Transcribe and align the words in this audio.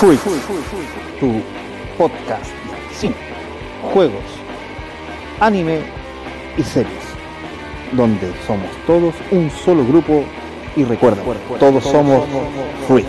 Freak, 0.00 0.18
tu 1.20 1.42
podcast 1.98 2.50
de 3.02 3.12
juegos, 3.92 4.24
anime 5.40 5.82
y 6.56 6.62
series, 6.62 7.04
donde 7.92 8.32
somos 8.46 8.70
todos 8.86 9.14
un 9.30 9.50
solo 9.50 9.84
grupo 9.84 10.24
y 10.74 10.84
recuerda, 10.84 11.22
todos 11.58 11.84
somos 11.84 12.26
Freak. 12.88 13.08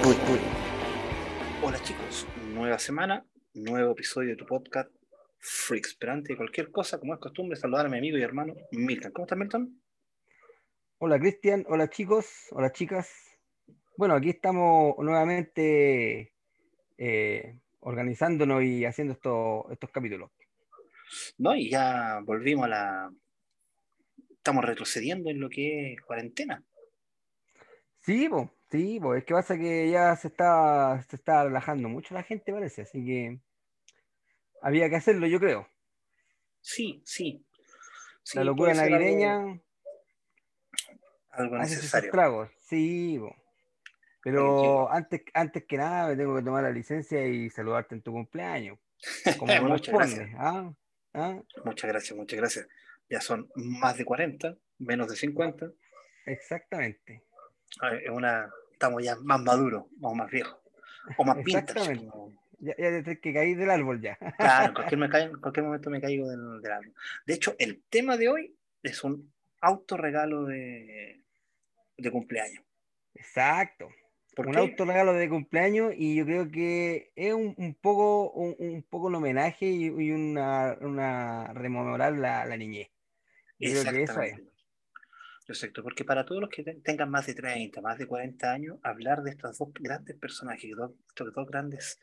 Hola 1.62 1.82
chicos, 1.82 2.28
nueva 2.54 2.78
semana, 2.78 3.26
nuevo 3.54 3.94
episodio 3.94 4.32
de 4.32 4.36
tu 4.36 4.46
podcast 4.46 4.92
Freaks. 5.40 5.96
Pero 5.98 6.12
antes 6.12 6.28
de 6.28 6.36
cualquier 6.36 6.72
cosa, 6.72 7.00
como 7.00 7.14
es 7.14 7.22
costumbre, 7.22 7.56
saludar 7.56 7.86
a 7.86 7.90
mi 7.90 8.00
amigo 8.00 8.18
y 8.18 8.22
hermano 8.22 8.54
Milton. 8.74 9.14
¿Cómo 9.14 9.28
estás, 9.28 9.40
Milton? 9.40 9.82
Hola, 10.98 11.18
Cristian. 11.18 11.64
Hola, 11.70 11.90
chicos. 11.90 12.50
Hola, 12.52 12.74
chicas. 12.74 13.10
Bueno, 13.96 14.16
aquí 14.16 14.32
estamos 14.32 14.96
nuevamente 14.98 16.34
eh, 17.04 17.58
organizándonos 17.80 18.62
y 18.62 18.86
haciendo 18.86 19.14
estos 19.72 19.90
capítulos. 19.90 20.30
No, 21.40 21.56
y 21.56 21.68
ya 21.68 22.20
volvimos 22.24 22.66
a 22.66 22.68
la. 22.68 23.12
Estamos 24.30 24.64
retrocediendo 24.64 25.32
en 25.32 25.40
lo 25.40 25.50
que 25.50 25.94
es 25.94 26.02
cuarentena. 26.02 26.64
Sí, 28.02 28.30
pues, 28.30 28.50
sí, 28.70 29.00
pues, 29.02 29.20
es 29.20 29.26
que 29.26 29.34
pasa 29.34 29.58
que 29.58 29.90
ya 29.90 30.16
se 30.16 30.28
está, 30.28 31.04
se 31.10 31.16
está 31.16 31.44
relajando 31.44 31.90
mucho 31.90 32.14
la 32.14 32.22
gente, 32.22 32.54
parece, 32.54 32.84
así 32.84 33.04
que 33.04 33.40
había 34.62 34.88
que 34.88 34.96
hacerlo, 34.98 35.26
yo 35.26 35.40
creo. 35.40 35.68
Sí, 36.60 37.02
sí. 37.04 37.44
la 38.36 38.44
locura 38.44 38.76
navideña. 38.76 39.60
Algo, 41.32 41.58
necesario. 41.58 42.12
Sí, 42.60 43.18
pues. 43.20 43.41
Pero 44.24 44.92
antes, 44.92 45.24
antes 45.34 45.66
que 45.66 45.78
nada 45.78 46.08
me 46.08 46.16
tengo 46.16 46.36
que 46.36 46.44
tomar 46.44 46.64
la 46.64 46.72
licencia 46.72 47.26
y 47.26 47.50
saludarte 47.50 47.96
en 47.96 48.02
tu 48.02 48.12
cumpleaños. 48.12 48.78
muchas 49.64 49.94
gracias. 49.94 50.30
¿Ah? 50.38 50.72
¿Ah? 51.14 51.42
Muchas 51.66 51.90
gracias, 51.90 52.18
muchas 52.18 52.40
gracias. 52.40 52.68
Ya 53.10 53.20
son 53.20 53.50
más 53.56 53.98
de 53.98 54.06
40, 54.06 54.56
menos 54.80 55.10
de 55.10 55.16
50. 55.16 55.72
Exactamente. 56.26 57.24
una, 58.12 58.50
estamos 58.72 59.04
ya 59.04 59.16
más 59.18 59.42
maduros, 59.42 59.86
o 60.02 60.16
más 60.16 60.30
viejos, 60.30 60.58
o 61.18 61.24
más 61.26 61.38
pintas. 61.44 61.90
Ya, 62.60 62.76
ya 62.78 63.16
que 63.16 63.34
caí 63.34 63.56
del 63.56 63.72
árbol 63.72 64.00
ya. 64.02 64.18
Claro, 64.38 64.68
en 64.68 64.74
cualquier, 64.74 65.32
cualquier 65.42 65.66
momento 65.66 65.90
me 65.90 66.00
caigo 66.00 66.30
del, 66.30 66.62
del, 66.62 66.72
árbol. 66.72 66.94
De 67.26 67.34
hecho, 67.34 67.56
el 67.58 67.82
tema 67.90 68.18
de 68.18 68.30
hoy 68.30 68.56
es 68.84 69.04
un 69.04 69.34
autorregalo 69.62 70.46
de, 70.46 71.24
de 71.98 72.12
cumpleaños. 72.12 72.64
Exacto 73.16 73.90
un 74.38 74.58
autorregalo 74.58 75.14
de 75.14 75.30
cumpleaños 75.30 75.94
y 75.96 76.16
yo 76.16 76.26
creo 76.26 76.50
que 76.50 77.12
es 77.16 77.34
un, 77.34 77.78
poco 77.82 78.32
un, 78.32 78.84
poco 78.90 79.08
un 79.08 79.16
homenaje 79.16 79.66
y, 79.68 79.90
una, 79.90 80.78
una, 80.82 81.54
rememorar 81.54 82.14
la, 82.14 82.46
la 82.46 82.58
niñez. 82.58 82.90
Yo 83.60 83.82
creo 83.82 83.94
que 83.94 84.04
eso 84.04 84.22
es. 84.22 84.40
Exacto, 85.48 85.84
porque 85.84 86.06
para 86.06 86.26
todos 86.26 86.40
los 86.40 86.50
que 86.50 86.64
tengan 86.64 87.10
más 87.10 87.28
de 87.28 87.34
30, 87.34 87.82
más 87.82 87.98
de 87.98 88.08
40 88.08 88.52
años, 88.52 88.80
hablar 88.84 89.22
de 89.22 89.32
estos 89.32 89.58
dos 89.58 89.70
grandes 89.74 90.16
personajes, 90.18 90.72
estos 90.72 91.34
dos 91.34 91.48
grandes 91.48 92.00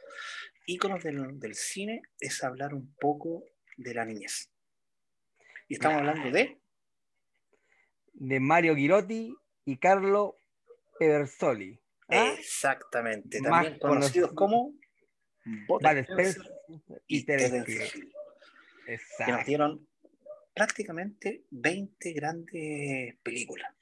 íconos 0.67 1.03
del, 1.03 1.39
del, 1.39 1.55
cine, 1.55 2.03
es 2.21 2.45
hablar 2.45 2.75
un 2.75 2.95
poco 3.01 3.45
de 3.77 3.95
la 3.95 4.05
niñez. 4.05 4.51
Y 5.69 5.75
estamos 5.75 5.99
hablando 5.99 6.31
de... 6.31 6.61
De 8.13 8.41
Mario 8.41 8.75
Girotti 8.75 9.35
y 9.65 9.77
Carlo 9.79 10.37
Eversoli. 11.01 11.81
¿Ah? 12.09 12.35
Exactamente, 12.39 13.41
también 13.41 13.79
conocidos 13.79 14.33
como 14.33 14.75
vale, 15.81 16.07
y 17.07 17.25
Terence 17.25 17.93
Que 18.87 19.33
nos 19.33 19.45
dieron 19.45 19.87
prácticamente 20.55 21.45
20 21.51 22.13
grandes 22.13 23.17
películas. 23.23 23.73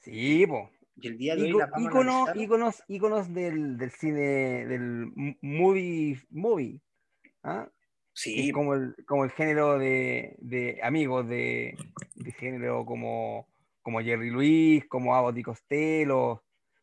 Sí, 0.00 0.46
po. 0.46 0.70
Y 1.00 1.08
el 1.08 1.18
día 1.18 1.36
de 1.36 1.42
hoy 1.42 1.52
la 1.52 1.70
íconos, 1.78 2.82
íconos, 2.88 3.32
del, 3.32 3.78
del, 3.78 3.90
cine, 3.92 4.66
del 4.66 5.12
movie, 5.42 6.20
movie. 6.30 6.80
¿ah? 7.44 7.70
Sí. 8.12 8.50
Como 8.50 8.74
el, 8.74 8.96
como 9.06 9.24
el 9.24 9.30
género 9.30 9.78
de, 9.78 10.34
de 10.38 10.80
amigos 10.82 11.28
de, 11.28 11.76
de, 12.16 12.32
género 12.32 12.84
como, 12.84 13.48
como 13.80 14.00
Jerry 14.00 14.30
Luis, 14.30 14.84
como 14.88 15.14
Abbott 15.14 15.38
y 15.38 15.42
Costello, 15.44 16.42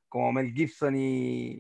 como 0.10 0.32
Mel 0.32 0.54
Gibson 0.54 0.96
y, 0.96 1.60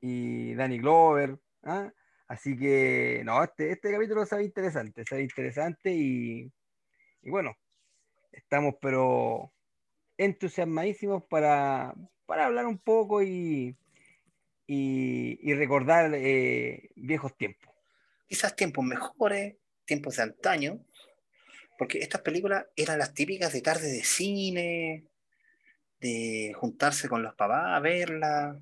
y 0.00 0.54
Danny 0.54 0.78
Glover. 0.78 1.38
¿ah? 1.62 1.90
Así 2.28 2.56
que, 2.56 3.22
no, 3.24 3.42
este, 3.42 3.72
este 3.72 3.90
capítulo 3.90 4.26
se 4.26 4.42
interesante, 4.42 5.04
se 5.08 5.22
interesante 5.22 5.90
y, 5.92 6.52
y 7.22 7.30
bueno, 7.30 7.56
estamos 8.32 8.74
pero 8.80 9.52
entusiasmadísimos 10.18 11.24
para, 11.24 11.94
para 12.26 12.46
hablar 12.46 12.66
un 12.66 12.78
poco 12.78 13.22
y, 13.22 13.76
y, 14.66 15.54
recordar 15.54 16.12
eh, 16.14 16.90
viejos 16.96 17.36
tiempos. 17.36 17.74
Quizás 18.26 18.54
tiempos 18.54 18.84
mejores, 18.84 19.56
tiempos 19.86 20.16
de 20.16 20.24
antaño, 20.24 20.84
porque 21.78 21.98
estas 21.98 22.20
películas 22.20 22.66
eran 22.76 22.98
las 22.98 23.14
típicas 23.14 23.52
de 23.52 23.62
tarde 23.62 23.90
de 23.90 24.04
cine, 24.04 25.06
de 26.00 26.52
juntarse 26.56 27.08
con 27.08 27.22
los 27.22 27.34
papás 27.34 27.76
a 27.76 27.80
verla. 27.80 28.60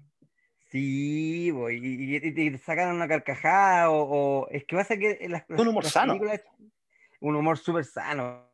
Sí, 0.71 1.53
y, 1.71 2.33
te 2.33 2.59
sacaron 2.59 2.97
una 2.97 3.09
carcajada, 3.09 3.91
o, 3.91 4.49
es 4.51 4.65
que 4.65 4.77
pasa 4.77 4.97
que 4.97 5.27
las, 5.29 5.45
un 5.49 5.69
humor 5.69 5.85
sano. 5.85 6.19
Un 7.21 7.37
humor 7.37 7.57
súper 7.57 7.85
sano. 7.85 8.51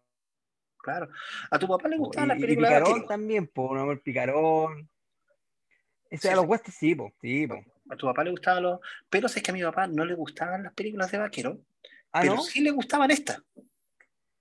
Claro. 0.78 1.08
¿A 1.50 1.58
tu 1.58 1.68
papá 1.68 1.88
le 1.88 1.96
gustaban 1.96 2.28
las 2.28 2.38
películas 2.38 2.70
y 2.70 2.74
picarón 2.74 3.06
también, 3.06 3.46
po, 3.46 3.70
un 3.70 3.78
humor 3.78 4.02
picarón. 4.02 4.88
Ese, 6.10 6.30
a 6.30 6.36
los 6.36 6.46
huestes 6.46 6.74
sí, 6.74 6.94
po, 6.94 7.12
sí, 7.20 7.46
po. 7.46 7.64
A 7.88 7.96
tu 7.96 8.06
papá 8.06 8.24
le 8.24 8.30
gustaban 8.30 8.62
los... 8.62 8.80
Pero 9.08 9.26
es 9.26 9.42
que 9.42 9.50
a 9.50 9.54
mi 9.54 9.62
papá 9.62 9.86
no 9.86 10.04
le 10.04 10.14
gustaban 10.14 10.62
las 10.62 10.74
películas 10.74 11.10
de 11.10 11.18
vaquero, 11.18 11.58
¿Ah, 12.12 12.20
pero 12.20 12.38
sí 12.42 12.60
le 12.60 12.70
gustaban 12.70 13.10
estas. 13.10 13.42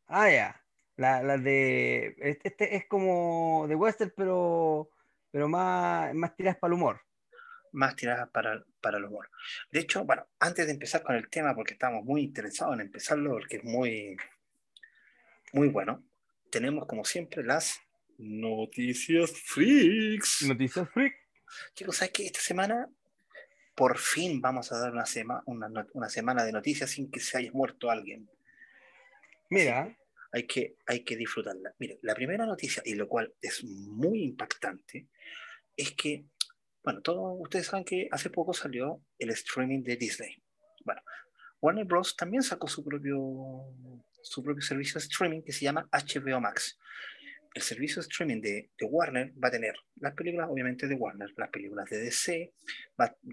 Ah, 0.07 0.29
ya. 0.29 0.60
La, 1.01 1.37
de. 1.37 2.15
Este 2.19 2.75
es 2.75 2.85
como 2.85 3.65
de 3.67 3.73
western, 3.73 4.13
pero, 4.15 4.91
pero 5.31 5.49
más, 5.49 6.13
más 6.13 6.35
tiradas 6.35 6.59
para 6.59 6.73
el 6.73 6.79
humor. 6.79 7.01
Más 7.71 7.95
tiradas 7.95 8.29
para, 8.29 8.63
para 8.81 8.99
el 8.99 9.05
humor. 9.05 9.31
De 9.71 9.79
hecho, 9.79 10.05
bueno, 10.05 10.27
antes 10.39 10.67
de 10.67 10.73
empezar 10.73 11.01
con 11.01 11.15
el 11.15 11.27
tema, 11.27 11.55
porque 11.55 11.73
estamos 11.73 12.03
muy 12.03 12.21
interesados 12.21 12.75
en 12.75 12.81
empezarlo, 12.81 13.31
porque 13.31 13.57
es 13.57 13.63
muy, 13.63 14.15
muy 15.53 15.69
bueno, 15.69 16.03
tenemos 16.51 16.85
como 16.85 17.03
siempre 17.03 17.43
las 17.43 17.79
noticias 18.19 19.31
freaks. 19.31 20.43
Noticias 20.43 20.87
freaks. 20.91 21.17
Chicos, 21.73 21.97
¿sabes 21.97 22.11
qué? 22.13 22.25
Esta 22.27 22.41
semana 22.41 22.87
por 23.73 23.97
fin 23.97 24.39
vamos 24.39 24.71
a 24.71 24.77
dar 24.77 24.91
una, 24.91 25.05
una, 25.45 25.87
una, 25.93 26.09
semana 26.09 26.43
de 26.43 26.51
noticias 26.51 26.91
sin 26.91 27.09
que 27.09 27.19
se 27.19 27.39
haya 27.39 27.51
muerto 27.53 27.89
alguien. 27.89 28.29
Mira 29.49 29.97
hay 30.31 30.47
que, 30.47 30.77
hay 30.85 31.03
que 31.03 31.15
disfrutarla. 31.15 31.73
Mire, 31.79 31.99
la 32.01 32.15
primera 32.15 32.45
noticia, 32.45 32.81
y 32.85 32.95
lo 32.95 33.07
cual 33.07 33.33
es 33.41 33.63
muy 33.63 34.23
impactante, 34.23 35.07
es 35.75 35.91
que, 35.93 36.25
bueno, 36.83 37.01
todos 37.01 37.37
ustedes 37.39 37.67
saben 37.67 37.85
que 37.85 38.07
hace 38.11 38.29
poco 38.29 38.53
salió 38.53 39.03
el 39.19 39.29
streaming 39.31 39.83
de 39.83 39.97
Disney. 39.97 40.41
Bueno, 40.85 41.01
Warner 41.61 41.85
Bros. 41.85 42.15
también 42.15 42.43
sacó 42.43 42.67
su 42.67 42.83
propio, 42.83 43.19
su 44.23 44.43
propio 44.43 44.61
servicio 44.61 44.95
de 44.95 45.05
streaming 45.05 45.41
que 45.41 45.51
se 45.51 45.65
llama 45.65 45.87
HBO 45.91 46.39
Max. 46.39 46.79
El 47.53 47.61
servicio 47.61 48.01
de 48.01 48.07
streaming 48.07 48.41
de, 48.41 48.71
de 48.77 48.85
Warner 48.85 49.33
va 49.43 49.49
a 49.49 49.51
tener 49.51 49.75
las 49.95 50.13
películas, 50.13 50.47
obviamente, 50.49 50.87
de 50.87 50.95
Warner, 50.95 51.33
las 51.35 51.49
películas 51.49 51.89
de 51.89 51.99
DC, 51.99 52.53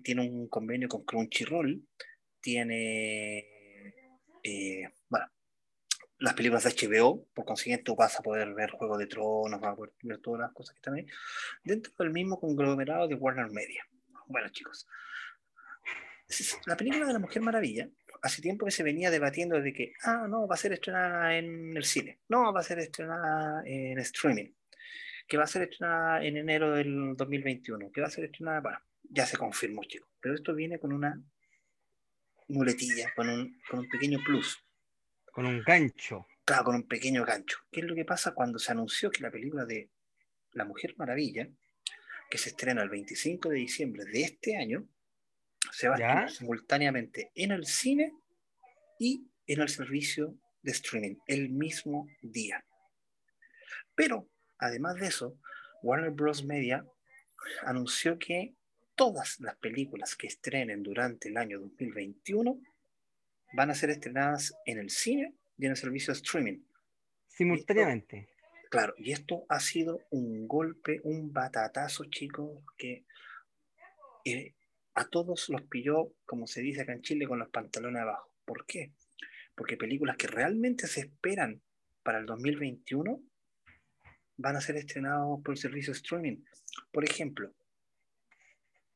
tiene 0.02 0.28
un 0.28 0.48
convenio 0.48 0.88
con 0.88 1.04
Crunchyroll, 1.04 1.86
tiene, 2.40 3.38
eh, 4.42 4.88
bueno, 5.08 5.26
las 6.18 6.34
películas 6.34 6.64
de 6.64 6.70
HBO, 6.70 7.26
por 7.32 7.44
consiguiente 7.44 7.84
tú 7.84 7.94
vas 7.94 8.18
a 8.18 8.22
poder 8.22 8.52
ver 8.54 8.70
Juego 8.70 8.98
de 8.98 9.06
Tronos, 9.06 9.60
vas 9.60 9.72
a 9.72 9.76
poder 9.76 9.92
ver 10.02 10.18
todas 10.18 10.40
las 10.40 10.52
cosas 10.52 10.74
que 10.74 10.78
están 10.78 10.94
ahí, 10.94 11.06
dentro 11.62 11.92
del 11.98 12.10
mismo 12.10 12.40
conglomerado 12.40 13.06
de 13.06 13.14
Warner 13.14 13.50
Media. 13.50 13.86
Bueno, 14.26 14.48
chicos, 14.50 14.86
la 16.66 16.76
película 16.76 17.06
de 17.06 17.12
la 17.12 17.18
Mujer 17.18 17.42
Maravilla, 17.42 17.88
hace 18.20 18.42
tiempo 18.42 18.66
que 18.66 18.72
se 18.72 18.82
venía 18.82 19.10
debatiendo 19.10 19.60
de 19.60 19.72
que, 19.72 19.92
ah, 20.02 20.26
no, 20.28 20.48
va 20.48 20.56
a 20.56 20.58
ser 20.58 20.72
estrenada 20.72 21.36
en 21.36 21.76
el 21.76 21.84
cine, 21.84 22.18
no, 22.28 22.52
va 22.52 22.60
a 22.60 22.64
ser 22.64 22.80
estrenada 22.80 23.62
en 23.64 23.98
streaming, 24.00 24.52
que 25.26 25.36
va 25.36 25.44
a 25.44 25.48
ser 25.48 25.62
estrenada 25.62 26.24
en 26.24 26.36
enero 26.36 26.72
del 26.72 27.14
2021, 27.16 27.92
que 27.92 28.00
va 28.00 28.08
a 28.08 28.10
ser 28.10 28.24
estrenada, 28.24 28.60
bueno, 28.60 28.78
ya 29.04 29.24
se 29.24 29.36
confirmó, 29.36 29.84
chicos, 29.84 30.10
pero 30.20 30.34
esto 30.34 30.52
viene 30.52 30.80
con 30.80 30.92
una 30.92 31.22
muletilla, 32.48 33.12
con 33.14 33.28
un, 33.28 33.60
con 33.70 33.80
un 33.80 33.88
pequeño 33.88 34.18
plus 34.24 34.58
con 35.32 35.46
un 35.46 35.62
gancho. 35.62 36.26
Claro, 36.44 36.64
con 36.64 36.74
un 36.76 36.88
pequeño 36.88 37.24
gancho. 37.24 37.58
¿Qué 37.70 37.80
es 37.80 37.86
lo 37.86 37.94
que 37.94 38.04
pasa 38.04 38.32
cuando 38.32 38.58
se 38.58 38.72
anunció 38.72 39.10
que 39.10 39.22
la 39.22 39.30
película 39.30 39.64
de 39.64 39.90
La 40.52 40.64
Mujer 40.64 40.94
Maravilla, 40.96 41.48
que 42.30 42.38
se 42.38 42.50
estrena 42.50 42.82
el 42.82 42.88
25 42.88 43.48
de 43.48 43.56
diciembre 43.56 44.04
de 44.04 44.22
este 44.22 44.56
año, 44.56 44.88
Se 45.72 45.88
va 45.88 45.96
a 45.96 45.98
estrenar 45.98 46.30
simultáneamente 46.30 47.30
en 47.34 47.52
el 47.52 47.66
cine 47.66 48.14
y 48.98 49.28
en 49.46 49.60
el 49.60 49.68
servicio 49.68 50.34
de 50.62 50.72
streaming 50.72 51.16
el 51.26 51.50
mismo 51.50 52.08
día. 52.22 52.64
Pero, 53.94 54.28
además 54.58 54.96
de 54.96 55.08
eso, 55.08 55.38
Warner 55.82 56.10
Bros. 56.10 56.44
Media 56.44 56.86
anunció 57.62 58.18
que 58.18 58.54
todas 58.94 59.38
las 59.40 59.56
películas 59.56 60.16
que 60.16 60.26
estrenen 60.26 60.82
durante 60.82 61.28
el 61.28 61.36
año 61.36 61.60
2021 61.60 62.60
van 63.52 63.70
a 63.70 63.74
ser 63.74 63.90
estrenadas 63.90 64.54
en 64.66 64.78
el 64.78 64.90
cine 64.90 65.34
y 65.56 65.66
en 65.66 65.72
el 65.72 65.76
servicio 65.76 66.12
de 66.12 66.18
streaming. 66.18 66.58
Simultáneamente. 67.26 68.28
Claro, 68.70 68.94
y 68.98 69.12
esto 69.12 69.46
ha 69.48 69.60
sido 69.60 70.06
un 70.10 70.46
golpe, 70.46 71.00
un 71.04 71.32
batatazo, 71.32 72.04
chicos, 72.04 72.62
que 72.76 73.04
eh, 74.24 74.54
a 74.94 75.04
todos 75.06 75.48
los 75.48 75.62
pilló, 75.62 76.12
como 76.26 76.46
se 76.46 76.60
dice 76.60 76.82
acá 76.82 76.92
en 76.92 77.02
Chile, 77.02 77.26
con 77.26 77.38
los 77.38 77.48
pantalones 77.48 78.02
abajo. 78.02 78.30
¿Por 78.44 78.66
qué? 78.66 78.92
Porque 79.54 79.76
películas 79.76 80.16
que 80.16 80.26
realmente 80.26 80.86
se 80.86 81.00
esperan 81.00 81.62
para 82.02 82.18
el 82.18 82.26
2021 82.26 83.22
van 84.36 84.56
a 84.56 84.60
ser 84.60 84.76
estrenados 84.76 85.40
por 85.42 85.54
el 85.54 85.58
servicio 85.58 85.92
de 85.92 85.98
streaming. 85.98 86.36
Por 86.92 87.04
ejemplo, 87.04 87.52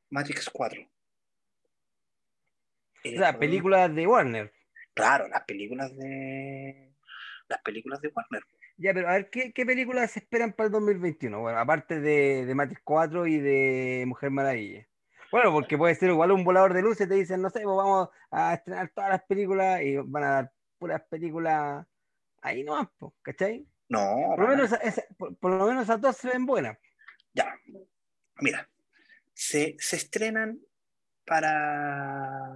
Matrix 0.09 0.49
4. 0.49 0.92
Escuadrón- 3.03 3.39
películas 3.39 3.95
de 3.95 4.07
Warner. 4.07 4.53
Claro, 4.93 5.27
las 5.27 5.43
películas 5.45 5.95
de 5.97 6.93
las 7.47 7.61
películas 7.61 7.99
de 8.01 8.07
Warner. 8.09 8.43
Ya, 8.77 8.93
pero 8.93 9.07
a 9.09 9.13
ver, 9.13 9.29
¿qué, 9.29 9.53
qué 9.53 9.65
películas 9.65 10.11
se 10.11 10.19
esperan 10.19 10.53
para 10.53 10.67
el 10.67 10.71
2021? 10.71 11.39
Bueno, 11.39 11.59
aparte 11.59 11.99
de, 11.99 12.45
de 12.45 12.55
Matrix 12.55 12.81
4 12.83 13.27
y 13.27 13.39
de 13.39 14.03
Mujer 14.07 14.31
Maravilla. 14.31 14.87
Bueno, 15.31 15.51
porque 15.51 15.77
puede 15.77 15.95
ser 15.95 16.09
igual 16.09 16.31
un 16.31 16.43
volador 16.43 16.73
de 16.73 16.81
luces, 16.81 17.07
te 17.09 17.15
dicen, 17.15 17.41
no 17.41 17.49
sé, 17.49 17.61
pues 17.63 17.75
vamos 17.75 18.09
a 18.31 18.53
estrenar 18.53 18.89
todas 18.93 19.09
las 19.11 19.23
películas 19.23 19.81
y 19.81 19.97
van 19.97 20.23
a 20.23 20.29
dar 20.29 20.51
puras 20.77 21.01
películas 21.09 21.85
ahí 22.41 22.63
nomás, 22.63 22.87
¿cachai? 23.21 23.65
No, 23.89 24.33
Por 24.35 24.41
lo, 24.41 24.47
menos, 24.49 24.71
esa- 24.81 25.03
por, 25.17 25.35
por 25.37 25.51
lo 25.51 25.65
menos 25.67 25.83
esas 25.83 25.99
dos 26.01 26.17
se 26.17 26.29
ven 26.29 26.45
buenas. 26.45 26.77
Ya, 27.33 27.55
mira, 28.41 28.69
se, 29.33 29.75
se 29.79 29.95
estrenan 29.97 30.59
para, 31.25 32.51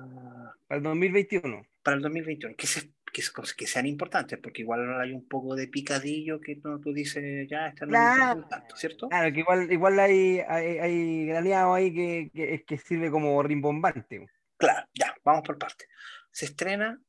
Para 0.67 0.77
el 0.77 0.83
2021. 0.83 1.65
para 1.81 1.95
el 1.97 2.03
2021, 2.03 2.55
que, 2.57 2.67
se- 2.67 2.91
que, 3.13 3.21
que 3.57 3.67
sean 3.67 3.85
importantes, 3.85 4.37
porque 4.39 4.61
igual 4.63 4.99
hay 4.99 5.13
un 5.13 5.25
poco 5.27 5.55
de 5.55 5.67
picadillo 5.69 6.41
que 6.41 6.57
no, 6.57 6.79
tú 6.79 6.91
dices, 6.93 7.47
ya, 7.49 7.69
no 7.69 7.85
me 7.85 7.91
Claro. 7.93 8.31
importa 8.39 8.59
tanto, 8.59 8.75
¿cierto? 8.75 9.07
Claro, 9.07 9.33
que 9.33 9.39
igual, 9.39 9.71
igual 9.71 9.99
hay, 9.99 10.39
hay, 10.39 10.77
hay 10.79 11.25
graneado 11.27 11.73
ahí 11.73 11.93
que, 11.93 12.29
que, 12.33 12.63
que 12.65 12.77
sirve 12.77 13.09
como 13.09 13.41
rimbombante. 13.41 14.27
Claro, 14.57 14.87
ya, 14.93 15.15
vamos 15.23 15.43
por 15.45 15.57
parte. 15.57 15.85
Se 16.31 16.45
estrena 16.45 16.99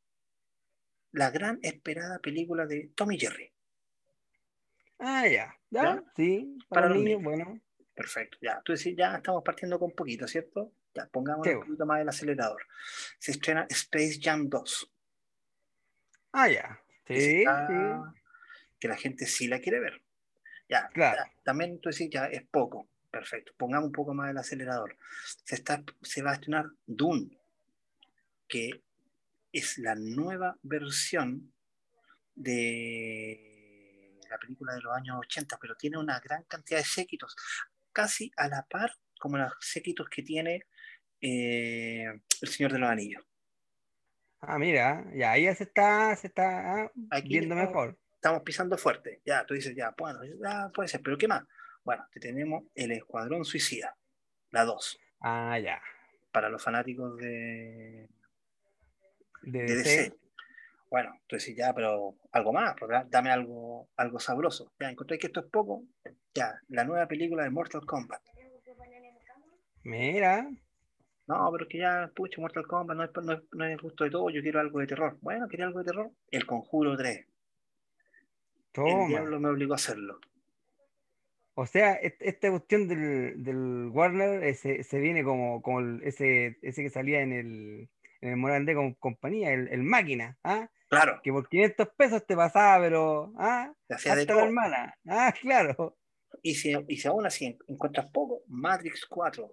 la 1.13 1.31
gran 1.31 1.59
esperada 1.63 2.19
película 2.21 2.67
de 2.67 2.91
Tommy 2.95 3.19
Jerry. 3.19 3.53
Ah, 4.99 5.27
ya. 5.27 5.55
¿Ya? 5.71 5.83
¿Ya? 5.83 6.05
Sí, 6.17 6.57
Para 6.69 6.83
para, 6.83 6.89
los 6.89 6.97
los 6.97 7.05
niños, 7.05 7.21
niños. 7.23 7.37
bueno. 7.47 7.61
Perfecto, 7.95 8.39
ya. 8.41 8.61
Tú 8.65 8.73
decís, 8.75 8.95
ya 8.97 9.17
estamos 9.17 9.43
partiendo 9.43 9.79
con 9.79 9.91
poquito, 9.93 10.27
¿cierto? 10.29 10.73
Ya, 10.99 11.07
pongamos 11.09 11.47
un 11.47 11.61
poquito 11.61 11.87
más 11.87 12.01
el 12.01 12.09
acelerador. 12.09 12.67
Se 13.19 13.31
estrena 13.33 13.67
Space 13.71 14.19
Jam 14.21 14.49
2. 14.49 14.91
Ah, 16.33 16.49
ya. 16.49 16.81
que 17.05 17.21
Sí, 17.21 17.39
está- 17.39 17.67
sí. 17.67 18.21
que 18.79 18.89
la 18.89 18.97
gente 18.97 19.25
sí 19.27 19.49
la 19.49 19.61
quiere 19.61 19.81
ver. 19.81 20.03
Ya, 20.69 20.89
Claro. 20.89 21.25
ya, 21.25 21.43
también 21.43 21.81
tú 21.81 21.89
decís, 21.89 22.11
ya 22.11 22.27
es 22.27 22.47
poco. 22.47 22.91
Perfecto. 23.11 23.53
Pongamos 23.57 23.87
un 23.87 23.93
poco 23.93 24.13
más 24.13 24.31
el 24.31 24.37
acelerador. 24.37 24.99
Se, 25.45 25.55
está, 25.55 25.83
se 26.03 26.21
va 26.23 26.33
a 26.33 26.35
estrenar 26.35 26.67
Dune, 26.87 27.31
que 28.47 28.83
es 29.51 29.79
la 29.79 29.95
nueva 29.95 30.59
versión 30.63 31.51
de 32.35 34.19
la 34.29 34.37
película 34.39 34.75
de 34.75 34.83
los 34.83 34.95
años 34.95 35.17
80, 35.19 35.57
pero 35.59 35.75
tiene 35.77 35.97
una 35.97 36.21
gran 36.21 36.43
cantidad 36.45 36.79
de 36.81 36.85
séquitos, 36.85 37.35
casi 37.93 38.31
a 38.37 38.49
la 38.49 38.67
par 38.67 38.95
como 39.19 39.39
los 39.39 39.53
séquitos 39.61 40.09
que 40.11 40.23
tiene 40.23 40.67
eh, 41.21 42.05
El 42.43 42.49
Señor 42.49 42.73
de 42.73 42.79
los 42.79 42.89
Anillos. 42.91 43.25
Ah, 44.41 44.59
mira, 44.59 45.05
ya 45.15 45.33
ahí 45.33 45.45
ya 45.45 45.55
se 45.55 45.65
está, 45.65 46.15
se 46.17 46.29
está 46.29 46.85
ah, 46.85 46.93
Aquí 47.11 47.29
viendo 47.31 47.55
estamos- 47.55 47.75
mejor. 47.75 47.99
estamos 48.15 48.43
pisando 48.43 48.79
fuerte. 48.79 49.21
Ya, 49.25 49.45
tú 49.45 49.55
dices, 49.55 49.75
ya, 49.77 49.95
bueno, 49.99 50.21
ya 50.25 50.71
puede 50.75 50.89
ser, 50.89 51.01
pero 51.03 51.19
¿qué 51.19 51.27
más? 51.27 51.45
Bueno, 51.85 52.07
te 52.13 52.21
tenemos 52.21 52.65
el 52.75 52.93
Escuadrón 52.93 53.45
Suicida, 53.45 53.97
la 54.51 54.65
2, 54.65 55.01
Ah, 55.21 55.59
ya. 55.59 55.81
para 56.31 56.49
los 56.51 56.63
fanáticos 56.63 57.17
de, 57.17 58.09
De 59.43 59.63
de 59.63 59.75
DC. 59.77 59.91
DC. 60.03 60.15
Bueno, 60.91 61.21
tú 61.27 61.37
decís, 61.37 61.55
ya, 61.57 61.75
pero 61.75 62.15
algo 62.33 62.53
más, 62.53 62.75
¿verdad? 62.81 63.07
dame 63.11 63.31
algo, 63.31 63.89
algo 63.97 64.19
sabroso. 64.21 64.73
Ya, 64.81 64.89
encontré 64.91 65.19
que 65.19 65.27
esto 65.27 65.41
es 65.41 65.47
poco. 65.51 65.83
Ya, 66.35 66.61
la 66.69 66.85
nueva 66.85 67.07
película 67.09 67.43
de 67.43 67.51
Mortal 67.51 67.85
Kombat. 67.85 68.23
Mira, 69.83 70.49
No, 71.29 71.51
pero 71.53 71.65
es 71.65 71.69
que 71.71 71.79
ya, 71.79 72.11
pucha, 72.17 72.41
Mortal 72.41 72.67
Kombat 72.67 72.97
no 72.97 73.05
es, 73.05 73.11
no, 73.23 73.33
es, 73.35 73.41
no 73.53 73.65
es 73.67 73.73
el 73.73 73.79
gusto 73.81 74.05
de 74.05 74.11
todo, 74.11 74.31
yo 74.31 74.41
quiero 74.43 74.61
algo 74.61 74.79
de 74.81 74.87
terror. 74.87 75.19
Bueno, 75.21 75.47
quería 75.47 75.67
algo 75.67 75.81
de 75.81 75.85
terror. 75.85 76.11
El 76.31 76.47
Conjuro 76.47 76.97
3. 76.97 77.19
El 77.19 77.27
toma. 78.73 79.09
diablo 79.09 79.39
me 79.41 79.49
obligó 79.51 79.75
a 79.75 79.77
hacerlo. 79.77 80.21
O 81.55 81.67
sea, 81.67 81.95
esta 81.95 82.51
cuestión 82.51 82.87
del, 82.89 83.43
del 83.43 83.91
Warner 83.93 84.45
eh, 84.45 84.55
se, 84.55 84.99
viene 85.01 85.25
como, 85.25 85.61
como 85.61 85.81
el- 85.81 86.01
ese, 86.05 86.57
ese 86.63 86.83
que 86.85 86.91
salía 86.91 87.21
en 87.21 87.33
el, 87.33 87.91
en 88.21 88.31
el 88.31 88.37
Morandé 88.37 88.75
con 88.75 88.95
compañía, 88.95 89.53
el, 89.53 89.69
el 89.69 89.83
máquina, 89.83 90.39
¿ah? 90.45 90.71
Claro, 90.89 91.21
Que 91.23 91.33
por 91.33 91.49
500 91.49 91.89
pesos 91.99 92.25
te 92.27 92.35
pasaba, 92.37 92.83
pero, 92.83 93.33
¿ah? 93.37 93.75
hacía 93.91 94.15
de 94.15 94.21
Hasta 94.23 94.33
la 94.35 94.39
todo. 94.39 94.47
hermana. 94.49 94.95
Ah, 95.07 95.35
claro. 95.41 95.99
Y 96.43 96.55
si, 96.55 96.73
y 96.89 96.97
si 96.97 97.09
aún 97.09 97.27
así 97.27 97.45
en- 97.47 97.59
encuentras 97.67 98.09
poco, 98.13 98.43
Matrix 98.47 99.05
4. 99.07 99.51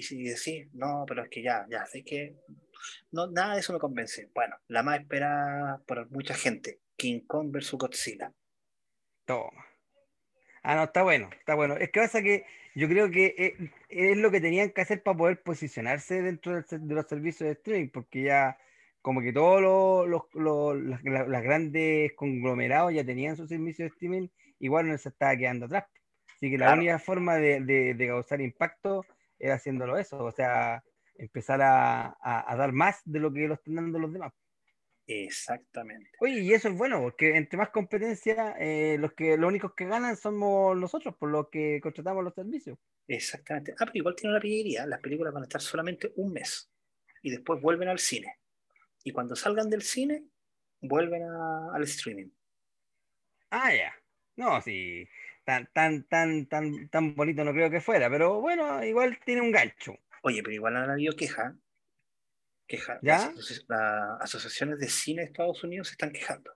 Y 0.00 0.02
si 0.02 0.22
decís, 0.24 0.66
no, 0.72 1.04
pero 1.06 1.22
es 1.24 1.28
que 1.28 1.42
ya, 1.42 1.66
ya, 1.68 1.84
sé 1.84 2.02
que 2.02 2.34
no, 3.12 3.30
nada 3.30 3.52
de 3.52 3.60
eso 3.60 3.74
me 3.74 3.78
convence. 3.78 4.30
Bueno, 4.34 4.56
la 4.68 4.82
más 4.82 4.98
esperada 4.98 5.82
por 5.86 6.10
mucha 6.10 6.32
gente, 6.32 6.80
King 6.96 7.20
Kong 7.26 7.50
vs. 7.52 7.72
Godzilla. 7.72 8.32
Toma. 9.26 9.66
Ah, 10.62 10.74
no, 10.76 10.84
está 10.84 11.02
bueno, 11.02 11.28
está 11.38 11.54
bueno. 11.54 11.76
Es 11.76 11.90
que 11.90 12.00
pasa 12.00 12.22
que 12.22 12.46
yo 12.74 12.88
creo 12.88 13.10
que 13.10 13.34
es, 13.36 13.70
es 13.90 14.16
lo 14.16 14.30
que 14.30 14.40
tenían 14.40 14.70
que 14.70 14.80
hacer 14.80 15.02
para 15.02 15.18
poder 15.18 15.42
posicionarse 15.42 16.22
dentro 16.22 16.54
de 16.62 16.94
los 16.94 17.06
servicios 17.06 17.46
de 17.46 17.52
streaming, 17.52 17.90
porque 17.90 18.22
ya 18.22 18.56
como 19.02 19.20
que 19.20 19.34
todos 19.34 19.60
los, 19.60 20.08
los, 20.08 20.22
los- 20.32 20.82
las, 20.82 21.04
las- 21.04 21.28
las 21.28 21.42
grandes 21.42 22.12
conglomerados 22.14 22.94
ya 22.94 23.04
tenían 23.04 23.36
sus 23.36 23.50
servicios 23.50 23.90
de 23.90 23.92
streaming, 23.92 24.28
igual 24.60 24.88
no 24.88 24.96
se 24.96 25.10
estaba 25.10 25.36
quedando 25.36 25.66
atrás. 25.66 25.84
Así 26.36 26.50
que 26.50 26.56
la 26.56 26.68
Claro. 26.68 26.80
única 26.80 26.98
forma 26.98 27.36
de, 27.36 27.60
de- 27.60 27.92
de 27.92 28.06
causar 28.06 28.40
impacto 28.40 29.04
era 29.40 29.54
haciéndolo 29.54 29.98
eso, 29.98 30.22
o 30.22 30.30
sea, 30.30 30.84
empezar 31.16 31.60
a, 31.62 32.06
a- 32.20 32.52
a 32.52 32.56
dar 32.56 32.72
más 32.72 33.00
de 33.04 33.18
lo 33.18 33.32
que 33.32 33.48
lo 33.48 33.54
están 33.54 33.74
dando 33.76 33.98
los 33.98 34.12
demás. 34.12 34.32
Exactamente. 35.06 36.10
Oye, 36.20 36.40
y 36.40 36.52
eso 36.52 36.68
es 36.68 36.76
bueno, 36.76 37.00
porque 37.00 37.36
entre 37.36 37.56
más 37.58 37.70
competencia, 37.70 38.54
eh, 38.60 38.96
los 38.98 39.12
que 39.14 39.36
los 39.36 39.48
únicos 39.48 39.74
que 39.74 39.86
ganan 39.86 40.16
somos 40.16 40.76
nosotros, 40.76 41.16
por 41.16 41.30
los 41.30 41.48
que 41.50 41.80
contratamos 41.82 42.22
los 42.22 42.34
servicios. 42.34 42.78
Exactamente. 43.08 43.72
Ah, 43.72 43.86
pero 43.86 43.92
igual 43.94 44.14
tiene 44.14 44.34
una 44.34 44.40
pillería. 44.40 44.86
Las 44.86 45.00
películas 45.00 45.32
van 45.34 45.42
a 45.42 45.46
estar 45.46 45.60
solamente 45.60 46.12
un 46.14 46.32
mes. 46.32 46.70
Y 47.22 47.30
después 47.30 47.60
vuelven 47.60 47.88
al 47.88 47.98
cine. 47.98 48.38
Y 49.02 49.10
cuando 49.12 49.34
salgan 49.34 49.68
del 49.68 49.82
cine, 49.82 50.26
vuelven 50.80 51.24
a- 51.24 51.74
al 51.74 51.82
streaming. 51.82 52.28
Ah, 53.50 53.74
ya. 53.74 53.92
No, 54.36 54.60
sí, 54.62 55.08
tan, 55.44 55.68
tan, 55.72 56.04
tan, 56.04 56.46
tan, 56.46 56.88
tan 56.88 57.14
bonito 57.14 57.44
no 57.44 57.52
creo 57.52 57.70
que 57.70 57.80
fuera, 57.80 58.08
pero 58.10 58.40
bueno, 58.40 58.84
igual 58.84 59.18
tiene 59.24 59.40
un 59.40 59.50
gancho. 59.50 59.96
Oye, 60.22 60.42
pero 60.42 60.54
igual 60.54 60.76
han 60.76 60.90
habido 60.90 61.14
queja. 61.16 61.56
Queja. 62.66 62.98
¿Ya? 63.02 63.16
Las, 63.18 63.34
asoci- 63.34 63.64
las 63.68 64.20
asociaciones 64.22 64.78
de 64.78 64.88
cine 64.88 65.22
de 65.22 65.26
Estados 65.28 65.62
Unidos 65.64 65.88
se 65.88 65.92
están 65.92 66.12
quejando. 66.12 66.52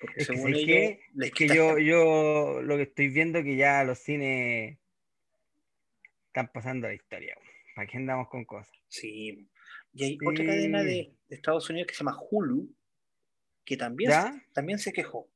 Porque 0.00 0.20
Es 0.20 0.28
que, 0.28 0.34
según 0.36 0.52
¿sabes 0.52 0.68
ellos, 0.68 0.98
les 1.14 1.28
Es 1.28 1.34
que 1.34 1.48
yo, 1.48 1.78
yo 1.78 2.62
lo 2.62 2.76
que 2.76 2.82
estoy 2.84 3.08
viendo 3.08 3.42
que 3.42 3.56
ya 3.56 3.82
los 3.84 3.98
cines 3.98 4.78
están 6.28 6.48
pasando 6.52 6.86
a 6.86 6.90
la 6.90 6.94
historia. 6.96 7.36
¿Para 7.74 7.86
qué 7.88 7.96
andamos 7.96 8.28
con 8.28 8.44
cosas? 8.44 8.72
Sí. 8.88 9.48
Y 9.92 10.04
hay 10.04 10.10
Sí. 10.12 10.18
otra 10.26 10.44
cadena 10.46 10.82
de, 10.82 11.12
de 11.28 11.34
Estados 11.36 11.68
Unidos 11.68 11.88
que 11.88 11.94
se 11.94 11.98
llama 12.04 12.16
Hulu, 12.30 12.72
que 13.64 13.76
también, 13.76 14.12
también 14.52 14.78
se 14.78 14.92
quejó. 14.92 15.28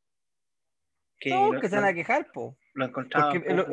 Que 1.22 1.30
No, 1.30 1.52
lo, 1.52 1.60
que 1.60 1.68
se 1.68 1.76
van 1.76 1.84
a 1.84 1.94
quejar, 1.94 2.32
po. 2.32 2.58
lo 2.74 2.84
encontraba 2.86 3.30
porque 3.32 3.54
lo- 3.54 3.66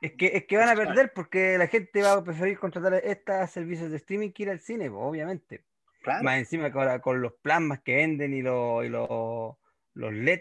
Es 0.00 0.12
que, 0.18 0.26
es 0.34 0.46
que 0.46 0.56
van 0.56 0.68
a 0.68 0.74
perder 0.74 1.12
porque 1.14 1.56
la 1.56 1.68
gente 1.68 2.02
va 2.02 2.14
a 2.14 2.24
preferir 2.24 2.58
contratar 2.58 2.94
estos 2.94 3.50
servicios 3.50 3.88
de 3.92 3.98
streaming 3.98 4.30
que 4.32 4.42
ir 4.42 4.50
al 4.50 4.58
cine, 4.58 4.90
po, 4.90 4.98
obviamente. 4.98 5.64
Claro, 6.02 6.24
Más 6.24 6.38
encima 6.38 6.72
que 6.72 6.78
ahora 6.78 7.00
con 7.00 7.22
los 7.22 7.34
plasmas 7.34 7.80
que 7.82 7.94
venden 7.94 8.34
y 8.34 8.42
los, 8.42 8.84
y 8.84 8.88
los, 8.88 9.56
los 9.94 10.12
LED, 10.12 10.40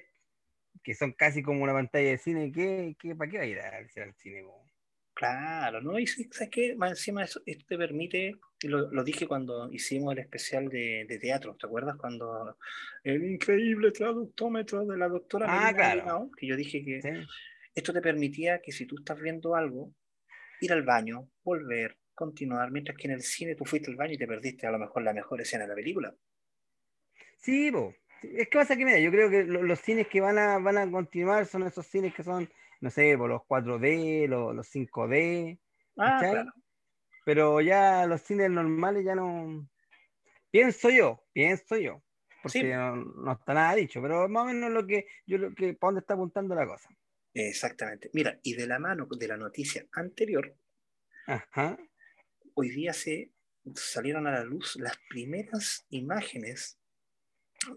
que 0.82 0.96
son 0.96 1.12
casi 1.12 1.44
como 1.44 1.62
una 1.62 1.74
pantalla 1.74 2.10
de 2.10 2.18
cine, 2.18 2.52
¿qué, 2.52 2.96
qué, 2.98 3.16
¿para 3.16 3.30
qué 3.30 3.38
va 3.38 3.44
a 3.44 3.48
ir 3.48 3.60
al, 3.60 3.88
al 4.04 4.16
cine? 4.16 4.42
po? 4.42 4.66
Claro, 5.14 5.80
¿no? 5.82 6.00
Y 6.00 6.08
¿sabes 6.08 6.50
qué? 6.50 6.76
Más 6.76 6.92
encima 6.92 7.24
eso, 7.24 7.40
esto 7.46 7.66
te 7.68 7.78
permite, 7.78 8.34
lo, 8.64 8.92
lo 8.92 9.04
dije 9.04 9.28
cuando 9.28 9.72
hicimos 9.72 10.14
el 10.14 10.20
especial 10.20 10.70
de, 10.70 11.06
de 11.08 11.20
teatro, 11.20 11.56
¿te 11.56 11.66
acuerdas? 11.66 11.96
Cuando 11.98 12.58
el 13.04 13.24
increíble 13.32 13.92
traductómetro 13.92 14.86
de 14.86 14.98
la 14.98 15.08
doctora 15.08 15.48
Ah, 15.50 15.74
claro. 15.74 16.30
Que 16.38 16.48
yo 16.48 16.56
dije 16.56 16.84
que 16.84 17.02
¿sí? 17.02 17.10
esto 17.76 17.94
te 17.94 18.02
permitía 18.02 18.62
que 18.62 18.72
si 18.72 18.86
tú 18.86 18.96
estás 19.00 19.20
viendo 19.20 19.56
algo, 19.56 19.94
ir 20.62 20.72
al 20.74 20.84
baño, 20.84 21.30
volver, 21.44 21.98
continuar, 22.14 22.72
mientras 22.72 22.98
que 22.98 23.08
en 23.08 23.14
el 23.14 23.22
cine 23.22 23.56
tú 23.56 23.66
fuiste 23.66 23.90
al 23.90 23.98
baño 23.98 24.14
y 24.14 24.18
te 24.18 24.28
perdiste 24.28 24.68
a 24.68 24.72
lo 24.72 24.80
mejor 24.80 25.04
la 25.04 25.14
mejor 25.14 25.42
escena 25.42 25.64
de 25.64 25.70
la 25.70 25.76
película. 25.76 26.16
Sí, 27.38 27.72
po. 27.72 27.94
Es 28.22 28.50
que 28.50 28.58
pasa 28.58 28.76
que, 28.78 28.86
mira, 28.86 29.00
yo 29.00 29.10
creo 29.10 29.30
que 29.30 29.44
lo- 29.44 29.64
los 29.64 29.80
cines 29.80 30.08
que 30.08 30.22
van 30.22 30.38
a, 30.38 30.60
van 30.60 30.78
a 30.78 30.90
continuar 30.92 31.46
son 31.48 31.64
esos 31.64 31.88
cines 31.88 32.14
que 32.14 32.24
son, 32.24 32.48
no 32.80 32.90
sé, 32.92 33.18
por 33.18 33.30
los 33.30 33.42
4D, 33.48 34.28
los, 34.28 34.56
los 34.56 34.68
5D, 34.68 35.58
Ah, 35.98 36.20
claro. 36.20 36.52
Pero 37.26 37.62
ya 37.62 38.06
los 38.08 38.22
cines 38.22 38.50
normales 38.50 39.06
ya 39.06 39.16
no. 39.16 39.70
Pienso 40.50 40.90
yo, 40.90 41.24
pienso 41.34 41.78
yo. 41.78 42.04
Porque 42.42 42.60
Sí. 42.60 42.64
no, 42.66 42.96
no 42.96 43.32
está 43.34 43.54
nada 43.54 43.76
dicho, 43.76 44.02
pero 44.02 44.28
más 44.28 44.44
o 44.44 44.46
menos 44.48 44.72
lo 44.72 44.86
que 44.88 45.06
yo 45.28 45.38
lo 45.38 45.54
que 45.54 45.74
para 45.76 45.90
dónde 45.90 46.00
está 46.02 46.16
apuntando 46.16 46.56
la 46.56 46.66
cosa. 46.66 46.90
Exactamente. 47.34 48.10
Mira, 48.14 48.40
y 48.44 48.56
de 48.56 48.68
la 48.68 48.80
mano 48.80 49.08
de 49.10 49.28
la 49.28 49.38
noticia 49.38 49.86
anterior, 49.94 50.56
Ajá. 51.28 51.78
hoy 52.56 52.70
día 52.70 52.94
se 52.94 53.32
salieron 53.76 54.26
a 54.28 54.32
la 54.32 54.44
luz 54.44 54.76
las 54.78 54.98
primeras 55.08 55.86
imágenes 55.90 56.80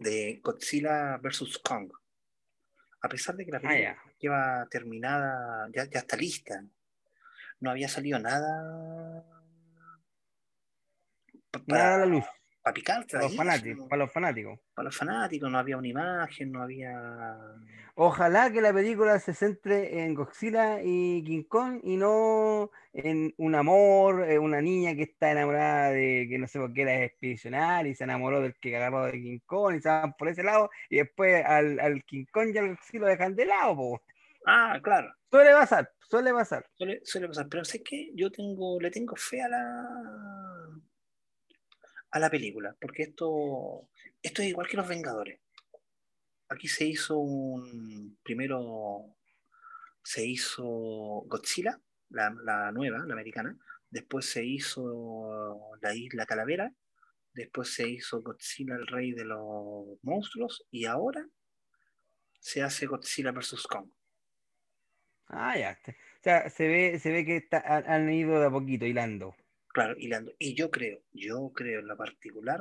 de 0.00 0.40
Godzilla 0.42 1.18
vs. 1.18 1.58
Kong. 1.58 1.92
A 3.02 3.08
pesar 3.08 3.36
de 3.36 3.44
que 3.44 3.52
la 3.52 3.58
Ah, 3.58 3.60
película 3.60 4.02
lleva 4.18 4.66
terminada, 4.70 5.68
ya, 5.74 5.84
ya 5.84 5.98
está 6.00 6.16
lista, 6.16 6.64
no 7.60 7.70
había 7.70 7.88
salido 7.88 8.18
nada 8.18 9.33
Nada 11.66 11.96
para, 11.96 11.99
la 11.99 12.06
luz. 12.06 12.25
para 12.62 13.23
los 13.23 13.37
fanáticos, 13.37 13.88
para 13.88 14.04
los 14.04 14.12
fanáticos. 14.12 14.61
para 14.75 14.84
los 14.84 14.96
fanáticos, 14.96 15.50
no 15.50 15.58
había 15.58 15.76
una 15.76 15.88
imagen, 15.88 16.52
no 16.52 16.62
había... 16.62 17.37
Ojalá 17.96 18.50
que 18.50 18.61
la 18.61 18.73
película 18.73 19.20
se 19.20 19.34
centre 19.34 20.02
en 20.02 20.14
Godzilla 20.14 20.80
y 20.82 21.23
King 21.23 21.44
Kong 21.44 21.80
y 21.84 21.96
no 21.96 22.70
en 22.92 23.32
un 23.37 23.54
amor, 23.54 24.28
eh, 24.28 24.38
una 24.38 24.61
niña 24.61 24.96
que 24.96 25.02
está 25.02 25.30
enamorada 25.30 25.90
de 25.90 26.26
que 26.28 26.38
no 26.38 26.49
sé 26.49 26.58
por 26.58 26.73
qué 26.73 26.82
era 26.82 27.04
expedicional 27.04 27.87
y 27.87 27.94
se 27.94 28.02
enamoró 28.02 28.40
del 28.40 28.56
que 28.56 28.76
agarró 28.76 29.04
de 29.04 29.12
King 29.12 29.38
Kong 29.46 29.76
y 29.76 29.80
se 29.80 29.88
van 29.88 30.14
por 30.14 30.28
ese 30.28 30.42
lado 30.42 30.70
y 30.90 30.96
después 30.96 31.44
al, 31.44 31.78
al 31.78 32.02
King 32.04 32.25
Kong 32.32 32.50
y 32.52 32.58
al 32.58 32.70
Godzilla 32.70 33.00
lo 33.00 33.06
dejan 33.06 33.37
de 33.37 33.46
lado, 33.46 33.76
po. 33.76 34.02
Ah, 34.46 34.78
claro, 34.82 35.14
Suele 35.30 35.52
pasar, 35.52 35.90
suele 36.08 36.32
pasar. 36.32 36.66
suele, 36.76 37.00
suele 37.04 37.28
pasar, 37.28 37.49
pero 37.49 37.64
sé 37.64 37.82
que 37.82 38.11
yo 38.14 38.30
tengo, 38.30 38.80
le 38.80 38.90
tengo 38.90 39.16
fe 39.16 39.42
a 39.42 39.49
la 39.49 40.68
a 42.14 42.21
la 42.21 42.30
película, 42.30 42.76
porque 42.80 43.02
esto, 43.02 43.88
esto 44.23 44.40
es 44.40 44.49
igual 44.49 44.68
que 44.68 44.76
Los 44.76 44.87
Vengadores. 44.87 45.40
Aquí 46.49 46.68
se 46.68 46.85
hizo 46.85 47.18
un 47.18 48.16
primero 48.23 49.16
se 50.04 50.25
hizo 50.25 50.62
Godzilla, 51.26 51.80
la, 52.11 52.33
la 52.44 52.71
nueva, 52.71 52.99
la 53.04 53.14
americana, 53.14 53.59
después 53.90 54.26
se 54.26 54.44
hizo 54.44 55.76
la 55.80 55.92
isla 55.92 56.25
Calavera, 56.25 56.73
después 57.33 57.75
se 57.75 57.88
hizo 57.88 58.23
Godzilla 58.23 58.76
el 58.76 58.87
rey 58.87 59.11
de 59.11 59.25
los 59.25 59.99
monstruos 60.02 60.68
y 60.71 60.85
ahora 60.85 61.26
se 62.38 62.62
hace 62.62 62.87
Godzilla 62.87 63.33
vs 63.33 63.66
Kong. 63.66 63.90
Ah, 65.26 65.59
ya. 65.59 65.76
O 65.88 66.23
sea, 66.23 66.49
se 66.49 66.68
ve, 66.68 66.99
se 67.00 67.11
ve 67.11 67.25
que 67.25 67.49
han 67.56 68.09
ido 68.12 68.38
de 68.38 68.47
a 68.47 68.50
poquito 68.50 68.87
hilando. 68.87 69.35
Claro, 69.74 69.94
hilando. 69.98 70.32
Y 70.38 70.54
yo 70.54 70.70
creo, 70.70 71.02
yo 71.12 71.50
creo 71.52 71.80
en 71.80 71.88
lo 71.88 71.96
particular 71.96 72.60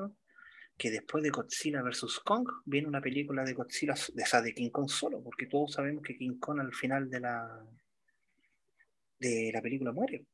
que 0.77 0.89
después 0.89 1.23
de 1.23 1.29
Godzilla 1.29 1.83
vs. 1.83 2.19
Kong 2.25 2.49
viene 2.65 2.87
una 2.87 3.01
película 3.01 3.43
de 3.43 3.53
Godzilla, 3.53 3.93
de, 4.13 4.23
esa 4.23 4.41
de 4.41 4.53
King 4.55 4.71
Kong 4.71 4.89
solo, 4.89 5.21
porque 5.23 5.45
todos 5.45 5.73
sabemos 5.73 6.01
que 6.03 6.17
King 6.17 6.39
Kong 6.39 6.59
al 6.59 6.73
final 6.73 7.09
de 7.11 7.19
la 7.19 7.63
de 9.19 9.51
la 9.53 9.61
película 9.61 9.91
muere. 9.91 10.25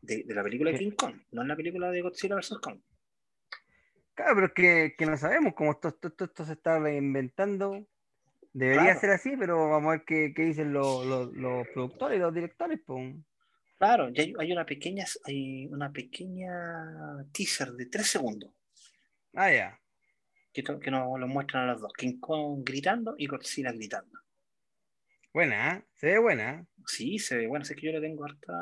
De, 0.00 0.24
de 0.24 0.34
la 0.34 0.42
película 0.42 0.70
de. 0.72 0.78
King 0.78 0.92
Kong, 0.92 1.16
no 1.32 1.42
en 1.42 1.48
la 1.48 1.56
película 1.56 1.90
de 1.90 2.00
Godzilla 2.00 2.36
vs. 2.36 2.58
Kong. 2.62 2.80
Claro, 4.14 4.34
pero 4.34 4.46
es 4.46 4.52
que, 4.54 4.94
que 4.96 5.06
no 5.06 5.16
sabemos 5.18 5.52
cómo 5.54 5.72
esto, 5.72 5.88
esto, 5.88 6.08
esto- 6.08 6.24
esto 6.24 6.44
se 6.46 6.54
está 6.54 6.78
reinventando. 6.80 7.86
Debería 8.54 8.82
Claro. 8.84 9.00
ser 9.00 9.10
así, 9.10 9.36
pero 9.38 9.68
vamos 9.68 9.88
a 9.88 9.96
ver 9.98 10.04
qué, 10.06 10.32
qué 10.34 10.42
dicen 10.46 10.72
los, 10.72 11.04
los- 11.06 11.32
los 11.34 11.68
productores 11.68 12.16
y 12.16 12.20
los 12.22 12.34
directores. 12.34 12.80
Pues. 12.86 13.14
Claro, 13.78 14.08
ya 14.10 14.22
hay, 14.24 14.34
hay 14.38 14.52
una 14.52 14.66
pequeña, 14.66 15.04
hay 15.24 15.66
una 15.68 15.92
pequeña 15.92 16.52
teaser 17.32 17.72
de 17.72 17.86
tres 17.86 18.08
segundos 18.08 18.50
Ah, 19.34 19.52
ya. 19.52 19.80
que, 20.52 20.62
que 20.64 20.90
nos 20.90 21.18
lo 21.20 21.28
muestran 21.28 21.68
a 21.68 21.72
los 21.72 21.80
dos, 21.82 21.92
King 21.92 22.18
Kong 22.18 22.62
gritando 22.64 23.14
y 23.16 23.26
Godzilla 23.26 23.70
gritando. 23.72 24.18
Buena, 25.32 25.76
¿eh? 25.76 25.84
se 25.94 26.06
ve 26.08 26.18
buena. 26.18 26.66
Sí, 26.86 27.18
se 27.18 27.36
ve, 27.36 27.46
bueno, 27.46 27.64
sé 27.64 27.76
que 27.76 27.86
yo 27.86 27.92
le 27.92 28.00
tengo 28.00 28.24
harta 28.24 28.52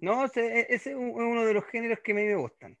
No, 0.00 0.24
e- 0.24 0.66
ese 0.70 0.90
es 0.90 0.96
un- 0.96 1.10
es 1.10 1.16
uno 1.16 1.44
de 1.44 1.52
los 1.52 1.64
géneros 1.66 1.98
que 2.02 2.12
a 2.12 2.14
mí 2.14 2.24
me 2.24 2.36
gustan. 2.36 2.78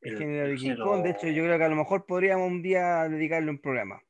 El, 0.00 0.12
El- 0.12 0.18
género 0.18 0.48
de 0.48 0.54
King 0.56 0.76
Kong. 0.76 1.02
De 1.02 1.10
hecho, 1.10 1.26
yo 1.28 1.42
creo 1.42 1.58
que 1.58 1.64
a 1.64 1.68
lo 1.68 1.76
mejor 1.76 2.06
podríamos 2.06 2.48
un 2.48 2.62
día 2.62 3.08
dedicarle 3.08 3.50
un 3.50 3.58
programa. 3.60 4.00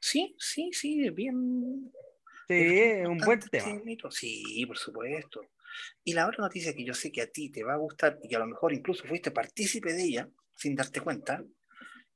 Sí, 0.00 0.34
sí, 0.38 0.70
sí, 0.72 1.10
bien. 1.10 1.92
Sí, 2.48 2.54
es 2.80 3.06
un 3.06 3.18
buen 3.18 3.38
tema. 3.40 3.80
Sí, 4.10 4.64
por 4.66 4.76
supuesto. 4.78 5.42
Y 6.04 6.12
la 6.12 6.26
otra 6.26 6.42
noticia 6.42 6.74
que 6.74 6.84
yo 6.84 6.94
sé 6.94 7.12
que 7.12 7.22
a 7.22 7.30
ti 7.30 7.50
te 7.50 7.64
va 7.64 7.74
a 7.74 7.78
gustar 7.78 8.18
y 8.22 8.28
que 8.28 8.36
a 8.36 8.40
lo 8.40 8.46
mejor 8.46 8.72
incluso 8.72 9.06
fuiste 9.06 9.30
partícipe 9.30 9.92
de 9.92 10.02
ella 10.02 10.28
sin 10.54 10.74
darte 10.74 11.00
cuenta, 11.00 11.44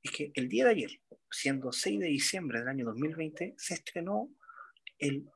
es 0.03 0.11
que 0.11 0.33
el 0.35 0.49
día 0.49 0.65
de 0.65 0.71
ayer, 0.71 0.91
siendo 1.31 1.73
6 1.73 2.01
de 2.01 2.07
diciembre 2.07 2.59
del 2.59 2.69
año 2.69 2.85
2020, 2.87 3.55
se 3.57 3.75
estrenó 3.75 4.31
el 4.99 5.29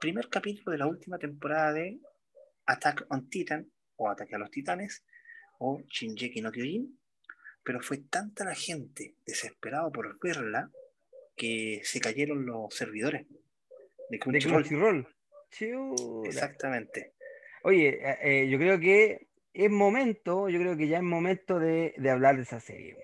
primer 0.00 0.28
capítulo 0.28 0.72
de 0.72 0.78
la 0.78 0.86
última 0.86 1.18
temporada 1.18 1.72
de 1.72 2.00
Attack 2.66 3.06
on 3.10 3.28
Titan 3.28 3.70
o 3.96 4.10
Ataque 4.10 4.34
a 4.34 4.38
los 4.38 4.50
Titanes 4.50 5.04
o 5.58 5.80
Shinjeki 5.88 6.40
no 6.40 6.50
Kyojin, 6.50 6.98
pero 7.62 7.80
fue 7.80 7.98
tanta 7.98 8.44
la 8.44 8.54
gente 8.54 9.16
desesperada 9.24 9.90
por 9.90 10.18
verla 10.20 10.70
que 11.36 11.80
se 11.84 12.00
cayeron 12.00 12.44
los 12.44 12.74
servidores 12.74 13.26
de 14.10 14.18
Crunchyroll. 14.18 15.06
Exactamente. 16.24 17.13
Oye, 17.66 17.98
eh, 18.02 18.18
eh, 18.22 18.48
yo 18.48 18.58
creo 18.58 18.78
que 18.78 19.26
es 19.54 19.70
momento, 19.70 20.48
yo 20.50 20.58
creo 20.60 20.76
que 20.76 20.86
ya 20.88 20.98
es 20.98 21.02
momento 21.02 21.58
de, 21.58 21.94
de 21.96 22.10
hablar 22.10 22.36
de 22.36 22.42
esa 22.42 22.60
serie. 22.60 22.96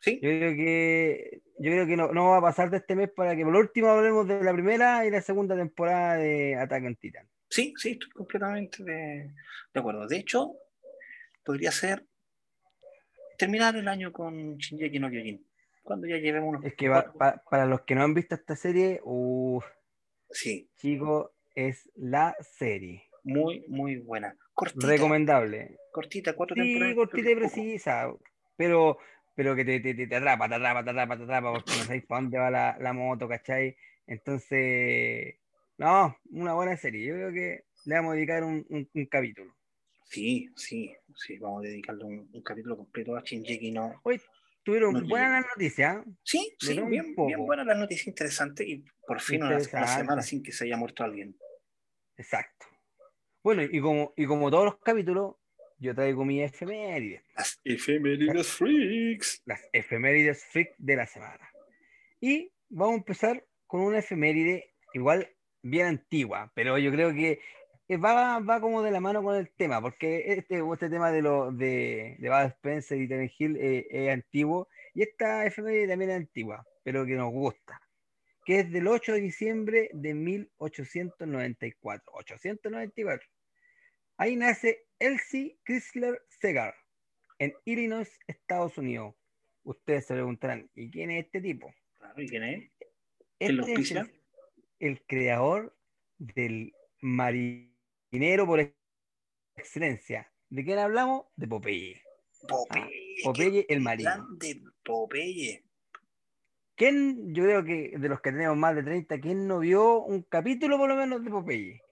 Sí, 0.00 0.20
Yo 0.22 0.28
creo 0.28 0.54
que, 0.54 1.40
yo 1.58 1.70
creo 1.72 1.86
que 1.86 1.96
no, 1.96 2.12
no 2.12 2.28
va 2.30 2.38
a 2.38 2.42
pasar 2.42 2.68
de 2.70 2.76
este 2.76 2.94
mes 2.94 3.10
para 3.10 3.34
que 3.34 3.42
por 3.44 3.56
último 3.56 3.88
hablemos 3.88 4.28
de 4.28 4.42
la 4.44 4.52
primera 4.52 5.06
y 5.06 5.10
la 5.10 5.22
segunda 5.22 5.56
temporada 5.56 6.16
de 6.16 6.54
Attack 6.56 6.84
on 6.84 6.96
Titan. 6.96 7.26
sí, 7.48 7.72
sí, 7.78 7.92
estoy 7.92 8.10
completamente 8.10 8.84
de, 8.84 9.32
de 9.72 9.80
acuerdo. 9.80 10.06
De 10.06 10.18
hecho, 10.18 10.56
podría 11.42 11.72
ser 11.72 12.04
terminar 13.38 13.76
el 13.76 13.88
año 13.88 14.12
con 14.12 14.56
Shinjeki 14.58 14.98
no 14.98 15.08
Kyojin. 15.10 15.46
Cuando 15.82 16.06
ya 16.06 16.18
llevemos 16.18 16.50
unos 16.50 16.64
Es 16.64 16.74
que 16.74 16.88
va- 16.88 17.12
pa- 17.12 17.42
para 17.50 17.64
los 17.64 17.80
que 17.82 17.94
no 17.94 18.02
han 18.02 18.12
visto 18.14 18.34
esta 18.34 18.56
serie, 18.56 19.00
uff, 19.04 19.64
Sí, 20.30 20.68
chicos, 20.76 21.30
es 21.54 21.90
la 21.94 22.36
serie. 22.40 23.05
Muy, 23.26 23.64
muy 23.68 23.96
buena. 23.96 24.34
Cortita, 24.54 24.86
Recomendable. 24.86 25.76
cortita, 25.92 26.34
cuatro 26.34 26.54
Sí, 26.54 26.62
temporadas. 26.72 26.96
cortita 26.96 27.30
y 27.30 27.34
precisa, 27.34 28.14
pero, 28.56 28.98
pero 29.34 29.54
que 29.56 29.64
te, 29.64 29.80
te, 29.80 29.94
te, 30.06 30.16
atrapa, 30.16 30.48
te 30.48 30.54
atrapa, 30.54 30.84
te 30.84 30.90
atrapa, 30.90 31.16
te 31.16 31.22
atrapa, 31.24 31.52
porque 31.52 31.70
no 31.72 31.84
sabéis 31.84 32.06
para 32.06 32.20
dónde 32.22 32.38
va 32.38 32.50
la, 32.50 32.76
la 32.80 32.92
moto, 32.92 33.28
¿cachai? 33.28 33.76
Entonces, 34.06 35.34
no, 35.78 36.16
una 36.30 36.54
buena 36.54 36.76
serie. 36.76 37.04
Yo 37.06 37.14
creo 37.14 37.32
que 37.32 37.64
le 37.84 37.94
vamos 37.96 38.12
a 38.12 38.16
dedicar 38.16 38.44
un, 38.44 38.64
un- 38.68 38.88
un 38.94 39.06
capítulo. 39.06 39.54
Sí, 40.04 40.48
sí, 40.54 40.94
sí, 41.16 41.36
vamos 41.38 41.64
a 41.64 41.68
dedicarle 41.68 42.04
un, 42.04 42.30
un 42.32 42.42
capítulo 42.42 42.76
completo 42.76 43.16
a 43.16 43.22
Shinjeki 43.22 43.72
no. 43.72 44.00
Hoy 44.04 44.20
tuvieron 44.62 44.94
No 44.94 45.06
buenas 45.06 45.30
las 45.32 45.46
noticias. 45.56 45.96
¿eh? 46.06 46.10
Sí, 46.22 46.54
sí, 46.60 46.80
bien, 46.88 47.14
bien 47.16 47.44
buena 47.44 47.64
la 47.64 47.74
noticia 47.74 48.08
interesante 48.10 48.64
y 48.64 48.84
por 49.06 49.20
fin 49.20 49.42
una, 49.42 49.56
una 49.56 49.86
semana 49.86 50.22
sin 50.22 50.42
que 50.42 50.52
se 50.52 50.64
haya 50.64 50.76
muerto 50.76 51.02
alguien. 51.02 51.36
Exacto. 52.16 52.66
Bueno, 53.46 53.62
y 53.62 53.80
como, 53.80 54.12
y 54.16 54.26
como 54.26 54.50
todos 54.50 54.64
los 54.64 54.78
capítulos, 54.78 55.36
yo 55.78 55.94
traigo 55.94 56.24
mi 56.24 56.42
efemérides, 56.42 57.22
Las 57.36 57.60
efemérides 57.62 58.48
freaks. 58.48 59.40
las 59.44 59.68
efemérides 59.72 60.44
freak 60.46 60.74
de 60.78 60.96
la 60.96 61.06
semana. 61.06 61.48
Y 62.20 62.50
vamos 62.68 62.94
a 62.94 62.96
empezar 62.96 63.44
con 63.68 63.82
una 63.82 64.00
efeméride 64.00 64.74
igual 64.94 65.30
bien 65.62 65.86
antigua, 65.86 66.50
pero 66.56 66.76
yo 66.76 66.90
creo 66.90 67.14
que 67.14 67.38
va, 68.02 68.40
va 68.40 68.60
como 68.60 68.82
de 68.82 68.90
la 68.90 68.98
mano 68.98 69.22
con 69.22 69.36
el 69.36 69.48
tema, 69.52 69.80
porque 69.80 70.24
este, 70.26 70.60
este 70.72 70.90
tema 70.90 71.12
de, 71.12 71.22
lo, 71.22 71.52
de, 71.52 72.16
de 72.18 72.28
Bud 72.28 72.46
Spencer 72.46 73.00
y 73.00 73.06
Terence 73.06 73.34
Hill 73.38 73.56
eh, 73.60 73.86
es 73.88 74.12
antiguo, 74.12 74.66
y 74.92 75.02
esta 75.02 75.46
efeméride 75.46 75.86
también 75.86 76.10
es 76.10 76.16
antigua, 76.16 76.66
pero 76.82 77.06
que 77.06 77.14
nos 77.14 77.30
gusta, 77.30 77.80
que 78.44 78.58
es 78.58 78.72
del 78.72 78.88
8 78.88 79.12
de 79.12 79.20
diciembre 79.20 79.90
de 79.92 80.14
1894. 80.14 82.12
894. 82.12 83.35
Ahí 84.18 84.34
nace 84.34 84.86
Elsie 84.98 85.58
Chrysler 85.64 86.22
Segar 86.40 86.74
en 87.38 87.54
Illinois, 87.66 88.08
Estados 88.26 88.78
Unidos. 88.78 89.14
Ustedes 89.62 90.06
se 90.06 90.14
preguntarán, 90.14 90.70
¿y 90.74 90.90
quién 90.90 91.10
es 91.10 91.26
este 91.26 91.42
tipo? 91.42 91.74
Claro, 91.98 92.22
¿Y 92.22 92.28
quién 92.28 92.42
es? 92.44 92.70
¿Quién 93.38 93.56
lo 93.56 93.66
Este 93.66 93.80
es 93.80 93.90
el, 93.90 94.22
el 94.78 95.02
creador 95.06 95.76
del 96.16 96.72
marinero 97.02 98.46
por 98.46 98.74
excelencia. 99.56 100.32
¿De 100.48 100.64
quién 100.64 100.78
hablamos? 100.78 101.26
De 101.36 101.46
Popeye. 101.46 102.02
Popeye. 102.48 103.22
Popeye 103.22 103.66
qué 103.66 103.74
el 103.74 103.80
marino. 103.80 104.10
Grande 104.10 104.62
Popeye. 104.82 105.62
¿Quién, 106.74 107.34
yo 107.34 107.44
creo 107.44 107.64
que 107.64 107.98
de 107.98 108.08
los 108.08 108.20
que 108.20 108.32
tenemos 108.32 108.56
más 108.56 108.74
de 108.76 108.82
30, 108.82 109.20
¿quién 109.20 109.46
no 109.46 109.58
vio 109.58 110.02
un 110.02 110.22
capítulo 110.22 110.78
por 110.78 110.88
lo 110.88 110.96
menos 110.96 111.22
de 111.24 111.30
Popeye? 111.30 111.82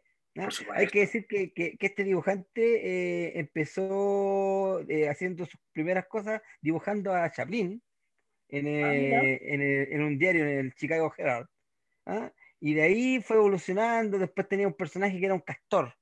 Hay 0.74 0.86
que 0.88 1.00
decir 1.00 1.26
que, 1.26 1.52
que- 1.52 1.76
que 1.76 1.86
este 1.86 2.04
dibujante 2.04 2.60
eh, 3.36 3.38
empezó 3.38 4.80
eh, 4.88 5.08
haciendo 5.08 5.46
sus 5.46 5.60
primeras 5.72 6.06
cosas 6.06 6.42
dibujando 6.60 7.14
a 7.14 7.30
Chaplin 7.30 7.82
en, 8.48 8.66
Ah, 8.66 8.94
eh, 8.94 9.40
en, 9.42 9.60
el- 9.62 9.92
en 9.92 10.02
un 10.02 10.18
diario, 10.18 10.42
en 10.44 10.58
el 10.58 10.74
Chicago 10.74 11.12
Herald. 11.16 11.46
¿ah? 12.06 12.32
Y 12.60 12.74
de 12.74 12.82
ahí 12.82 13.20
fue 13.22 13.36
evolucionando, 13.36 14.18
después 14.18 14.48
tenía 14.48 14.66
un 14.66 14.74
personaje 14.74 15.18
que 15.18 15.24
era 15.26 15.34
un 15.34 15.40
castor. 15.40 15.94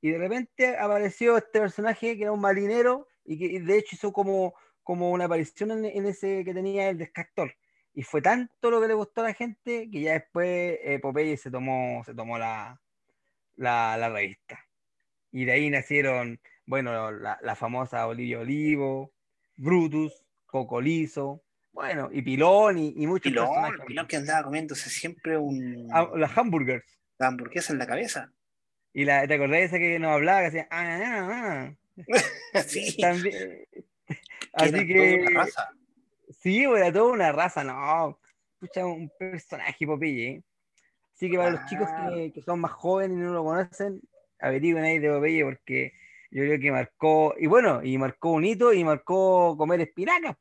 Y 0.00 0.10
de 0.10 0.18
repente 0.18 0.76
apareció 0.76 1.36
este 1.36 1.60
personaje 1.60 2.16
que 2.16 2.22
era 2.22 2.32
un 2.32 2.40
marinero 2.40 3.08
y 3.24 3.38
que 3.38 3.46
y 3.46 3.58
de 3.58 3.78
hecho 3.78 3.96
hizo 3.96 4.12
como, 4.12 4.54
como 4.84 5.10
una 5.10 5.24
aparición 5.24 5.72
en, 5.72 5.84
en 5.86 6.06
ese 6.06 6.44
que 6.44 6.54
tenía 6.54 6.88
el 6.90 6.98
del 6.98 7.10
castor. 7.12 7.54
Y 7.94 8.02
fue 8.02 8.22
tanto 8.22 8.70
lo 8.70 8.80
que 8.80 8.86
le 8.88 8.94
gustó 8.94 9.22
a 9.22 9.24
la 9.24 9.34
gente 9.34 9.88
que 9.90 10.00
ya 10.02 10.12
después 10.12 10.78
Popeye 11.02 11.36
se 11.36 11.50
tomó, 11.50 12.02
se 12.04 12.14
tomó 12.14 12.38
la, 12.38 12.80
la, 13.58 13.96
la 13.98 14.08
revista. 14.08 14.58
Y 15.30 15.44
de 15.44 15.52
ahí 15.52 15.70
nacieron, 15.70 16.40
bueno, 16.66 17.10
la, 17.12 17.38
la 17.42 17.54
famosa 17.54 18.06
Olivia 18.06 18.40
Olivo, 18.40 19.12
Brutus, 19.56 20.24
Cocolizo, 20.46 21.42
bueno, 21.72 22.08
y 22.10 22.22
Pilón 22.22 22.78
y, 22.78 22.94
y 22.96 23.06
muchos 23.06 23.30
Pilón, 23.30 23.46
personajes. 23.48 23.86
Pilón 23.86 24.06
que 24.06 24.16
andaba 24.16 24.42
comiéndose 24.44 24.90
siempre 24.90 25.36
un 25.36 25.88
Ah, 25.92 26.08
las 26.16 26.36
hamburgers. 26.36 26.84
la 27.18 27.28
hamburguesa 27.28 27.72
en 27.72 27.78
la 27.78 27.86
cabeza. 27.86 28.32
Y 28.92 29.04
la, 29.04 29.26
¿te 29.28 29.34
acordás 29.34 29.58
de 29.58 29.64
esa 29.64 29.78
que 29.78 29.98
nos 29.98 30.10
hablaba? 30.12 30.40
Que 30.40 30.46
hacía, 30.46 30.68
ah, 30.70 30.98
ah, 31.04 31.74
ah"? 32.54 32.62
sí. 32.62 32.96
También. 32.96 33.64
Así 34.54 34.86
que, 34.86 34.94
toda 34.94 35.30
una 35.30 35.44
raza. 35.44 35.68
sí, 36.40 36.62
era 36.64 36.92
toda 36.92 37.12
una 37.12 37.32
raza, 37.32 37.62
no. 37.64 38.18
Pucha, 38.58 38.86
un 38.86 39.10
personaje 39.18 39.86
Popeye. 39.86 40.28
¿eh? 40.28 40.42
Así 41.18 41.28
que 41.28 41.36
para 41.36 41.50
los 41.50 41.66
chicos 41.66 41.88
que, 42.14 42.30
que 42.32 42.42
son 42.42 42.60
más 42.60 42.70
jóvenes 42.70 43.16
y 43.18 43.20
no 43.20 43.32
lo 43.32 43.42
conocen, 43.42 44.00
averigüen 44.38 44.84
ahí 44.84 45.00
de 45.00 45.10
Popeye 45.10 45.42
porque 45.44 45.92
yo 46.30 46.44
creo 46.44 46.60
que 46.60 46.70
marcó, 46.70 47.34
y 47.36 47.48
bueno, 47.48 47.82
y 47.82 47.98
marcó 47.98 48.30
un 48.30 48.44
hito 48.44 48.72
y 48.72 48.84
marcó 48.84 49.56
comer 49.56 49.80
espinacas. 49.80 50.36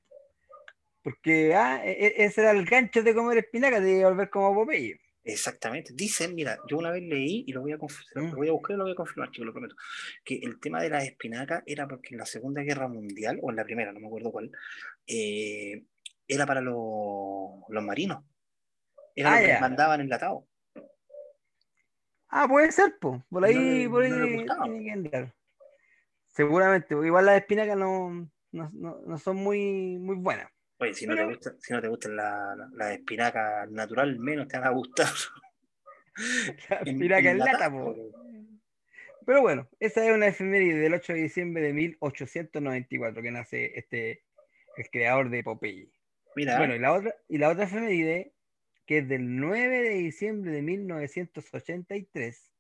Porque 1.01 1.55
ah, 1.55 1.81
e- 1.84 1.93
e- 1.93 2.25
ese 2.25 2.41
era 2.41 2.51
el 2.51 2.63
gancho 2.63 3.01
de 3.01 3.15
comer 3.15 3.39
espinacas, 3.39 3.84
de 3.84 4.05
volver 4.05 4.29
como 4.29 4.53
Popeye. 4.53 5.00
Exactamente. 5.24 5.93
Dicen, 5.96 6.36
mira, 6.36 6.60
yo 6.69 6.77
una 6.77 6.91
vez 6.91 7.01
leí 7.01 7.43
y 7.48 7.53
lo 7.53 7.62
voy 7.62 7.72
a, 7.72 7.77
Mm. 7.77 8.29
lo 8.29 8.36
voy 8.36 8.48
a 8.50 8.51
buscar 8.51 8.75
y 8.75 8.77
lo 8.77 8.84
voy 8.84 8.91
a 8.93 8.96
confirmar, 8.96 9.31
chicos, 9.31 9.48
lo 9.48 9.53
prometo, 9.53 9.75
que 10.24 10.36
el 10.43 10.60
tema 10.60 10.79
de 10.79 10.91
las 10.91 11.05
espinacas 11.05 11.63
era 11.65 11.88
porque 11.88 12.10
en 12.12 12.19
la 12.19 12.27
Segunda 12.27 12.62
Guerra 12.62 12.88
Mundial, 12.88 13.39
o 13.41 13.50
en 13.50 13.55
la 13.55 13.63
Primera, 13.65 13.91
no 13.91 14.00
me 14.00 14.05
acuerdo 14.05 14.31
cuál, 14.31 14.51
eh, 15.07 15.86
era 16.27 16.46
para 16.46 16.62
los, 16.62 17.62
los 17.67 17.84
marinos. 17.84 18.24
Era 19.15 19.31
Ah, 19.31 19.36
lo 19.38 19.41
que 19.41 19.48
les 19.53 19.62
mandaban 19.62 20.01
enlatado. 20.01 20.48
Ah, 22.39 22.48
puede 22.48 22.72
ser, 22.72 22.98
pues. 23.00 23.22
Por 23.29 23.44
ahí, 23.46 23.88
por 23.88 24.03
ahí 24.03 24.12
no 24.12 24.25
tiene 24.63 24.84
que 24.84 24.91
andar. 24.91 25.34
Seguramente, 26.27 26.88
porque 26.96 27.08
igual 27.08 27.25
las 27.25 27.38
espinacas 27.38 27.77
no, 27.77 28.29
no, 28.52 28.69
no- 28.73 29.02
no 29.06 29.17
son 29.17 29.38
muy, 29.38 29.97
muy 29.97 30.15
buenas. 30.17 30.47
Oye, 30.80 30.93
si 30.93 31.08
no, 31.08 31.15
Pero- 31.15 31.28
te 31.30 31.34
gusta, 31.34 31.56
si 31.60 31.73
no 31.73 31.82
te 31.82 31.88
gustan 31.88 32.15
las 32.15 32.58
la, 32.58 32.69
las 32.73 32.91
espinacas 32.91 33.69
natural, 33.71 34.19
menos 34.19 34.47
te 34.47 34.58
van 34.60 34.67
a 34.67 34.71
gustar. 34.71 35.08
La 36.69 36.80
en- 36.82 36.88
espinaca 36.88 37.32
en 37.32 37.38
lata, 37.39 37.52
enlatadas, 37.65 37.71
po. 37.71 37.95
po. 37.95 38.28
Pero 39.26 39.41
bueno, 39.41 39.67
esa 39.80 40.06
es 40.06 40.13
una 40.15 40.28
efeméride 40.28 40.78
del 40.80 40.93
8 40.93 41.13
de 41.13 41.21
diciembre 41.23 41.62
de 41.63 41.73
1894 41.73 43.21
que 43.21 43.32
nace 43.32 43.71
este, 43.78 44.23
el 44.78 44.89
creador 44.91 45.30
de 45.30 45.43
Popeye. 45.43 45.89
Mira, 46.36 46.58
Bueno, 46.60 46.76
y 46.76 46.80
la 46.80 46.93
otra, 46.93 47.15
y 47.28 47.38
la 47.39 47.50
otra 47.50 47.63
efeméride, 47.65 48.34
que 48.88 49.00
es 49.00 49.08
del 49.08 49.36
9 49.38 49.82
de 49.84 49.89
diciembre 49.95 50.52
de 50.52 50.62
1983, 50.63 52.52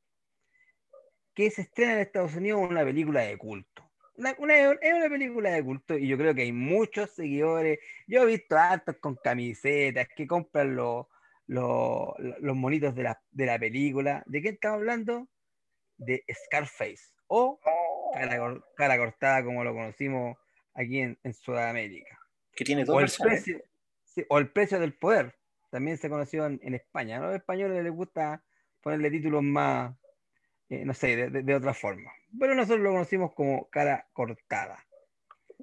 que 1.33 1.49
se 1.51 1.61
estrena 1.63 1.93
en 1.93 1.99
Estados 1.99 2.35
Unidos 2.35 2.69
una 2.69 2.83
película 2.83 3.21
de 3.21 3.37
culto. 3.37 3.89
Una- 4.15 4.35
una- 4.39 4.55
es 4.57 4.93
una 4.93 5.09
película 5.09 5.51
de 5.51 5.63
culto 5.63 5.97
y 5.97 6.07
yo 6.07 6.17
creo 6.17 6.33
que 6.35 6.41
hay 6.41 6.51
muchos 6.51 7.11
seguidores. 7.11 7.79
Yo 8.07 8.23
he 8.23 8.25
visto 8.25 8.57
hartos 8.57 8.97
con 8.97 9.15
camisetas 9.15 10.07
que 10.15 10.25
compran 10.27 10.75
los, 10.75 11.05
los, 11.45 12.09
los 12.39 12.55
monitos 12.55 12.95
de 12.95 13.03
la, 13.03 13.21
de 13.31 13.45
la 13.45 13.59
película. 13.59 14.23
¿De 14.25 14.41
qué 14.41 14.49
estamos 14.49 14.77
hablando? 14.79 15.27
De 15.97 16.23
Scarface 16.45 17.13
o 17.27 17.59
cara, 18.13 18.37
cor- 18.37 18.65
cara 18.75 18.97
cortada 18.97 19.43
como 19.43 19.63
lo 19.63 19.73
conocimos 19.73 20.37
aquí 20.73 20.99
en, 20.99 21.17
en 21.23 21.33
Sudamérica. 21.33 22.19
que 22.53 22.65
tiene 22.65 22.83
dos 22.85 22.95
O 22.95 22.99
el, 22.99 23.03
versiones. 23.03 23.43
precio, 23.43 23.63
sí, 24.03 24.25
o 24.29 24.37
el 24.39 24.51
precio 24.51 24.79
del 24.79 24.93
poder. 24.97 25.35
También 25.77 25.99
se 25.99 26.09
conoció 26.09 26.47
en, 26.47 26.59
en 26.63 26.73
España. 26.73 27.17
A 27.17 27.19
los 27.27 27.35
españoles 27.35 27.83
les 27.83 27.93
gusta 27.93 28.41
ponerle 28.81 29.11
títulos 29.11 29.43
más, 29.43 29.95
eh, 30.69 30.83
no 30.83 30.95
sé, 30.95 31.15
de, 31.15 31.29
de- 31.29 31.43
de 31.43 31.53
otra 31.53 31.71
forma. 31.75 32.11
Pero 32.39 32.55
nosotros 32.55 32.79
lo 32.79 32.93
conocimos 32.93 33.31
como 33.35 33.69
cara 33.69 34.07
cortada. 34.11 34.83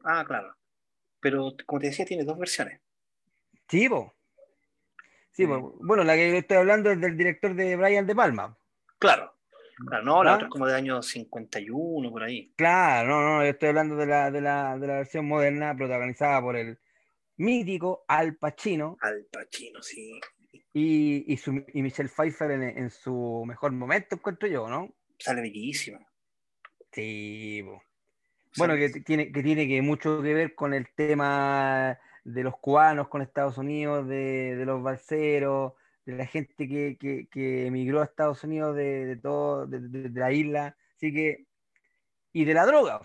Ah, 0.04 0.22
claro. 0.24 0.54
Pero 1.18 1.50
como 1.66 1.80
te 1.80 1.88
decía, 1.88 2.04
tiene 2.04 2.22
dos 2.22 2.38
versiones. 2.38 2.80
Sí, 3.68 3.88
po. 3.88 4.14
Sí, 5.32 5.42
Sí. 5.42 5.46
po. 5.48 5.76
bueno, 5.80 6.04
la 6.04 6.14
que 6.14 6.30
yo 6.30 6.36
estoy 6.36 6.58
hablando 6.58 6.92
es 6.92 7.00
del 7.00 7.16
director 7.16 7.52
de 7.56 7.74
Brian 7.74 8.06
De 8.06 8.14
Palma. 8.14 8.56
Claro. 9.00 9.34
Claro, 9.88 10.04
no, 10.04 10.22
la 10.22 10.30
¿Ah? 10.30 10.34
otra 10.36 10.46
es 10.46 10.52
como 10.52 10.68
de 10.68 10.76
año 10.76 11.02
51, 11.02 12.08
por 12.12 12.22
ahí. 12.22 12.52
Claro, 12.56 13.08
no, 13.08 13.20
no, 13.38 13.42
yo 13.42 13.50
estoy 13.50 13.70
hablando 13.70 13.96
de 13.96 14.06
la, 14.06 14.30
de 14.30 14.40
la, 14.40 14.78
de 14.78 14.86
la 14.86 14.94
versión 14.98 15.26
moderna 15.26 15.74
protagonizada 15.76 16.40
por 16.40 16.54
el 16.54 16.78
mítico 17.36 18.04
Al 18.08 18.36
Pacino 18.36 18.96
Al 19.00 19.26
Pacino, 19.32 19.82
sí. 19.82 20.20
y, 20.72 21.32
y, 21.32 21.36
su- 21.36 21.64
y 21.72 21.82
Michelle 21.82 22.08
Pfeiffer 22.08 22.50
en, 22.50 22.62
en 22.62 22.90
su 22.90 23.44
mejor 23.46 23.72
momento, 23.72 24.16
encuentro 24.16 24.48
yo, 24.48 24.68
¿no? 24.68 24.94
Sale 25.18 25.40
bellísima. 25.42 25.98
Sí. 26.92 27.64
Bueno, 28.56 28.76
que 28.76 28.88
tiene, 29.00 29.32
que 29.32 29.42
tiene 29.42 29.66
que 29.66 29.82
mucho 29.82 30.22
que 30.22 30.32
ver 30.34 30.54
con 30.54 30.74
el 30.74 30.86
tema 30.94 31.98
de 32.22 32.42
los 32.44 32.56
cubanos 32.58 33.08
con 33.08 33.20
Estados 33.20 33.58
Unidos, 33.58 34.06
de, 34.06 34.54
de 34.56 34.64
los 34.64 34.82
balseros, 34.82 35.72
de 36.06 36.16
la 36.16 36.26
gente 36.26 36.68
que, 36.68 36.96
que, 36.98 37.26
que 37.30 37.66
emigró 37.66 38.00
a 38.00 38.04
Estados 38.04 38.44
Unidos 38.44 38.76
de, 38.76 39.06
de 39.06 39.16
todo, 39.16 39.66
de, 39.66 39.80
de- 39.80 40.20
la 40.20 40.32
isla, 40.32 40.76
así 40.96 41.12
que, 41.12 41.46
y 42.32 42.44
de 42.44 42.54
la 42.54 42.64
droga. 42.66 43.00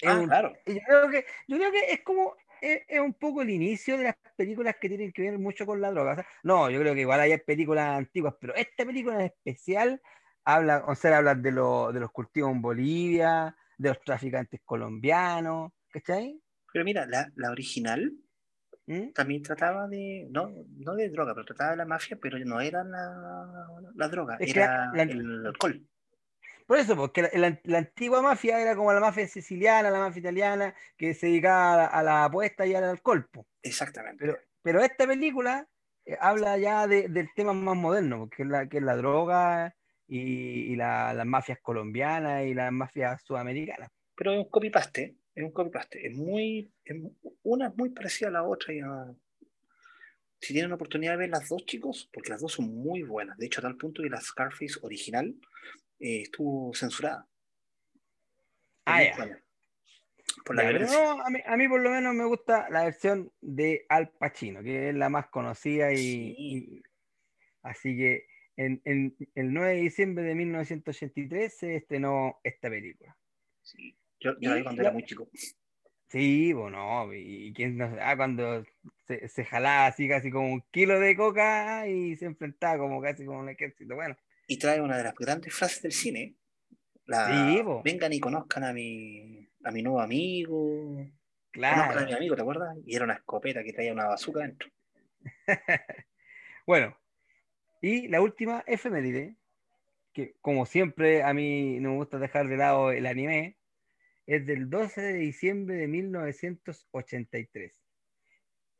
Es 0.00 0.08
Ah, 0.08 0.20
un- 0.20 0.26
claro. 0.28 0.52
yo 0.66 0.78
creo 0.86 1.10
que, 1.10 1.24
yo 1.48 1.56
creo 1.56 1.72
que 1.72 1.92
es 1.92 2.02
como, 2.02 2.36
es, 2.60 2.82
es 2.88 3.00
un 3.00 3.14
poco 3.14 3.42
el 3.42 3.50
inicio 3.50 3.96
de 3.96 4.04
las 4.04 4.16
películas 4.36 4.76
que 4.80 4.88
tienen 4.88 5.12
que 5.12 5.22
ver 5.22 5.38
mucho 5.38 5.66
con 5.66 5.80
la 5.80 5.90
droga. 5.90 6.12
O 6.12 6.14
sea, 6.16 6.26
no, 6.42 6.70
yo 6.70 6.80
creo 6.80 6.94
que 6.94 7.00
igual 7.02 7.20
hay 7.20 7.36
películas 7.38 7.98
antiguas, 7.98 8.34
pero 8.40 8.54
esta 8.54 8.84
película 8.84 9.16
en 9.16 9.26
especial 9.26 10.00
habla, 10.44 10.84
o 10.86 10.94
sea, 10.94 11.18
habla 11.18 11.34
de, 11.34 11.52
lo- 11.52 11.92
de 11.92 12.00
los 12.00 12.10
cultivos 12.10 12.50
en 12.52 12.62
Bolivia, 12.62 13.56
de 13.78 13.88
los 13.90 14.00
traficantes 14.00 14.60
colombianos, 14.64 15.72
¿cachai? 15.90 16.40
Pero 16.72 16.84
mira, 16.84 17.06
la, 17.06 17.30
la 17.36 17.50
original 17.50 18.12
¿Mm? 18.86 19.10
también 19.12 19.42
trataba 19.42 19.86
de, 19.88 20.26
no, 20.30 20.50
no 20.78 20.94
de 20.94 21.08
droga, 21.10 21.34
pero 21.34 21.46
trataba 21.46 21.72
de 21.72 21.76
la 21.76 21.84
mafia, 21.84 22.18
pero 22.20 22.38
no 22.40 22.60
era 22.60 22.82
la, 22.84 23.66
la 23.94 24.08
droga, 24.08 24.36
Es 24.40 24.50
era 24.50 24.90
la- 24.92 25.02
el 25.02 25.46
alcohol. 25.46 25.86
Por 26.70 26.78
eso, 26.78 26.94
porque 26.94 27.22
la, 27.22 27.30
la- 27.34 27.60
la 27.64 27.78
antigua 27.78 28.22
mafia 28.22 28.60
era 28.60 28.76
como 28.76 28.92
la 28.92 29.00
mafia 29.00 29.26
siciliana, 29.26 29.90
la 29.90 29.98
mafia 29.98 30.20
italiana, 30.20 30.72
que 30.96 31.14
se 31.14 31.26
dedicaba 31.26 31.72
a 31.72 31.76
la, 31.76 31.86
a 31.86 32.02
la 32.04 32.24
apuesta 32.26 32.64
y 32.64 32.76
al 32.76 32.84
alcohol. 32.84 33.28
Exactamente. 33.60 34.24
Pero, 34.24 34.38
pero 34.62 34.80
esta 34.80 35.04
película 35.04 35.66
eh, 36.06 36.16
habla 36.20 36.56
ya 36.58 36.86
de- 36.86 37.08
del 37.08 37.28
tema 37.34 37.52
más 37.54 37.76
moderno, 37.76 38.28
que 38.30 38.44
es 38.44 38.48
la, 38.48 38.68
que 38.68 38.76
es 38.76 38.84
la 38.84 38.94
droga 38.94 39.74
y, 40.06 40.20
y 40.72 40.76
la- 40.76 41.12
las 41.12 41.26
mafias 41.26 41.58
colombianas 41.60 42.44
y 42.44 42.54
las 42.54 42.70
mafias 42.70 43.20
sudamericanas. 43.24 43.90
Pero 44.14 44.34
es 44.34 44.38
un 44.38 44.48
copy-paste, 44.48 45.16
es 45.34 45.42
un 45.42 45.50
copy-paste. 45.50 46.06
Es 46.06 46.16
muy, 46.16 46.72
es 46.84 46.96
una 47.42 47.66
es 47.66 47.76
muy 47.76 47.90
parecida 47.90 48.28
a 48.28 48.30
la 48.30 48.44
otra. 48.44 48.72
y 48.72 48.78
a- 48.78 49.12
Si 50.38 50.52
tienen 50.52 50.68
la 50.70 50.76
oportunidad 50.76 51.14
de 51.14 51.18
ver 51.18 51.30
las 51.30 51.48
dos, 51.48 51.66
chicos, 51.66 52.08
porque 52.12 52.30
las 52.30 52.40
dos 52.40 52.52
son 52.52 52.66
muy 52.72 53.02
buenas. 53.02 53.36
De 53.38 53.46
hecho, 53.46 53.58
a 53.58 53.62
tal 53.62 53.76
punto 53.76 54.04
que 54.04 54.08
la 54.08 54.20
Scarface 54.20 54.78
original 54.82 55.34
eh, 56.00 56.22
estuvo 56.22 56.74
censurada. 56.74 57.26
Ah, 58.84 59.02
ya. 59.04 59.40
Por 60.44 60.56
la 60.56 60.72
Ya, 60.72 60.78
no, 60.78 61.20
a, 61.24 61.30
mí, 61.30 61.40
a 61.44 61.56
mí 61.56 61.68
por 61.68 61.80
lo 61.80 61.90
menos 61.90 62.14
me 62.14 62.24
gusta 62.24 62.68
la 62.70 62.84
versión 62.84 63.32
de 63.40 63.84
Al 63.88 64.10
Pacino, 64.10 64.62
que 64.62 64.88
es 64.90 64.94
la 64.94 65.08
más 65.08 65.28
conocida 65.28 65.92
y, 65.92 65.96
Sí. 65.96 66.34
y- 66.38 66.82
así 67.62 67.96
que 67.96 68.26
en, 68.56 68.80
en 68.84 69.16
el 69.34 69.52
9 69.52 69.74
de 69.74 69.80
diciembre 69.82 70.24
de 70.24 70.34
1983 70.34 71.56
se 71.56 71.76
estrenó 71.76 72.40
esta 72.42 72.68
película. 72.70 73.16
Sí. 73.62 73.96
Yo, 74.20 74.32
yo 74.40 74.50
la 74.50 74.56
vi 74.56 74.62
cuando 74.62 74.82
la- 74.82 74.88
era 74.88 74.92
muy 74.94 75.04
chico. 75.04 75.28
Sí, 76.08 76.52
bueno, 76.52 77.08
y 77.14 77.52
quién 77.52 77.76
no 77.76 77.88
ah, 78.00 78.16
cuando 78.16 78.64
se, 79.06 79.28
se 79.28 79.44
jalaba 79.44 79.86
así 79.86 80.08
casi 80.08 80.30
como 80.30 80.52
un 80.52 80.62
kilo 80.72 80.98
de 80.98 81.14
coca 81.14 81.86
y 81.86 82.16
se 82.16 82.26
enfrentaba 82.26 82.78
como 82.78 83.00
casi 83.00 83.24
como 83.24 83.38
un 83.38 83.48
ejército. 83.48 83.94
Bueno, 83.94 84.16
Y 84.50 84.58
trae 84.58 84.80
una 84.80 84.96
de 84.98 85.04
las 85.04 85.14
grandes 85.14 85.54
frases 85.54 85.80
del 85.80 85.92
cine. 85.92 86.34
La, 87.06 87.28
Sí. 87.28 87.62
Vengan 87.84 88.12
y 88.12 88.18
conozcan 88.18 88.64
a 88.64 88.72
mi, 88.72 89.48
a 89.62 89.70
mi 89.70 89.80
nuevo 89.80 90.00
amigo. 90.00 90.96
Conozcan 91.52 91.82
a 91.82 91.86
mi 91.86 91.92
claro. 91.92 92.16
amigo, 92.16 92.34
¿te 92.34 92.42
acuerdas? 92.42 92.76
Y 92.84 92.96
era 92.96 93.04
una 93.04 93.14
escopeta 93.14 93.62
que 93.62 93.72
traía 93.72 93.92
una 93.92 94.08
bazooka 94.08 94.40
dentro. 94.40 94.68
Bueno, 96.66 96.96
y 97.80 98.08
la 98.08 98.20
última 98.20 98.62
efeméride, 98.66 99.36
que 100.12 100.36
como 100.40 100.66
siempre 100.66 101.22
a 101.22 101.32
mí 101.32 101.80
no 101.80 101.90
me 101.90 101.96
gusta 101.96 102.18
dejar 102.18 102.48
de 102.48 102.56
lado 102.56 102.92
el 102.92 103.06
anime, 103.06 103.56
es 104.26 104.46
del 104.46 104.68
12 104.68 105.00
de 105.00 105.14
diciembre 105.14 105.76
de 105.76 105.88
1983. 105.88 107.82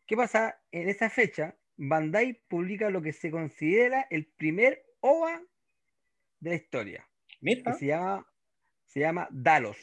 ¿Qué 0.07 0.17
pasa? 0.17 0.61
En 0.71 0.89
esa 0.89 1.11
fecha, 1.11 1.57
Bandai 1.77 2.43
publica 2.49 2.91
lo 2.91 3.03
que 3.03 3.13
se 3.13 3.31
considera 3.31 4.07
el 4.11 4.27
primer 4.27 4.85
OVA 5.01 5.43
de 6.41 6.51
la 6.51 6.57
historia, 6.57 7.09
Mira, 7.41 7.73
se 7.75 7.87
llama, 7.87 8.27
se 8.87 9.01
llama 9.01 9.29
Dalos. 9.31 9.77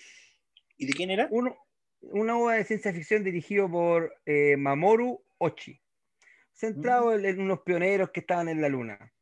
¿y 0.78 0.86
de 0.88 0.94
quién 0.94 1.12
era? 1.12 1.28
Uno, 1.32 1.58
una 2.02 2.38
obra 2.38 2.56
de 2.56 2.64
ciencia 2.66 2.94
ficción 2.94 3.24
dirigido 3.24 3.70
por 3.70 4.14
eh, 4.26 4.58
Mamoru 4.58 5.24
Ochi, 5.38 5.82
centrado 6.54 7.14
en, 7.14 7.26
en 7.26 7.42
unos 7.42 7.62
pioneros 7.62 8.12
que 8.12 8.20
estaban 8.22 8.50
en 8.50 8.62
la 8.62 8.70
luna. 8.70 9.14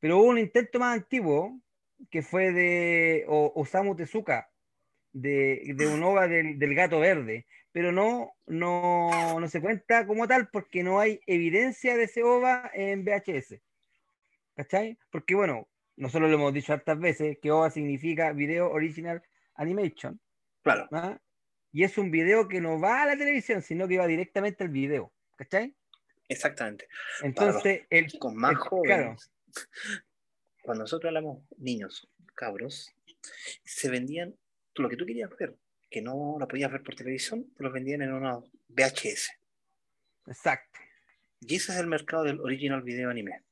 Pero 0.00 0.18
hubo 0.18 0.26
un 0.28 0.38
intento 0.38 0.78
más 0.78 0.96
antiguo 0.96 1.60
que 2.10 2.22
fue 2.22 2.52
de 2.52 3.24
O- 3.28 3.52
Osamu 3.54 3.94
Tezuka, 3.94 4.50
de, 5.12 5.72
de 5.76 5.86
un 5.88 6.02
OVA 6.02 6.28
del, 6.28 6.58
del 6.58 6.74
gato 6.74 7.00
verde, 7.00 7.46
pero 7.72 7.92
no, 7.92 8.32
no, 8.46 9.38
no 9.38 9.48
se 9.48 9.60
cuenta 9.60 10.06
como 10.06 10.26
tal 10.26 10.48
porque 10.50 10.82
no 10.82 11.00
hay 11.00 11.20
evidencia 11.26 11.96
de 11.96 12.04
ese 12.04 12.22
OVA 12.22 12.70
en 12.74 13.04
VHS. 13.04 13.60
¿Cachai? 14.54 14.98
Porque 15.10 15.34
bueno, 15.34 15.68
nosotros 16.00 16.30
lo 16.30 16.36
hemos 16.36 16.54
dicho 16.54 16.72
hartas 16.72 16.98
veces 16.98 17.38
que 17.40 17.50
OVA 17.50 17.70
significa 17.70 18.32
Video 18.32 18.70
Original 18.70 19.22
Animation. 19.54 20.18
Claro, 20.62 20.88
¿ah? 20.92 21.20
Y 21.72 21.84
es 21.84 21.98
un 21.98 22.10
video 22.10 22.48
que 22.48 22.60
no 22.60 22.80
va 22.80 23.02
a 23.02 23.06
la 23.06 23.16
televisión, 23.16 23.62
sino 23.62 23.86
que 23.86 23.98
va 23.98 24.06
directamente 24.06 24.64
al 24.64 24.70
video. 24.70 25.12
¿Cachai? 25.36 25.74
exactamente. 26.28 26.86
Entonces, 27.22 27.82
el, 27.90 28.06
Chicos 28.06 28.32
más 28.34 28.52
el- 28.52 28.56
jóvenes, 28.58 29.32
cuando 30.62 30.84
nosotros 30.84 31.08
hablamos 31.08 31.42
niños, 31.58 32.08
cabros, 32.34 32.94
se 33.64 33.90
vendían 33.90 34.34
lo 34.76 34.88
que 34.88 34.96
tú 34.96 35.04
querías 35.04 35.30
ver, 35.38 35.56
que 35.90 36.00
no 36.02 36.36
lo 36.38 36.46
podías 36.48 36.70
ver 36.70 36.82
por 36.82 36.94
televisión, 36.94 37.52
te 37.56 37.62
los 37.62 37.72
vendían 37.72 38.02
en 38.02 38.12
unos 38.12 38.44
VHS. 38.68 39.30
exacto, 40.26 40.78
Y 41.40 41.56
ese 41.56 41.72
es 41.72 41.78
el 41.78 41.86
mercado 41.88 42.22
del 42.24 42.40
original 42.40 42.82
video 42.82 43.10
anime. 43.10 43.42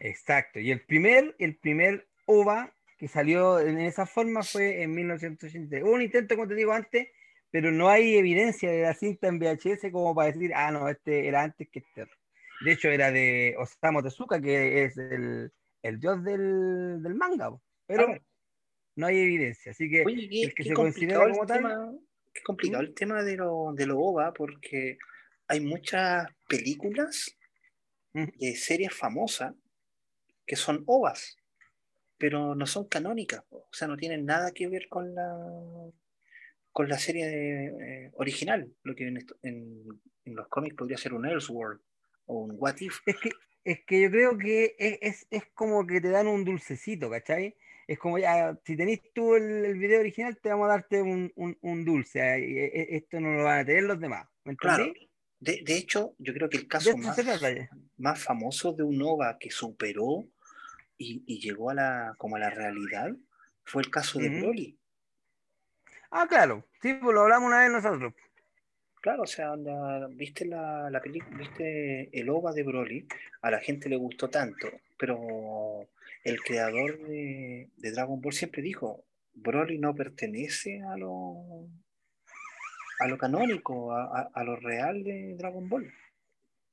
Exacto. 0.00 0.58
Y 0.60 0.70
el 0.70 0.80
primer, 0.84 1.34
el 1.38 1.56
primer 1.56 2.08
OVA 2.26 2.72
que 2.98 3.08
salió 3.08 3.60
en 3.60 3.78
esa 3.80 4.06
forma 4.06 4.42
fue 4.42 4.82
en 4.82 4.92
1980. 4.92 5.84
Hubo 5.84 5.92
un 5.92 6.02
intento, 6.02 6.34
como 6.34 6.48
te 6.48 6.54
digo 6.54 6.72
antes, 6.72 7.08
pero 7.50 7.70
no 7.70 7.88
hay 7.88 8.16
evidencia 8.16 8.70
de 8.70 8.82
la 8.82 8.94
cinta 8.94 9.28
en 9.28 9.38
VHS 9.38 9.90
como 9.92 10.14
para 10.14 10.32
decir, 10.32 10.52
ah, 10.54 10.70
no, 10.72 10.88
este 10.88 11.28
era 11.28 11.42
antes 11.42 11.68
que 11.70 11.78
este. 11.80 12.06
De 12.64 12.72
hecho, 12.72 12.88
era 12.90 13.12
de 13.12 13.54
Osamu 13.56 14.02
Tezuka, 14.02 14.40
que 14.40 14.84
es 14.84 14.96
el, 14.98 15.52
el 15.82 16.00
dios 16.00 16.24
del, 16.24 17.00
del 17.02 17.14
manga, 17.14 17.56
pero 17.86 18.16
no 18.96 19.06
hay 19.06 19.18
evidencia. 19.20 19.70
Así 19.70 19.88
que 19.88 20.02
Oye, 20.04 20.28
qué, 20.28 20.42
el 20.42 20.54
que 20.54 20.64
se 20.64 20.74
considera 20.74 21.20
como 21.30 21.46
tal- 21.46 21.58
tema, 21.58 21.92
qué 22.34 22.42
complicado 22.42 22.82
el 22.82 22.94
tema 22.94 23.22
de 23.22 23.36
lo, 23.36 23.72
de 23.74 23.86
lo 23.86 23.98
OVA, 24.00 24.32
porque 24.34 24.98
hay 25.46 25.60
muchas 25.60 26.26
películas 26.48 27.34
Mm. 28.14 28.24
de 28.40 28.56
series 28.56 28.94
famosas 28.94 29.54
que 30.48 30.56
son 30.56 30.82
OVAs, 30.86 31.36
pero 32.16 32.54
no 32.56 32.66
son 32.66 32.88
canónicas, 32.88 33.44
o 33.50 33.68
sea, 33.70 33.86
no 33.86 33.96
tienen 33.96 34.24
nada 34.24 34.50
que 34.50 34.66
ver 34.66 34.88
con 34.88 35.14
la 35.14 35.28
con 36.72 36.88
la 36.88 36.98
serie 36.98 37.26
de- 37.26 38.06
eh, 38.06 38.10
original, 38.14 38.72
lo 38.84 38.94
que 38.94 39.06
en, 39.08 39.18
en- 39.42 40.00
en 40.24 40.34
los 40.34 40.46
cómics 40.48 40.76
podría 40.76 40.96
ser 40.96 41.12
un 41.12 41.26
Elseworld 41.26 41.80
o 42.26 42.40
un 42.44 42.52
What 42.56 42.76
If. 42.80 42.98
Es 43.06 43.16
que, 43.16 43.30
es 43.64 43.80
que 43.84 44.00
yo 44.02 44.10
creo 44.10 44.38
que 44.38 44.76
es, 44.78 44.98
es, 45.00 45.26
es 45.30 45.42
como 45.54 45.86
que 45.86 46.00
te 46.00 46.08
dan 46.10 46.28
un 46.28 46.44
dulcecito, 46.44 47.10
¿cachai? 47.10 47.56
Es 47.88 47.98
como 47.98 48.18
ya, 48.18 48.56
si 48.64 48.76
tenés 48.76 49.00
tú 49.12 49.34
el, 49.34 49.64
el 49.64 49.78
video 49.78 50.00
original, 50.00 50.38
te 50.40 50.50
vamos 50.50 50.66
a 50.66 50.72
darte 50.72 51.02
un, 51.02 51.32
un, 51.36 51.56
un 51.62 51.84
dulce. 51.84 52.20
eh, 52.20 52.96
Esto 52.96 53.18
no 53.20 53.32
lo 53.32 53.44
van 53.44 53.60
a 53.60 53.64
tener 53.64 53.82
los 53.84 53.98
demás. 53.98 54.28
¿Me 54.44 54.54
Claro. 54.56 54.92
De, 55.40 55.62
de 55.64 55.76
hecho, 55.76 56.14
yo 56.18 56.32
creo 56.32 56.48
que 56.48 56.58
el 56.58 56.68
caso 56.68 56.96
más, 56.96 57.16
más 57.96 58.22
famoso 58.22 58.72
de 58.72 58.82
un 58.82 59.00
OVA 59.02 59.38
que 59.38 59.50
superó 59.50 60.26
y, 60.98 61.22
y 61.26 61.40
llegó 61.40 61.70
a 61.70 61.74
la, 61.74 62.14
como 62.18 62.36
a 62.36 62.40
la 62.40 62.50
realidad 62.50 63.12
fue 63.64 63.82
el 63.82 63.90
caso 63.90 64.18
de. 64.18 64.28
Broly. 64.40 64.78
Ah, 66.10 66.26
claro. 66.28 66.64
Sí, 66.82 66.94
pues 66.94 67.14
lo 67.14 67.22
hablamos 67.22 67.46
una 67.48 67.60
vez 67.60 67.70
nosotros. 67.70 68.14
Claro, 69.00 69.22
o 69.22 69.26
sea, 69.26 69.52
viste 70.10 70.44
la, 70.44 70.90
la 70.90 71.00
película, 71.00 71.36
viste 71.38 72.08
el 72.18 72.28
OVA 72.28 72.52
de 72.52 72.62
Broly, 72.64 73.06
a 73.42 73.50
la 73.50 73.60
gente 73.60 73.88
le 73.88 73.96
gustó 73.96 74.28
tanto, 74.28 74.68
pero 74.98 75.88
el 76.24 76.40
creador 76.42 76.98
de, 77.06 77.70
de 77.76 77.92
Dragon 77.92 78.20
Ball 78.20 78.32
siempre 78.32 78.60
dijo, 78.60 79.04
Broly 79.34 79.78
no 79.78 79.94
pertenece 79.94 80.82
a 80.82 80.96
lo, 80.96 81.68
a 82.98 83.06
lo 83.06 83.16
canónico, 83.18 83.92
a, 83.92 84.04
a- 84.20 84.30
a 84.34 84.44
lo 84.44 84.56
real 84.56 85.04
de 85.04 85.36
Dragon 85.36 85.68
Ball. 85.68 85.92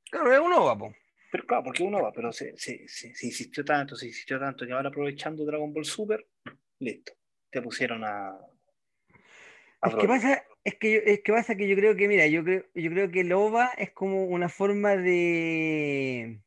Claro, 0.10 0.34
es 0.34 0.40
un 0.40 0.54
ova, 0.54 0.76
po. 0.78 0.96
Pero 1.32 1.46
claro, 1.46 1.64
porque 1.66 1.84
uno 1.84 2.02
va, 2.02 2.12
pero 2.12 2.32
se, 2.32 2.56
se, 2.58 2.88
se- 2.88 3.14
se 3.14 3.26
insistió 3.26 3.64
tanto, 3.66 3.96
se 3.96 4.08
insistió 4.08 4.40
tanto, 4.40 4.66
que 4.66 4.72
ahora 4.72 4.90
aprovechando 4.90 5.46
Dragon 5.46 5.74
Ball 5.74 5.86
Super, 5.86 6.26
listo, 6.80 7.14
te 7.50 7.62
pusieron 7.62 8.04
a... 8.04 8.30
a 8.30 9.88
Es 9.88 9.96
que 9.96 10.08
pasa, 10.08 10.44
es 10.64 10.76
que, 10.76 10.94
yo- 10.94 11.02
es 11.06 11.22
que 11.22 11.34
pasa 11.34 11.56
que 11.56 11.68
yo 11.68 11.76
creo 11.76 11.96
que, 11.96 12.08
mira, 12.08 12.28
yo 12.28 12.44
creo, 12.44 12.64
yo 12.74 12.90
creo 12.92 13.12
que 13.12 13.22
el 13.22 13.34
OVA 13.34 13.72
es 13.78 13.92
como 13.92 14.24
una 14.26 14.50
forma 14.50 14.96
de, 14.96 16.40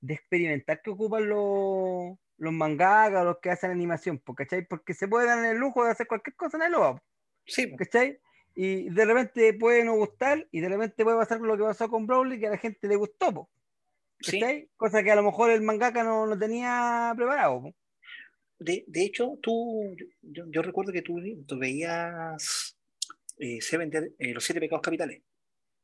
de 0.00 0.14
experimentar 0.14 0.82
que 0.82 0.90
ocupan 0.90 1.28
los, 1.28 2.18
los 2.36 2.52
mangakas, 2.52 3.24
los 3.24 3.38
que 3.38 3.50
hacen 3.50 3.70
animación, 3.70 4.22
¿cachai? 4.36 4.66
Porque 4.66 4.92
se 4.92 5.08
puede 5.08 5.26
dar 5.26 5.44
el 5.44 5.56
lujo 5.58 5.84
de 5.84 5.92
hacer 5.92 6.06
cualquier 6.06 6.36
cosa 6.36 6.56
en 6.58 6.64
el 6.64 6.74
OVA, 6.74 7.02
Sí, 7.46 7.74
¿cachai? 7.76 8.18
Y 8.54 8.90
de 8.90 9.04
repente 9.04 9.54
puede 9.54 9.84
no 9.84 9.94
gustar, 9.94 10.46
y 10.50 10.60
de 10.60 10.68
repente 10.68 11.04
puede 11.04 11.16
pasar 11.16 11.40
lo 11.40 11.56
que 11.56 11.62
pasó 11.62 11.88
con 11.88 12.06
Broly, 12.06 12.38
que 12.38 12.48
a 12.48 12.50
la 12.50 12.58
gente 12.58 12.86
le 12.88 12.96
gustó, 12.96 13.32
po, 13.32 13.50
sí. 14.20 14.68
Cosa 14.76 15.02
que 15.02 15.10
a 15.10 15.16
lo 15.16 15.22
mejor 15.22 15.50
el 15.50 15.62
mangaka 15.62 16.02
no, 16.04 16.26
no 16.26 16.38
tenía 16.38 17.12
preparado. 17.16 17.62
De, 18.58 18.84
de 18.86 19.04
hecho, 19.04 19.38
tú, 19.42 19.96
yo, 20.22 20.44
yo 20.48 20.62
recuerdo 20.62 20.92
que 20.92 21.02
tú, 21.02 21.20
tú 21.46 21.58
veías 21.58 22.76
eh, 23.38 23.60
Seven 23.60 23.90
eh, 24.18 24.34
los 24.34 24.44
siete 24.44 24.60
pecados 24.60 24.82
capitales, 24.82 25.22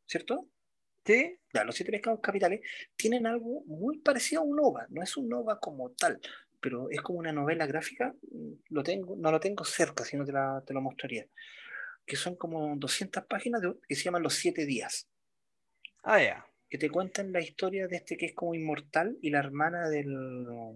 ¿cierto? 0.06 0.48
¿Sí? 1.04 1.38
Ya, 1.54 1.64
los 1.64 1.76
siete 1.76 1.92
pecados 1.92 2.20
capitales 2.22 2.60
tienen 2.96 3.26
algo 3.26 3.64
muy 3.66 3.98
parecido 3.98 4.42
a 4.42 4.44
un 4.44 4.58
OVA, 4.60 4.86
no 4.90 5.02
es 5.02 5.16
un 5.16 5.32
OVA 5.32 5.60
como 5.60 5.90
tal, 5.92 6.20
pero 6.60 6.90
es 6.90 7.00
como 7.02 7.20
una 7.20 7.32
novela 7.32 7.66
gráfica, 7.66 8.14
mm, 8.32 8.52
lo 8.70 8.82
tengo, 8.84 9.16
no 9.16 9.30
lo 9.32 9.40
tengo 9.40 9.64
cerca, 9.64 10.04
si 10.04 10.16
no 10.16 10.24
te, 10.24 10.32
la- 10.32 10.62
te 10.66 10.74
lo 10.74 10.82
mostraría, 10.82 11.26
que 12.06 12.16
son 12.16 12.36
como 12.36 12.76
200 12.76 13.24
páginas 13.26 13.62
de- 13.62 13.74
que 13.88 13.96
se 13.96 14.04
llaman 14.04 14.22
Los 14.22 14.34
Siete 14.34 14.66
Días, 14.66 15.08
Ah, 16.04 16.18
ya. 16.20 16.45
Que 16.68 16.78
te 16.78 16.90
cuentan 16.90 17.32
la 17.32 17.40
historia 17.40 17.86
de 17.88 17.96
este 17.96 18.16
que 18.16 18.26
es 18.26 18.34
como 18.34 18.54
inmortal 18.54 19.16
y 19.22 19.30
la 19.30 19.38
hermana 19.38 19.88
del, 19.88 20.14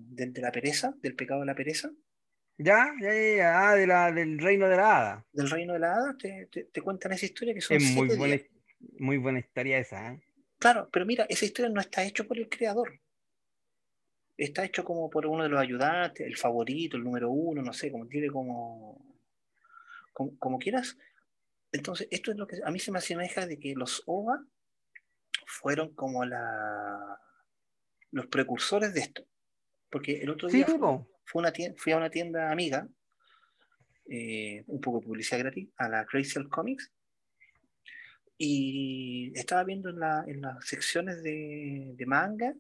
del- 0.09 0.33
de 0.33 0.41
la 0.41 0.53
pereza, 0.53 0.95
del 1.03 1.17
pecado 1.17 1.41
de 1.41 1.47
la 1.47 1.55
pereza, 1.55 1.91
Ya, 2.59 2.87
ya, 3.01 3.13
ya, 3.15 3.37
ya, 3.37 3.71
ah, 3.71 3.75
de 3.75 3.87
la, 3.87 4.13
del 4.13 4.39
reino 4.39 4.69
de 4.69 4.77
la 4.77 4.97
hada. 4.99 5.27
del 5.33 5.51
reino 5.51 5.73
de 5.73 5.79
la 5.81 5.95
hada, 5.95 6.17
te, 6.19 6.47
te- 6.53 6.65
te 6.65 6.81
cuentan 6.83 7.13
esa 7.13 7.27
historia 7.27 7.55
que 7.55 7.61
son 7.61 7.77
Es 7.77 7.95
muy 7.97 8.09
buena, 8.17 8.37
días. 8.37 8.49
muy 8.99 9.17
buena 9.17 9.39
historia 9.41 9.79
esa, 9.79 10.13
¿eh? 10.13 10.21
Claro, 10.59 10.89
pero 10.93 11.07
mira, 11.07 11.25
esa 11.29 11.47
historia 11.47 11.71
no 11.71 11.81
está 11.81 12.05
hecho 12.05 12.27
por 12.27 12.37
el 12.39 12.49
creador. 12.49 13.01
Está 14.37 14.65
hecho 14.65 14.85
como 14.85 15.09
por 15.11 15.27
uno 15.27 15.43
de 15.43 15.49
los 15.51 15.61
ayudantes, 15.61 16.27
el 16.27 16.37
favorito, 16.37 16.97
el 16.97 17.05
número 17.05 17.31
uno, 17.31 17.63
no 17.63 17.73
sé, 17.73 17.91
como 17.91 18.07
tiene 18.07 18.29
como, 18.29 19.19
como, 20.13 20.39
como 20.39 20.59
quieras. 20.59 20.97
Entonces, 21.73 22.09
esto 22.11 22.31
es 22.31 22.37
lo 22.37 22.47
que 22.47 22.57
a 22.65 22.71
mí 22.71 22.79
se 22.79 22.91
me 22.93 22.99
asemeja 22.99 23.47
de 23.47 23.59
que 23.59 23.75
los 23.75 24.03
OVA 24.07 24.45
fueron 25.47 25.95
como 25.95 26.25
la, 26.25 27.19
los 28.13 28.27
precursores 28.27 28.95
de 28.95 29.01
esto. 29.01 29.27
Porque 29.91 30.21
el 30.23 30.31
otro 30.31 30.49
Sí, 30.49 30.59
día 30.59 30.67
fue 30.67 31.41
una 31.41 31.53
tienda, 31.53 31.77
fui 31.81 31.93
a 31.93 31.97
una 31.97 32.11
tienda 32.11 32.51
amiga, 32.51 32.89
eh, 34.09 34.65
un 34.67 34.81
poco 34.81 35.01
de 35.01 35.07
publicidad 35.07 35.39
gratis, 35.41 35.69
a 35.77 35.89
la 35.89 36.05
Crazy 36.07 36.43
Comics, 36.49 36.93
y 38.39 39.33
estaba 39.35 39.65
viendo 39.65 39.91
en, 39.91 39.99
la- 40.01 40.25
en 40.27 40.41
las 40.41 40.67
secciones 40.67 41.23
de, 41.23 41.93
de 41.95 42.07
manga 42.07 42.55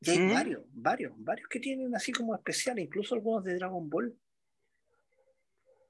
Y 0.00 0.10
hay 0.10 0.18
Ujú. 0.18 0.34
varios, 0.34 0.62
varios, 0.72 1.12
varios 1.16 1.48
que 1.48 1.60
tienen 1.60 1.94
así 1.94 2.12
como 2.12 2.34
especial, 2.34 2.78
incluso 2.78 3.14
algunos 3.14 3.44
de 3.44 3.54
Dragon 3.54 3.88
Ball. 3.88 4.14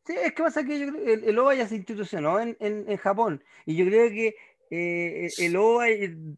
Sí, 0.06 0.14
es 0.16 0.32
que 0.34 0.42
pasa 0.42 0.64
que 0.64 0.78
yo 0.80 0.92
creo 0.92 1.14
el, 1.14 1.24
el 1.24 1.38
OVA 1.38 1.54
ya 1.54 1.68
se 1.68 1.76
institucionó 1.76 2.40
en, 2.40 2.56
en, 2.60 2.90
en 2.90 2.96
Japón 2.98 3.42
y 3.64 3.76
yo 3.76 3.84
creo 3.86 4.10
que 4.10 4.34
eh, 4.74 5.35
el 5.38 5.56
OVA, 5.56 5.88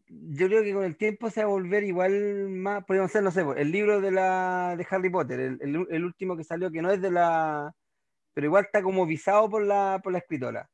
yo 0.09 0.47
creo 0.47 0.63
que 0.63 0.73
con 0.73 0.83
el 0.83 0.97
tiempo 0.97 1.29
se 1.29 1.41
va 1.41 1.45
a 1.47 1.49
volver 1.49 1.83
igual 1.85 2.49
más, 2.49 2.83
podríamos 2.85 3.11
ser, 3.11 3.23
no 3.23 3.31
sé, 3.31 3.43
el 3.57 3.71
libro 3.71 4.01
de, 4.01 4.11
la, 4.11 4.75
de 4.77 4.85
Harry 4.89 5.09
Potter, 5.09 5.39
el, 5.39 5.57
el- 5.61 5.87
el 5.89 6.05
último 6.05 6.35
que 6.37 6.43
salió, 6.43 6.71
que 6.71 6.81
no 6.81 6.91
es 6.91 7.01
de 7.01 7.11
la, 7.11 7.71
pero 8.33 8.47
igual 8.47 8.65
está 8.65 8.83
como 8.83 9.05
visado 9.07 9.49
por 9.49 9.63
la, 9.65 10.01
por 10.03 10.13
la 10.13 10.19
escritora. 10.19 10.69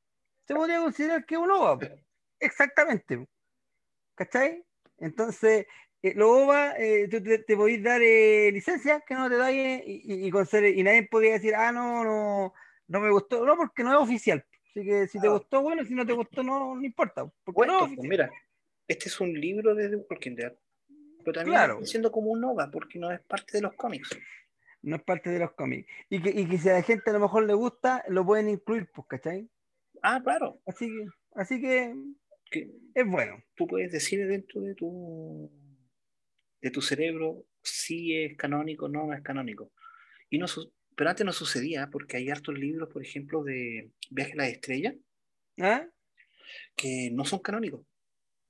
Se 0.47 0.55
podría 0.55 0.79
considerar 0.81 1.25
que 1.25 1.35
es 1.35 1.41
un 1.41 1.51
OVA, 1.51 1.79
exactamente. 2.39 3.27
¿Cachai? 4.15 4.63
Entonces, 4.99 5.65
eh, 6.01 6.13
los 6.15 6.29
OVA, 6.29 6.75
eh, 6.77 7.07
tú 7.09 7.21
te, 7.23 7.39
te 7.39 7.55
podéis 7.55 7.83
dar 7.83 8.01
eh, 8.01 8.51
licencia 8.53 9.01
que 9.05 9.15
no 9.15 9.29
te 9.29 9.37
da 9.37 9.51
y, 9.51 9.57
y, 9.85 10.27
y 10.27 10.31
con 10.31 10.45
ser- 10.45 10.65
y 10.77 10.83
nadie 10.83 11.07
podría 11.09 11.33
decir, 11.33 11.55
ah, 11.55 11.71
no, 11.71 12.03
no, 12.03 12.53
no 12.87 12.99
me 12.99 13.09
gustó, 13.11 13.45
no, 13.45 13.55
porque 13.57 13.83
no 13.83 13.91
es 13.93 13.97
oficial. 13.99 14.45
Así 14.71 14.85
que 14.85 15.07
si 15.07 15.19
te 15.19 15.27
Ah. 15.27 15.31
gustó, 15.31 15.61
bueno, 15.61 15.83
si 15.83 15.93
no 15.93 16.05
te 16.05 16.13
gustó, 16.13 16.43
no, 16.43 16.75
no 16.75 16.83
importa. 16.85 17.25
Porque 17.43 17.55
Bueno, 17.57 17.79
no 17.81 17.85
es 17.87 17.95
pues 17.97 18.09
mira, 18.09 18.31
este 18.87 19.09
es 19.09 19.19
un 19.19 19.33
libro 19.33 19.75
de 19.75 19.89
The 19.89 19.95
Walking 20.09 20.35
Dead, 20.35 20.53
pero 21.19 21.33
también 21.33 21.55
Claro. 21.57 21.73
está 21.75 21.85
siendo 21.87 22.11
como 22.11 22.31
un 22.31 22.39
nova 22.41 22.71
porque 22.71 22.97
no 22.97 23.11
es 23.11 23.19
parte 23.21 23.57
de 23.57 23.61
los 23.61 23.73
cómics. 23.73 24.17
No 24.81 24.95
es 24.95 25.03
parte 25.03 25.29
de 25.29 25.39
los 25.39 25.51
cómics. 25.53 25.87
Y 26.09 26.21
que, 26.21 26.29
y 26.29 26.47
que 26.47 26.57
si 26.57 26.69
a 26.69 26.73
la 26.73 26.81
gente 26.83 27.09
a 27.09 27.13
lo 27.13 27.19
mejor 27.19 27.45
le 27.45 27.53
gusta, 27.53 28.03
lo 28.07 28.25
pueden 28.25 28.49
incluir, 28.49 28.89
pues, 28.93 29.07
¿cachai? 29.07 29.49
Ah, 30.01 30.19
claro, 30.23 30.59
Así 30.65 30.87
que, 30.87 31.05
así 31.35 31.61
que 31.61 31.93
que 32.49 32.71
es 32.95 33.07
bueno. 33.07 33.43
tú 33.55 33.67
puedes 33.67 33.91
decir 33.91 34.25
dentro 34.27 34.61
de 34.61 34.73
tu 34.75 35.51
de 36.61 36.69
tu 36.71 36.81
cerebro 36.81 37.45
si 37.61 38.15
es 38.23 38.37
canónico 38.37 38.85
o 38.85 38.89
no, 38.89 39.05
no 39.07 39.13
es 39.13 39.21
canónico. 39.21 39.71
Y 40.29 40.37
no 40.37 40.47
pero 40.95 41.09
antes 41.09 41.25
no 41.25 41.33
sucedía 41.33 41.89
porque 41.91 42.17
hay 42.17 42.29
hartos 42.29 42.57
libros, 42.57 42.89
por 42.89 43.03
ejemplo, 43.03 43.43
de 43.43 43.91
Viaje 44.09 44.33
a 44.33 44.37
la 44.37 44.47
Estrella 44.47 44.95
¿Ah? 45.59 45.87
que 46.75 47.09
no 47.11 47.25
son 47.25 47.39
canónicos. 47.39 47.85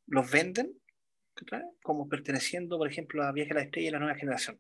Los 0.08 0.30
venden 0.32 0.74
como 1.82 2.08
perteneciendo, 2.08 2.78
por 2.78 2.90
ejemplo, 2.90 3.24
a 3.24 3.32
Viaje 3.32 3.52
a 3.52 3.56
la 3.56 3.62
Estrella 3.62 3.88
y 3.88 3.92
la 3.92 4.00
nueva 4.00 4.16
generación. 4.16 4.60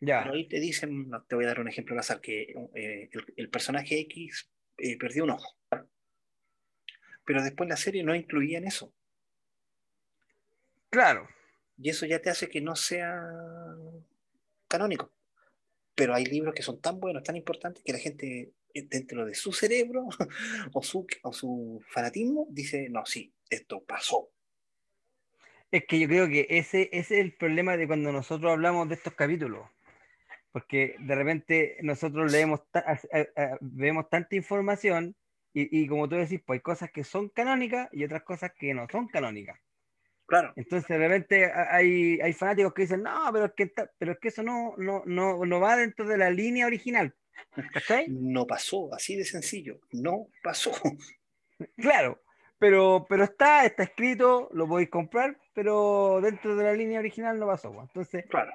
Ya. 0.00 0.22
Pero 0.22 0.34
ahí 0.34 0.48
te 0.48 0.60
dicen, 0.60 1.08
no, 1.08 1.22
te 1.24 1.34
voy 1.34 1.44
a 1.44 1.48
dar 1.48 1.60
un 1.60 1.68
ejemplo 1.68 1.94
al 1.94 2.00
azar, 2.00 2.20
que 2.20 2.54
eh, 2.74 3.08
el, 3.10 3.24
el 3.36 3.50
personaje 3.50 3.98
X 4.00 4.50
eh, 4.78 4.96
perdió 4.98 5.24
un 5.24 5.30
ojo. 5.30 5.58
Pero 7.24 7.42
después 7.42 7.68
la 7.68 7.76
serie 7.76 8.04
no 8.04 8.14
incluía 8.14 8.58
en 8.58 8.66
eso. 8.66 8.94
Claro. 10.90 11.28
Y 11.78 11.90
eso 11.90 12.06
ya 12.06 12.20
te 12.20 12.30
hace 12.30 12.48
que 12.48 12.60
no 12.60 12.76
sea 12.76 13.20
canónico. 14.68 15.15
Pero 15.96 16.14
hay 16.14 16.24
libros 16.26 16.54
que 16.54 16.62
son 16.62 16.80
tan 16.80 17.00
buenos, 17.00 17.24
tan 17.24 17.36
importantes, 17.36 17.82
que 17.82 17.92
la 17.92 17.98
gente 17.98 18.52
eh, 18.74 18.86
dentro 18.88 19.26
de 19.26 19.34
su 19.34 19.52
cerebro 19.52 20.06
o 20.72 20.82
su, 20.82 21.06
o 21.22 21.32
su 21.32 21.82
fanatismo 21.88 22.46
dice, 22.50 22.88
no, 22.88 23.04
sí, 23.04 23.34
esto 23.50 23.82
pasó. 23.82 24.30
Es 25.72 25.84
que 25.86 25.98
yo 25.98 26.06
creo 26.06 26.28
que 26.28 26.46
ese, 26.48 26.88
ese 26.92 27.18
es 27.18 27.24
el 27.24 27.34
problema 27.34 27.76
de 27.76 27.88
cuando 27.88 28.12
nosotros 28.12 28.52
hablamos 28.52 28.88
de 28.88 28.94
estos 28.94 29.14
capítulos. 29.14 29.68
Porque 30.52 30.96
de 31.00 31.14
repente 31.14 31.76
nosotros 31.82 32.30
leemos, 32.30 32.60
vemos 33.60 34.08
tanta 34.08 34.36
información 34.36 35.16
y, 35.52 35.82
y 35.82 35.86
como 35.88 36.08
tú 36.08 36.14
decís, 36.14 36.40
pues 36.46 36.58
hay 36.58 36.62
cosas 36.62 36.90
que 36.92 37.04
son 37.04 37.28
canónicas 37.30 37.88
y 37.92 38.04
otras 38.04 38.22
cosas 38.22 38.52
que 38.56 38.72
no 38.72 38.86
son 38.90 39.08
canónicas. 39.08 39.58
Claro, 40.26 40.52
Entonces 40.56 40.88
de 40.88 40.98
repente 40.98 41.52
hay, 41.52 42.20
hay 42.20 42.32
fanáticos 42.32 42.74
que 42.74 42.82
dicen, 42.82 43.02
no, 43.02 43.30
pero 43.32 43.44
es 43.46 43.52
que, 43.56 43.72
pero 43.98 44.12
es 44.12 44.18
que 44.18 44.28
eso 44.28 44.42
no, 44.42 44.74
no, 44.76 45.02
no, 45.06 45.44
no 45.44 45.60
va 45.60 45.76
dentro 45.76 46.06
de 46.06 46.18
la 46.18 46.30
línea 46.30 46.66
original. 46.66 47.14
¿Cachai? 47.72 48.06
no 48.08 48.46
pasó, 48.46 48.92
así 48.94 49.14
de 49.16 49.24
sencillo, 49.24 49.80
no 49.92 50.28
pasó. 50.42 50.72
Claro, 51.76 52.22
pero, 52.58 53.06
pero 53.08 53.24
está, 53.24 53.64
está 53.64 53.84
escrito, 53.84 54.50
lo 54.52 54.68
podéis 54.68 54.90
comprar, 54.90 55.38
pero 55.54 56.20
dentro 56.22 56.54
de 56.54 56.64
la 56.64 56.74
línea 56.74 56.98
original 56.98 57.38
no 57.38 57.46
pasó. 57.46 57.72
pues. 57.72 57.86
Entonces, 57.88 58.24
Claro. 58.28 58.52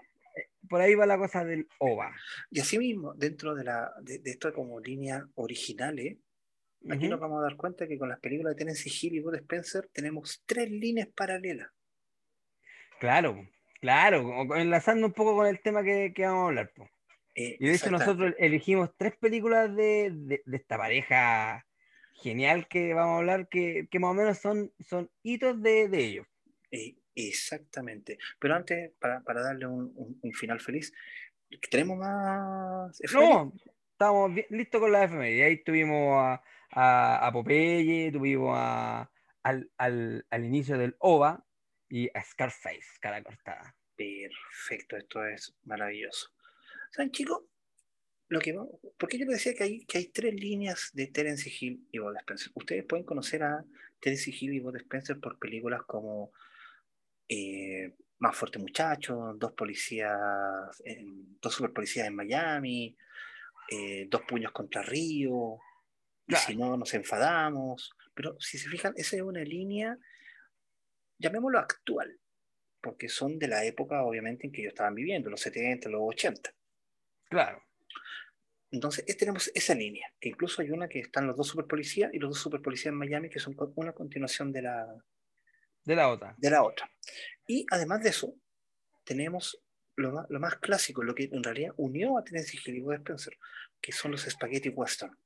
por 0.69 0.81
ahí 0.81 0.93
va 0.93 1.05
la 1.07 1.17
cosa 1.17 1.43
del 1.43 1.67
OVA. 1.79 2.13
Y 2.51 2.59
asimismo, 2.59 3.13
dentro 3.15 3.55
de, 3.55 3.63
la, 3.63 3.91
de, 4.01 4.19
de 4.19 4.29
esto 4.31 4.53
como 4.53 4.79
líneas 4.79 5.23
originales, 5.35 6.17
aquí 6.89 7.07
nos 7.07 7.19
vamos 7.19 7.39
a 7.39 7.43
dar 7.43 7.55
cuenta 7.55 7.87
que 7.87 7.97
con 7.97 8.09
las 8.09 8.19
películas 8.19 8.55
de 8.55 8.59
Tennessee 8.59 9.07
Hill 9.07 9.15
y 9.15 9.19
Bud 9.19 9.35
Spencer 9.35 9.89
tenemos 9.93 10.43
tres 10.45 10.69
líneas 10.69 11.07
paralelas. 11.15 11.69
Claro, 12.99 13.47
claro, 13.79 14.55
enlazando 14.55 15.07
un 15.07 15.13
poco 15.13 15.35
con 15.35 15.47
el 15.47 15.59
tema 15.61 15.83
que, 15.83 16.13
que 16.13 16.25
vamos 16.25 16.43
a 16.43 16.47
hablar. 16.47 16.71
po. 16.73 16.89
Eh, 17.33 17.57
Y 17.59 17.67
de 17.67 17.73
hecho 17.73 17.89
nosotros 17.89 18.33
elegimos 18.37 18.91
tres 18.97 19.15
películas 19.17 19.75
de, 19.75 20.11
de- 20.13 20.41
de 20.45 20.57
esta 20.57 20.77
pareja 20.77 21.65
genial 22.13 22.67
que 22.67 22.93
vamos 22.93 23.15
a 23.15 23.17
hablar, 23.19 23.47
que, 23.49 23.87
que 23.89 23.99
más 23.99 24.11
o 24.11 24.13
menos 24.13 24.37
son, 24.37 24.71
son 24.79 25.09
hitos 25.23 25.61
de, 25.61 25.87
de 25.87 25.97
ellos. 25.99 26.27
Eh, 26.71 26.95
exactamente. 27.15 28.17
Pero 28.39 28.55
antes, 28.55 28.91
para, 28.99 29.21
para 29.21 29.41
darle 29.41 29.65
un, 29.65 29.91
un- 29.95 30.19
un 30.21 30.33
final 30.33 30.59
feliz, 30.59 30.93
¿tenemos 31.71 31.97
más? 31.97 32.99
efemérides? 33.01 33.35
No, 33.35 33.53
estábamos 33.93 34.33
bien- 34.33 34.47
listos 34.49 34.81
con 34.81 34.91
la 34.91 35.05
efeméride. 35.05 35.43
Ahí 35.45 35.63
tuvimos 35.63 36.17
a, 36.17 36.43
a, 36.71 37.29
Popeye, 37.33 38.11
tuvimos 38.11 38.55
a, 38.57 39.09
al, 39.43 39.69
al, 39.77 40.25
al 40.29 40.45
inicio 40.45 40.77
del 40.77 40.95
OVA 40.99 41.45
y 41.89 42.09
a 42.17 42.23
Scarface, 42.23 42.97
cara 42.99 43.21
cortada. 43.23 43.75
Perfecto, 43.95 44.97
esto 44.97 45.25
es 45.25 45.53
maravilloso. 45.63 46.29
¿Saben, 46.91 47.11
chicos? 47.11 47.43
Lo 48.29 48.39
que 48.39 48.53
va- 48.53 48.65
¿Por 48.97 49.09
qué 49.09 49.17
yo 49.19 49.25
les 49.25 49.35
decía 49.35 49.53
que 49.53 49.63
hay, 49.63 49.85
que 49.85 49.97
hay 49.97 50.05
tres 50.07 50.33
líneas 50.33 50.89
de 50.93 51.07
Terence 51.07 51.49
Hill 51.49 51.85
y 51.91 51.99
Bud 51.99 52.15
Spencer? 52.17 52.51
Ustedes 52.55 52.85
pueden 52.85 53.05
conocer 53.05 53.43
a 53.43 53.63
Terence 53.99 54.31
Hill 54.31 54.53
y 54.53 54.59
Bud 54.59 54.77
Spencer 54.77 55.19
por 55.19 55.37
películas 55.37 55.81
como 55.85 56.31
eh, 57.27 57.93
Más 58.19 58.35
Fuerte 58.35 58.59
Muchacho, 58.59 59.33
Dos 59.35 59.51
Policías, 59.53 60.17
Dos 61.41 61.53
Super 61.53 61.73
Policías 61.73 62.07
en 62.07 62.15
Miami, 62.15 62.95
eh, 63.69 64.07
Dos 64.09 64.21
Puños 64.23 64.51
contra 64.53 64.81
Río, 64.81 65.59
y 66.31 66.33
Claro. 66.35 66.45
si 66.47 66.55
no, 66.55 66.77
nos 66.77 66.93
enfadamos. 66.93 67.91
Pero 68.13 68.35
si 68.39 68.57
se 68.57 68.69
fijan, 68.69 68.93
esa 68.95 69.15
es 69.17 69.21
una 69.21 69.43
línea, 69.43 69.97
llamémoslo 71.17 71.59
actual, 71.59 72.19
porque 72.81 73.09
son 73.09 73.37
de 73.37 73.47
la 73.47 73.63
época, 73.65 74.03
obviamente, 74.03 74.47
en 74.47 74.51
que 74.53 74.61
ellos 74.61 74.71
estaban 74.73 74.95
viviendo, 74.95 75.29
los 75.29 75.41
70, 75.41 75.89
los 75.89 76.01
80. 76.03 76.53
Claro, 77.29 77.63
Entonces, 78.73 79.03
es- 79.05 79.17
tenemos 79.17 79.51
esa 79.53 79.75
línea, 79.75 80.07
que 80.17 80.29
incluso 80.29 80.61
hay 80.61 80.71
una 80.71 80.87
que 80.87 80.99
están 80.99 81.27
los 81.27 81.35
dos 81.35 81.47
superpolicías 81.49 82.13
y 82.13 82.19
los 82.19 82.29
dos 82.29 82.39
superpolicías 82.39 82.93
en 82.93 82.97
Miami, 82.99 83.29
que 83.29 83.39
son 83.39 83.53
una 83.75 83.91
continuación 83.91 84.53
de 84.53 84.61
la, 84.61 84.87
de 85.83 85.95
la 85.97 86.07
otra. 86.07 86.35
de 86.37 86.49
la 86.49 86.63
otra. 86.63 86.89
Y 87.45 87.65
además 87.69 88.01
de 88.01 88.09
eso, 88.11 88.33
tenemos 89.03 89.61
lo 89.97 90.13
más, 90.13 90.25
lo 90.29 90.39
más 90.39 90.55
clásico, 90.55 91.03
lo 91.03 91.13
que 91.13 91.25
en 91.25 91.43
realidad 91.43 91.73
unió 91.75 92.17
a 92.17 92.23
Tennessee 92.23 92.59
Hill 92.65 92.77
y 92.77 92.93
Spencer, 92.95 93.37
que 93.81 93.91
son 93.91 94.11
los 94.11 94.21
spaghetti 94.21 94.69
western. 94.69 95.17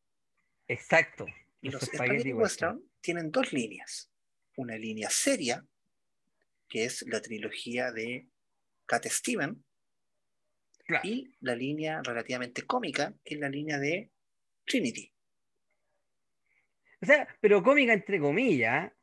Exacto. 0.67 1.25
Y 1.62 1.69
los 1.69 1.84
spaghetti 1.84 2.34
western 2.34 2.84
tienen 3.01 3.32
dos 3.32 3.54
líneas. 3.54 4.12
Una 4.58 4.78
línea 4.78 5.10
seria, 5.10 5.65
que 6.67 6.86
es 6.86 7.04
la 7.08 7.21
trilogía 7.21 7.91
de 7.91 8.28
Cat 8.86 9.06
Steven, 9.08 9.63
Claro. 10.88 11.08
y 11.08 11.36
la 11.39 11.56
línea 11.56 12.01
relativamente 12.04 12.62
cómica, 12.62 13.15
que 13.23 13.34
es 13.34 13.39
la 13.39 13.49
línea 13.49 13.80
de 13.80 14.12
Trinity. 14.65 15.12
O 17.01 17.06
sea, 17.08 17.28
pero 17.41 17.63
cómica 17.63 17.93
entre 17.93 18.19
comillas. 18.19 18.88
¿eh? 18.88 18.93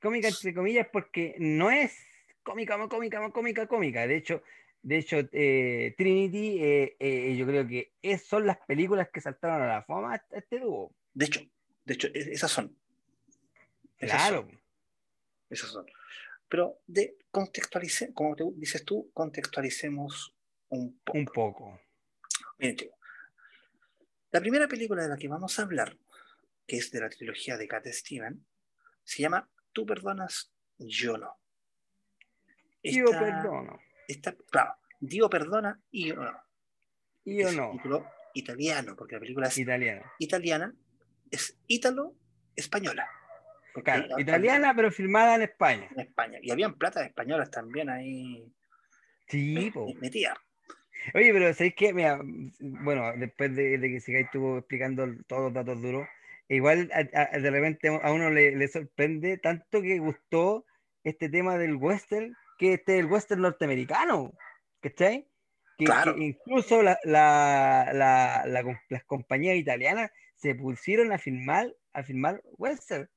Cómica 0.00 0.28
entre 0.28 0.54
comillas 0.54 0.88
porque 0.92 1.36
no 1.38 1.70
es 1.70 1.96
cómica, 2.42 2.76
cómica, 2.88 3.30
cómica, 3.30 3.66
cómica. 3.66 4.06
De 4.06 4.16
hecho, 4.16 4.42
de 4.84 4.98
hecho 4.98 5.16
eh, 5.32 5.94
Trinity, 5.96 6.62
eh, 6.62 6.96
eh, 7.00 7.36
yo 7.36 7.46
creo 7.46 7.66
que 7.66 7.94
es, 8.02 8.26
son 8.26 8.46
las 8.46 8.58
películas 8.66 9.08
que 9.10 9.20
saltaron 9.20 9.62
a 9.62 9.66
la 9.66 9.82
fama 9.82 10.14
a 10.14 10.24
este 10.30 10.60
dúo. 10.60 10.94
De 11.14 11.24
hecho, 11.24 11.40
de 11.84 11.94
hecho, 11.94 12.08
esas 12.12 12.50
son. 12.50 12.76
Esas 13.98 14.20
Claro. 14.20 14.42
son, 14.42 14.60
esas 15.48 15.70
son. 15.70 15.86
Pero 16.48 16.82
de 16.86 17.16
contextualice, 17.30 18.12
como 18.12 18.36
te 18.36 18.44
dices 18.56 18.84
tú, 18.84 19.10
contextualicemos 19.14 20.36
un 20.68 20.98
poco. 21.02 21.18
Un 21.18 21.24
poco. 21.24 21.80
Miren, 22.58 22.76
chicos, 22.76 22.98
La 24.32 24.40
primera 24.40 24.68
película 24.68 25.02
de 25.02 25.08
la 25.08 25.16
que 25.16 25.28
vamos 25.28 25.58
a 25.58 25.62
hablar, 25.62 25.96
que 26.66 26.76
es 26.76 26.90
de 26.90 27.00
la 27.00 27.08
trilogía 27.08 27.56
de 27.56 27.66
Cat 27.66 27.86
Steven, 27.86 28.44
se 29.02 29.22
llama 29.22 29.50
Tú 29.72 29.86
perdonas, 29.86 30.52
yo 30.76 31.16
no. 31.16 31.38
Yo 32.82 33.06
perdono. 33.06 33.80
Esta- 34.08 34.34
claro, 34.50 34.74
Dio 35.00 35.28
perdona 35.28 35.80
y 35.90 36.08
yo 36.08 36.16
no. 36.16 36.32
Y 37.24 37.40
es 37.40 37.56
no. 37.56 37.72
título 37.72 38.06
italiano, 38.34 38.94
porque 38.96 39.14
la 39.16 39.20
película 39.20 39.48
es 39.48 39.58
Italiana. 39.58 40.02
italiana, 40.18 40.74
es 41.30 41.58
ítalo-española. 41.66 43.08
Claro, 43.82 44.18
italiana, 44.20 44.72
pero 44.76 44.90
filmada 44.92 45.34
en 45.34 45.42
España. 45.42 45.88
en 45.90 46.00
España. 46.00 46.38
Y 46.42 46.50
habían 46.52 46.74
platas 46.74 47.06
españolas 47.06 47.50
también 47.50 47.90
ahí 47.90 48.52
Sí, 49.26 49.72
metía. 50.00 50.36
Oye, 51.14 51.32
pero 51.32 51.52
¿sabéis 51.54 51.74
qué? 51.76 51.92
Mira, 51.92 52.20
bueno, 52.60 53.12
después 53.16 53.54
de, 53.56 53.78
de 53.78 53.88
que 53.90 54.00
Sigai 54.00 54.22
estuvo 54.22 54.58
explicando 54.58 55.06
todos 55.26 55.42
los 55.44 55.52
datos 55.52 55.82
duros, 55.82 56.06
igual 56.48 56.90
a- 56.92 57.20
a- 57.34 57.38
de 57.38 57.50
repente 57.50 57.88
a 57.88 58.12
uno 58.12 58.30
le, 58.30 58.54
le 58.54 58.68
sorprende 58.68 59.38
tanto 59.38 59.82
que 59.82 59.98
gustó 59.98 60.64
este 61.02 61.28
tema 61.28 61.58
del 61.58 61.74
western, 61.76 62.34
que 62.58 62.74
este 62.74 62.94
es 62.98 63.04
el 63.04 63.10
western 63.10 63.42
norteamericano, 63.42 64.32
¿cachai? 64.80 65.28
Que, 65.78 65.84
Claro. 65.86 66.14
que 66.14 66.24
incluso 66.24 66.82
la- 66.82 66.98
la- 67.04 67.90
la- 67.92 68.44
las 68.88 69.04
compañías 69.04 69.56
italianas 69.56 70.10
se 70.36 70.54
pusieron 70.54 71.12
a 71.12 71.18
filmar, 71.18 71.74
a 71.92 72.02
filmar 72.02 72.40
western, 72.58 73.08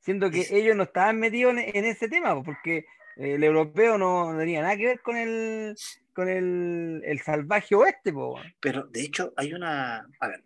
siendo 0.00 0.30
que 0.30 0.40
Es- 0.40 0.50
ellos 0.52 0.76
no 0.76 0.82
estaban 0.84 1.18
metidos 1.18 1.52
en, 1.54 1.58
en 1.76 1.84
ese 1.84 2.08
tema, 2.08 2.34
po, 2.34 2.42
porque 2.44 2.84
el 3.16 3.42
europeo 3.42 3.96
no, 3.96 4.32
no 4.32 4.38
tenía 4.38 4.60
nada 4.60 4.76
que 4.76 4.86
ver 4.86 5.00
con 5.00 5.16
el, 5.16 5.74
con 6.12 6.28
el, 6.28 7.02
el 7.04 7.20
salvaje 7.20 7.74
oeste, 7.74 8.12
po. 8.12 8.38
Pero 8.60 8.84
de 8.88 9.00
hecho 9.00 9.32
hay 9.36 9.54
una... 9.54 10.06
A 10.20 10.28
ver, 10.28 10.44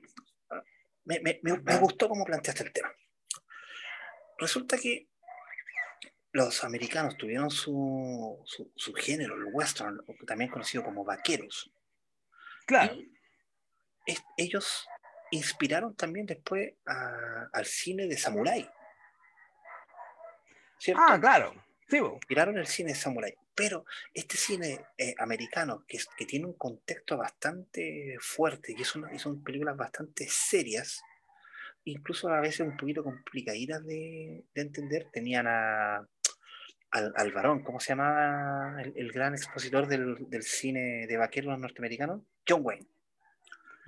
me, 1.04 1.18
me- 1.20 1.40
me- 1.42 1.58
me 1.58 1.76
gustó 1.78 2.08
cómo 2.08 2.24
planteaste 2.24 2.62
el 2.62 2.72
tema. 2.72 2.92
Resulta 4.38 4.78
que 4.78 5.08
los 6.32 6.62
americanos 6.64 7.16
tuvieron 7.16 7.50
su, 7.50 8.40
su, 8.44 8.70
su 8.76 8.92
género, 8.94 9.34
el 9.34 9.44
western, 9.52 10.00
también 10.26 10.50
conocido 10.50 10.84
como 10.84 11.04
vaqueros. 11.04 11.72
Claro, 12.66 12.94
Y 12.94 13.12
es- 14.06 14.22
ellos 14.36 14.86
inspiraron 15.32 15.94
también 15.96 16.26
después 16.26 16.74
a- 16.86 17.48
al 17.52 17.66
cine 17.66 18.06
de 18.06 18.16
samurái. 18.16 18.68
¿Cierto? 20.78 21.02
ah, 21.06 21.18
claro, 21.20 21.52
sí, 21.88 21.98
inspiraron 21.98 22.56
el 22.58 22.66
cine 22.66 22.94
samurái. 22.94 23.34
Pero 23.54 23.84
este 24.14 24.36
cine 24.36 24.80
eh, 24.96 25.14
americano, 25.18 25.84
que, 25.86 25.98
es- 25.98 26.06
que 26.16 26.24
tiene 26.24 26.46
un 26.46 26.54
contexto 26.54 27.16
bastante 27.18 28.16
fuerte, 28.20 28.72
y 28.76 28.80
es 28.80 28.94
una- 28.94 29.12
y 29.12 29.18
son 29.18 29.42
películas 29.42 29.76
bastante 29.76 30.26
serias, 30.28 31.02
incluso 31.84 32.28
a 32.28 32.40
veces 32.40 32.60
un 32.60 32.76
poquito 32.76 33.02
complicaditas 33.04 33.84
de, 33.84 34.44
de 34.54 34.62
entender, 34.62 35.08
tenían 35.12 35.46
a, 35.48 36.06
al, 36.90 37.12
al 37.16 37.32
varón, 37.32 37.62
¿cómo 37.62 37.80
se 37.80 37.90
llamaba 37.90 38.80
el, 38.82 38.92
el 38.96 39.12
gran 39.12 39.34
expositor 39.34 39.86
del, 39.86 40.28
del 40.28 40.42
cine 40.42 41.06
de 41.06 41.16
vaqueros 41.16 41.58
norteamericanos? 41.58 42.22
John 42.48 42.60
Wayne. 42.64 42.86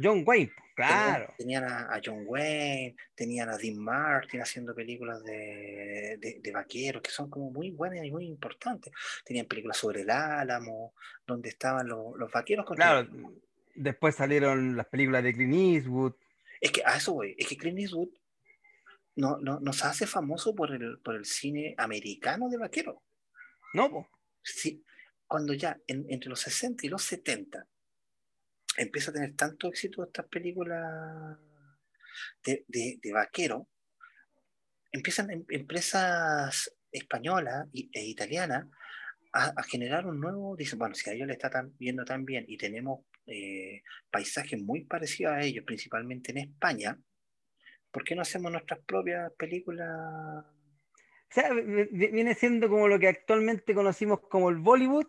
John 0.02 0.24
Wayne, 0.26 0.50
Tenían, 0.74 0.74
claro. 0.74 1.34
tenían 1.36 1.64
a, 1.64 1.94
a 1.94 2.00
John 2.02 2.24
Wayne, 2.26 2.96
tenían 3.14 3.50
a 3.50 3.58
Dean 3.58 3.76
Martin 3.76 4.40
haciendo 4.40 4.74
películas 4.74 5.22
de, 5.22 6.16
de, 6.18 6.40
de 6.42 6.52
vaqueros 6.52 7.02
que 7.02 7.10
son 7.10 7.28
como 7.28 7.50
muy 7.50 7.70
buenas 7.70 8.04
y 8.04 8.10
muy 8.10 8.26
importantes. 8.26 8.92
Tenían 9.24 9.46
películas 9.46 9.76
sobre 9.76 10.00
el 10.00 10.10
Álamo, 10.10 10.94
donde 11.26 11.50
estaban 11.50 11.86
los, 11.86 12.16
los 12.16 12.32
vaqueros 12.32 12.64
contra 12.64 13.04
Claro, 13.04 13.32
después 13.74 14.14
salieron 14.14 14.76
las 14.76 14.86
películas 14.86 15.22
de 15.22 15.34
Clint 15.34 15.54
Eastwood. 15.54 16.14
Es 16.60 16.70
que 16.72 16.82
a 16.84 16.96
eso 16.96 17.12
voy, 17.14 17.34
es 17.38 17.46
que 17.46 17.56
Clint 17.56 17.78
Eastwood 17.78 18.08
no, 19.16 19.38
no, 19.38 19.61
nos 19.61 19.85
hace 19.85 20.07
famoso 20.07 20.55
por 20.55 20.72
el, 20.75 20.98
por 21.01 21.14
el 21.16 21.25
cine 21.25 21.75
americano 21.79 22.48
de 22.48 22.59
vaqueros. 22.59 22.96
No, 23.75 23.90
po. 23.90 24.09
Sí, 24.42 24.85
cuando 25.27 25.53
ya 25.55 25.79
en- 25.87 26.07
entre 26.09 26.31
los 26.31 26.40
60 26.40 26.87
y 26.87 26.88
los 26.88 27.03
70 27.03 27.66
empieza 28.77 29.11
a 29.11 29.14
tener 29.14 29.35
tanto 29.37 29.68
éxito 29.68 30.03
estas 30.05 30.27
películas 30.27 31.38
de, 32.44 32.64
de, 32.68 32.98
de 33.03 33.12
vaquero, 33.12 33.68
empiezan 34.90 35.31
em- 35.31 35.44
empresas 35.48 36.70
españolas 36.90 37.68
e 37.72 38.05
italianas 38.05 38.66
a, 39.33 39.53
a 39.57 39.62
generar 39.62 40.07
un 40.07 40.20
nuevo, 40.20 40.57
dicen, 40.57 40.79
bueno, 40.79 40.94
si 40.94 41.09
a 41.09 41.14
ellos 41.14 41.27
le 41.27 41.33
está 41.35 41.48
tan, 41.51 41.75
viendo 41.79 42.05
tan 42.05 42.25
bien 42.25 42.44
y 42.48 42.57
tenemos 42.59 43.07
eh, 43.27 43.83
paisajes 44.11 44.61
muy 44.62 44.85
parecidos 44.85 45.33
a 45.33 45.40
ellos, 45.40 45.64
principalmente 45.64 46.33
en 46.33 46.38
España, 46.38 46.98
¿por 47.92 48.02
qué 48.05 48.14
no 48.16 48.22
hacemos 48.22 48.50
nuestras 48.50 48.81
propias 48.81 49.31
películas? 49.35 49.88
O 49.88 51.35
sea, 51.35 51.52
vi- 51.52 51.88
vi- 51.90 52.09
viene 52.09 52.35
siendo 52.35 52.68
como 52.68 52.88
lo 52.88 52.98
que 52.98 53.09
actualmente 53.09 53.74
conocimos 53.74 54.20
como 54.28 54.50
el 54.50 54.57
Bollywood. 54.57 55.07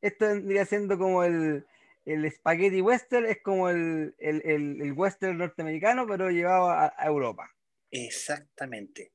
Esto 0.00 0.26
vendría 0.26 0.64
siendo 0.66 0.98
como 0.98 1.24
el, 1.24 1.66
el 2.04 2.30
spaghetti 2.30 2.80
western, 2.80 3.26
es 3.26 3.40
como 3.42 3.68
el, 3.70 4.14
el, 4.18 4.42
el- 4.44 4.92
western 4.92 5.38
norteamericano, 5.38 6.06
pero 6.06 6.30
llevado 6.30 6.68
a, 6.68 6.92
a 6.96 7.06
Europa. 7.06 7.50
Exactamente. 7.90 9.12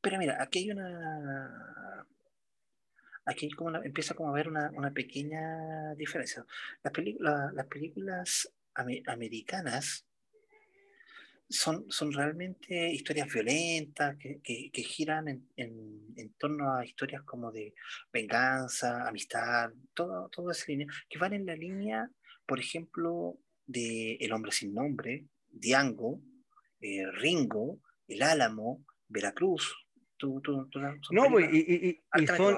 Pero 0.00 0.18
mira, 0.18 0.42
aquí 0.42 0.60
hay 0.60 0.70
una. 0.70 2.06
Aquí 3.24 3.46
hay 3.46 3.52
como 3.52 3.70
una- 3.70 3.82
empieza 3.84 4.14
como 4.14 4.28
a 4.28 4.32
haber 4.32 4.48
una, 4.48 4.70
una 4.70 4.92
pequeña 4.92 5.94
diferencia. 5.96 6.44
Las, 6.84 6.92
la- 7.18 7.50
las 7.52 7.66
películas 7.66 8.52
ame- 8.74 9.02
americanas 9.06 10.05
son, 11.48 11.90
son 11.90 12.12
realmente 12.12 12.90
historias 12.92 13.32
violentas 13.32 14.16
que, 14.16 14.40
que- 14.42 14.70
que 14.72 14.82
giran 14.82 15.28
en, 15.28 15.48
en- 15.56 16.06
en 16.16 16.32
torno 16.34 16.74
a 16.74 16.84
historias 16.84 17.22
como 17.22 17.52
de 17.52 17.74
venganza, 18.12 19.06
amistad, 19.06 19.70
todo, 19.94 20.28
todo 20.30 20.50
esa 20.50 20.64
línea, 20.68 20.86
que 21.08 21.18
van 21.18 21.32
en 21.34 21.46
la 21.46 21.54
línea, 21.54 22.10
por 22.46 22.58
ejemplo, 22.58 23.38
de 23.66 24.14
El 24.20 24.32
hombre 24.32 24.52
sin 24.52 24.74
nombre, 24.74 25.26
Diango, 25.48 26.20
eh, 26.80 27.04
Ringo, 27.12 27.80
El 28.08 28.22
Álamo, 28.22 28.84
Veracruz. 29.08 29.74
Tú- 30.16 30.40
tú- 30.42 30.68
tú- 30.70 30.80
No, 31.12 31.30
pues, 31.30 31.48
y, 31.52 31.58
y- 31.58 31.88
y- 31.90 32.00
son, 32.36 32.54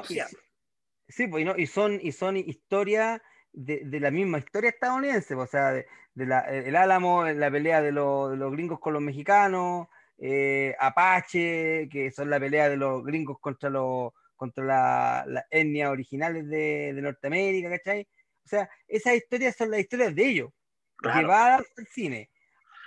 sí, 1.09 1.27
pues, 1.27 1.44
no, 1.44 1.57
y 1.57 1.66
son, 1.66 1.98
y 2.03 2.12
son 2.12 2.37
historias 2.37 3.20
de, 3.59 3.81
de 3.85 4.01
la 4.01 4.11
misma 4.12 4.38
historia 4.38 4.71
estadounidense, 4.71 5.35
pues, 5.35 5.49
o 5.49 5.51
sea, 5.51 5.73
de, 5.73 5.87
de 6.14 6.27
la, 6.27 6.40
el 6.42 6.77
Álamo, 6.77 7.25
la 7.25 7.51
pelea 7.51 7.83
de, 7.83 7.90
los- 7.90 8.31
de 8.31 8.37
los 8.37 8.53
gringos 8.53 8.79
con 8.79 8.92
los 8.92 9.03
mexicanos, 9.03 9.88
eh, 10.18 10.75
Apache, 10.79 11.88
que 11.90 12.11
son 12.12 12.31
la 12.31 12.38
pelea 12.38 12.68
de 12.68 12.77
los 12.77 13.05
gringos 13.05 13.38
contra 13.40 13.68
los 13.71 14.12
contra 14.37 14.64
la- 14.64 15.25
las 15.27 15.44
etnias 15.51 15.90
originales 15.90 16.47
de, 16.49 16.92
de 16.94 17.03
Norteamérica, 17.03 17.71
¿cachai? 17.71 18.07
O 18.44 18.49
sea, 18.49 18.71
esas 18.87 19.16
historias 19.16 19.57
son 19.57 19.73
las 19.73 19.81
historias 19.81 20.14
de 20.14 20.25
ellos, 20.25 20.51
Claro. 20.97 21.18
llevadas 21.18 21.66
al 21.77 21.87
cine, 21.88 22.31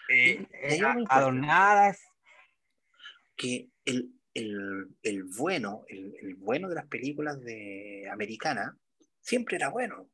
eh, 0.08 0.48
eh, 0.54 0.80
adornadas, 1.10 2.02
que 3.36 3.68
el, 3.84 4.14
el- 4.34 4.88
el 5.04 5.24
bueno, 5.38 5.84
el, 5.90 6.16
el 6.22 6.36
bueno 6.36 6.70
de 6.70 6.76
las 6.76 6.88
películas 6.88 7.42
de 7.42 8.08
americanas 8.10 8.72
siempre 9.20 9.58
era 9.58 9.68
bueno. 9.70 10.08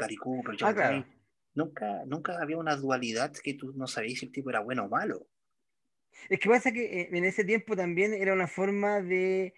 Gary 0.00 0.16
Cooper, 0.16 0.56
John 0.58 0.68
Ah, 0.70 0.74
claro. 0.74 1.06
Nunca, 1.54 2.04
nunca 2.06 2.40
había 2.40 2.58
una 2.58 2.76
dualidad 2.76 3.32
que 3.42 3.54
tú 3.54 3.72
no 3.74 3.86
sabías 3.86 4.20
si 4.20 4.26
el 4.26 4.32
tipo 4.32 4.50
era 4.50 4.60
bueno 4.60 4.84
o 4.84 4.88
malo. 4.88 5.26
Es 6.28 6.38
que 6.40 6.48
pasa 6.48 6.72
que 6.72 7.00
eh, 7.02 7.08
en 7.12 7.24
ese 7.24 7.44
tiempo 7.44 7.76
también 7.76 8.14
era 8.14 8.32
una 8.32 8.46
forma 8.46 9.00
de, 9.00 9.54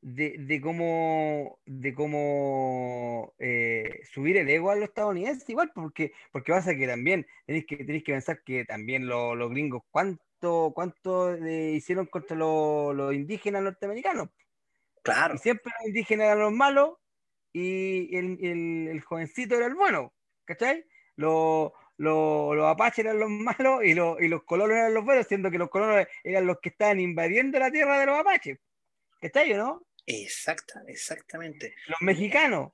de, 0.00 0.36
de 0.38 0.60
cómo, 0.60 1.60
de 1.66 1.94
cómo 1.94 3.34
eh, 3.38 4.00
subir 4.12 4.36
el 4.36 4.48
ego 4.48 4.70
a 4.70 4.76
los 4.76 4.84
estadounidenses, 4.84 5.48
igual, 5.48 5.72
porque, 5.74 6.12
porque 6.32 6.52
pasa 6.52 6.76
que 6.76 6.86
también 6.86 7.26
tenéis 7.46 7.66
que, 7.66 7.76
tenéis 7.78 8.04
que 8.04 8.12
pensar 8.12 8.42
que 8.44 8.64
también 8.64 9.06
lo- 9.06 9.34
los 9.34 9.50
gringos, 9.50 9.82
¿cuánto, 9.90 10.72
cuánto 10.74 11.34
eh, 11.34 11.72
hicieron 11.74 12.06
contra 12.06 12.36
los, 12.36 12.94
los 12.94 13.14
indígenas 13.14 13.62
norteamericanos? 13.62 14.28
Claro, 15.02 15.34
Y 15.34 15.38
siempre 15.38 15.72
los 15.78 15.88
indígenas 15.88 16.26
eran 16.26 16.40
los 16.40 16.52
malos 16.52 16.98
y 17.52 18.16
el, 18.16 18.38
el- 18.44 18.88
el 18.88 19.00
jovencito 19.02 19.56
era 19.56 19.66
el 19.66 19.74
bueno, 19.74 20.14
¿cachai? 20.44 20.84
Los, 21.16 21.72
los, 21.96 22.56
los 22.56 22.66
apaches 22.66 23.00
eran 23.04 23.18
los 23.20 23.30
malos 23.30 23.84
y 23.84 23.94
los, 23.94 24.20
y 24.20 24.28
los 24.28 24.44
colonos 24.44 24.76
eran 24.76 24.94
los 24.94 25.04
buenos, 25.04 25.26
siendo 25.26 25.50
que 25.50 25.58
los 25.58 25.70
colonos 25.70 26.06
eran 26.24 26.46
los 26.46 26.58
que 26.60 26.70
estaban 26.70 27.00
invadiendo 27.00 27.58
la 27.58 27.70
tierra 27.70 27.98
de 28.00 28.06
los 28.06 28.18
apaches, 28.18 28.58
¿cachai 29.20 29.52
o 29.54 29.58
no? 29.58 29.86
exacta, 30.06 30.82
exactamente. 30.86 31.74
Los 31.86 32.00
mexicanos, 32.02 32.72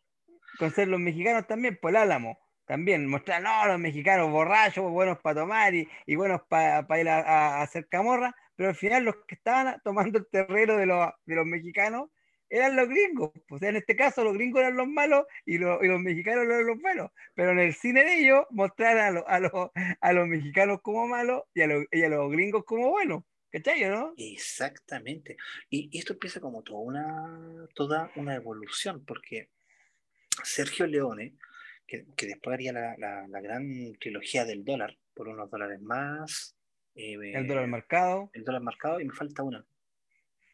con 0.59 0.73
ser 0.73 0.89
los 0.89 1.01
mexicanos 1.01 1.47
también, 1.47 1.79
por 1.81 1.91
el 1.91 1.97
Álamo, 1.97 2.39
también 2.67 3.07
mostrar, 3.09 3.43
no, 3.43 3.67
los 3.67 3.79
mexicanos 3.79 4.31
borrachos, 4.31 4.91
buenos 4.91 5.19
para 5.21 5.41
tomar 5.43 5.75
y, 5.75 5.89
y 6.07 6.17
buenos 6.17 6.43
para 6.49 7.01
ir 7.01 7.09
a, 7.09 7.21
a 7.61 7.63
hacer 7.63 7.89
camorra, 7.89 8.35
pero 8.57 8.71
al 8.71 8.75
final 8.77 9.05
los 9.05 9.17
que 9.27 9.37
estaban 9.37 9.81
tomando 9.85 10.19
el 10.19 10.29
terreno 10.31 10.77
de 10.77 10.87
los, 10.87 11.11
de 11.27 11.35
los 11.37 11.47
mexicanos 11.47 12.11
eran 12.51 12.77
los 12.77 12.89
gringos. 12.89 13.31
O 13.51 13.59
sea, 13.59 13.69
en 13.71 13.77
este 13.77 13.97
caso 13.97 14.25
los 14.25 14.35
gringos 14.35 14.61
eran 14.61 14.77
los 14.77 14.89
malos 14.89 15.27
y, 15.45 15.59
los- 15.59 15.83
y 15.83 15.87
los 15.89 16.01
mexicanos 16.01 16.45
eran 16.45 16.67
los 16.67 16.81
buenos. 16.81 17.11
Pero 17.35 17.51
en 17.53 17.59
el 17.61 17.75
cine 17.75 18.05
de 18.05 18.21
ellos 18.21 18.45
mostrar 18.51 18.99
a, 18.99 19.11
los- 19.11 19.25
a, 19.27 19.41
los, 19.41 19.53
a 20.01 20.13
los 20.13 20.27
mexicanos 20.29 20.81
como 20.83 21.07
malos 21.07 21.43
y 21.55 21.63
a, 21.63 21.67
los, 21.67 21.85
y 21.91 22.03
a 22.03 22.09
los 22.09 22.31
gringos 22.31 22.65
como 22.65 22.91
buenos. 22.91 23.25
¿Cachai, 23.51 23.81
no? 23.89 24.13
Exactamente. 24.19 25.37
Y, 25.71 25.89
y 25.91 25.99
esto 26.01 26.13
empieza 26.13 26.39
como 26.39 26.63
toda 26.63 26.81
una, 26.81 27.67
toda 27.75 28.11
una 28.17 28.35
evolución, 28.35 29.05
porque 29.07 29.49
Sergio 30.45 30.87
Leone, 30.87 31.35
que, 31.87 32.05
que 32.15 32.27
después 32.27 32.53
haría 32.55 32.73
la, 32.73 32.95
la- 32.99 33.27
la 33.27 33.41
gran 33.41 33.95
trilogía 33.99 34.45
del 34.45 34.65
dólar, 34.65 34.99
por 35.15 35.29
unos 35.29 35.51
dólares 35.51 35.81
más. 35.81 36.55
eh, 36.95 37.17
El 37.35 37.47
dólar 37.47 37.67
marcado 37.69 38.31
el 38.35 38.45
dólar 38.45 38.61
marcado, 38.63 39.01
y 39.01 39.07
me 39.07 39.15
falta 39.15 39.43
una. 39.43 39.65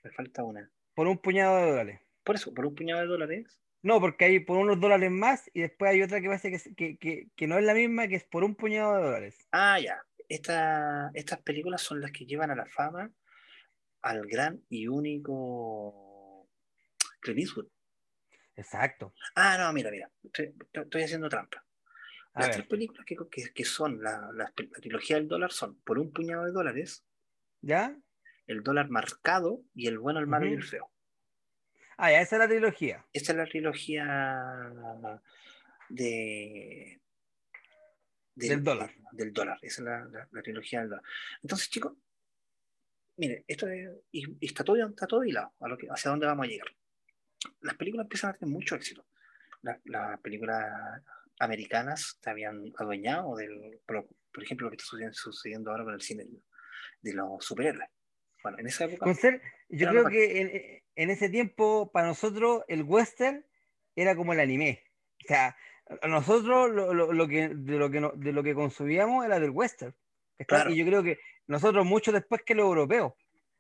Me 0.05 0.11
falta 0.13 0.45
una. 0.45 0.71
Por 0.95 1.07
un 1.07 1.19
puñado 1.19 1.57
de 1.59 1.71
dólares. 1.71 2.01
Por 2.25 2.37
eso, 2.37 2.55
por 2.55 2.67
un 2.67 2.75
puñado 2.75 3.01
de 3.03 3.07
dólares, 3.07 3.61
No, 3.83 4.01
porque 4.01 4.25
hay 4.25 4.41
por 4.41 4.57
unos 4.57 4.81
dólares 4.81 5.11
más 5.11 5.51
y 5.53 5.61
después 5.61 5.91
hay 5.91 6.03
otra 6.03 6.21
que 6.21 6.29
parece 6.29 6.51
que, 6.51 6.75
que, 6.75 6.97
que, 6.99 7.29
que 7.37 7.47
no 7.47 7.59
es 7.59 7.65
la 7.65 7.75
misma, 7.75 8.09
que 8.09 8.17
es 8.17 8.25
por 8.25 8.43
un 8.45 8.55
puñado 8.55 8.97
de 8.97 9.03
dólares. 9.03 9.47
Ah, 9.53 9.79
ya. 9.79 10.03
Esta, 10.29 11.11
estas 11.13 11.43
películas 11.43 11.83
son 11.83 12.01
las 12.01 12.11
que 12.11 12.25
llevan 12.25 12.51
a 12.51 12.57
la 12.57 12.65
fama 12.67 13.13
al 14.01 14.27
gran 14.27 14.63
y 14.71 14.87
único 14.87 16.49
Clint 17.21 17.41
Eastwood. 17.41 17.69
Exacto. 18.57 19.13
Ah, 19.35 19.57
no, 19.59 19.73
mira, 19.73 19.91
mira. 19.91 20.11
Estoy, 20.23 20.55
estoy 20.73 21.03
haciendo 21.03 21.29
trampa. 21.29 21.65
Las 22.35 22.51
tres 22.51 22.67
películas 22.67 23.05
que, 23.07 23.17
que, 23.31 23.53
que 23.53 23.65
son 23.65 24.03
la, 24.03 24.31
la- 24.35 24.53
la 24.57 24.81
trilogía 24.81 25.17
del 25.17 25.29
dólar 25.29 25.53
son 25.53 25.79
por 25.83 25.99
un 25.99 26.11
puñado 26.13 26.45
de 26.45 26.53
dólares, 26.53 27.05
¿Ya? 27.61 27.97
El 28.47 28.63
dólar 28.63 28.89
marcado 28.91 29.63
y 29.75 29.87
el 29.89 29.99
bueno, 29.99 30.21
el 30.21 30.27
malo 30.27 30.47
y 30.47 30.53
el 30.53 30.63
feo. 30.63 30.91
Ah, 31.97 32.11
ya, 32.11 32.21
esa 32.21 32.37
es 32.37 32.41
la 32.41 32.49
trilogía. 32.49 33.07
Esta 33.13 33.33
es 33.33 33.39
la 33.39 33.47
trilogía 33.47 34.73
de, 35.89 37.01
Del 38.35 38.65
dólar. 38.65 38.93
Del 39.13 39.33
dólar. 39.33 39.59
Esa 39.63 39.83
es 39.83 39.85
la, 39.85 40.05
la- 40.07 40.29
la 40.31 40.43
trilogía 40.43 40.81
del 40.81 40.91
dólar. 40.91 41.05
Entonces, 41.43 41.71
chicos, 41.71 41.93
mire, 43.17 43.45
esto 43.47 43.69
es, 43.69 43.91
y, 44.11 44.25
y 44.41 44.47
está 44.47 44.65
todo, 44.65 44.77
está 44.87 45.07
todo 45.07 45.25
hilado 45.25 45.53
a 45.61 45.69
lo 45.69 45.79
que, 45.79 45.87
hacia 45.89 46.11
dónde 46.11 46.27
vamos 46.27 46.47
a 46.47 46.49
llegar. 46.49 46.69
Las 47.61 47.77
películas 47.77 48.05
empiezan 48.07 48.31
a 48.31 48.35
tener 48.35 48.53
mucho 48.53 48.75
éxito. 48.75 49.07
La- 49.63 49.81
Las 49.85 50.21
películas 50.21 51.01
americanas 51.39 52.19
se 52.21 52.31
habían 52.31 52.73
adueñado 52.77 53.37
del, 53.37 53.81
por, 53.87 54.07
por 54.33 54.43
ejemplo, 54.43 54.67
lo 54.67 54.71
que 54.71 54.77
está 54.77 54.87
sucediendo, 54.87 55.15
sucediendo 55.15 55.71
ahora 55.71 55.85
con 55.85 55.95
el 55.95 56.01
cine 56.01 56.27
de 57.03 57.13
los 57.13 57.45
superhéroes. 57.45 57.89
Bueno, 58.45 58.59
en 58.61 58.67
esa 58.69 58.85
época, 58.85 59.05
Con 59.07 59.15
ser, 59.17 59.43
yo 59.71 59.89
creo 59.89 60.05
que 60.13 60.41
en, 60.41 60.83
en 60.95 61.11
ese 61.11 61.29
tiempo, 61.29 61.91
para 61.93 62.07
nosotros, 62.07 62.63
el 62.69 62.83
western 62.85 63.45
era 63.97 64.15
como 64.15 64.33
el 64.33 64.39
anime. 64.41 64.83
O 65.25 65.27
sea, 65.27 65.57
nosotros 66.07 66.71
lo, 66.71 66.95
lo- 66.95 67.13
lo 67.13 67.27
que, 67.29 67.49
de, 67.49 67.79
lo 67.79 67.91
que 67.91 68.01
no- 68.01 68.13
de 68.15 68.33
lo 68.33 68.43
que 68.43 68.55
consumíamos 68.55 69.25
era 69.25 69.41
del 69.41 69.51
western. 69.51 69.95
Y 70.71 70.77
yo 70.77 70.85
creo 70.87 71.03
que 71.03 71.19
nosotros 71.47 71.85
mucho 71.87 72.13
después 72.13 72.43
que 72.43 72.55
los 72.55 72.65
europeos. 72.67 73.15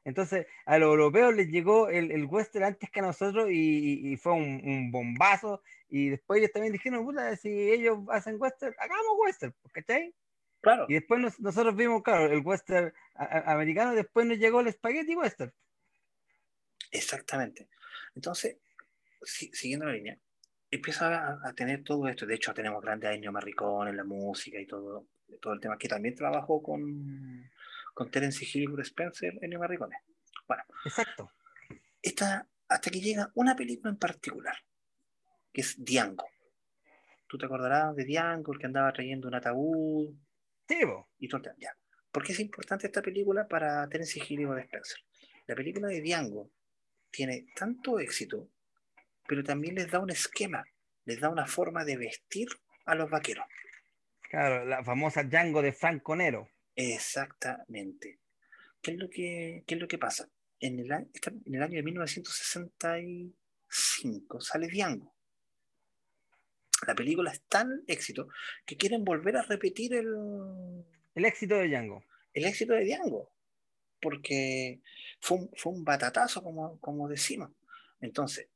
Entonces, 0.04 0.46
a 0.66 0.76
los 0.78 0.88
europeos 0.90 1.34
les 1.34 1.48
llegó 1.48 1.88
el, 1.88 2.10
el 2.10 2.26
western 2.26 2.64
antes 2.66 2.90
que 2.90 3.00
a 3.00 3.04
nosotros 3.04 3.48
y, 3.50 4.12
y- 4.12 4.16
fue 4.18 4.32
un, 4.34 4.60
un 4.64 4.90
bombazo. 4.90 5.62
Y 5.88 6.10
después 6.10 6.38
ellos 6.40 6.52
también 6.52 6.72
dijeron, 6.74 7.04
puta, 7.06 7.34
si 7.36 7.48
ellos 7.72 8.00
hacen 8.10 8.36
western, 8.38 8.74
hagamos 8.78 9.16
western, 9.18 9.54
¿cachai? 9.72 10.14
Claro, 10.64 10.86
Y 10.88 10.94
después 10.94 11.20
nos- 11.20 11.38
nosotros 11.40 11.76
vimos, 11.76 12.02
claro, 12.02 12.26
el 12.26 12.40
western 12.44 12.92
a- 13.14 13.52
americano, 13.52 13.94
después 13.94 14.26
nos 14.26 14.38
llegó 14.38 14.60
el 14.60 14.72
spaghetti 14.72 15.14
western. 15.14 15.52
Exactamente. 16.90 17.68
Entonces, 18.14 18.56
si- 19.22 19.50
siguiendo 19.52 19.86
la 19.86 19.92
línea, 19.92 20.18
empieza 20.70 21.08
a, 21.08 21.48
a 21.48 21.52
tener 21.54 21.82
todo 21.84 22.08
esto. 22.08 22.26
De 22.26 22.34
hecho, 22.34 22.52
tenemos 22.54 22.82
grandes 22.82 23.10
Ennio 23.14 23.32
Morricone 23.32 23.90
en 23.90 23.96
la 23.96 24.04
música 24.04 24.58
y 24.58 24.66
todo, 24.66 25.06
todo 25.40 25.52
el 25.54 25.60
tema, 25.60 25.78
que 25.78 25.88
también 25.88 26.14
trabajó 26.14 26.62
con, 26.62 27.50
con 27.92 28.10
Terence 28.10 28.44
Hill 28.44 28.64
y 28.64 28.66
Bruce 28.66 28.88
Spencer, 28.88 29.38
Ennio 29.42 29.58
Morricone. 29.58 29.96
Exacto. 30.84 31.30
Esta, 32.02 32.46
hasta 32.68 32.90
que 32.90 33.00
llega 33.00 33.30
una 33.34 33.56
película 33.56 33.90
en 33.90 33.98
particular, 33.98 34.56
que 35.52 35.62
es 35.62 35.82
Diango. 35.82 36.26
¿Tú 37.26 37.38
te 37.38 37.46
acordarás 37.46 37.96
de 37.96 38.04
Diango, 38.04 38.52
el 38.52 38.58
que 38.58 38.66
andaba 38.66 38.92
trayendo 38.92 39.28
un 39.28 39.34
ataúd 39.34 40.14
Sí, 40.68 40.76
po. 40.84 41.08
y 41.18 41.28
tema? 41.28 41.54
Ya. 41.58 41.76
¿Por 42.10 42.24
qué 42.24 42.32
es 42.32 42.40
importante 42.40 42.86
esta 42.86 43.02
película 43.02 43.46
para 43.48 43.88
Terence 43.88 44.20
Hill 44.20 44.40
y 44.40 44.44
Bruce 44.44 44.62
Spencer? 44.62 44.98
La 45.46 45.54
película 45.54 45.88
de 45.88 46.00
Diango 46.00 46.50
tiene 47.10 47.46
tanto 47.54 47.98
éxito, 47.98 48.48
pero 49.26 49.44
también 49.44 49.74
les 49.74 49.90
da 49.90 49.98
un 49.98 50.10
esquema, 50.10 50.64
les 51.04 51.20
da 51.20 51.28
una 51.28 51.46
forma 51.46 51.84
de 51.84 51.96
vestir 51.96 52.48
a 52.86 52.94
los 52.94 53.10
vaqueros. 53.10 53.46
Claro, 54.30 54.64
la 54.64 54.82
famosa 54.82 55.22
Django 55.22 55.62
de 55.62 55.72
Franco 55.72 56.16
Nero. 56.16 56.48
Exactamente. 56.74 58.18
¿Qué 58.80 58.92
es 58.92 58.98
lo 58.98 59.08
que, 59.08 59.62
qué 59.66 59.74
es 59.74 59.80
lo 59.80 59.88
que 59.88 59.98
pasa? 59.98 60.28
En 60.60 60.80
el, 60.80 60.90
en 60.92 61.54
el 61.54 61.62
año 61.62 61.76
de 61.76 61.82
1965 61.82 64.40
sale 64.40 64.68
Diango. 64.68 65.13
La 66.86 66.94
película 66.94 67.30
es 67.32 67.42
tan 67.42 67.82
éxito 67.86 68.28
que 68.66 68.76
quieren 68.76 69.04
volver 69.04 69.36
a 69.36 69.42
repetir 69.42 69.94
el, 69.94 70.84
El 71.14 71.24
éxito 71.24 71.54
de 71.56 71.68
Django. 71.68 72.04
el 72.32 72.44
éxito 72.44 72.74
de 72.74 72.84
Diango, 72.84 73.32
porque 74.00 74.80
fue 75.20 75.38
un, 75.38 75.50
fue 75.56 75.72
un 75.72 75.84
batatazo, 75.84 76.42
como, 76.42 76.78
como 76.80 77.08
decimos. 77.08 77.50
Entonces, 78.00 78.48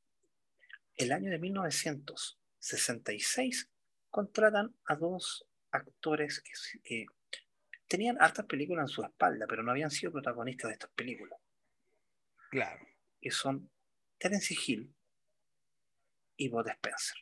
el 0.95 1.11
año 1.11 1.31
de 1.31 1.39
1966 1.39 3.69
contratan 4.09 4.75
a 4.85 4.95
dos 4.95 5.45
actores 5.71 6.41
que, 6.41 6.51
que 6.83 7.05
tenían 7.87 8.17
hartas 8.21 8.45
películas 8.45 8.83
en 8.83 8.87
su 8.89 9.03
espalda, 9.03 9.45
pero 9.47 9.63
no 9.63 9.71
habían 9.71 9.91
sido 9.91 10.11
protagonistas 10.11 10.69
de 10.69 10.73
estas 10.73 10.91
películas, 10.91 11.39
Claro. 12.51 12.85
que 13.21 13.31
son 13.31 13.69
Terence 14.17 14.53
Hill 14.65 14.93
y 16.37 16.49
Bud 16.49 16.67
Spencer. 16.67 17.17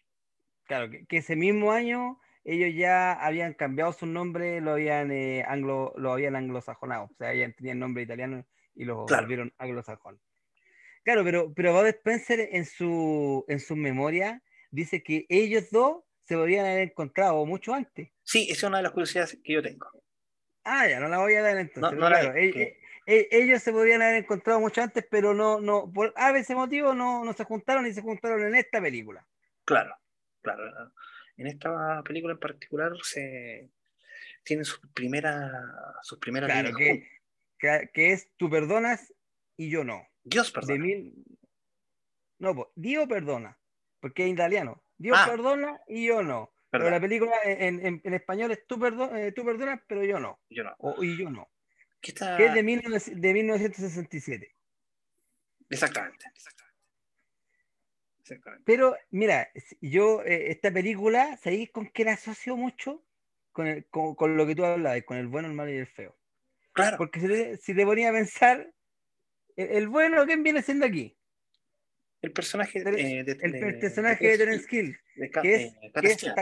Claro, 0.68 0.90
que, 0.90 1.06
que 1.06 1.18
ese 1.18 1.36
mismo 1.36 1.72
año 1.72 2.20
ellos 2.44 2.74
ya 2.76 3.14
habían 3.14 3.54
cambiado 3.54 3.92
su 3.94 4.06
nombre, 4.06 4.62
lo 4.62 4.72
habían 4.72 5.12
eh, 5.12 5.44
anglo, 5.48 5.94
lo 5.98 6.12
habían 6.14 6.36
anglosajonado. 6.36 7.06
O 7.06 7.16
sea, 7.18 7.34
ya 7.34 7.52
tenían 7.52 7.80
nombre 7.80 8.04
italiano 8.04 8.46
y 8.76 8.86
lo 8.86 9.06
Claro. 9.06 9.24
volvieron 9.24 9.54
anglosajón. 9.58 10.22
Claro, 11.04 11.24
pero, 11.24 11.54
pero 11.54 11.74
Bud 11.74 11.88
Spencer 11.88 12.50
en 12.52 12.66
su, 12.66 13.44
en 13.48 13.60
su 13.60 13.76
memoria 13.76 14.42
dice 14.72 15.02
que 15.04 15.26
ellos 15.30 15.70
dos 15.72 16.04
se 16.24 16.36
podrían 16.36 16.66
haber 16.66 16.90
encontrado 16.90 17.46
mucho 17.46 17.74
antes. 17.74 18.10
Sí, 18.24 18.44
esa 18.50 18.54
es 18.54 18.64
una 18.64 18.78
de 18.78 18.84
las 18.84 18.92
curiosidades 18.92 19.40
que 19.44 19.54
yo 19.54 19.62
tengo. 19.62 19.88
Ah, 20.66 20.86
ya, 20.88 21.00
no 21.00 21.08
la 21.08 21.20
voy 21.20 21.34
a 21.36 21.42
dar 21.42 21.58
entonces. 21.58 21.98
No, 21.98 22.08
claro, 22.08 22.34
hay, 22.34 22.50
e- 22.50 22.52
que- 22.52 22.80
e- 23.06 23.28
e- 23.32 23.44
ellos 23.44 23.64
se 23.64 23.72
podrían 23.72 24.02
haber 24.02 24.16
encontrado 24.16 24.60
mucho 24.60 24.82
antes, 24.82 25.06
pero 25.10 25.34
no, 25.34 25.62
no, 25.62 25.90
por 25.94 26.14
a 26.18 26.34
veces 26.34 26.58
motivo 26.58 26.94
no, 26.94 27.24
no 27.24 27.32
se 27.32 27.46
juntaron 27.46 27.88
y 27.88 27.94
se 27.94 28.02
juntaron 28.02 28.44
en 28.46 28.56
esta 28.56 28.82
película. 28.82 29.26
Claro, 29.64 29.96
claro. 30.56 30.94
En 31.38 31.48
esta 31.48 32.02
película 32.04 32.34
en 32.34 32.40
particular 32.40 32.92
se 33.04 33.70
tienen 34.44 34.66
sus 34.66 34.80
primeras 34.94 35.52
sus 36.04 36.18
primeras 36.20 36.50
Claro, 36.52 36.76
que, 36.76 37.08
que, 37.60 37.90
que 37.94 38.12
es 38.14 38.32
tú 38.38 38.50
perdonas 38.50 39.14
y 39.56 39.70
yo 39.70 39.84
no. 39.84 40.08
Dios 40.24 40.52
De 40.54 40.60
perdón. 40.60 40.82
mil... 40.82 41.14
No, 42.40 42.54
pues, 42.56 42.68
Dio 42.76 43.08
perdona, 43.08 43.58
porque 44.00 44.26
es 44.26 44.32
italiano. 44.32 44.84
Dios 44.98 45.18
Ah. 45.20 45.28
perdona 45.30 45.80
y 45.88 46.06
yo 46.08 46.22
no. 46.24 46.54
Pero 46.70 46.90
la 46.90 47.00
película 47.00 47.32
en, 47.46 47.84
en- 47.86 48.02
en 48.04 48.14
español 48.14 48.52
es 48.52 48.68
tú, 48.68 48.76
eh, 49.16 49.32
tú 49.32 49.46
perdonas, 49.46 49.80
pero 49.88 50.04
yo 50.04 50.20
no. 50.20 50.40
yo 50.50 50.64
no. 50.64 50.76
O, 50.80 51.02
y 51.04 51.18
yo 51.18 51.30
no. 51.30 51.50
Que 52.02 52.12
está- 52.12 52.36
Que 52.38 52.48
es 52.48 52.54
de, 52.54 52.62
19 52.62 53.00
de 53.16 53.34
1967. 53.34 54.56
Exactamente. 55.70 56.26
Exactamente. 56.36 56.67
Pero 58.66 58.96
mira, 59.12 59.50
yo 59.82 60.24
eh, 60.24 60.52
esta 60.52 60.72
película, 60.72 61.38
¿sabéis 61.38 61.72
con 61.72 61.88
qué 61.88 62.04
la 62.06 62.14
asocio 62.14 62.56
mucho? 62.56 63.04
Con, 63.52 63.68
el- 63.68 63.86
con, 63.86 64.16
con 64.16 64.38
lo 64.38 64.46
que 64.46 64.56
tú 64.56 64.66
hablabas, 64.66 65.04
con 65.04 65.18
el 65.18 65.28
bueno, 65.28 65.48
el 65.48 65.54
malo 65.54 65.72
y 65.72 65.78
el 65.78 65.88
feo. 65.88 66.16
Claro, 66.74 66.98
Porque 66.98 67.20
si 67.20 67.28
te, 67.28 67.58
si 67.58 67.74
te 67.74 67.86
ponía 67.86 68.10
a 68.10 68.14
pensar, 68.14 68.72
el, 69.56 69.68
el 69.70 69.88
bueno, 69.88 70.26
¿quién 70.26 70.44
viene 70.44 70.62
siendo 70.62 70.86
aquí? 70.86 71.16
el 72.22 72.32
personaje 72.34 72.80
eh, 72.80 72.84
de, 73.24 73.38
El, 73.42 73.52
de- 73.52 73.74
personaje 73.80 74.28
de 74.28 74.38
Terence 74.38 74.68
Hill, 74.76 74.98
que 75.42 75.54
es, 75.56 75.62
eh, 75.74 75.92
que 76.02 76.08
es 76.08 76.14
Stevens. 76.14 76.36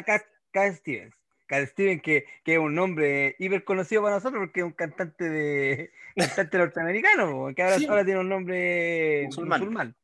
Cat, 0.51 0.75
Stevens. 0.77 1.15
Cat 1.47 1.67
Stevens, 1.67 2.01
que, 2.01 2.25
que 2.43 2.53
es 2.53 2.59
un 2.59 2.73
nombre 2.73 3.35
hiper 3.39 3.63
conocido 3.65 4.01
para 4.01 4.15
nosotros 4.15 4.39
porque 4.41 4.61
es 4.61 4.65
un 4.65 4.71
cantante 4.71 5.29
de 5.29 5.91
cantante 6.15 6.57
norteamericano, 6.57 7.53
que 7.53 7.61
ahora, 7.61 7.77
Sí. 7.77 7.85
ahora 7.87 8.05
tiene 8.05 8.21
un 8.21 8.29
nombre 8.29 9.23
Musulmán. 9.25 9.59
musulmán. 9.59 9.95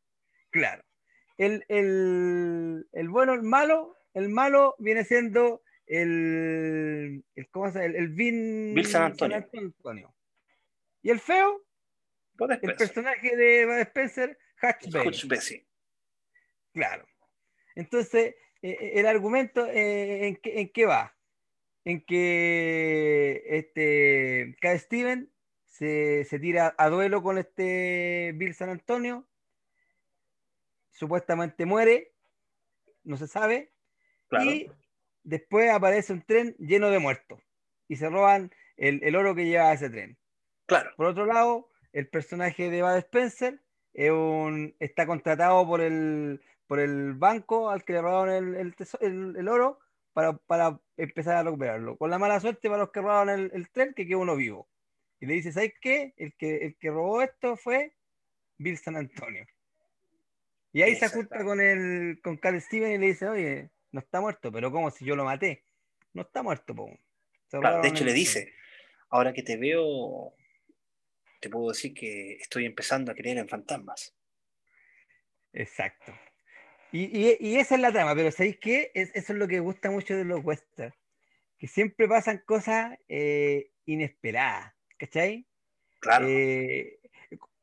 Claro. 0.49 0.83
El, 1.41 1.65
el, 1.69 2.87
el 2.91 3.09
bueno, 3.09 3.33
el 3.33 3.41
malo, 3.41 3.97
el 4.13 4.29
malo 4.29 4.75
viene 4.77 5.03
siendo 5.03 5.63
el, 5.87 7.25
el 7.33 7.49
¿cómo 7.49 7.71
se 7.71 7.79
llama? 7.79 7.85
El, 7.85 7.95
el 7.95 8.09
Vin 8.09 8.75
Bill 8.75 8.85
San 8.85 9.01
Antonio. 9.01 9.37
Antonio. 9.51 10.13
Y 11.01 11.09
el 11.09 11.19
feo, 11.19 11.65
el 12.37 12.75
personaje 12.75 13.35
de 13.35 13.65
Bud 13.65 13.77
Spencer, 13.77 14.37
Hutch. 14.61 14.95
Hutch 14.95 15.25
Bessie. 15.25 15.65
Claro. 16.73 17.07
Entonces, 17.73 18.35
eh, 18.61 18.77
eh, 18.79 18.91
el 18.97 19.07
argumento, 19.07 19.65
eh, 19.65 20.27
¿en, 20.27 20.35
qué, 20.35 20.61
¿en 20.61 20.69
qué 20.69 20.85
va? 20.85 21.17
En 21.85 22.05
que 22.05 23.41
este 23.47 24.55
Cat 24.61 24.77
Steven 24.77 25.33
se, 25.65 26.23
se 26.25 26.37
tira 26.37 26.75
a 26.77 26.89
duelo 26.89 27.23
con 27.23 27.39
este 27.39 28.31
Bill 28.35 28.53
San 28.53 28.69
Antonio, 28.69 29.27
supuestamente 30.91 31.65
muere, 31.65 32.13
no 33.03 33.17
se 33.17 33.27
sabe, 33.27 33.71
Claro. 34.27 34.45
y 34.51 34.71
después 35.23 35.69
aparece 35.71 36.13
un 36.13 36.21
tren 36.21 36.55
lleno 36.57 36.89
de 36.89 36.99
muertos 36.99 37.41
y 37.87 37.95
se 37.97 38.09
roban 38.09 38.51
el, 38.77 39.03
el 39.03 39.15
oro 39.15 39.35
que 39.35 39.45
lleva 39.45 39.73
ese 39.73 39.89
tren. 39.89 40.17
Claro. 40.65 40.91
Por 40.95 41.07
otro 41.07 41.25
lado, 41.25 41.69
el 41.91 42.07
personaje 42.07 42.69
de 42.69 42.81
Bud 42.81 42.95
Spencer 42.97 43.61
es 43.93 44.11
un- 44.11 44.75
está 44.79 45.05
contratado 45.05 45.65
por 45.67 45.81
el, 45.81 46.41
por 46.67 46.79
el 46.79 47.13
banco 47.13 47.69
al 47.69 47.83
que 47.83 47.93
le 47.93 48.01
robaron 48.01 48.55
el, 48.55 48.73
el, 49.37 49.47
oro 49.49 49.79
para, 50.13 50.37
para 50.37 50.79
empezar 50.95 51.35
a 51.35 51.43
recuperarlo. 51.43 51.97
Con 51.97 52.09
la 52.09 52.17
mala 52.17 52.39
suerte 52.39 52.69
para 52.69 52.83
los 52.83 52.91
que 52.91 53.01
robaron 53.01 53.29
el, 53.29 53.51
el 53.53 53.69
tren, 53.69 53.93
que 53.93 54.07
quedó 54.07 54.19
uno 54.19 54.35
vivo. 54.37 54.69
Y 55.19 55.25
le 55.25 55.33
dice, 55.33 55.51
¿sabes 55.51 55.73
qué? 55.81 56.13
El 56.15 56.33
que, 56.35 56.57
el 56.65 56.77
que 56.77 56.89
robó 56.89 57.21
esto 57.21 57.57
fue 57.57 57.93
Bill 58.57 58.77
San 58.77 58.95
Antonio. 58.95 59.45
Y 60.73 60.81
ahí 60.81 60.95
se 60.95 61.09
junta 61.09 61.43
con 61.43 61.59
el 61.59 62.19
con 62.23 62.37
Cal 62.37 62.59
Steven 62.61 62.93
y 62.93 62.97
le 62.97 63.07
dice, 63.07 63.27
oye, 63.27 63.69
no 63.91 63.99
está 63.99 64.21
muerto, 64.21 64.51
pero 64.51 64.71
¿cómo 64.71 64.89
si 64.91 65.05
yo 65.05 65.15
lo 65.15 65.25
maté? 65.25 65.65
No 66.13 66.21
está 66.23 66.43
muerto, 66.43 66.73
po. 66.75 66.89
Claro, 67.49 67.81
de 67.81 67.89
hecho 67.89 68.05
le 68.05 68.11
tren". 68.11 68.15
dice, 68.15 68.53
ahora 69.09 69.33
que 69.33 69.43
te 69.43 69.57
veo, 69.57 70.33
te 71.39 71.49
puedo 71.49 71.69
decir 71.69 71.93
que 71.93 72.33
estoy 72.35 72.65
empezando 72.65 73.11
a 73.11 73.15
creer 73.15 73.37
en 73.39 73.49
fantasmas. 73.49 74.15
Exacto. 75.53 76.13
Y, 76.91 77.05
y- 77.17 77.37
y 77.39 77.57
esa 77.57 77.75
es 77.75 77.81
la 77.81 77.91
trama, 77.91 78.15
pero 78.15 78.31
¿sabéis 78.31 78.57
qué? 78.59 78.91
Es- 78.93 79.11
eso 79.15 79.33
es 79.33 79.39
lo 79.39 79.47
que 79.47 79.59
gusta 79.59 79.91
mucho 79.91 80.15
de 80.15 80.25
los 80.25 80.43
westerns, 80.43 80.95
que 81.57 81.67
siempre 81.67 82.07
pasan 82.07 82.43
cosas 82.45 82.97
eh, 83.09 83.71
inesperadas, 83.85 84.73
¿cachai? 84.97 85.47
Claro, 85.99 86.27
Eh, 86.27 86.99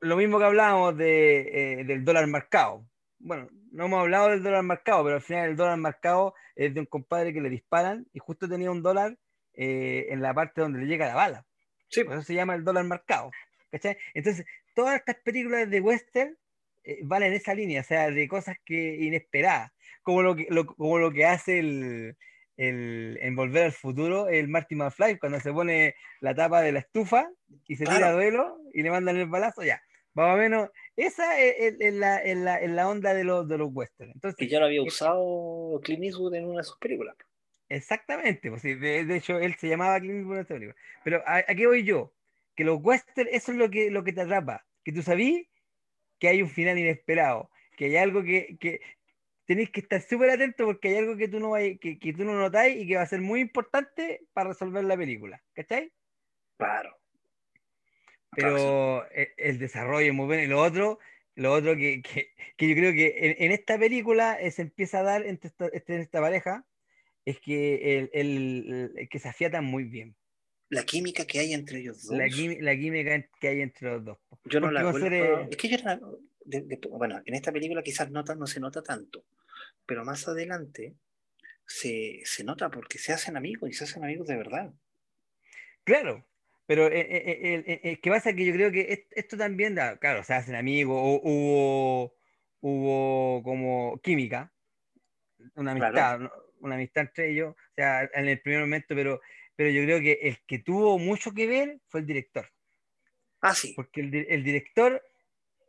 lo 0.01 0.17
mismo 0.17 0.39
que 0.39 0.45
hablábamos 0.45 0.97
de, 0.97 1.81
eh, 1.81 1.85
del 1.85 2.05
dólar 2.05 2.27
marcado. 2.29 2.89
Bueno, 3.21 3.49
no 3.73 3.87
hemos 3.87 4.01
hablado 4.01 4.29
del 4.31 4.43
dólar 4.43 4.63
marcado, 4.63 5.03
pero 5.05 5.17
al 5.17 5.23
final 5.23 5.51
el 5.51 5.57
dólar 5.57 5.77
marcado 5.79 6.35
es 6.55 6.73
de 6.75 6.81
un 6.81 6.87
compadre 6.87 7.33
que 7.33 7.41
le 7.41 7.51
disparan 7.51 8.07
y 8.13 8.19
justo 8.21 8.49
tenía 8.49 8.71
un 8.71 8.83
dólar 8.83 9.19
eh, 9.55 10.07
en 10.11 10.23
la 10.23 10.33
parte 10.35 10.61
donde 10.61 10.79
le 10.81 10.87
llega 10.87 11.07
la 11.09 11.15
bala. 11.17 11.47
sí, 11.89 12.05
Por 12.05 12.15
eso 12.15 12.23
se 12.23 12.35
llama 12.35 12.55
el 12.55 12.65
dólar 12.65 12.85
marcado. 12.85 13.31
¿cachai? 13.71 13.97
Entonces, 14.15 14.47
todas 14.75 14.97
estas 14.97 15.17
películas 15.17 15.69
de 15.69 15.81
western 15.81 16.37
eh, 16.85 17.01
van 17.03 17.23
en 17.25 17.33
esa 17.35 17.55
línea, 17.55 17.81
o 17.81 17.85
sea, 17.85 18.11
de 18.11 18.29
cosas 18.29 18.57
que 18.65 18.97
inesperadas, 18.97 19.73
como 20.03 20.23
lo 20.23 20.37
que, 20.37 20.47
lo- 20.51 20.67
como 20.67 20.99
lo 20.99 21.11
que 21.13 21.27
hace 21.27 21.59
el, 21.59 22.17
el, 22.57 23.19
en 23.21 23.37
Volver 23.37 23.65
al 23.65 23.73
Futuro 23.73 24.29
el 24.29 24.49
Marty 24.49 24.75
McFly 24.77 25.19
cuando 25.19 25.41
se 25.41 25.53
pone 25.53 25.95
la 26.21 26.35
tapa 26.35 26.61
de 26.63 26.73
la 26.73 26.79
estufa 26.81 27.29
y 27.67 27.77
se 27.77 27.85
tira 27.89 28.09
a 28.09 28.13
duelo 28.13 28.59
y 28.73 28.83
le 28.83 28.91
mandan 28.91 29.17
el 29.17 29.27
balazo, 29.29 29.65
ya. 29.65 29.83
Más 30.19 30.35
o 30.35 30.37
menos, 30.37 30.69
esa 30.97 31.39
es, 31.41 31.55
es- 31.59 31.77
es 31.81 31.95
la, 31.95 32.21
la- 32.25 32.57
es 32.57 32.71
la 32.71 32.89
onda 32.89 33.15
de 33.15 33.23
los, 33.23 33.47
de 33.47 33.57
los 33.57 33.69
westerns. 33.73 34.17
Entonces, 34.17 34.37
que 34.37 34.49
ya 34.49 34.59
lo 34.59 34.67
había 34.67 34.83
usado 34.83 35.81
Clint 35.85 36.03
Eastwood 36.03 36.35
en 36.35 36.45
una 36.47 36.59
de 36.59 36.65
sus 36.65 36.77
películas. 36.79 37.15
Exactamente, 37.69 38.51
pues 38.51 38.63
de, 38.63 38.77
de 38.77 39.17
hecho 39.17 39.39
él 39.39 39.55
se 39.55 39.69
llamaba 39.69 40.01
Clint 40.01 40.17
Eastwood 40.17 40.35
en 40.35 40.41
esta 40.43 40.55
película. 40.55 40.77
Pero 41.05 41.23
¿a, 41.25 41.37
a 41.37 41.43
qué 41.55 41.67
voy 41.69 41.85
yo? 41.85 42.13
Que 42.57 42.65
los 42.65 42.81
western, 42.83 43.29
eso 43.31 43.53
es 43.53 43.59
lo 43.59 43.71
que, 43.71 43.93
lo 43.93 44.03
que 44.03 44.13
te 44.13 44.23
atrapa, 44.23 44.67
que 44.83 44.91
tú 44.93 45.03
sabís 45.03 45.47
que 46.19 46.29
hay 46.29 46.43
un 46.43 46.51
final 46.51 46.77
inesperado, 46.79 47.51
que 47.77 47.85
hay 47.87 47.97
algo 47.97 48.25
que, 48.25 48.57
que 48.59 48.81
tenéis 49.45 49.71
que 49.71 49.81
estar 49.81 50.01
súper 50.03 50.31
atento 50.31 50.67
porque 50.67 50.89
hay 50.89 50.97
algo 50.97 51.17
que 51.17 51.29
tú 51.29 51.39
no 51.39 51.51
vais- 51.51 51.79
que, 51.79 51.99
que 52.01 52.13
tú 52.13 52.25
no 52.25 52.35
notáis 52.35 52.77
y 52.77 52.89
que 52.89 52.97
va 52.97 53.03
a 53.03 53.07
ser 53.07 53.21
muy 53.21 53.41
importante 53.41 54.27
para 54.33 54.49
resolver 54.51 54.83
la 54.83 54.97
película, 54.97 55.45
¿cachai? 55.55 55.93
Claro. 56.57 56.98
Claro, 58.39 58.55
Pero 58.55 59.11
e- 59.11 59.35
el, 59.37 59.59
desarrollo 59.59 60.07
es 60.07 60.15
muy 60.15 60.27
bueno 60.27 60.43
y 60.43 60.47
lo 60.47 60.61
otro, 60.63 60.99
lo 61.35 61.53
otro 61.53 61.75
que, 61.77 62.03
que- 62.03 62.33
que 62.57 62.69
yo 62.69 62.75
creo 62.77 62.93
que 62.93 63.15
en, 63.19 63.45
en 63.45 63.53
esta 63.53 63.79
película 63.79 64.41
eh, 64.41 64.51
se 64.53 64.63
empieza 64.63 65.01
a 65.01 65.03
dar 65.03 65.27
entre 65.27 65.49
esta, 65.49 65.69
entre 65.73 66.01
esta 66.01 66.21
pareja 66.21 66.65
es 67.25 67.41
que, 67.41 67.99
el, 67.99 68.11
el- 68.13 68.93
el- 68.97 69.09
que 69.09 69.19
se 69.19 69.29
afiatan 69.29 69.65
muy 69.65 69.85
bien. 69.85 70.15
La 70.71 70.85
química 70.85 71.27
que 71.27 71.41
hay 71.41 71.53
entre 71.53 71.81
ellos 71.81 72.05
dos. 72.05 72.17
la, 72.17 72.27
la 72.61 72.77
química 72.77 73.29
que 73.41 73.49
hay 73.49 73.61
entre 73.63 73.91
los 73.91 74.05
dos. 74.05 74.19
Yo 74.45 74.61
no 74.61 74.71
la 74.71 74.83
Porque 74.83 74.93
con 75.03 75.03
encuentro- 75.13 75.37
ser, 75.37 75.47
eh, 75.47 75.49
Es 75.51 75.57
que 75.57 75.69
yo 75.69 75.77
era- 75.77 76.01
de- 76.45 76.61
de- 76.63 76.81
bueno, 76.91 77.21
en 77.25 77.35
esta 77.35 77.51
película 77.53 77.83
quizás 77.83 78.11
nota, 78.11 78.35
no 78.37 78.47
se 78.47 78.61
nota 78.61 78.83
tanto, 78.83 79.25
pero 79.85 80.05
más 80.05 80.29
adelante 80.29 80.95
se, 81.67 82.21
se 82.25 82.45
nota 82.45 82.71
porque 82.71 82.99
se 82.99 83.13
hacen 83.13 83.37
amigos 83.37 83.69
y 83.69 83.73
se 83.73 83.85
hacen 83.85 84.05
amigos 84.05 84.27
de 84.29 84.37
verdad. 84.37 84.73
Claro, 85.85 86.27
pero 86.69 86.89
eh, 86.89 87.01
eh, 87.01 87.09
eh, 87.27 87.65
eh, 87.69 87.81
eh, 87.85 88.01
¿qué 88.03 88.11
pasa? 88.13 88.35
Que 88.35 88.47
yo 88.47 88.55
creo 88.55 88.73
que 88.73 88.83
est- 88.95 89.13
esto 89.17 89.39
también, 89.39 89.75
da, 89.77 89.99
claro, 89.99 90.25
se 90.25 90.35
hacen 90.35 90.57
amigos, 90.57 90.99
hu- 91.03 91.23
hubo, 91.25 92.17
hubo 92.63 93.45
como 93.45 94.01
química, 94.03 94.55
una 95.57 95.73
Claro. 95.73 95.95
amistad, 95.97 96.19
¿no? 96.21 96.31
una 96.61 96.75
amistad 96.77 97.05
entre 97.05 97.31
ellos, 97.31 97.55
o 97.55 97.75
sea, 97.77 98.05
en 98.15 98.29
el 98.29 98.41
primer 98.41 98.61
momento, 98.63 98.95
pero, 98.95 99.21
pero 99.57 99.71
yo 99.71 99.83
creo 99.85 100.01
que 100.01 100.13
el 100.23 100.39
que 100.47 100.59
tuvo 100.61 100.99
mucho 100.99 101.33
que 101.33 101.47
ver 101.47 101.81
fue 101.89 102.01
el 102.01 102.07
director. 102.07 102.47
Ah, 103.41 103.55
sí, 103.55 103.75
porque 103.75 104.01
el, 104.01 104.15
el 104.15 104.45
director 104.45 105.03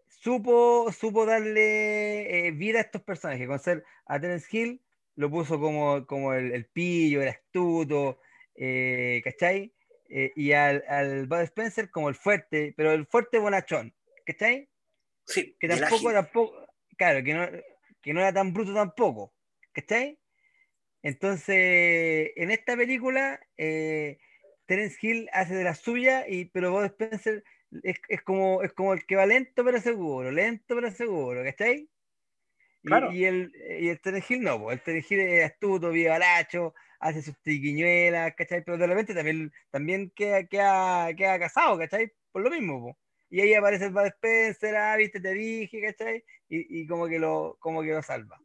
supo, 0.08 0.92
supo 0.92 1.26
darle 1.28 2.48
eh, 2.48 2.52
vida 2.52 2.80
a 2.80 2.84
estos 2.84 3.04
personajes. 3.04 3.48
Con 3.48 3.60
ser 3.60 3.86
a 4.06 4.20
Terence 4.20 4.48
Hill 4.56 4.84
lo 5.16 5.30
puso 5.32 5.60
como, 5.60 6.06
como 6.08 6.34
el, 6.34 6.52
el 6.54 6.68
pillo, 6.68 7.22
el 7.22 7.30
astuto, 7.30 8.22
¿cachai? 9.24 9.74
Eh, 10.10 10.32
y 10.36 10.54
al, 10.54 10.84
al 10.88 11.28
Bud 11.28 11.42
Spencer 11.42 11.92
como 11.92 12.10
el 12.10 12.16
fuerte, 12.16 12.74
pero 12.78 12.92
el 12.92 13.06
fuerte 13.08 13.40
bonachón, 13.40 13.96
¿cachai? 14.26 14.70
sí, 15.26 15.56
Que 15.60 15.68
tampoco, 15.68 16.12
tampoco, 16.14 16.68
claro, 16.98 17.24
que 17.24 17.34
no, 17.34 17.48
que 18.02 18.14
no 18.14 18.22
era 18.22 18.34
tan 18.34 18.54
bruto 18.54 18.74
tampoco, 18.74 19.36
¿cachai? 19.74 20.20
Entonces, 21.04 22.32
en 22.36 22.52
esta 22.52 22.76
película, 22.78 23.40
eh, 23.58 24.20
Terence 24.66 24.98
Hill 25.02 25.30
hace 25.34 25.56
de 25.56 25.64
la 25.64 25.76
suya, 25.76 26.26
y, 26.28 26.46
pero 26.46 26.72
Bob 26.72 26.86
Spencer 26.86 27.44
es, 27.84 27.98
es 28.10 28.22
como, 28.24 28.64
es 28.64 28.74
como 28.74 28.94
el 28.94 29.06
que 29.06 29.16
va 29.16 29.26
lento 29.26 29.64
pero 29.66 29.80
seguro, 29.82 30.32
lento 30.32 30.76
pero 30.76 30.92
seguro, 30.92 31.44
¿cachai? 31.44 31.90
Y, 32.84 32.90
Claro. 32.90 33.10
y 33.10 33.26
el, 33.26 33.52
y 33.80 33.90
el 33.90 34.00
Terence 34.02 34.34
Hill 34.34 34.42
no, 34.44 34.72
el 34.72 34.82
Terence 34.82 35.14
Hill 35.14 35.22
es 35.22 35.46
astuto, 35.52 35.92
vivaracho, 35.92 36.74
hace 37.00 37.22
sus 37.22 37.40
triquiñuelas, 37.42 38.34
¿cachai? 38.36 38.64
Pero 38.64 38.78
de 38.78 38.88
repente 38.88 39.14
también, 39.14 39.52
también 39.72 40.12
queda, 40.16 40.46
queda, 40.46 41.14
queda 41.16 41.40
casado, 41.40 41.78
¿cachai? 41.78 42.12
Por 42.32 42.44
lo 42.44 42.50
mismo, 42.50 42.82
po. 42.82 42.98
Y 43.32 43.42
ahí 43.42 43.54
aparece 43.54 43.86
el 43.86 43.92
Bud 43.92 44.06
Spencer, 44.06 44.76
ah, 44.76 44.96
viste, 44.98 45.20
te 45.20 45.34
dije, 45.34 45.82
¿cachai? 45.82 46.24
Y, 46.50 46.82
y 46.82 46.88
como, 46.88 47.08
que 47.08 47.20
lo, 47.20 47.58
como 47.60 47.82
que 47.82 47.90
lo 47.92 48.02
salva. 48.02 48.40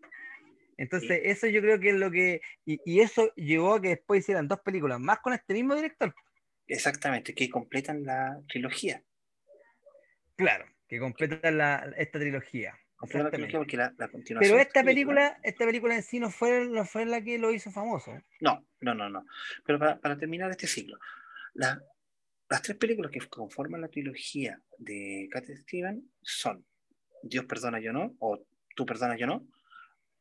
Entonces, 0.76 1.20
eso 1.24 1.46
yo 1.46 1.60
creo 1.60 1.78
que 1.78 1.90
es 1.90 1.94
lo 1.94 2.10
que. 2.10 2.40
Y, 2.64 2.80
y 2.84 3.00
eso 3.00 3.32
llevó 3.34 3.74
a 3.74 3.80
que 3.80 3.90
después 3.90 4.20
hicieran 4.20 4.48
dos 4.48 4.60
películas 4.60 5.00
más 5.00 5.20
con 5.20 5.32
este 5.32 5.54
mismo 5.54 5.74
director. 5.74 6.14
Exactamente, 6.66 7.34
que 7.34 7.48
completan 7.48 8.04
la 8.04 8.40
trilogía. 8.48 9.02
Claro, 10.36 10.66
que 10.88 10.98
completan 10.98 11.58
la, 11.58 11.92
esta 11.96 12.18
trilogía. 12.18 12.78
La 13.12 13.48
porque 13.58 13.76
la, 13.76 13.94
la 13.98 14.08
continuación 14.08 14.40
Pero 14.40 14.56
de 14.56 14.62
esta 14.62 14.82
película- 14.84 15.20
película, 15.32 15.40
esta 15.42 15.64
película 15.66 15.94
en 15.96 16.02
sí 16.02 16.18
no 16.20 16.30
fue, 16.30 16.66
no 16.68 16.84
fue 16.84 17.04
la 17.06 17.22
que 17.22 17.38
lo 17.38 17.50
hizo 17.52 17.70
famoso. 17.70 18.12
No, 18.40 18.66
no, 18.80 18.94
no, 18.94 19.08
no. 19.10 19.24
Pero 19.64 19.78
para, 19.78 20.00
para 20.00 20.16
terminar 20.16 20.50
este 20.50 20.66
ciclo, 20.66 20.98
la- 21.54 21.82
las 22.48 22.62
tres 22.62 22.76
películas 22.76 23.10
que 23.10 23.20
conforman 23.28 23.80
la 23.80 23.88
trilogía 23.88 24.60
de 24.78 25.28
Cat 25.30 25.46
Steven 25.48 26.10
son 26.22 26.64
Dios 27.22 27.46
perdona 27.46 27.80
yo 27.80 27.92
no, 27.92 28.14
o 28.18 28.44
Tú 28.76 28.84
perdonas 28.84 29.18
yo 29.18 29.26
no, 29.26 29.46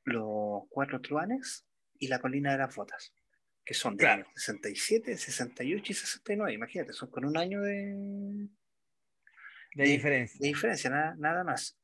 Los 0.03 0.63
Cuatro 0.69 1.01
Truanes 1.01 1.65
y 1.99 2.07
La 2.07 2.19
Colina 2.19 2.51
de 2.51 2.59
las 2.59 2.75
Botas, 2.75 3.13
que 3.65 3.73
son 3.73 3.97
de 3.97 4.03
Claro. 4.05 4.25
67, 4.35 5.17
68 5.17 5.91
y 5.91 5.95
69. 5.95 6.53
Imagínate, 6.53 6.93
son 6.93 7.09
con 7.09 7.25
un 7.25 7.35
año 7.37 7.61
de, 7.61 8.47
De 9.75 9.83
diferencia. 9.85 10.37
de 10.39 10.47
diferencia, 10.47 10.89
nada, 10.91 11.15
nada 11.17 11.43
más. 11.43 11.77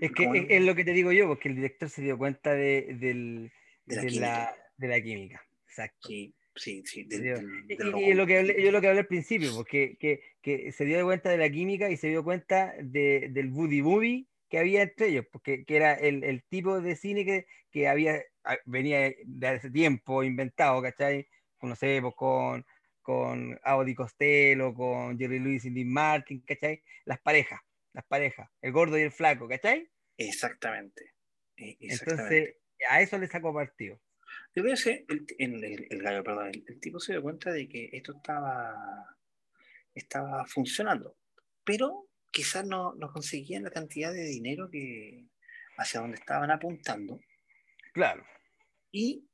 Es 0.00 0.12
que 0.12 0.24
es, 0.24 0.46
es 0.48 0.62
lo 0.62 0.74
que 0.74 0.84
te 0.84 0.92
digo 0.92 1.12
yo, 1.12 1.26
porque 1.28 1.48
el 1.48 1.56
director 1.56 1.88
se 1.88 2.02
dio 2.02 2.18
cuenta 2.18 2.54
de, 2.54 2.94
del- 2.98 3.52
De 3.86 3.96
la 3.96 4.02
de 4.02 4.08
química. 4.08 4.26
la, 4.26 4.56
de 4.76 4.88
la 4.88 5.00
química. 5.00 5.46
Exacto. 5.68 6.08
Sí, 6.08 6.34
sí, 6.54 6.84
sí. 6.86 7.06
Y, 7.10 8.10
y- 8.10 8.14
lo 8.14 8.26
que 8.26 8.38
hablé- 8.40 8.62
yo 8.62 8.72
lo 8.72 8.80
que 8.80 8.88
hablé 8.88 9.00
al 9.00 9.06
principio, 9.06 9.54
porque 9.54 9.96
que, 10.00 10.20
que 10.40 10.72
se 10.72 10.84
dio 10.86 11.04
cuenta 11.04 11.28
de 11.30 11.36
la 11.38 11.50
química 11.50 11.90
y 11.90 11.96
se 11.96 12.08
dio 12.08 12.24
cuenta 12.24 12.74
de, 12.80 13.28
del 13.30 13.50
Woody 13.52 13.82
Movie 13.82 14.26
que 14.48 14.58
había 14.58 14.82
entre 14.82 15.08
ellos, 15.08 15.26
porque 15.30 15.64
que 15.64 15.76
era 15.76 15.94
el, 15.94 16.22
el 16.24 16.42
tipo 16.44 16.80
de 16.80 16.94
cine 16.96 17.24
que, 17.24 17.46
que 17.70 17.88
había, 17.88 18.22
venía 18.64 19.12
de 19.24 19.46
hace 19.48 19.70
tiempo 19.70 20.22
inventado, 20.22 20.80
¿cachai? 20.80 21.26
No 21.60 21.74
sé, 21.74 21.98
pues, 22.00 22.14
con, 22.14 22.64
con 23.02 23.58
Audi 23.64 23.94
Costello, 23.94 24.72
con 24.72 25.18
Jerry 25.18 25.40
Lewis 25.40 25.64
y 25.64 25.70
Dean 25.70 25.88
Martin, 25.88 26.40
¿cachai? 26.46 26.80
Las 27.04 27.18
parejas, 27.20 27.60
las 27.96 28.04
parejas, 28.06 28.48
el 28.60 28.72
gordo 28.72 28.98
y 28.98 29.02
el 29.02 29.10
flaco, 29.10 29.48
¿cachai? 29.48 29.90
Exactamente. 30.18 31.14
eh, 31.56 31.76
exactamente. 31.80 32.38
Entonces, 32.38 32.56
a 32.88 33.00
eso 33.00 33.18
le 33.18 33.26
sacó 33.26 33.52
partido. 33.54 34.00
Yo 34.54 34.62
creo 34.62 34.76
que 34.76 35.04
el, 35.08 35.26
el, 35.38 35.64
el- 35.64 35.86
el 35.90 36.02
gallo, 36.02 36.22
perdón, 36.22 36.48
el, 36.48 36.64
el 36.68 36.80
tipo 36.80 37.00
se 37.00 37.12
dio 37.12 37.22
cuenta 37.22 37.50
de 37.52 37.68
que 37.68 37.88
esto 37.92 38.12
estaba, 38.16 39.16
estaba 39.94 40.46
funcionando, 40.46 41.16
pero 41.64 42.08
quizás 42.30 42.66
no, 42.66 42.94
no 42.94 43.10
conseguían 43.12 43.62
la 43.64 43.70
cantidad 43.70 44.12
de 44.12 44.24
dinero 44.24 44.68
que 44.70 45.26
hacia 45.78 46.00
donde 46.00 46.16
estaban 46.18 46.50
apuntando. 46.50 47.20
Claro. 47.92 48.26
Y 48.92 49.26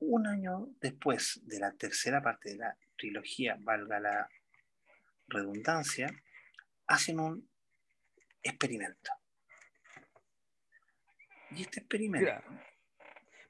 un 0.00 0.26
año 0.26 0.68
después 0.80 1.40
de 1.44 1.60
la 1.60 1.72
tercera 1.72 2.22
parte 2.22 2.50
de 2.50 2.56
la 2.56 2.76
trilogía, 2.96 3.56
valga 3.60 4.00
la 4.00 4.28
redundancia, 5.28 6.08
hacen 6.90 7.20
un 7.20 7.48
experimento. 8.42 9.10
Y 11.52 11.62
este 11.62 11.80
experimento, 11.80 12.26
Claro. 12.26 12.60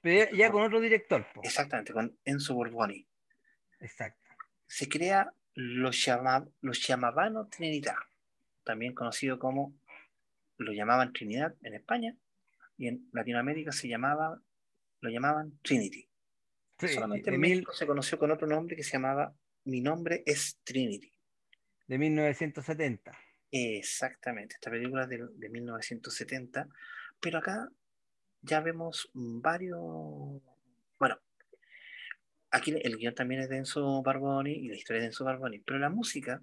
Pero 0.02 0.30
ya, 0.30 0.36
ya 0.36 0.50
con 0.50 0.62
otro 0.62 0.80
director. 0.80 1.26
po. 1.34 1.40
exactamente, 1.42 1.92
con 1.92 2.18
Enzo 2.24 2.54
Borboni, 2.54 3.06
Exacto. 3.80 4.18
se 4.66 4.88
crea 4.88 5.32
lo, 5.54 5.90
llama, 5.90 6.46
lo 6.62 6.72
llamaban 6.72 7.48
Trinidad, 7.50 7.96
también 8.64 8.94
conocido 8.94 9.38
como 9.38 9.74
lo 10.56 10.72
llamaban 10.72 11.12
Trinidad 11.12 11.54
en 11.62 11.74
España 11.74 12.16
y 12.78 12.88
en 12.88 13.08
Latinoamérica 13.12 13.72
se 13.72 13.88
llamaba, 13.88 14.40
lo 15.00 15.10
llamaban 15.10 15.58
Trinity. 15.62 16.08
Sí, 16.78 16.88
Solamente 16.88 17.28
en 17.30 17.38
mil- 17.40 17.50
México 17.56 17.72
se 17.74 17.86
conoció 17.86 18.18
con 18.18 18.30
otro 18.30 18.46
nombre 18.46 18.74
que 18.76 18.82
se 18.82 18.92
llamaba 18.92 19.34
Mi 19.64 19.82
nombre 19.82 20.22
es 20.24 20.58
Trinity. 20.64 21.12
de 21.86 21.98
1970. 21.98 23.18
Exactamente, 23.52 24.54
esta 24.56 24.70
película 24.70 25.02
es 25.04 25.08
de, 25.08 25.26
de 25.34 25.48
1970, 25.48 26.68
pero 27.20 27.38
acá 27.38 27.68
ya 28.42 28.60
vemos 28.60 29.10
varios, 29.14 30.42
bueno, 30.98 31.18
aquí 32.52 32.70
el 32.80 32.96
guion 32.96 33.14
también 33.14 33.40
es 33.40 33.48
de 33.48 33.56
Enzo 33.56 34.02
Barboni 34.02 34.52
y 34.52 34.68
la 34.68 34.76
historia 34.76 34.98
es 34.98 35.02
de 35.02 35.06
Enzo 35.08 35.24
Barboni, 35.24 35.58
pero 35.60 35.78
la 35.80 35.90
música 35.90 36.40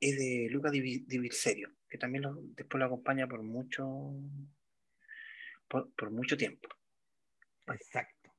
es 0.00 0.16
de 0.18 0.46
Luca 0.50 0.70
Di, 0.70 0.80
Vi- 0.80 1.04
Di 1.06 1.18
Virserio, 1.18 1.72
que 1.88 1.98
también 1.98 2.22
lo- 2.22 2.36
después 2.40 2.78
lo 2.78 2.86
acompaña 2.86 3.26
por 3.26 3.42
mucho, 3.42 3.84
por, 5.68 5.90
por 5.94 6.10
mucho 6.10 6.36
tiempo. 6.36 6.68
Exacto. 7.66 8.30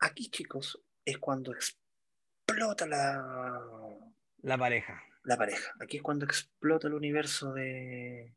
Aquí, 0.00 0.30
chicos, 0.30 0.80
es 1.04 1.18
cuando 1.18 1.52
explota 1.54 2.86
la, 2.86 3.96
La 4.42 4.58
pareja. 4.58 5.02
La 5.24 5.36
pareja. 5.36 5.72
Aquí 5.80 5.98
es 5.98 6.02
cuando 6.02 6.24
explota 6.24 6.88
el 6.88 6.94
universo 6.94 7.52
de. 7.52 8.32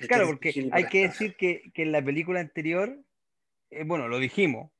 de 0.00 0.08
Claro, 0.08 0.26
porque 0.26 0.48
hay 0.72 0.84
que 0.86 1.04
Spencer. 1.04 1.10
decir 1.10 1.36
que, 1.36 1.70
que 1.72 1.82
en 1.82 1.92
la 1.92 2.02
película 2.04 2.40
anterior, 2.40 2.98
eh, 3.70 3.84
bueno, 3.84 4.08
lo 4.08 4.18
dijimos, 4.18 4.70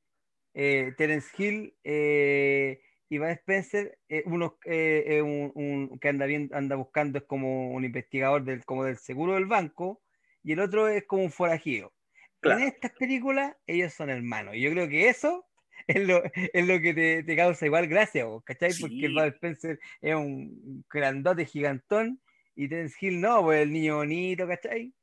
eh, 0.53 0.93
Terence 0.97 1.29
Hill 1.37 1.75
eh, 1.83 2.81
y 3.09 3.17
Spencer, 3.17 3.97
eh, 4.07 4.23
uno 4.25 4.57
eh, 4.65 5.03
eh, 5.07 5.21
un, 5.21 5.51
un- 5.55 5.99
que 5.99 6.09
anda, 6.09 6.25
bien, 6.25 6.49
anda 6.53 6.75
buscando 6.75 7.17
es 7.19 7.25
como 7.25 7.71
un 7.73 7.83
investigador 7.83 8.43
del, 8.43 8.63
como 8.65 8.83
del 8.83 8.97
seguro 8.97 9.33
del 9.33 9.45
banco, 9.47 10.01
y 10.43 10.53
el 10.53 10.59
otro 10.59 10.87
es 10.87 11.05
como 11.05 11.23
un 11.23 11.31
forajido. 11.31 11.93
Claro. 12.39 12.61
En 12.61 12.67
estas 12.67 12.91
películas, 12.91 13.55
ellos 13.67 13.93
son 13.93 14.09
hermanos, 14.09 14.55
y 14.55 14.61
yo 14.61 14.71
creo 14.71 14.87
que 14.87 15.09
eso 15.09 15.48
es 15.89 16.07
lo, 16.07 16.23
es 16.53 16.67
lo 16.67 16.79
que 16.81 16.93
te, 16.93 17.23
te 17.23 17.35
causa 17.35 17.65
igual 17.65 17.87
gracia, 17.87 18.25
vos, 18.25 18.43
¿cachai? 18.43 18.71
Sí. 18.71 18.81
Porque 18.81 19.09
Bud 19.09 19.33
Spencer 19.35 19.79
es 20.01 20.15
un 20.15 20.85
grandote 20.89 21.45
gigantón, 21.45 22.21
y 22.55 22.67
Terence 22.69 22.97
Hill 22.99 23.21
no, 23.21 23.41
pues 23.43 23.61
el 23.61 23.71
niño 23.71 23.97
bonito, 23.97 24.47
¿cachai? 24.47 24.93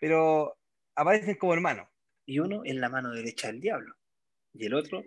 Pero 0.00 0.58
aparecen 0.96 1.36
como 1.36 1.54
hermanos. 1.54 1.88
Y 2.26 2.38
uno 2.40 2.62
en 2.64 2.80
la 2.80 2.88
mano 2.88 3.10
derecha 3.12 3.48
del 3.48 3.60
diablo. 3.60 3.94
Y 4.52 4.66
el 4.66 4.74
otro, 4.74 5.04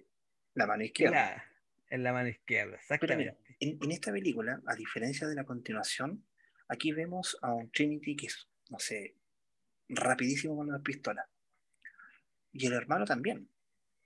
la 0.53 0.67
mano 0.67 0.81
En 0.81 0.87
izquierda. 0.87 1.15
la, 1.15 1.45
en 1.89 2.03
la 2.03 2.13
mano 2.13 2.29
izquierda, 2.29 2.77
Pero 2.99 3.15
mira, 3.17 3.31
exactamente. 3.33 3.55
en, 3.59 3.77
en 3.81 3.91
esta 3.91 4.11
película, 4.11 4.61
a 4.65 4.75
diferencia 4.75 5.27
de 5.27 5.35
la 5.35 5.43
continuación, 5.43 6.25
aquí 6.67 6.91
vemos 6.91 7.37
a 7.41 7.53
un 7.53 7.71
Trinity 7.71 8.15
que 8.15 8.27
es, 8.27 8.47
no 8.69 8.79
sé, 8.79 9.15
rapidísimo 9.89 10.55
con 10.55 10.71
las 10.71 10.81
pistolas. 10.81 11.25
Y 12.53 12.67
el 12.67 12.73
hermano 12.73 13.05
también. 13.05 13.49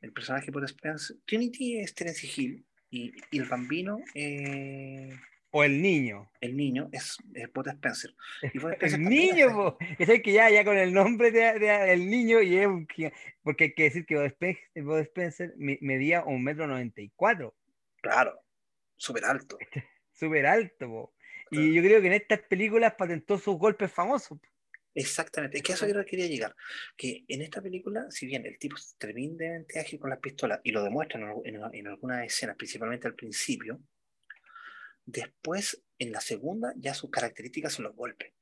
El 0.01 0.11
personaje 0.13 0.51
por 0.51 0.63
Spencer. 0.65 1.15
Trinity 1.25 1.79
es 1.79 1.93
Terence 1.93 2.27
Hill 2.35 2.65
y, 2.89 3.11
y 3.31 3.39
el 3.39 3.45
bambino, 3.45 3.99
eh, 4.15 5.15
O 5.51 5.63
el 5.63 5.81
niño. 5.81 6.29
el 6.41 6.57
niño, 6.57 6.89
es, 6.91 7.17
es 7.33 7.49
Spencer. 7.67 8.15
Y 8.53 8.57
El 8.65 8.73
Spencer 8.73 8.99
niño. 8.99 9.77
Es 9.99 10.21
que 10.21 10.33
ya, 10.33 10.49
ya 10.49 10.65
con 10.65 10.77
el 10.77 10.91
nombre 10.93 11.31
de, 11.31 11.59
de- 11.59 11.93
el 11.93 12.09
niño 12.09 12.41
y 12.41 12.57
es 12.57 12.67
un 12.67 12.87
porque 13.43 13.65
hay 13.65 13.73
que 13.73 13.83
decir 13.83 14.05
que 14.05 14.15
Bud 14.81 14.97
Spencer, 14.99 15.53
medía 15.57 16.23
un 16.23 16.43
metro 16.43 16.67
noventa 16.67 17.01
y 17.01 17.09
cuatro, 17.15 17.55
Claro, 18.01 18.39
súper 18.97 19.25
alto. 19.25 19.57
súper 20.13 20.45
alto, 20.47 20.87
po. 20.87 21.13
Y 21.51 21.73
yo 21.73 21.83
creo 21.83 21.99
que 22.01 22.07
en 22.07 22.13
estas 22.13 22.39
películas 22.39 22.93
patentó 22.95 23.37
sus 23.37 23.57
golpes 23.57 23.91
famosos. 23.91 24.39
po. 24.39 24.47
Exactamente, 24.93 25.57
es 25.57 25.63
que 25.63 25.71
a 25.71 25.75
eso 25.75 25.87
yo 25.87 26.05
quería 26.05 26.27
llegar. 26.27 26.55
Que 26.97 27.23
en 27.27 27.41
esta 27.41 27.61
película, 27.61 28.07
si 28.09 28.25
bien 28.25 28.45
el 28.45 28.57
tipo 28.57 28.75
es 28.75 28.95
tremendamente 28.97 29.79
ágil 29.79 29.99
con 29.99 30.09
las 30.09 30.19
pistolas 30.19 30.59
y 30.63 30.71
lo 30.71 30.83
demuestra 30.83 31.19
en, 31.19 31.55
en- 31.55 31.73
en 31.75 31.87
algunas 31.87 32.25
escenas, 32.25 32.57
principalmente 32.57 33.07
al 33.07 33.15
principio, 33.15 33.79
después 35.05 35.81
en 35.97 36.11
la 36.11 36.21
segunda 36.21 36.73
ya 36.77 36.93
sus 36.93 37.09
características 37.09 37.73
son 37.73 37.85
los 37.85 37.95
golpes. 37.95 38.33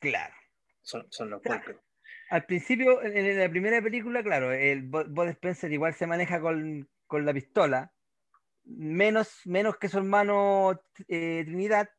Claro. 0.00 0.34
Son, 0.82 1.06
son 1.10 1.30
los 1.30 1.40
Claro. 1.40 1.62
golpes. 1.64 1.82
Al 2.30 2.46
principio, 2.46 3.02
en, 3.02 3.38
la 3.38 3.48
primera 3.48 3.82
película, 3.82 4.22
claro, 4.22 4.52
el 4.52 4.82
Bud 4.82 5.28
Spencer 5.28 5.72
igual 5.72 5.94
se 5.94 6.06
maneja 6.06 6.40
con, 6.40 6.88
con 7.06 7.24
la 7.24 7.32
pistola, 7.34 7.92
menos, 8.64 9.40
menos 9.44 9.76
que 9.76 9.88
su 9.88 9.98
hermano 9.98 10.80
eh, 11.08 11.42
Trinidad, 11.44 11.90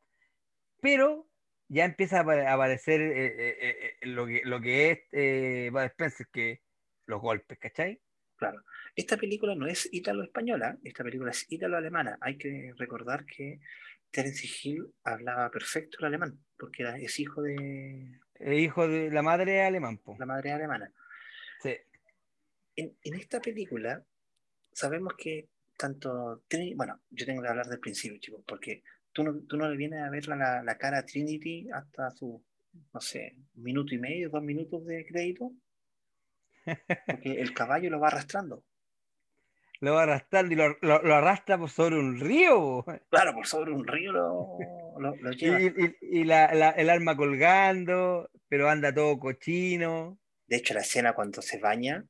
pero 0.81 1.29
ya 1.67 1.85
empieza 1.85 2.17
a 2.17 2.21
apa- 2.21 2.49
a 2.49 2.53
aparecer 2.53 3.01
eh, 3.01 3.25
eh, 3.25 3.55
eh, 4.01 4.05
lo, 4.07 4.25
que, 4.27 4.41
lo 4.43 4.61
que 4.61 4.91
es 4.91 4.99
eh, 5.11 5.69
Bud 5.71 5.81
Spencer, 5.81 6.27
que 6.31 6.61
los 7.07 7.21
golpes, 7.21 7.57
¿cachai? 7.59 7.99
Claro. 8.37 8.63
Esta 8.95 9.17
película 9.17 9.55
no 9.55 9.65
es 9.67 9.87
ítalo-española, 9.91 10.77
esta 10.83 11.03
película 11.03 11.31
es 11.31 11.45
ítalo-alemana. 11.49 12.17
Hay 12.21 12.37
que 12.37 12.73
recordar 12.77 13.25
que 13.25 13.59
Terence 14.11 14.47
Hill 14.63 14.93
hablaba 15.03 15.49
perfecto 15.51 15.97
el 15.99 16.05
alemán, 16.05 16.39
porque 16.57 16.83
era, 16.83 16.97
es 16.97 17.19
hijo 17.19 17.41
de 17.41 18.19
Eh, 18.39 18.55
hijo 18.59 18.87
de 18.87 19.09
la 19.11 19.21
madre 19.21 19.61
alemán, 19.63 19.97
po. 19.97 20.15
la 20.19 20.25
madre 20.25 20.51
alemana. 20.51 20.91
Sí. 21.61 21.75
en, 22.75 22.97
en 23.01 23.13
esta 23.15 23.39
película 23.41 24.03
sabemos 24.73 25.13
que 25.17 25.47
tanto 25.77 26.43
bueno, 26.75 27.01
yo 27.09 27.25
tengo 27.25 27.41
que 27.41 27.47
hablar 27.47 27.67
del 27.67 27.79
principio, 27.79 28.19
chicos, 28.19 28.43
porque 28.45 28.83
tú 29.15 29.23
no, 29.23 29.33
tú 29.47 29.55
no 29.57 29.69
le 29.69 29.77
vienes 29.77 30.01
a 30.03 30.09
ver 30.09 30.27
la, 30.27 30.61
la 30.61 30.77
cara 30.77 30.99
a 30.99 31.05
Trinity 31.05 31.69
hasta 31.73 32.11
su, 32.11 32.43
no 32.93 32.99
sé, 32.99 33.37
un 33.55 33.63
minuto 33.63 33.95
y 33.95 33.97
medio, 33.97 34.29
dos 34.29 34.43
minutos 34.43 34.85
de 34.85 35.05
crédito, 35.05 35.53
porque 37.07 37.31
el 37.41 37.53
caballo 37.53 37.89
lo 37.89 37.99
va 38.01 38.09
arrastrando. 38.09 38.63
Lo 39.79 39.93
va 39.93 40.03
arrastrando 40.03 40.53
y 40.53 40.55
lo, 40.55 40.69
lo- 40.81 41.01
lo 41.01 41.15
arrastra 41.15 41.57
por 41.57 41.69
sobre 41.69 41.97
un 41.97 42.19
río. 42.19 42.83
Claro, 43.09 43.33
por 43.33 43.45
sobre 43.47 43.71
un 43.71 43.85
río 43.87 44.11
lo, 44.11 44.57
lo, 44.99 45.15
lo 45.15 45.31
Y, 45.33 45.35
lleva. 45.37 45.61
y- 45.61 45.95
y 46.01 46.23
la- 46.25 46.53
la- 46.53 46.69
el 46.71 46.89
arma 46.89 47.15
colgando, 47.15 48.29
pero 48.49 48.69
anda 48.69 48.93
todo 48.93 49.17
cochino. 49.19 50.19
De 50.47 50.57
hecho, 50.57 50.73
la 50.73 50.81
escena 50.81 51.13
cuando 51.13 51.41
se 51.41 51.59
baña, 51.59 52.05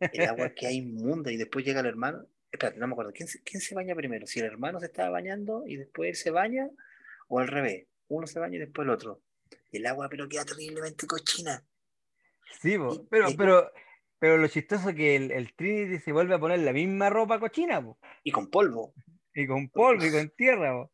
el 0.00 0.28
agua 0.28 0.50
que 0.54 0.66
hay 0.66 0.76
inmunda 0.78 1.30
y 1.32 1.36
después 1.36 1.64
llega 1.64 1.80
el 1.80 1.86
hermano. 1.86 2.26
Espérate, 2.54 2.78
no 2.78 2.86
me 2.86 2.92
acuerdo. 2.92 3.12
¿Quién 3.12 3.28
se, 3.28 3.42
quién 3.42 3.60
se 3.60 3.74
baña 3.74 3.94
primero? 3.94 4.26
Si 4.26 4.38
el 4.38 4.46
hermano 4.46 4.78
se 4.80 4.86
estaba 4.86 5.10
bañando 5.10 5.64
y 5.66 5.76
después 5.76 6.08
él 6.10 6.14
se 6.16 6.30
baña, 6.30 6.68
o 7.28 7.40
al 7.40 7.48
revés. 7.48 7.86
Uno 8.08 8.26
se 8.26 8.38
baña 8.38 8.56
y 8.56 8.60
después 8.60 8.86
el 8.86 8.90
otro. 8.90 9.22
Y 9.72 9.78
el 9.78 9.86
agua, 9.86 10.08
pero 10.08 10.28
queda 10.28 10.44
terriblemente 10.44 11.06
cochina. 11.06 11.64
Sí. 12.60 12.74
Y- 12.74 13.06
pero, 13.10 13.28
y- 13.30 13.36
pero, 13.36 13.72
pero 14.18 14.36
lo 14.38 14.46
chistoso 14.48 14.90
es 14.90 14.94
que 14.96 15.16
el, 15.16 15.30
el 15.32 15.52
Trinity 15.54 15.98
se 15.98 16.12
vuelve 16.12 16.34
a 16.34 16.38
poner 16.38 16.60
la 16.60 16.72
misma 16.72 17.10
ropa 17.10 17.40
cochina. 17.40 17.84
Y 18.22 18.30
con 18.30 18.48
polvo. 18.50 18.94
y 19.34 19.46
con 19.48 19.68
polvo 19.68 20.04
y 20.04 20.12
con 20.12 20.30
tierra. 20.30 20.88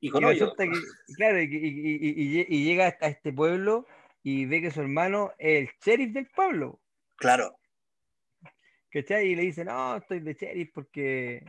Y 0.00 0.10
con 0.10 0.22
y 0.22 0.26
hoyo. 0.26 0.40
resulta 0.40 0.64
que, 0.64 1.14
claro, 1.16 1.40
y 1.40 2.64
llega 2.64 2.94
a 3.00 3.06
este 3.08 3.32
pueblo 3.32 3.86
y 4.22 4.44
ve 4.44 4.60
que 4.60 4.70
su 4.70 4.82
hermano 4.82 5.32
es 5.38 5.62
el 5.62 5.70
sheriff 5.82 6.12
del 6.12 6.26
pueblo, 6.28 6.80
Claro. 7.16 7.58
¿Cachai? 8.90 9.28
Y 9.28 9.36
le 9.36 9.42
dice, 9.42 9.64
no, 9.64 9.96
estoy 9.96 10.20
de 10.20 10.34
sheriff 10.34 10.70
porque, 10.74 11.44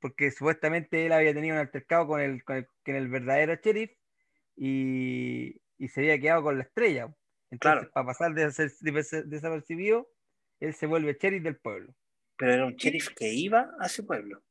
porque 0.00 0.30
supuestamente 0.30 1.06
él 1.06 1.12
había 1.12 1.34
tenido 1.34 1.54
un 1.54 1.60
altercado 1.60 2.06
con 2.06 2.20
el, 2.20 2.42
con 2.44 2.56
el, 2.56 2.66
con 2.84 2.94
el 2.94 3.08
verdadero 3.08 3.54
sheriff 3.56 3.90
y, 4.56 5.60
y 5.78 5.88
se 5.88 6.00
había 6.00 6.18
quedado 6.20 6.42
con 6.42 6.58
la 6.58 6.64
estrella. 6.64 7.02
Entonces, 7.50 7.58
Claro. 7.60 7.90
para 7.92 8.06
pasar 8.06 8.34
de 8.34 8.50
ser 8.52 8.70
des- 8.80 9.28
desapercibido, 9.30 10.08
él 10.60 10.74
se 10.74 10.86
vuelve 10.86 11.16
sheriff 11.20 11.42
del 11.42 11.56
pueblo. 11.56 11.94
Pero 12.36 12.52
era 12.52 12.66
un 12.66 12.74
sheriff 12.76 13.08
que 13.16 13.32
iba 13.32 13.70
a 13.80 13.86
ese 13.86 14.02
pueblo. 14.02 14.42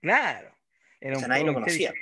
Claro. 0.00 0.54
Era 1.00 1.16
O 1.16 1.18
sea, 1.18 1.26
un- 1.26 1.30
nadie 1.30 1.44
lo 1.44 1.52
un 1.52 1.64
sheriff- 1.64 1.88
conocía. 1.88 1.94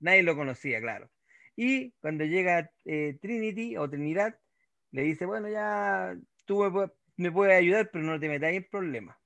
Nadie 0.00 0.22
lo 0.24 0.36
conocía, 0.36 0.80
claro. 0.80 1.10
Y 1.54 1.92
cuando 2.00 2.24
llega 2.24 2.70
eh, 2.84 3.18
Trinity 3.20 3.76
o 3.76 3.88
Trinidad, 3.88 4.38
le 4.90 5.02
dice, 5.02 5.26
bueno, 5.26 5.48
ya 5.48 6.16
tú 6.44 6.60
me, 6.62 6.68
pu- 6.68 6.92
me 7.16 7.30
puedes 7.30 7.56
ayudar, 7.56 7.90
pero 7.92 8.04
no 8.04 8.18
te 8.18 8.28
metas 8.28 8.52
en 8.52 8.64
problemas. 8.68 9.16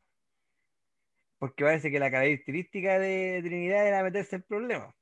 Porque 1.39 1.65
parece 1.65 1.91
que 1.91 1.99
la 1.99 2.11
característica 2.11 2.99
de 2.99 3.41
Trinidad 3.45 3.87
era 3.87 4.03
meterse 4.03 4.37
en 4.37 4.43
problemas. 4.43 4.95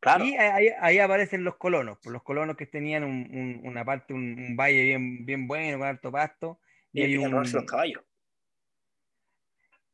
Claro. 0.00 0.24
Y 0.24 0.36
ahí, 0.36 0.68
ahí 0.78 0.98
aparecen 0.98 1.42
los 1.42 1.56
colonos, 1.56 1.98
pues 2.02 2.12
los 2.12 2.22
colonos 2.22 2.56
que 2.56 2.66
tenían 2.66 3.02
un- 3.02 3.28
un- 3.32 3.60
una 3.64 3.84
parte, 3.84 4.12
un, 4.14 4.38
un 4.38 4.56
valle 4.56 4.82
bien, 4.82 5.24
bien 5.24 5.48
bueno, 5.48 5.78
con 5.78 5.88
alto 5.88 6.12
pasto. 6.12 6.60
Y 6.92 7.00
Y 7.00 7.02
hay 7.02 7.10
querían 7.12 7.28
un, 7.28 7.32
robarse 7.32 7.56
los 7.56 7.64
caballos. 7.64 8.02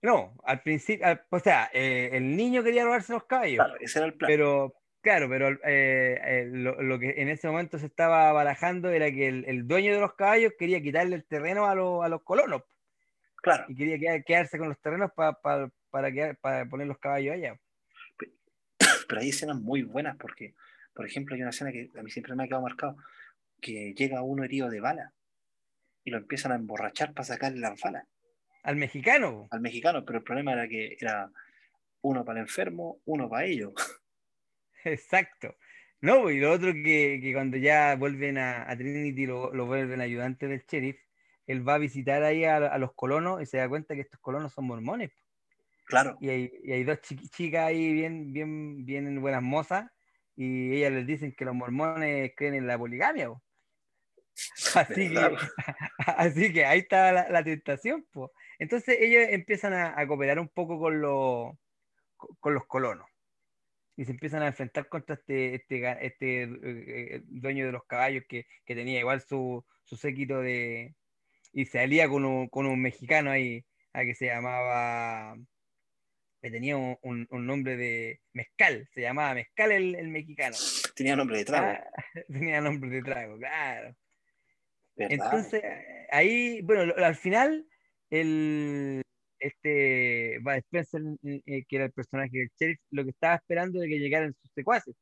No, 0.02 0.34
al 0.44 0.60
principio, 0.62 1.06
al- 1.06 1.24
o 1.30 1.38
sea, 1.38 1.70
eh, 1.72 2.10
el 2.12 2.36
niño 2.36 2.64
quería 2.64 2.84
robarse 2.84 3.12
los 3.12 3.24
caballos, 3.24 3.64
Claro, 3.64 3.76
ese 3.80 3.98
era 4.00 4.06
el 4.06 4.14
plan. 4.14 4.28
pero, 4.28 4.74
Claro, 5.02 5.28
pero 5.28 5.48
eh, 5.64 6.20
eh, 6.24 6.48
lo, 6.52 6.80
lo 6.80 6.98
que 6.98 7.20
en 7.20 7.28
ese 7.28 7.48
momento 7.48 7.76
se 7.78 7.86
estaba 7.86 8.32
barajando 8.32 8.88
era 8.90 9.10
que 9.10 9.26
el, 9.26 9.44
el 9.46 9.66
dueño 9.66 9.92
de 9.92 10.00
los 10.00 10.14
caballos 10.14 10.52
quería 10.56 10.80
quitarle 10.80 11.16
el 11.16 11.24
terreno 11.24 11.66
a, 11.66 11.74
los- 11.74 12.04
a 12.04 12.08
los 12.08 12.22
colonos 12.22 12.62
Claro, 13.42 13.64
y 13.68 13.74
quería 13.74 13.98
quedar- 13.98 14.24
quedarse 14.24 14.58
con 14.58 14.68
los 14.68 14.80
terrenos 14.80 15.10
pa- 15.12 15.40
pa- 15.40 15.68
para, 15.90 16.12
quedar- 16.12 16.36
para 16.38 16.66
poner 16.66 16.86
los 16.86 16.98
caballos 16.98 17.34
allá. 17.34 17.58
pero 19.08 19.20
hay 19.20 19.30
escenas 19.30 19.56
muy 19.60 19.82
buenas 19.82 20.16
porque, 20.16 20.54
por 20.94 21.04
ejemplo, 21.04 21.34
hay 21.34 21.40
una 21.42 21.50
escena 21.50 21.72
que 21.72 21.90
a 21.98 22.02
mí 22.04 22.10
siempre 22.10 22.36
me 22.36 22.44
ha 22.44 22.46
quedado 22.46 22.62
marcado, 22.62 22.96
que 23.60 23.94
llega 23.94 24.22
uno 24.22 24.44
herido 24.44 24.70
de 24.70 24.80
bala 24.80 25.12
y 26.04 26.12
lo 26.12 26.18
empiezan 26.18 26.52
a 26.52 26.54
emborrachar 26.54 27.12
para 27.12 27.24
sacarle 27.24 27.58
las 27.58 27.80
balas 27.80 28.06
Al 28.62 28.76
mexicano. 28.76 29.48
al 29.50 29.60
mexicano, 29.60 30.04
pero 30.04 30.18
el 30.18 30.24
problema 30.24 30.52
era 30.52 30.68
que 30.68 30.96
era 31.00 31.28
uno 32.02 32.24
para 32.24 32.38
el 32.38 32.44
enfermo, 32.46 33.00
uno 33.04 33.28
para 33.28 33.46
ellos. 33.46 33.72
Exacto. 34.84 35.56
No, 36.00 36.30
y 36.30 36.40
lo 36.40 36.50
otro 36.52 36.72
que, 36.72 37.20
que 37.22 37.32
cuando 37.32 37.56
ya 37.56 37.94
vuelven 37.96 38.36
a, 38.38 38.68
a 38.68 38.76
Trinity, 38.76 39.26
lo, 39.26 39.54
lo 39.54 39.66
vuelven 39.66 40.00
ayudante 40.00 40.48
del 40.48 40.64
sheriff, 40.66 40.98
él 41.46 41.66
va 41.66 41.74
a 41.74 41.78
visitar 41.78 42.22
ahí 42.24 42.44
a, 42.44 42.56
a 42.56 42.78
los 42.78 42.92
colonos 42.94 43.40
y 43.40 43.46
se 43.46 43.58
da 43.58 43.68
cuenta 43.68 43.94
que 43.94 44.00
estos 44.00 44.20
colonos 44.20 44.52
son 44.52 44.66
mormones. 44.66 45.12
Claro, 45.86 46.16
Y 46.20 46.28
hay, 46.28 46.52
y 46.64 46.72
hay 46.72 46.84
dos 46.84 47.00
chicas 47.00 47.66
ahí 47.66 47.92
bien, 47.92 48.32
bien, 48.32 48.84
bien 48.84 49.20
buenas 49.20 49.42
mozas 49.42 49.90
y 50.34 50.72
ellas 50.74 50.92
les 50.92 51.06
dicen 51.06 51.34
que 51.36 51.44
los 51.44 51.54
mormones 51.54 52.32
creen 52.36 52.54
en 52.54 52.66
la 52.66 52.78
poligamia. 52.78 53.28
po. 53.28 53.42
Así 54.74 55.10
que, 55.10 55.36
así 56.16 56.52
que 56.52 56.64
ahí 56.64 56.78
está 56.80 57.12
la, 57.12 57.28
la 57.28 57.44
tentación. 57.44 58.06
po. 58.12 58.32
Entonces 58.58 58.96
ellos 58.98 59.26
empiezan 59.28 59.74
a, 59.74 59.98
a 60.00 60.06
cooperar 60.06 60.38
un 60.38 60.48
poco 60.48 60.78
con, 60.80 61.00
con 61.02 61.58
con 62.40 62.54
los 62.54 62.66
colonos 62.66 63.11
y 64.02 64.04
se 64.04 64.10
empiezan 64.10 64.42
a 64.42 64.48
enfrentar 64.48 64.88
contra 64.88 65.14
este, 65.14 65.54
este, 65.54 66.04
este 66.04 66.42
eh, 66.42 66.48
eh, 66.62 67.20
dueño 67.26 67.66
de 67.66 67.72
los 67.72 67.84
caballos 67.84 68.24
que, 68.28 68.46
que 68.64 68.74
tenía 68.74 68.98
igual 68.98 69.20
su, 69.20 69.64
su 69.84 69.94
séquito 69.96 70.40
de... 70.40 70.96
y 71.52 71.66
se 71.66 71.78
alía 71.78 72.08
con 72.08 72.24
un, 72.24 72.48
con 72.48 72.66
un 72.66 72.82
mexicano 72.82 73.30
ahí 73.30 73.64
a 73.92 74.02
que 74.02 74.16
se 74.16 74.26
llamaba... 74.26 75.36
que 76.42 76.50
tenía 76.50 76.76
un, 76.76 76.98
un- 77.02 77.28
un 77.30 77.46
nombre 77.46 77.76
de 77.76 78.20
Mezcal, 78.32 78.88
se 78.92 79.02
llamaba 79.02 79.34
Mezcal 79.34 79.70
el, 79.70 79.94
el 79.94 80.08
mexicano. 80.08 80.56
tenía 80.96 81.14
nombre 81.14 81.38
de 81.38 81.44
trago, 81.44 81.68
Ah, 81.68 81.84
tenía 82.28 82.60
nombre 82.60 82.90
de 82.90 83.02
trago, 83.02 83.38
claro. 83.38 83.94
¿verdad? 84.96 85.12
Entonces, 85.12 85.62
ahí, 86.10 86.60
bueno, 86.62 86.92
al 86.96 87.14
final, 87.14 87.68
el, 88.10 89.00
este 89.42 90.38
Bud 90.40 90.52
Spencer, 90.54 91.02
eh, 91.24 91.64
que 91.68 91.76
era 91.76 91.86
el 91.86 91.92
personaje 91.92 92.38
del 92.38 92.50
sheriff, 92.58 92.80
lo 92.90 93.04
que 93.04 93.10
estaba 93.10 93.34
esperando 93.36 93.80
era 93.82 93.88
que 93.88 93.98
llegaran 93.98 94.34
sus 94.40 94.50
secuaces 94.54 94.94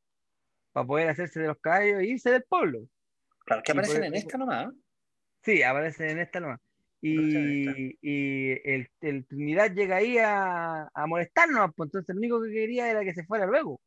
para 0.73 0.87
poder 0.87 1.09
hacerse 1.09 1.41
de 1.41 1.49
los 1.49 1.59
caballos 1.61 2.01
e 2.01 2.07
irse 2.07 2.31
del 2.31 2.45
pueblo. 2.45 2.81
claro, 3.45 3.63
que 3.63 3.73
aparecen 3.73 3.97
eso- 3.97 4.05
en 4.07 4.15
esta 4.15 4.39
nomás. 4.39 4.67
¿eh? 4.73 4.77
Sí, 5.43 5.63
aparecen 5.63 6.11
en 6.11 6.19
esta 6.21 6.41
nomás. 6.41 6.61
Y, 7.03 7.97
y 8.03 8.51
el, 8.65 8.89
el 9.01 9.27
Trinidad 9.27 9.73
llega 9.73 9.97
ahí 9.97 10.19
a, 10.19 10.89
a 10.93 11.07
molestarnos, 11.07 11.71
pues 11.75 11.87
entonces 11.89 12.15
lo 12.15 12.19
único 12.19 12.43
que 12.43 12.51
quería 12.53 12.91
era 12.91 13.03
que 13.05 13.15
se 13.15 13.25
fuera 13.25 13.47
luego. 13.47 13.81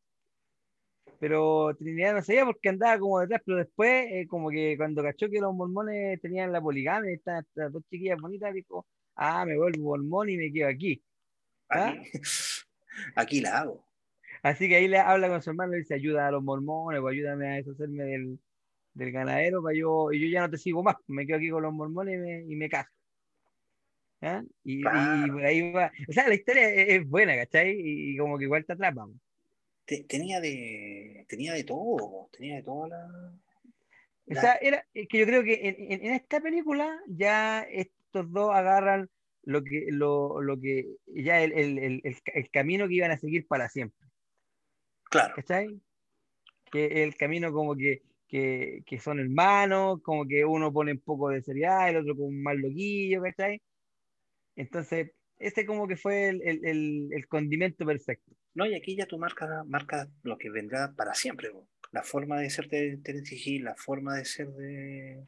Pero 1.19 1.75
Trinidad 1.77 2.15
no 2.15 2.21
sabía 2.21 2.43
porque 2.45 2.69
andaba 2.69 2.99
como 2.99 3.19
detrás, 3.19 3.41
pero 3.45 3.57
después, 3.59 4.07
eh, 4.11 4.27
como 4.27 4.49
que 4.49 4.75
cuando 4.77 5.03
cachó 5.03 5.29
que 5.29 5.39
los 5.39 5.53
mormones 5.53 6.19
tenían 6.21 6.51
la 6.51 6.61
poligamia, 6.61 7.11
y 7.11 7.15
estaban 7.15 7.45
estas 7.45 7.71
dos 7.71 7.83
chiquillas 7.89 8.19
bonitas, 8.19 8.53
dijo, 8.53 8.85
ah, 9.15 9.45
me 9.45 9.57
vuelvo 9.57 9.83
mormón 9.83 10.29
y 10.29 10.37
me 10.37 10.51
quedo 10.51 10.67
aquí. 10.69 11.03
¿Ah? 11.69 11.89
Aquí, 11.97 12.11
aquí 13.15 13.41
la 13.41 13.59
hago. 13.59 13.87
Así 14.41 14.67
que 14.67 14.75
ahí 14.75 14.87
le 14.87 14.97
habla 14.99 15.29
con 15.29 15.41
su 15.41 15.49
hermano 15.51 15.73
y 15.75 15.79
dice, 15.79 15.93
ayuda 15.93 16.27
a 16.27 16.31
los 16.31 16.43
mormones, 16.43 16.99
o 17.01 17.07
ayúdame 17.07 17.47
a 17.47 17.55
deshacerme 17.55 18.03
del, 18.03 18.39
del 18.93 19.11
ganadero, 19.11 19.63
para 19.63 19.75
yo, 19.77 20.11
y 20.11 20.19
yo 20.19 20.27
ya 20.27 20.41
no 20.41 20.49
te 20.49 20.57
sigo 20.57 20.83
más, 20.83 20.97
me 21.07 21.25
quedo 21.25 21.37
aquí 21.37 21.49
con 21.49 21.63
los 21.63 21.73
mormones 21.73 22.15
y 22.15 22.17
me, 22.17 22.41
y 22.41 22.55
me 22.55 22.69
caso. 22.69 22.89
¿Ah? 24.21 24.43
Y, 24.63 24.79
y 24.79 24.81
Claro. 24.81 25.33
por 25.33 25.45
ahí 25.45 25.71
va, 25.71 25.91
o 26.07 26.11
sea, 26.13 26.27
la 26.29 26.35
historia 26.35 26.69
es, 26.69 26.89
es 27.01 27.09
buena, 27.09 27.35
¿cachai? 27.35 27.71
Y, 27.71 28.13
y 28.13 28.17
como 28.17 28.37
que 28.37 28.45
igual 28.45 28.65
te 28.65 28.73
atrapa. 28.73 29.07
Te- 29.85 30.03
tenía 30.05 30.39
de 30.39 31.25
tenía 31.27 31.53
de 31.53 31.63
todo, 31.65 32.29
tenía 32.31 32.55
de 32.55 32.63
toda 32.63 32.87
la, 32.87 33.05
O 33.05 34.33
la- 34.33 34.41
sea, 34.41 34.53
era, 34.61 34.85
es 34.93 35.07
que 35.09 35.19
yo 35.19 35.25
creo 35.25 35.43
que 35.43 35.53
en, 35.67 35.75
en- 35.91 36.05
en 36.05 36.13
esta 36.13 36.39
película 36.39 36.97
ya 37.07 37.65
estos 38.13 38.31
dos 38.31 38.53
agarran 38.55 39.09
lo 39.43 39.63
que, 39.63 39.87
lo, 39.89 40.41
lo 40.41 40.59
que, 40.59 40.85
ya 41.07 41.41
el, 41.43 41.51
el, 41.53 41.77
el, 41.79 42.01
el, 42.03 42.15
el 42.25 42.49
camino 42.51 42.87
que 42.87 42.95
iban 42.95 43.11
a 43.11 43.17
seguir 43.17 43.47
para 43.47 43.69
siempre. 43.69 44.07
claro, 45.09 45.35
¿cachai? 45.35 45.81
Que 46.71 47.03
el 47.03 47.15
camino 47.15 47.51
como 47.51 47.75
que, 47.75 48.01
que, 48.27 48.83
que 48.85 48.99
son 48.99 49.19
hermanos, 49.19 50.01
como 50.03 50.25
que 50.27 50.45
uno 50.45 50.71
pone 50.73 50.91
un 50.93 50.99
poco 51.01 51.29
de 51.29 51.41
seriedad, 51.43 51.89
el 51.89 51.97
otro 51.97 52.15
como 52.15 52.27
un 52.27 52.41
mal 52.43 52.57
loquillo, 52.57 53.21
¿cachai? 53.21 53.61
Entonces, 54.55 55.11
ese 55.37 55.65
como 55.65 55.87
que 55.87 55.97
fue 55.97 56.29
el, 56.29 56.41
el, 56.43 56.65
el, 56.65 57.09
el 57.11 57.27
condimento 57.27 57.85
perfecto. 57.85 58.31
No, 58.53 58.65
y 58.65 58.75
aquí 58.75 58.95
ya 58.95 59.05
tú 59.07 59.17
marcas 59.17 59.65
marca 59.67 60.07
lo 60.23 60.37
que 60.37 60.49
vendrá 60.49 60.93
para 60.95 61.13
siempre. 61.13 61.51
La 61.91 62.03
forma 62.03 62.39
de 62.39 62.49
ser 62.49 62.67
de 62.69 62.97
Terence 63.03 63.59
la 63.59 63.75
forma 63.75 64.15
de 64.17 64.25
ser 64.25 64.47
de, 64.49 65.25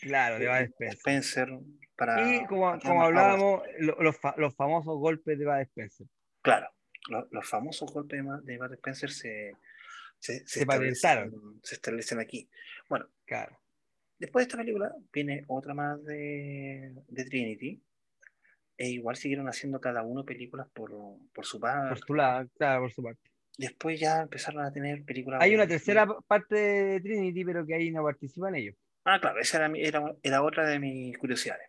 Claro, 0.00 0.38
de 0.38 0.46
de 0.46 0.64
Spencer. 0.64 0.88
Spencer. 0.88 1.48
Para, 1.96 2.34
Y 2.34 2.44
como, 2.46 2.78
como 2.80 3.02
hablábamos, 3.04 3.62
lo- 3.78 4.00
los, 4.02 4.16
los 4.36 4.54
famosos 4.56 4.98
golpes 4.98 5.38
de 5.38 5.44
Bud 5.44 5.60
Spencer. 5.60 6.06
Claro, 6.42 6.68
lo- 7.08 7.28
los 7.30 7.48
famosos 7.48 7.92
golpes 7.92 8.20
de, 8.44 8.58
Bud 8.58 8.72
Spencer 8.74 9.10
se, 9.10 9.52
se, 10.18 10.38
se 10.40 10.46
Se 10.48 10.60
establecen, 10.60 11.32
se 11.62 11.74
establecen 11.76 12.18
aquí. 12.20 12.48
Bueno, 12.88 13.06
Claro. 13.26 13.58
después 14.18 14.44
de 14.44 14.48
esta 14.48 14.58
película 14.58 14.92
viene 15.12 15.44
otra 15.48 15.72
más 15.74 16.02
de, 16.04 16.94
de 17.08 17.24
Trinity. 17.24 17.80
E 18.76 18.88
igual 18.88 19.14
siguieron 19.14 19.46
haciendo 19.48 19.80
cada 19.80 20.02
uno 20.02 20.24
películas 20.24 20.66
por, 20.74 20.90
por 21.32 21.46
su 21.46 21.60
parte. 21.60 21.90
Por 21.90 21.98
su 21.98 22.14
lado, 22.14 22.48
claro, 22.58 22.82
por 22.82 22.92
su 22.92 23.02
parte. 23.04 23.30
Después 23.56 24.00
ya 24.00 24.22
empezaron 24.22 24.64
a 24.64 24.72
tener 24.72 25.04
películas. 25.04 25.40
Hay 25.40 25.54
una 25.54 25.68
tercera 25.68 26.08
parte 26.26 26.56
de 26.56 27.00
Trinity, 27.00 27.44
pero 27.44 27.64
que 27.64 27.76
ahí 27.76 27.92
no 27.92 28.02
participa 28.02 28.48
en 28.48 28.56
ello. 28.56 28.72
Ah, 29.04 29.20
claro, 29.20 29.38
esa 29.38 29.58
era, 29.58 29.68
mi- 29.68 29.80
era, 29.80 30.02
era 30.24 30.42
otra 30.42 30.66
de 30.68 30.80
mis 30.80 31.16
curiosidades. 31.18 31.68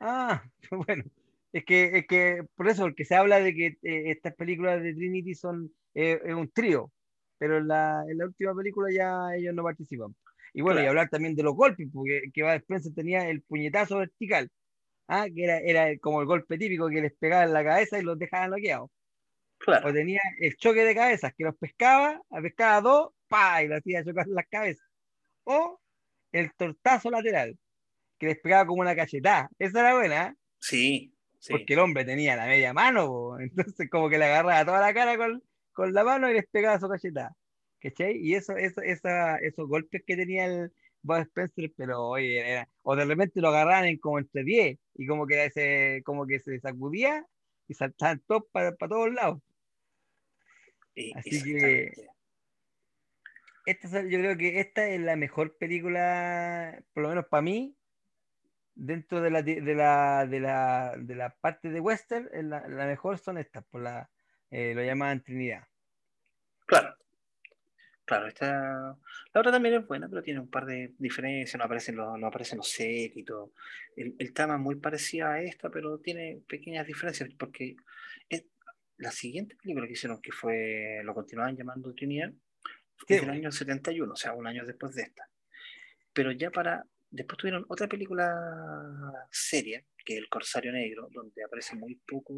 Ah, 0.00 0.42
bueno, 0.86 1.04
es 1.52 1.64
que, 1.64 1.98
es 1.98 2.06
que 2.06 2.42
por 2.54 2.68
eso, 2.68 2.82
porque 2.82 3.04
se 3.04 3.14
habla 3.16 3.40
de 3.40 3.54
que 3.54 3.66
eh, 3.82 4.10
estas 4.10 4.34
películas 4.34 4.82
de 4.82 4.94
Trinity 4.94 5.34
son 5.34 5.72
eh, 5.94 6.20
un 6.34 6.50
trío, 6.50 6.92
pero 7.38 7.58
en 7.58 7.68
la, 7.68 8.04
en 8.08 8.18
la 8.18 8.26
última 8.26 8.54
película 8.54 8.88
ya 8.92 9.34
ellos 9.36 9.54
no 9.54 9.62
participan. 9.64 10.14
Y 10.52 10.62
bueno, 10.62 10.82
y 10.82 10.86
hablar 10.86 11.08
también 11.08 11.34
de 11.34 11.42
los 11.42 11.54
golpes, 11.54 11.88
porque 11.92 12.22
que 12.32 12.42
Bud 12.42 12.50
Spencer 12.52 12.92
tenía 12.94 13.28
el 13.28 13.42
puñetazo 13.42 13.98
vertical, 13.98 14.50
ah, 15.08 15.26
que 15.34 15.44
era, 15.44 15.58
era 15.60 15.98
como 16.00 16.20
el 16.20 16.26
golpe 16.26 16.58
típico 16.58 16.88
que 16.88 17.02
les 17.02 17.14
pegaba 17.16 17.44
en 17.44 17.52
la 17.52 17.64
cabeza 17.64 17.98
y 17.98 18.02
los 18.02 18.18
dejaba 18.18 18.48
noqueados. 18.48 18.90
Claro, 19.58 19.88
O 19.88 19.92
tenía 19.92 20.20
el 20.40 20.56
choque 20.56 20.84
de 20.84 20.94
cabezas, 20.94 21.32
que 21.36 21.44
los 21.44 21.56
pescaba, 21.56 22.20
pescaba 22.42 22.80
dos, 22.80 23.10
pa, 23.28 23.62
y 23.62 23.68
los 23.68 23.78
hacía 23.78 24.04
chocar 24.04 24.26
las 24.28 24.46
cabezas. 24.48 24.86
O 25.44 25.80
el 26.32 26.52
tortazo 26.54 27.10
lateral, 27.10 27.58
que 28.18 28.26
les 28.26 28.38
pegaba 28.40 28.66
como 28.66 28.80
una 28.82 28.96
cachetada. 28.96 29.48
Esa 29.58 29.80
era 29.80 29.94
buena, 29.94 30.26
¿eh? 30.28 30.34
sí, 30.60 31.14
sí. 31.38 31.52
porque 31.52 31.74
el 31.74 31.80
hombre 31.80 32.04
tenía 32.04 32.36
la 32.36 32.46
media 32.46 32.72
mano, 32.72 33.06
po. 33.06 33.38
entonces 33.40 33.88
como 33.90 34.08
que 34.08 34.18
le 34.18 34.26
agarraba 34.26 34.64
toda 34.64 34.80
la 34.80 34.92
cara 34.94 35.16
con, 35.16 35.42
con 35.72 35.92
la 35.94 36.04
mano 36.04 36.28
y 36.30 36.34
les 36.34 36.46
pegaba 36.48 36.78
su 36.80 36.88
cachetada. 36.88 37.34
¿Cachai? 37.80 38.16
Y 38.16 38.34
eso, 38.34 38.56
eso, 38.56 38.82
esa, 38.82 39.36
esos 39.36 39.68
golpes 39.68 40.02
que 40.04 40.16
tenía 40.16 40.46
el 40.46 40.72
Bob 41.00 41.18
Spencer, 41.20 41.70
pero 41.76 42.08
oye, 42.08 42.40
era- 42.40 42.68
o 42.82 42.96
de 42.96 43.04
repente 43.04 43.40
lo 43.40 43.48
agarraban 43.48 43.84
en 43.84 43.98
como 43.98 44.18
entre 44.18 44.42
10 44.42 44.78
y 44.96 45.06
como 45.06 45.26
que, 45.28 45.44
ese, 45.44 46.02
como 46.04 46.26
que 46.26 46.40
se 46.40 46.58
sacudía 46.58 47.24
y 47.68 47.74
saltaban 47.74 48.20
todos 48.26 48.42
para, 48.50 48.74
para 48.74 48.90
todos 48.90 49.12
lados. 49.14 49.40
Así 51.14 51.36
exactamente. 51.36 52.08
Esta, 53.66 54.00
es- 54.00 54.10
yo 54.10 54.18
creo 54.18 54.36
que 54.36 54.58
esta 54.60 54.88
es 54.88 55.00
la 55.00 55.14
mejor 55.14 55.56
película, 55.56 56.82
por 56.92 57.04
lo 57.04 57.10
menos 57.10 57.26
para 57.26 57.42
mí, 57.42 57.76
dentro 58.78 59.20
de 59.20 59.30
la, 59.30 59.42
de 59.42 59.74
la, 59.74 60.26
de 60.26 60.40
la, 60.40 60.94
de 60.96 61.14
la 61.14 61.34
parte 61.34 61.68
de 61.68 61.80
western, 61.80 62.28
es 62.32 62.44
la, 62.44 62.66
la 62.68 62.86
mejor 62.86 63.18
son 63.18 63.36
estas, 63.38 63.64
por 63.64 63.82
la, 63.82 64.08
eh, 64.50 64.72
lo 64.74 64.82
llaman 64.82 65.22
Trinidad. 65.22 65.64
Claro. 66.66 66.94
Claro, 68.04 68.26
esta, 68.26 68.96
la 69.34 69.40
otra 69.40 69.52
también 69.52 69.74
es 69.74 69.86
buena, 69.86 70.08
pero 70.08 70.22
tiene 70.22 70.40
un 70.40 70.48
par 70.48 70.64
de 70.64 70.94
diferencias, 70.98 71.58
no 71.58 71.64
aparecen 71.64 71.94
los, 71.96 72.18
no 72.18 72.26
aparecen 72.28 72.56
los 72.56 72.70
séquitos. 72.70 73.50
El, 73.96 74.14
el 74.18 74.32
trama 74.32 74.54
es 74.54 74.60
muy 74.60 74.76
parecida 74.76 75.32
a 75.34 75.42
esta, 75.42 75.68
pero 75.68 75.98
tiene 75.98 76.40
pequeñas 76.48 76.86
diferencias, 76.86 77.28
porque 77.38 77.76
es- 78.30 78.46
la 78.96 79.10
siguiente 79.10 79.56
película 79.56 79.86
que 79.86 79.92
hicieron, 79.92 80.22
que 80.22 80.32
fue, 80.32 81.02
lo 81.04 81.14
continuaban 81.14 81.54
llamando 81.56 81.92
Trinidad, 81.94 82.32
es 83.06 83.20
del 83.20 83.30
año 83.30 83.52
71, 83.52 84.12
o 84.12 84.16
sea, 84.16 84.32
un 84.32 84.46
año 84.46 84.64
después 84.64 84.94
de 84.94 85.02
esta. 85.02 85.28
Pero 86.14 86.32
ya 86.32 86.50
para, 86.50 86.84
después 87.10 87.38
tuvieron 87.38 87.64
otra 87.68 87.86
película 87.88 88.34
seria, 89.30 89.84
que 90.04 90.14
es 90.14 90.18
El 90.20 90.28
Corsario 90.28 90.72
Negro, 90.72 91.08
donde 91.12 91.44
aparece 91.44 91.76
muy 91.76 91.96
poco 92.06 92.34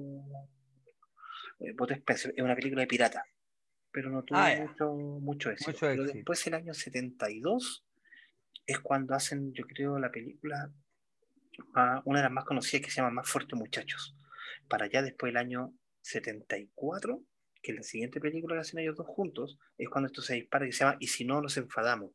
eh, 1.60 1.74
Spencer, 1.96 2.32
es 2.36 2.42
una 2.42 2.54
película 2.54 2.82
de 2.82 2.86
pirata. 2.86 3.24
pero 3.92 4.10
no 4.10 4.22
tuvo 4.22 4.38
Ah, 4.38 4.54
mucho, 4.60 4.92
mucho 4.92 5.50
éxito. 5.50 5.70
Mucho 5.72 5.86
Pero 5.86 6.04
después, 6.04 6.46
el 6.46 6.54
año 6.54 6.72
72, 6.74 7.84
es 8.66 8.78
cuando 8.80 9.14
hacen, 9.14 9.52
yo 9.52 9.64
creo, 9.64 9.98
la 9.98 10.10
película, 10.10 10.72
una 12.04 12.18
de 12.20 12.22
las 12.24 12.32
más 12.32 12.44
conocidas 12.44 12.84
que 12.84 12.90
se 12.90 12.96
llama 13.00 13.10
Más 13.10 13.28
Fuerte 13.28 13.56
Muchachos. 13.56 14.16
Para 14.68 14.84
allá 14.86 15.02
después, 15.02 15.30
el 15.30 15.36
año 15.36 15.74
74, 16.02 17.20
que 17.62 17.72
es 17.72 17.76
la 17.76 17.82
siguiente 17.82 18.20
película 18.20 18.54
que 18.54 18.60
hacen 18.60 18.78
ellos 18.80 18.96
dos 18.96 19.06
juntos, 19.08 19.58
es 19.76 19.88
cuando 19.88 20.06
esto 20.06 20.22
se 20.22 20.34
dispara 20.34 20.64
que 20.66 20.72
se 20.72 20.84
llama 20.84 20.96
Y 21.00 21.08
si 21.08 21.24
no 21.24 21.40
nos 21.42 21.56
enfadamos, 21.56 22.12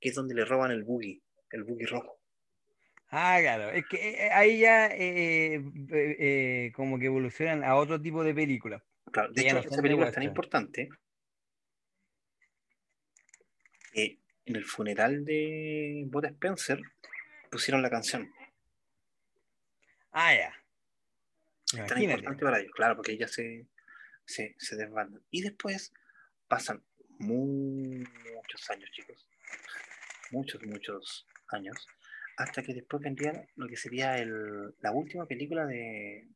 que 0.00 0.10
es 0.10 0.14
donde 0.14 0.34
le 0.34 0.44
roban 0.44 0.70
el 0.70 0.84
buggy, 0.84 1.22
el 1.56 1.64
buggy 1.64 1.86
rojo. 1.86 2.20
Ah, 3.08 3.38
claro. 3.40 3.70
Es 3.70 3.84
que 3.86 4.26
eh, 4.26 4.30
ahí 4.32 4.60
ya 4.60 4.88
eh, 4.88 5.54
eh, 5.54 6.16
eh, 6.18 6.72
como 6.74 6.98
que 6.98 7.06
evolucionan 7.06 7.64
a 7.64 7.76
otro 7.76 8.00
tipo 8.00 8.24
de 8.24 8.34
película. 8.34 8.82
Claro, 9.12 9.32
de 9.32 9.42
hecho, 9.42 9.54
no 9.54 9.60
esa 9.60 9.82
película 9.82 10.08
es 10.08 10.14
tan 10.14 10.24
importante 10.24 10.88
que 13.92 14.18
en 14.44 14.56
el 14.56 14.64
funeral 14.64 15.24
de 15.24 16.04
Bud 16.06 16.24
Spencer 16.26 16.80
pusieron 17.50 17.82
la 17.82 17.90
canción. 17.90 18.30
Ah, 20.10 20.34
ya. 20.34 20.52
tan 21.70 21.78
Imagínate. 21.86 22.02
importante 22.20 22.44
para 22.44 22.58
ellos, 22.58 22.72
claro, 22.74 22.96
porque 22.96 23.12
ellas 23.12 23.32
se, 23.32 23.66
se, 24.24 24.56
se 24.58 24.76
desbandan. 24.76 25.22
Y 25.30 25.42
después 25.42 25.92
pasan 26.48 26.82
muchos 27.18 28.70
años, 28.70 28.90
chicos. 28.90 29.28
Muchos, 30.32 30.60
muchos 30.64 31.26
años. 31.48 31.86
Hasta 32.36 32.62
que 32.62 32.74
después 32.74 33.02
vendría 33.02 33.48
lo 33.56 33.66
que 33.66 33.76
sería 33.76 34.16
el, 34.18 34.74
la 34.80 34.92
última 34.92 35.26
película 35.26 35.66
de, 35.66 36.28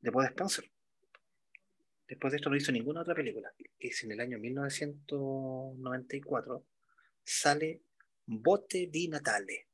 de 0.00 0.10
Bud 0.10 0.24
Spencer. 0.24 0.68
Después 2.08 2.32
de 2.32 2.36
esto 2.36 2.50
no 2.50 2.56
hizo 2.56 2.72
ninguna 2.72 3.02
otra 3.02 3.14
película. 3.14 3.52
Es 3.78 4.02
en 4.04 4.12
el 4.12 4.20
año 4.20 4.38
1994. 4.38 6.64
Sale 7.24 7.82
Bote 8.26 8.88
di 8.90 9.08
Natale. 9.08 9.66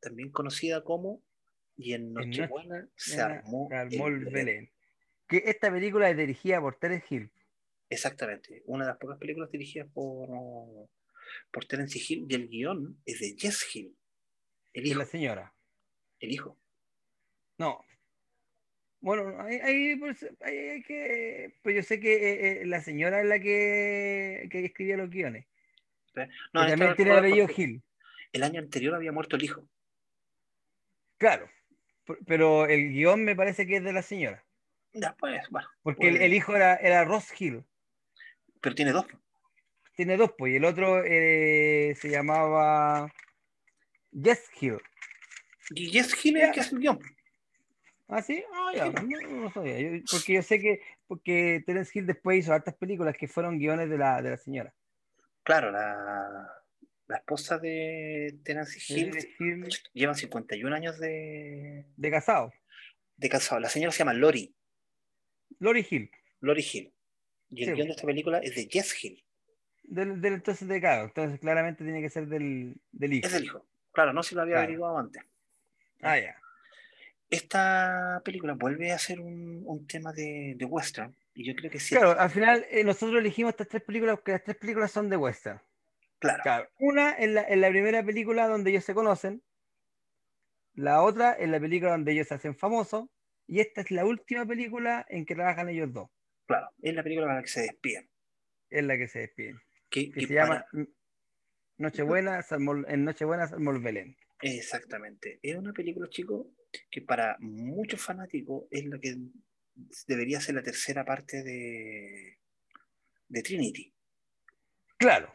También 0.00 0.30
conocida 0.30 0.82
como 0.84 1.22
Y 1.76 1.94
en 1.94 2.12
Noche- 2.12 2.42
Nochebuena 2.42 2.88
se 2.96 3.20
armó, 3.20 3.68
armó 3.72 4.08
el 4.08 4.14
el 4.14 4.24
Belén. 4.24 4.32
Belén. 4.32 4.70
Que 5.28 5.42
esta 5.46 5.70
película 5.70 6.10
es 6.10 6.16
dirigida 6.16 6.60
por 6.60 6.76
Terence 6.76 7.06
Hill. 7.14 7.30
Exactamente, 7.90 8.62
una 8.66 8.84
de 8.84 8.90
las 8.90 8.98
pocas 8.98 9.16
películas 9.18 9.50
dirigidas 9.50 9.88
por, 9.94 10.28
por 11.50 11.64
Terence 11.66 11.98
Hill 11.98 12.26
y 12.28 12.34
el 12.34 12.48
guion 12.48 13.00
es 13.04 13.20
de 13.20 13.34
Jess 13.38 13.64
Hill, 13.74 13.96
el 14.72 14.86
hijo. 14.86 14.98
la 14.98 15.06
señora. 15.06 15.54
El 16.20 16.32
hijo. 16.32 16.58
No. 17.58 17.84
Bueno, 19.00 19.32
pues, 20.00 20.26
hay 20.40 20.82
que. 20.82 21.54
Pues 21.62 21.76
yo 21.76 21.82
sé 21.82 22.00
que 22.00 22.14
eh, 22.14 22.62
eh, 22.62 22.66
la 22.66 22.80
señora 22.80 23.20
es 23.20 23.26
la 23.26 23.38
que, 23.38 24.48
que 24.50 24.64
escribía 24.64 24.96
los 24.96 25.08
guiones. 25.10 25.46
No, 26.52 26.66
también 26.66 26.96
tiene 26.96 27.12
el 27.12 27.18
apellido 27.18 27.46
Hill. 27.56 27.82
El 28.32 28.42
año 28.42 28.60
anterior 28.60 28.94
había 28.94 29.12
muerto 29.12 29.36
el 29.36 29.44
hijo. 29.44 29.68
Claro. 31.16 31.48
Pero 32.26 32.66
el 32.66 32.90
guion 32.92 33.24
me 33.24 33.36
parece 33.36 33.66
que 33.66 33.76
es 33.76 33.84
de 33.84 33.92
la 33.92 34.02
señora. 34.02 34.44
Ya, 34.94 35.14
pues, 35.16 35.42
bueno. 35.50 35.68
Porque 35.82 36.08
el, 36.08 36.14
puede- 36.14 36.26
el 36.26 36.34
hijo 36.34 36.56
era, 36.56 36.74
era 36.76 37.04
Ross 37.04 37.28
Hill. 37.40 37.64
Pero 38.60 38.74
tiene 38.74 38.90
dos. 38.92 39.06
Tiene 39.98 40.16
dos, 40.16 40.30
pues. 40.38 40.52
Y 40.52 40.56
el 40.56 40.64
otro 40.64 41.02
eh, 41.04 41.92
se 42.00 42.08
llamaba 42.08 43.12
Jess 44.12 44.48
Hill. 44.60 44.78
Y 45.70 45.90
Jess 45.90 46.14
Hill 46.24 46.36
es 46.36 46.44
el 46.44 46.52
que 46.52 46.60
hace 46.60 46.74
el 46.76 46.80
guion. 46.80 47.00
¿Ah, 48.06 48.22
sí? 48.22 48.44
Ah, 48.54 48.70
ya. 48.76 48.86
No, 48.92 49.02
no 49.40 49.52
sabía. 49.52 49.80
Yo- 49.80 50.00
porque 50.08 50.34
yo 50.34 50.42
sé 50.42 50.60
que 50.60 50.80
porque 51.08 51.64
Terence 51.66 51.90
Hill 51.98 52.06
después 52.06 52.38
hizo 52.38 52.52
hartas 52.52 52.76
películas 52.76 53.16
que 53.16 53.26
fueron 53.26 53.58
guiones 53.58 53.90
de 53.90 53.98
la, 53.98 54.22
de 54.22 54.30
la 54.30 54.36
señora. 54.36 54.72
Claro, 55.42 55.72
la, 55.72 56.48
la 57.08 57.16
esposa 57.16 57.58
de 57.58 58.38
Terence 58.44 58.78
Hill 58.94 59.10
Hill 59.40 59.68
llevan 59.94 60.14
51 60.14 60.76
años 60.76 61.00
de, 61.00 61.86
de 61.96 62.10
casado. 62.12 62.52
de 63.16 63.28
casado. 63.28 63.60
La 63.60 63.68
señora 63.68 63.90
se 63.90 63.98
llama 63.98 64.14
Lori, 64.14 64.54
Lori 65.58 65.84
Hill. 65.90 66.08
Lori 66.40 66.64
Hill. 66.72 66.94
Y 67.50 67.64
el 67.64 67.70
Sí. 67.70 67.74
guion 67.74 67.88
de 67.88 67.94
esta 67.94 68.06
película 68.06 68.38
es 68.38 68.54
de 68.54 68.68
Jess 68.70 69.02
Hill. 69.04 69.24
Del, 69.90 70.20
del- 70.20 70.34
entonces 70.34 70.68
de 70.68 70.80
claro, 70.80 71.04
entonces 71.06 71.40
claramente 71.40 71.82
tiene 71.84 72.02
que 72.02 72.10
ser 72.10 72.26
del, 72.26 72.76
del 72.92 73.12
hijo. 73.14 73.26
Es 73.26 73.32
del 73.32 73.44
hijo. 73.44 73.66
Claro, 73.92 74.12
no 74.12 74.22
se 74.22 74.34
lo 74.34 74.42
había 74.42 74.54
Claro. 74.54 74.64
averiguado 74.64 74.98
antes. 74.98 75.22
Ah, 76.02 76.18
ya. 76.18 76.36
esta 77.30 78.22
película 78.24 78.54
vuelve 78.54 78.92
a 78.92 78.98
ser 78.98 79.20
un, 79.20 79.62
un 79.66 79.86
tema 79.86 80.12
de, 80.12 80.54
de 80.56 80.64
western 80.64 81.14
y 81.34 81.46
yo 81.46 81.54
creo 81.54 81.70
que 81.70 81.80
sí. 81.80 81.94
Claro, 81.96 82.18
al 82.18 82.30
final 82.30 82.64
eh, 82.70 82.84
nosotros 82.84 83.18
elegimos 83.18 83.50
estas 83.50 83.68
tres 83.68 83.82
películas 83.82 84.16
porque 84.16 84.32
las 84.32 84.44
tres 84.44 84.56
películas 84.56 84.90
son 84.92 85.08
de 85.10 85.16
western. 85.16 85.60
claro, 86.18 86.42
Claro, 86.42 86.68
una 86.78 87.16
en 87.16 87.34
la, 87.34 87.42
en 87.48 87.60
la 87.60 87.68
primera 87.70 88.02
película 88.04 88.46
donde 88.46 88.70
ellos 88.70 88.84
se 88.84 88.94
conocen, 88.94 89.42
la 90.74 91.02
otra 91.02 91.34
en 91.38 91.50
la 91.50 91.60
película 91.60 91.92
donde 91.92 92.12
ellos 92.12 92.28
se 92.28 92.34
hacen 92.34 92.54
famosos, 92.56 93.08
y 93.46 93.60
esta 93.60 93.80
es 93.80 93.90
la 93.90 94.04
última 94.04 94.46
película 94.46 95.04
en 95.08 95.24
que 95.26 95.34
trabajan 95.34 95.68
ellos 95.68 95.92
dos, 95.92 96.08
claro, 96.46 96.70
es 96.82 96.94
la 96.94 97.02
película 97.02 97.26
con 97.26 97.36
la 97.36 97.42
que 97.42 97.48
se 97.48 97.62
despiden. 97.62 98.08
es 98.70 98.84
la 98.84 98.96
que 98.96 99.08
se 99.08 99.18
despiden, 99.20 99.60
Que, 99.90 100.10
se 100.14 100.34
para- 100.34 100.66
llama 100.66 100.66
Nochebuena, 101.78 102.42
Salmol- 102.42 102.84
en 102.88 103.04
Nochebuena 103.04 103.46
Salmol 103.46 103.80
Belén. 103.80 104.16
Exactamente. 104.40 105.38
Es 105.42 105.56
una 105.56 105.72
película, 105.72 106.08
chicos, 106.08 106.46
que 106.90 107.02
para 107.02 107.36
muchos 107.40 108.00
fanáticos 108.00 108.64
es 108.70 108.84
la 108.86 108.98
que 108.98 109.16
debería 110.06 110.40
ser 110.40 110.56
la 110.56 110.62
tercera 110.62 111.04
parte 111.04 111.42
de, 111.42 112.38
de 113.28 113.42
Trinity. 113.42 113.94
Claro, 114.96 115.32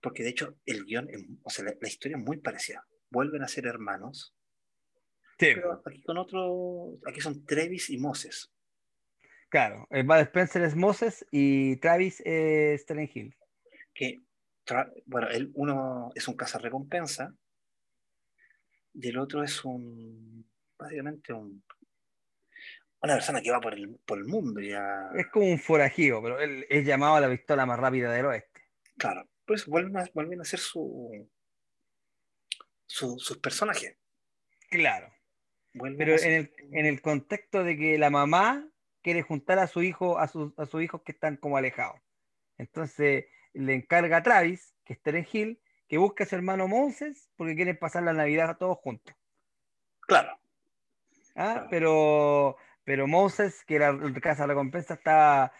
Porque 0.00 0.22
de 0.24 0.30
hecho 0.30 0.58
el 0.66 0.84
guion, 0.84 1.08
o 1.42 1.50
sea, 1.50 1.64
la, 1.64 1.74
la 1.80 1.88
historia 1.88 2.16
es 2.16 2.22
muy 2.24 2.38
parecida. 2.38 2.86
Vuelven 3.10 3.42
a 3.42 3.48
ser 3.48 3.66
hermanos, 3.66 4.36
sí, 5.38 5.52
pero 5.54 5.80
aquí 5.86 6.02
con 6.02 6.18
otro, 6.18 6.98
aquí 7.06 7.20
son 7.20 7.44
Travis 7.46 7.88
y 7.90 7.98
Moses. 7.98 8.52
claro. 9.48 9.86
El 9.90 10.04
Bud 10.04 10.16
Spencer 10.18 10.62
es 10.62 10.74
Moses 10.74 11.24
y 11.30 11.76
Travis 11.76 12.20
es 12.24 12.84
Terence 12.84 13.12
Hill. 13.18 13.36
Que, 13.96 14.22
bueno, 15.06 15.28
él, 15.30 15.50
uno 15.54 16.10
es 16.14 16.26
un 16.28 16.36
cazarrecompensa 16.36 17.34
y 18.94 19.08
el 19.08 19.18
otro 19.18 19.42
es 19.42 19.64
un, 19.64 20.48
básicamente 20.78 21.32
un, 21.32 21.62
una 23.02 23.14
persona 23.14 23.40
que 23.40 23.50
va 23.50 23.60
por 23.60 23.74
el, 23.74 23.96
por 24.06 24.18
el 24.18 24.24
mundo 24.24 24.60
ya, 24.60 25.08
Es 25.16 25.26
como 25.28 25.46
un 25.46 25.58
forajido, 25.58 26.22
pero 26.22 26.40
él 26.40 26.66
es 26.68 26.84
llamado 26.84 27.14
a 27.16 27.20
la 27.20 27.30
pistola 27.30 27.64
más 27.66 27.78
rápida 27.78 28.12
del 28.12 28.26
oeste. 28.26 28.62
claro, 28.98 29.28
pues 29.46 29.66
vuelven 29.66 29.96
a, 29.96 30.04
vuelven 30.12 30.40
a 30.40 30.44
ser 30.44 30.58
su, 30.58 31.28
su- 32.86 33.18
sus 33.18 33.38
personajes. 33.38 33.96
Claro. 34.70 35.12
Vuelven 35.72 35.98
Pero 35.98 36.18
en 36.18 36.32
el, 36.32 36.54
en 36.72 36.86
el 36.86 37.00
contexto 37.00 37.62
de 37.62 37.76
que 37.76 37.98
la 37.98 38.10
mamá 38.10 38.68
quiere 39.02 39.22
juntar 39.22 39.58
a 39.60 39.66
su 39.68 39.82
hijo, 39.82 40.18
a 40.18 40.26
sus, 40.26 40.58
a 40.58 40.66
sus 40.66 40.82
hijos 40.82 41.02
que 41.04 41.12
están 41.12 41.36
como 41.36 41.56
alejados. 41.56 42.00
Entonces 42.58 43.26
le 43.56 43.74
encarga 43.74 44.18
a 44.18 44.22
Travis, 44.22 44.74
que 44.84 44.92
es 44.94 45.02
Terence 45.02 45.36
Hill, 45.36 45.60
que 45.88 45.98
busque 45.98 46.24
a 46.24 46.26
su 46.26 46.34
hermano 46.36 46.68
Moses 46.68 47.30
porque 47.36 47.54
quieren 47.54 47.78
pasar 47.78 48.02
la 48.02 48.12
Navidad 48.12 48.56
todos 48.58 48.78
juntos. 48.78 49.14
Claro, 50.00 50.38
¿ah? 51.34 51.54
Claro. 51.54 51.66
Pero, 51.70 52.56
pero 52.84 53.06
Moses, 53.06 53.64
que 53.64 53.76
era 53.76 53.88
el 53.88 54.20
casa 54.20 54.46
recompensa, 54.46 54.94
estaba 54.94 55.52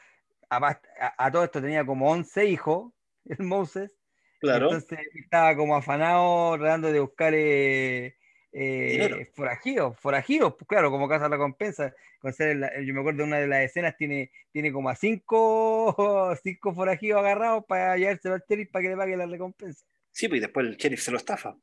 a 0.48 1.30
todo 1.30 1.44
esto 1.44 1.60
tenía 1.60 1.84
como 1.84 2.10
11 2.10 2.46
hijos, 2.46 2.92
el 3.24 3.44
Moses, 3.44 3.92
claro, 4.40 4.66
entonces 4.66 4.98
estaba 5.14 5.56
como 5.56 5.76
afanado 5.76 6.56
tratando 6.58 6.92
de 6.92 7.00
buscar 7.00 7.32
eh, 7.34 8.16
eh, 8.58 9.30
forajidos, 9.34 9.98
forajidos, 10.00 10.54
pues 10.54 10.66
claro, 10.66 10.90
como 10.90 11.08
casa 11.08 11.28
recompensa. 11.28 11.94
Con 12.18 12.32
ser 12.32 12.58
yo 12.84 12.94
me 12.94 13.00
acuerdo 13.00 13.18
de 13.18 13.24
una 13.24 13.38
de 13.38 13.46
las 13.46 13.62
escenas, 13.64 13.96
tiene, 13.96 14.30
tiene 14.50 14.72
como 14.72 14.88
a 14.88 14.94
cinco, 14.96 16.34
cinco 16.42 16.74
forajidos 16.74 17.20
agarrados 17.20 17.64
para 17.66 17.96
llevárselo 17.96 18.34
al 18.36 18.44
sheriff 18.48 18.70
para 18.70 18.82
que 18.82 18.88
le 18.90 18.96
pague 18.96 19.16
la 19.16 19.26
recompensa. 19.26 19.84
sí, 20.10 20.28
pues 20.28 20.38
y 20.38 20.40
después 20.40 20.66
el 20.66 20.76
sheriff 20.76 21.00
se 21.02 21.10
lo 21.10 21.18
estafa. 21.18 21.56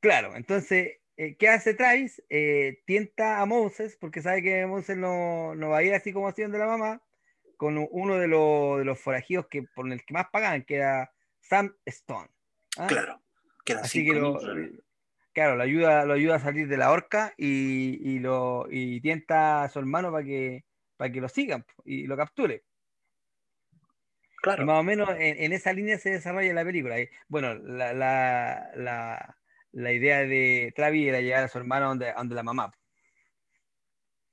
Claro, 0.00 0.36
entonces, 0.36 0.98
eh, 1.16 1.36
¿qué 1.36 1.48
hace 1.48 1.74
Travis? 1.74 2.22
Eh, 2.28 2.82
tienta 2.86 3.40
a 3.40 3.46
Moses, 3.46 3.96
porque 4.00 4.22
sabe 4.22 4.42
que 4.42 4.66
Moses 4.66 4.96
no, 4.96 5.54
no 5.54 5.70
va 5.70 5.78
a 5.78 5.82
ir 5.82 5.94
así 5.94 6.12
como 6.12 6.28
haciendo 6.28 6.58
la 6.58 6.66
mamá, 6.66 7.02
con 7.56 7.76
uno 7.90 8.16
de, 8.18 8.28
los- 8.28 8.78
de 8.78 8.84
los 8.84 9.00
forajidos 9.00 9.46
que, 9.48 9.62
por 9.74 9.90
el 9.92 10.04
que 10.04 10.14
más 10.14 10.26
pagaban, 10.32 10.62
que 10.64 10.76
era 10.76 11.12
Sam 11.40 11.74
Stone. 11.84 12.28
¿ah? 12.76 12.86
Claro, 12.86 13.20
que 13.64 13.72
Así 13.74 14.04
que 14.04 14.12
lo. 14.14 14.38
Claro, 15.38 15.54
lo 15.56 15.62
ayuda, 15.62 16.04
lo 16.04 16.14
ayuda 16.14 16.34
a 16.36 16.40
salir 16.40 16.66
de 16.66 16.76
la 16.76 16.90
horca 16.90 17.32
y, 17.36 18.00
y 18.02 18.18
lo, 18.18 18.66
y 18.68 19.00
tienta 19.00 19.62
a 19.62 19.68
su 19.68 19.78
hermano 19.78 20.10
para 20.10 20.24
que, 20.24 20.64
para 20.96 21.12
que 21.12 21.20
lo 21.20 21.28
sigan 21.28 21.64
y 21.84 22.08
lo 22.08 22.16
capture. 22.16 22.64
Y 24.56 24.64
Claro, 24.64 24.64
más 24.64 24.80
o 24.80 24.82
menos 24.82 25.08
en, 25.10 25.42
en 25.42 25.52
esa 25.52 25.72
línea 25.72 25.98
se 25.98 26.10
desarrolla 26.10 26.52
la 26.52 26.64
película. 26.64 27.00
Y, 27.00 27.08
bueno, 27.28 27.54
la, 27.54 27.92
la, 27.92 28.70
la, 28.74 29.38
la 29.72 29.92
idea 29.92 30.20
de 30.26 30.72
Travis 30.74 31.08
era 31.08 31.20
llegar 31.20 31.44
a 31.44 31.48
su 31.48 31.58
hermano 31.58 31.88
donde, 31.88 32.12
donde 32.16 32.34
la 32.34 32.42
mamá. 32.42 32.72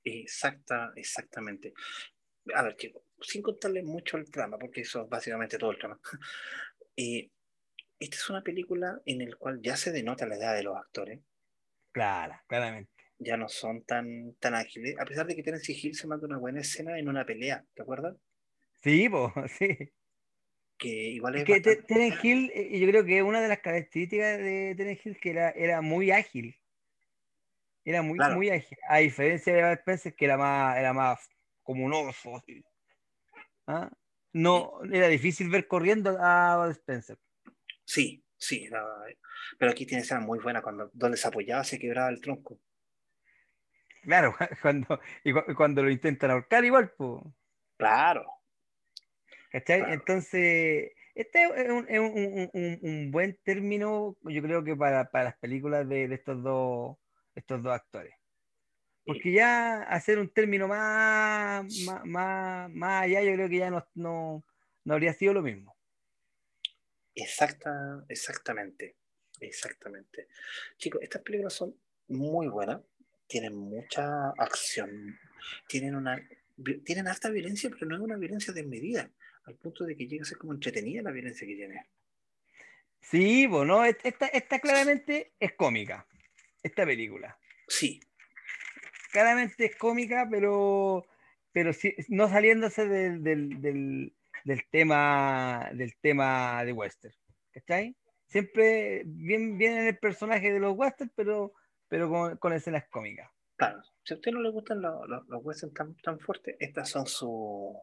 exacta, 0.04 0.92
exactamente. 0.96 1.72
A 2.54 2.62
ver, 2.62 2.76
chicos, 2.76 3.02
sin 3.20 3.42
contarle 3.42 3.82
mucho 3.82 4.16
el 4.16 4.30
trama, 4.30 4.58
porque 4.58 4.82
eso 4.82 5.02
es 5.02 5.08
básicamente 5.08 5.58
todo 5.58 5.70
el 5.72 5.78
trama. 5.78 6.00
Eh, 6.98 7.30
esta 7.98 8.16
es 8.16 8.30
una 8.30 8.42
película 8.42 9.00
en 9.04 9.28
la 9.28 9.36
cual 9.36 9.60
ya 9.62 9.76
se 9.76 9.92
denota 9.92 10.26
la 10.26 10.36
edad 10.36 10.54
de 10.54 10.62
los 10.62 10.76
actores. 10.76 11.20
Claro, 11.92 12.34
claramente. 12.46 12.92
Ya 13.18 13.36
no 13.36 13.48
son 13.48 13.82
tan, 13.84 14.34
tan 14.40 14.54
ágiles, 14.54 14.94
a 14.98 15.04
pesar 15.06 15.26
de 15.26 15.34
que 15.34 15.42
Terence 15.42 15.72
Hill 15.72 15.94
se 15.94 16.06
manda 16.06 16.26
una 16.26 16.38
buena 16.38 16.60
escena 16.60 16.98
en 16.98 17.08
una 17.08 17.24
pelea, 17.24 17.64
¿te 17.74 17.82
acuerdas? 17.82 18.16
Sí, 18.82 19.08
pues, 19.08 19.32
sí. 19.58 19.92
Que 20.78 20.88
igual 20.88 21.36
es. 21.36 21.44
que 21.44 21.60
Terence 21.60 22.18
Hill, 22.22 22.50
eh, 22.54 22.78
yo 22.78 22.86
creo 22.88 23.04
que 23.04 23.22
una 23.22 23.40
de 23.40 23.48
las 23.48 23.60
características 23.60 24.38
de 24.38 24.74
Terence 24.76 25.08
Hill 25.08 25.18
que 25.20 25.30
era, 25.30 25.50
era 25.50 25.80
muy 25.80 26.10
ágil. 26.10 26.54
Era 27.84 28.02
muy, 28.02 28.18
Claro. 28.18 28.34
muy 28.36 28.50
ágil. 28.50 28.76
A 28.88 28.98
diferencia 28.98 29.54
de 29.54 29.62
Bud 29.62 29.78
Spencer, 29.78 30.14
que 30.14 30.24
era 30.24 30.36
más, 30.36 30.76
era 30.76 30.92
más 30.92 31.28
como 31.62 31.84
un 31.86 31.94
oso. 31.94 32.42
¿Ah? 33.66 33.90
No, 34.32 34.80
era 34.92 35.08
difícil 35.08 35.48
ver 35.48 35.66
corriendo 35.66 36.16
a 36.20 36.58
Bud 36.58 36.70
Spencer. 36.72 37.18
Sí, 37.86 38.22
sí, 38.36 38.64
era- 38.64 38.84
pero 39.58 39.70
aquí 39.70 39.86
tiene 39.86 40.02
escena 40.02 40.20
muy 40.20 40.38
buena 40.40 40.60
cuando 40.60 40.90
donde 40.92 41.16
se 41.16 41.28
apoyaba 41.28 41.64
se 41.64 41.78
quebraba 41.78 42.10
el 42.10 42.20
tronco. 42.20 42.60
Claro, 44.02 44.34
cuando, 44.62 45.00
y 45.24 45.32
cu- 45.32 45.54
cuando 45.56 45.82
lo 45.82 45.90
intentan 45.90 46.30
ahorcar 46.30 46.64
igual, 46.64 46.92
pues. 46.96 47.22
Claro, 47.78 48.24
¿Cachai? 49.50 49.78
Claro. 49.80 49.94
Entonces, 49.94 50.92
este 51.14 51.44
es 51.44 51.70
un, 51.70 51.86
es 51.88 51.98
un- 51.98 52.12
un- 52.14 52.50
un- 52.52 52.78
un 52.82 53.10
buen 53.10 53.38
término, 53.42 54.16
yo 54.22 54.42
creo 54.42 54.64
que 54.64 54.76
para, 54.76 55.10
para 55.10 55.24
las 55.24 55.36
películas 55.38 55.88
de, 55.88 56.08
de 56.08 56.14
estos 56.14 56.42
dos, 56.42 56.96
estos 57.34 57.62
dos 57.62 57.72
actores. 57.72 58.12
Porque 59.04 59.32
ya 59.32 59.82
hacer 59.82 60.18
un 60.18 60.28
término 60.28 60.66
más, 60.66 61.64
más, 61.86 62.04
más, 62.04 62.70
más 62.70 63.02
allá, 63.04 63.22
yo 63.22 63.32
creo 63.34 63.48
que 63.48 63.58
ya 63.58 63.70
no, 63.70 63.86
no, 63.94 64.44
no 64.84 64.94
habría 64.94 65.12
sido 65.12 65.32
lo 65.32 65.42
mismo. 65.42 65.75
Exacta, 67.16 68.04
exactamente, 68.08 68.96
exactamente. 69.40 70.28
Chicos, 70.76 71.02
estas 71.02 71.22
películas 71.22 71.54
son 71.54 71.74
muy 72.08 72.46
buenas, 72.46 72.82
tienen 73.26 73.56
mucha 73.56 74.30
acción, 74.38 75.18
tienen 75.66 75.96
una, 75.96 76.16
tienen 76.84 77.08
harta 77.08 77.30
violencia, 77.30 77.70
pero 77.70 77.86
no 77.86 77.96
es 77.96 78.02
una 78.02 78.16
violencia 78.16 78.52
desmedida, 78.52 79.10
al 79.44 79.56
punto 79.56 79.84
de 79.84 79.96
que 79.96 80.06
llega 80.06 80.22
a 80.22 80.26
ser 80.26 80.38
como 80.38 80.52
entretenida 80.52 81.02
la 81.02 81.10
violencia 81.10 81.46
que 81.46 81.56
tiene. 81.56 81.86
Sí, 83.00 83.46
bueno, 83.46 83.84
esta, 83.84 84.26
esta 84.26 84.60
claramente 84.60 85.32
es 85.40 85.52
cómica, 85.54 86.06
esta 86.62 86.84
película. 86.84 87.38
Sí, 87.68 88.00
claramente 89.12 89.66
es 89.66 89.76
cómica, 89.76 90.28
pero, 90.30 91.06
pero 91.52 91.72
sí- 91.72 91.94
no 92.08 92.28
saliéndose 92.28 92.86
del, 92.86 93.22
del, 93.22 93.60
del, 93.60 94.15
del 94.46 94.62
tema 94.70 95.68
del 95.74 95.96
tema 96.00 96.64
de 96.64 96.72
western. 96.72 97.14
¿Cachai? 97.52 97.96
Siempre 98.28 99.02
bien, 99.04 99.58
bien 99.58 99.78
en 99.78 99.86
el 99.88 99.98
personaje 99.98 100.52
de 100.52 100.60
los 100.60 100.76
western, 100.76 101.10
pero, 101.16 101.52
pero 101.88 102.08
con, 102.08 102.36
con 102.38 102.52
escenas 102.52 102.86
cómicas. 102.88 103.28
claro. 103.56 103.82
Si 104.04 104.14
a 104.14 104.16
usted 104.18 104.30
no 104.30 104.40
le 104.40 104.50
gustan 104.50 104.80
los, 104.80 105.08
los, 105.08 105.26
los 105.26 105.44
westerns 105.44 105.74
tan, 105.74 105.96
tan 105.96 106.20
fuertes, 106.20 106.54
estas 106.60 106.88
son 106.88 107.06
su... 107.06 107.76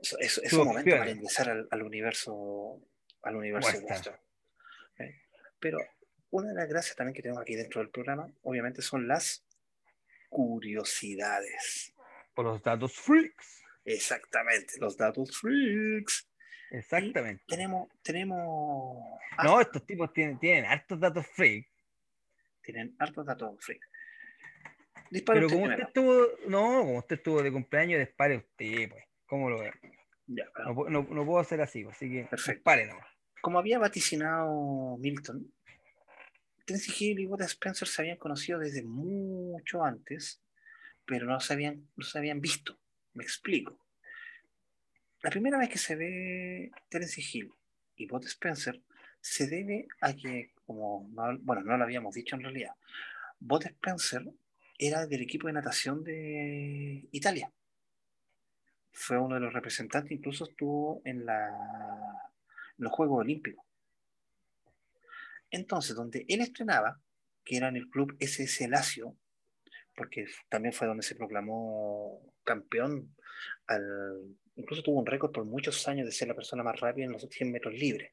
su- 0.00 0.16
Es, 0.18 0.38
es 0.38 0.48
Sus 0.50 0.60
un 0.60 0.68
momento 0.68 0.96
para 0.96 1.10
ingresar 1.10 1.50
al, 1.50 1.68
al 1.70 1.82
universo 1.82 2.80
al 3.22 3.36
universo 3.36 3.68
Western. 3.68 3.86
western. 3.92 4.16
¿eh? 4.98 5.20
Pero 5.60 5.78
una 6.30 6.48
de 6.48 6.54
las 6.54 6.68
gracias 6.68 6.96
también 6.96 7.12
que 7.14 7.20
tenemos 7.22 7.42
aquí 7.42 7.54
dentro 7.54 7.80
del 7.82 7.90
programa, 7.90 8.32
obviamente, 8.42 8.80
son 8.80 9.06
las 9.08 9.44
curiosidades. 10.30 11.92
Por 12.34 12.46
los 12.46 12.62
datos 12.62 12.94
freaks. 12.94 13.62
Exactamente, 13.86 14.74
los 14.80 14.96
datos 14.96 15.38
freaks. 15.38 16.28
Exactamente. 16.70 17.44
Tenemos, 17.46 17.88
tenemos. 18.02 19.18
ah, 19.38 19.44
No, 19.44 19.60
estos 19.60 19.86
tipos 19.86 20.12
tienen, 20.12 20.38
tienen 20.38 20.64
hartos 20.66 20.98
datos 20.98 21.26
freaks. 21.28 21.70
Tienen 22.62 22.94
hartos 22.98 23.24
datos 23.24 23.64
freaks. 23.64 23.86
Dispara 25.10 25.36
Pero 25.36 25.46
usted 25.46 25.58
como 25.60 25.70
usted 25.70 25.84
estuvo, 25.86 26.26
no, 26.48 26.80
como 26.80 26.98
usted 26.98 27.16
estuvo 27.16 27.42
de 27.42 27.52
cumpleaños, 27.52 28.00
dispare 28.00 28.36
usted, 28.38 28.90
pues. 28.90 29.04
¿Cómo 29.26 29.48
lo 29.50 29.60
ve? 29.60 29.72
Ya, 30.26 30.44
pero- 30.54 30.74
No, 30.74 30.90
no- 30.90 31.08
no 31.14 31.24
puedo 31.24 31.38
hacer 31.38 31.60
así, 31.60 31.84
pues, 31.84 31.96
así 31.96 32.10
que 32.10 32.24
Perfecto. 32.24 32.52
dispare 32.54 32.86
nomás. 32.86 33.06
Como 33.40 33.60
había 33.60 33.78
vaticinado 33.78 34.96
Milton, 34.98 35.52
Terence 36.64 36.92
Hill 36.98 37.20
y 37.20 37.26
Bud 37.26 37.42
Spencer 37.42 37.86
se 37.86 38.02
habían 38.02 38.16
conocido 38.16 38.58
desde 38.58 38.82
mucho 38.82 39.84
antes, 39.84 40.42
pero 41.04 41.26
no 41.26 41.38
se 41.38 41.52
habían, 41.52 41.88
no 41.94 42.04
se 42.04 42.18
habían 42.18 42.40
visto. 42.40 42.76
Me 43.16 43.24
explico. 43.24 43.78
La 45.22 45.30
primera 45.30 45.58
vez 45.58 45.70
que 45.70 45.78
se 45.78 45.96
ve 45.96 46.70
Terence 46.90 47.20
Hill 47.20 47.50
y 47.96 48.06
Bud 48.06 48.24
Spencer 48.26 48.82
se 49.20 49.46
debe 49.48 49.88
a 50.02 50.14
que, 50.14 50.52
como 50.66 51.08
no- 51.12 51.38
bueno, 51.40 51.62
no 51.62 51.76
lo 51.78 51.84
habíamos 51.84 52.14
dicho 52.14 52.36
en 52.36 52.42
realidad, 52.42 52.74
Bud 53.40 53.64
Spencer 53.64 54.22
era 54.78 55.06
del 55.06 55.22
equipo 55.22 55.46
de 55.46 55.54
natación 55.54 56.04
de 56.04 57.08
Italia. 57.10 57.50
Fue 58.92 59.18
uno 59.18 59.36
de 59.36 59.40
los 59.40 59.52
representantes, 59.52 60.12
incluso 60.12 60.44
estuvo 60.44 61.00
en, 61.06 61.20
en 61.22 61.26
los 62.76 62.92
Juegos 62.92 63.20
Olímpicos. 63.20 63.64
Entonces, 65.50 65.96
donde 65.96 66.26
él 66.28 66.40
estrenaba, 66.42 67.00
que 67.44 67.56
era 67.56 67.68
en 67.68 67.76
el 67.76 67.88
club 67.88 68.14
SS 68.20 68.68
Lazio, 68.68 69.16
porque 69.96 70.26
también 70.48 70.72
fue 70.72 70.86
donde 70.86 71.02
se 71.02 71.16
proclamó 71.16 72.20
campeón, 72.44 73.16
al, 73.66 74.36
incluso 74.54 74.82
tuvo 74.82 75.00
un 75.00 75.06
récord 75.06 75.32
por 75.32 75.44
muchos 75.44 75.86
años 75.88 76.06
de 76.06 76.12
ser 76.12 76.28
la 76.28 76.34
persona 76.34 76.62
más 76.62 76.78
rápida 76.78 77.06
en 77.06 77.12
los 77.12 77.22
100 77.22 77.50
metros 77.50 77.74
libres. 77.74 78.12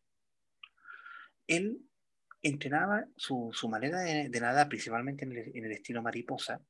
Él 1.48 1.82
entrenaba 2.42 3.06
su, 3.16 3.52
su 3.54 3.70
manera 3.70 4.02
de, 4.02 4.30
de 4.30 4.40
nadar 4.40 4.68
principalmente 4.70 5.26
en 5.26 5.34
el, 5.34 5.52
en 5.56 5.66
el 5.66 5.72
estilo 5.74 6.02
mariposa, 6.02 6.62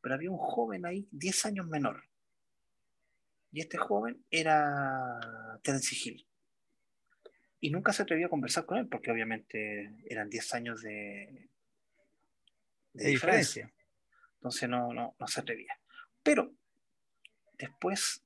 pero 0.00 0.14
había 0.14 0.30
un 0.30 0.38
joven 0.38 0.84
ahí 0.84 1.06
10 1.12 1.46
años 1.46 1.66
menor. 1.68 2.04
Y 3.52 3.60
este 3.60 3.76
joven 3.76 4.24
era 4.30 5.20
Terence 5.62 5.94
Hill. 5.94 6.26
Y 7.60 7.70
nunca 7.70 7.92
se 7.92 8.02
atrevió 8.02 8.26
a 8.26 8.30
conversar 8.30 8.66
con 8.66 8.78
él, 8.78 8.88
porque 8.88 9.10
obviamente 9.12 9.94
eran 10.06 10.28
10 10.28 10.54
años 10.54 10.82
de, 10.82 11.48
de 12.94 13.04
De 13.04 13.10
diferencia. 13.10 13.66
diferencia. 13.66 13.81
Entonces 14.42 14.68
no, 14.68 14.92
no, 14.92 15.14
no 15.16 15.26
se 15.28 15.40
atrevía. 15.40 15.78
Pero 16.24 16.52
después, 17.54 18.24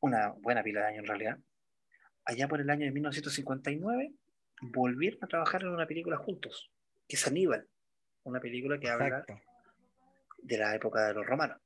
una 0.00 0.28
buena 0.30 0.62
pila 0.62 0.80
de 0.80 0.86
años 0.86 1.00
en 1.00 1.06
realidad, 1.08 1.38
allá 2.24 2.48
por 2.48 2.58
el 2.62 2.70
año 2.70 2.86
de 2.86 2.90
1959, 2.92 4.12
volvieron 4.62 5.18
a 5.22 5.26
trabajar 5.26 5.60
en 5.60 5.68
una 5.68 5.86
película 5.86 6.16
juntos, 6.16 6.72
que 7.06 7.16
es 7.16 7.26
Aníbal, 7.26 7.68
una 8.22 8.40
película 8.40 8.80
que 8.80 8.88
habla 8.88 9.08
Exacto. 9.08 9.40
de 10.38 10.56
la 10.56 10.74
época 10.74 11.06
de 11.08 11.14
los 11.14 11.26
romanos. 11.26 11.60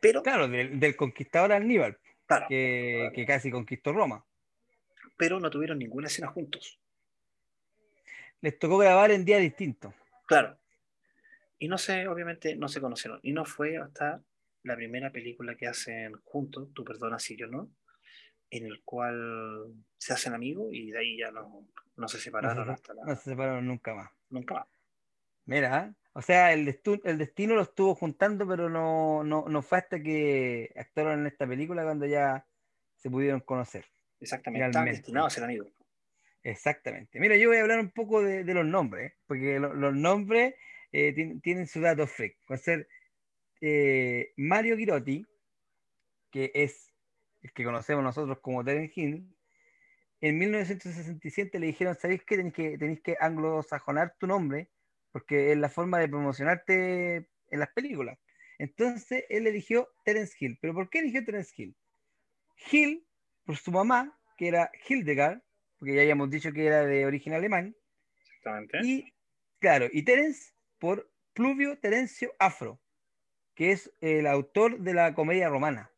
Pero, 0.00 0.22
Claro, 0.22 0.46
del, 0.46 0.78
del 0.78 0.94
conquistador 0.94 1.50
Aníbal, 1.52 1.98
claro, 2.26 2.46
que, 2.48 3.10
que 3.12 3.26
casi 3.26 3.50
conquistó 3.50 3.92
Roma. 3.92 4.24
pero 5.16 5.40
no 5.40 5.50
tuvieron 5.50 5.78
ninguna 5.80 6.06
escena 6.06 6.28
juntos. 6.28 6.78
Les 8.40 8.56
tocó 8.56 8.78
grabar 8.78 9.10
en 9.10 9.24
días 9.24 9.40
distintos. 9.40 9.92
Claro. 10.26 10.56
Y 11.64 11.68
no 11.68 11.78
sé, 11.78 12.06
obviamente 12.08 12.56
no 12.56 12.68
se 12.68 12.78
conocieron. 12.82 13.20
Y 13.22 13.32
no 13.32 13.46
fue 13.46 13.78
hasta 13.78 14.22
la 14.64 14.76
primera 14.76 15.10
película 15.10 15.56
que 15.56 15.66
hacen 15.66 16.12
juntos, 16.22 16.68
Tú 16.74 16.84
perdonas 16.84 17.22
si 17.22 17.36
yo 17.38 17.46
no, 17.46 17.70
en 18.50 18.66
el 18.66 18.82
cual 18.84 19.72
se 19.96 20.12
hacen 20.12 20.34
amigos 20.34 20.68
y 20.74 20.90
de 20.90 20.98
ahí 20.98 21.18
ya 21.18 21.30
no, 21.30 21.66
no 21.96 22.06
se 22.06 22.18
separaron 22.20 22.58
No 22.58 22.64
se- 22.66 22.72
hasta 22.72 22.92
la, 22.92 23.04
No 23.06 23.16
se 23.16 23.30
separaron 23.30 23.66
nunca 23.66 23.94
más. 23.94 24.10
nunca 24.28 24.54
más. 24.56 24.66
Mira, 25.46 25.94
o 26.12 26.20
sea, 26.20 26.52
el, 26.52 26.66
destu- 26.66 27.00
el 27.04 27.16
destino 27.16 27.54
lo 27.54 27.62
estuvo 27.62 27.94
juntando, 27.94 28.46
pero 28.46 28.68
no, 28.68 29.24
no, 29.24 29.46
no 29.48 29.62
fue 29.62 29.78
hasta 29.78 30.02
que 30.02 30.70
actuaron 30.76 31.20
en 31.20 31.26
esta 31.28 31.46
película 31.46 31.82
cuando 31.82 32.04
ya 32.04 32.46
se 32.96 33.08
pudieron 33.08 33.40
conocer. 33.40 33.86
Exactamente. 34.20 34.66
Estaban 34.66 34.88
destinados 34.90 35.32
a 35.32 35.34
ser 35.34 35.44
amigos. 35.44 35.68
Exactamente. 36.42 37.18
Mira, 37.20 37.36
yo 37.38 37.48
voy 37.48 37.56
a 37.56 37.62
hablar 37.62 37.80
un 37.80 37.90
poco 37.90 38.22
de, 38.22 38.44
de 38.44 38.52
los 38.52 38.66
nombres, 38.66 39.14
porque 39.26 39.58
lo- 39.58 39.72
los 39.72 39.94
nombres 39.94 40.54
eh, 40.94 41.12
tien- 41.12 41.40
tienen 41.42 41.66
su 41.66 41.80
dato 41.80 42.06
freak. 42.06 42.36
Va 42.50 42.54
a 42.54 42.58
ser 42.58 42.86
eh, 43.60 44.32
Mario 44.36 44.76
Girotti, 44.76 45.26
que 46.30 46.52
es 46.54 46.92
el 47.42 47.52
que 47.52 47.64
conocemos 47.64 48.04
nosotros 48.04 48.38
como 48.40 48.64
Terence 48.64 48.92
Hill. 48.94 49.26
En 50.20 50.38
1967 50.38 51.58
le 51.58 51.66
dijeron, 51.66 51.96
¿sabéis 51.96 52.24
que 52.24 52.36
tenéis 52.36 52.54
que, 52.54 52.78
tenéis 52.78 53.00
que 53.02 53.16
anglosajonar 53.20 54.16
tu 54.18 54.26
nombre? 54.26 54.70
Porque 55.12 55.52
es 55.52 55.58
la 55.58 55.68
forma 55.68 55.98
de 55.98 56.08
promocionarte 56.08 57.16
en 57.50 57.60
las 57.60 57.72
películas. 57.72 58.18
Entonces 58.58 59.24
él 59.28 59.46
eligió 59.46 59.88
Terence 60.04 60.34
Hill. 60.38 60.58
¿Pero 60.60 60.74
por 60.74 60.88
qué 60.88 61.00
eligió 61.00 61.24
Terence 61.24 61.52
Hill? 61.56 61.74
Hill, 62.70 63.04
por 63.44 63.56
su 63.56 63.72
mamá, 63.72 64.16
que 64.38 64.48
era 64.48 64.70
Hildegard, 64.88 65.40
porque 65.78 65.94
ya 65.94 66.02
habíamos 66.02 66.30
dicho 66.30 66.52
que 66.52 66.66
era 66.66 66.86
de 66.86 67.04
origen 67.04 67.34
alemán, 67.34 67.74
Exactamente. 68.22 68.78
y 68.82 69.12
claro, 69.58 69.88
y 69.92 70.02
Terence 70.04 70.53
por 70.84 71.10
Pluvio 71.32 71.78
Terencio 71.78 72.34
Afro, 72.38 72.78
que 73.54 73.70
es 73.70 73.90
el 74.02 74.26
autor 74.26 74.80
de 74.80 74.92
la 74.92 75.14
comedia 75.14 75.48
romana. 75.48 75.90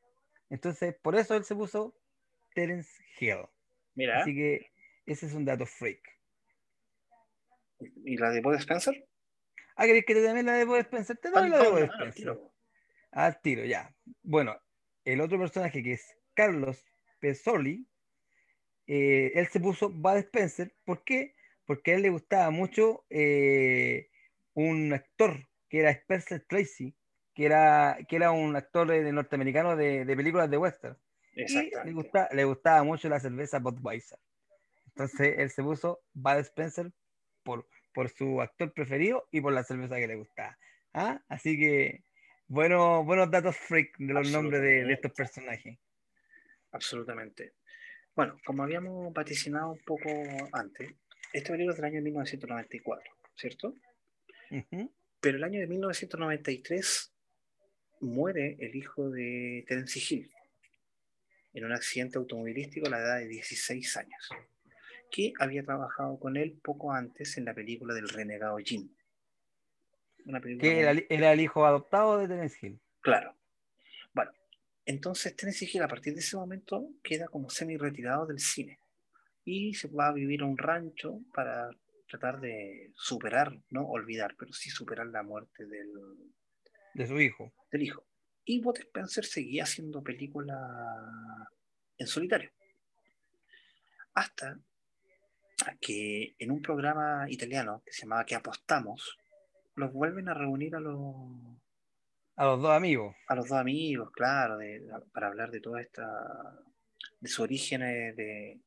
Entonces, 0.48 0.94
por 1.02 1.16
eso 1.16 1.34
él 1.34 1.42
se 1.42 1.56
puso 1.56 1.98
Terence 2.54 2.88
Hill. 3.18 3.48
Mira. 3.96 4.20
Así 4.20 4.32
que 4.32 4.70
ese 5.04 5.26
es 5.26 5.32
un 5.32 5.44
dato 5.44 5.66
freak. 5.66 6.00
¿Y 8.04 8.16
la 8.16 8.30
de 8.30 8.40
Bud 8.40 8.54
Spencer? 8.54 9.08
Ah, 9.74 9.86
¿querés 9.86 10.04
que 10.04 10.14
te 10.14 10.22
también 10.22 10.46
la 10.46 10.52
de 10.52 10.64
Bud 10.64 10.78
Spencer? 10.78 11.16
Te 11.16 11.30
doy 11.30 11.48
la 11.48 11.58
de 11.64 11.68
Bud 11.68 11.82
Spencer. 11.92 12.38
Al 13.10 13.40
tiro, 13.40 13.64
ya. 13.64 13.92
Bueno, 14.22 14.56
el 15.04 15.20
otro 15.20 15.36
personaje 15.36 15.82
que 15.82 15.94
es 15.94 16.16
Carlos 16.32 16.86
Pesoli, 17.18 17.88
eh, 18.86 19.32
él 19.34 19.48
se 19.48 19.58
puso 19.58 19.90
Bud 19.90 20.18
Spencer. 20.18 20.76
¿Por 20.84 21.02
qué? 21.02 21.34
Porque 21.64 21.90
a 21.90 21.94
él 21.96 22.02
le 22.02 22.10
gustaba 22.10 22.50
mucho 22.50 23.04
eh, 23.10 24.10
un 24.56 24.92
actor 24.92 25.48
que 25.68 25.80
era 25.80 25.90
Spencer 25.90 26.44
Tracy, 26.48 26.94
que 27.34 27.46
era, 27.46 27.98
que 28.08 28.16
era 28.16 28.30
un 28.32 28.56
actor 28.56 28.88
de, 28.88 29.12
norteamericano 29.12 29.76
de, 29.76 30.04
películas 30.16 30.50
de 30.50 30.58
western. 30.58 30.98
Y 31.34 31.44
le, 31.84 31.92
gustaba, 31.92 32.28
le 32.32 32.44
gustaba 32.44 32.82
mucho 32.82 33.08
la 33.08 33.20
cerveza 33.20 33.58
Budweiser. 33.58 34.18
Entonces 34.86 35.34
él 35.38 35.50
se 35.50 35.62
puso 35.62 36.00
Bud 36.14 36.38
Spencer 36.38 36.90
por, 37.42 37.68
por 37.92 38.08
su 38.08 38.40
actor 38.40 38.72
preferido 38.72 39.28
y 39.30 39.40
por 39.40 39.52
la 39.52 39.62
cerveza 39.62 39.96
que 39.96 40.08
le 40.08 40.16
gustaba. 40.16 40.58
¿Ah? 40.94 41.20
Así 41.28 41.58
que 41.58 42.02
bueno, 42.48 43.02
buenos 43.02 43.28
datos 43.28 43.56
freak 43.56 43.98
de 43.98 44.14
los 44.14 44.30
nombres 44.30 44.62
de, 44.62 44.92
estos 44.92 45.10
personajes. 45.10 45.76
Absolutamente. 46.70 47.54
Bueno, 48.14 48.38
como 48.46 48.62
habíamos 48.62 49.12
vaticinado 49.12 49.72
un 49.72 49.80
poco 49.80 50.08
antes, 50.52 50.94
este 51.32 51.50
película 51.50 51.72
es 51.72 51.76
del 51.76 51.86
año 51.86 52.02
1994, 52.02 53.12
¿cierto? 53.34 53.74
Pero 55.20 55.38
el 55.38 55.44
año 55.44 55.60
de 55.60 55.66
1993 55.66 57.12
muere 58.00 58.56
el 58.60 58.74
hijo 58.76 59.10
de 59.10 59.64
Terence 59.66 59.98
Hill 59.98 60.30
en 61.56 61.64
un 61.64 61.72
accidente 61.72 62.18
automovilístico 62.18 62.86
a 62.86 62.90
la 62.90 62.98
edad 62.98 63.18
de 63.18 63.28
16 63.28 63.96
años, 63.96 64.28
que 65.10 65.32
había 65.38 65.64
trabajado 65.64 66.18
con 66.20 66.36
él 66.36 66.58
poco 66.62 66.92
antes 66.92 67.38
en 67.38 67.46
la 67.46 67.54
película 67.54 67.94
del 67.94 68.08
renegado 68.10 68.58
Jim. 68.58 68.90
que 70.60 70.80
era, 71.08 71.32
el 71.32 71.40
hijo 71.40 71.64
adoptado 71.64 72.18
de 72.18 72.28
Terence 72.28 72.58
Hill. 72.60 72.78
Claro. 73.00 73.34
Bueno, 74.12 74.32
entonces 74.84 75.34
Terence 75.34 75.64
Hill 75.64 75.82
a 75.82 75.88
partir 75.88 76.12
de 76.12 76.20
ese 76.20 76.36
momento 76.36 76.90
queda 77.02 77.26
como 77.28 77.48
semi 77.48 77.78
retirado 77.78 78.26
del 78.26 78.38
cine 78.38 78.78
y 79.46 79.72
se 79.72 79.88
va 79.88 80.08
a 80.08 80.12
vivir 80.12 80.42
a 80.42 80.44
un 80.44 80.58
rancho 80.58 81.20
para 81.32 81.70
tratar 82.08 82.40
de 82.40 82.92
superar, 82.94 83.58
no 83.70 83.86
olvidar, 83.86 84.34
pero 84.38 84.52
sí 84.52 84.70
superar 84.70 85.06
la 85.06 85.22
muerte 85.22 85.66
del, 85.66 85.92
de 86.96 87.06
su 87.06 87.20
hijo. 87.20 87.52
Del 87.70 87.82
hijo. 87.82 88.06
Y 88.46 88.60
Bot 88.62 88.78
Spencer 88.78 89.24
seguía 89.24 89.64
haciendo 89.64 90.02
películas 90.02 90.58
en 91.98 92.06
solitario. 92.06 92.50
Hasta 94.14 94.58
que 95.78 96.34
en 96.38 96.50
un 96.50 96.62
programa 96.62 97.26
italiano 97.28 97.82
que 97.84 97.92
se 97.92 98.02
llamaba 98.02 98.24
Que 98.24 98.34
apostamos, 98.34 99.18
los 99.74 99.92
vuelven 99.92 100.30
a 100.30 100.34
reunir 100.34 100.74
a 100.74 100.80
los... 100.80 100.96
A 102.36 102.46
los 102.46 102.62
dos 102.62 102.70
amigos. 102.70 103.14
A 103.28 103.34
los 103.34 103.48
dos 103.48 103.58
amigos, 103.58 104.10
claro, 104.12 104.58
para 105.12 105.26
hablar 105.26 105.50
de 105.50 105.60
toda 105.60 105.82
esta... 105.82 106.06
de 107.20 107.28
su 107.28 107.42
origen 107.42 107.80
de, 107.80 108.58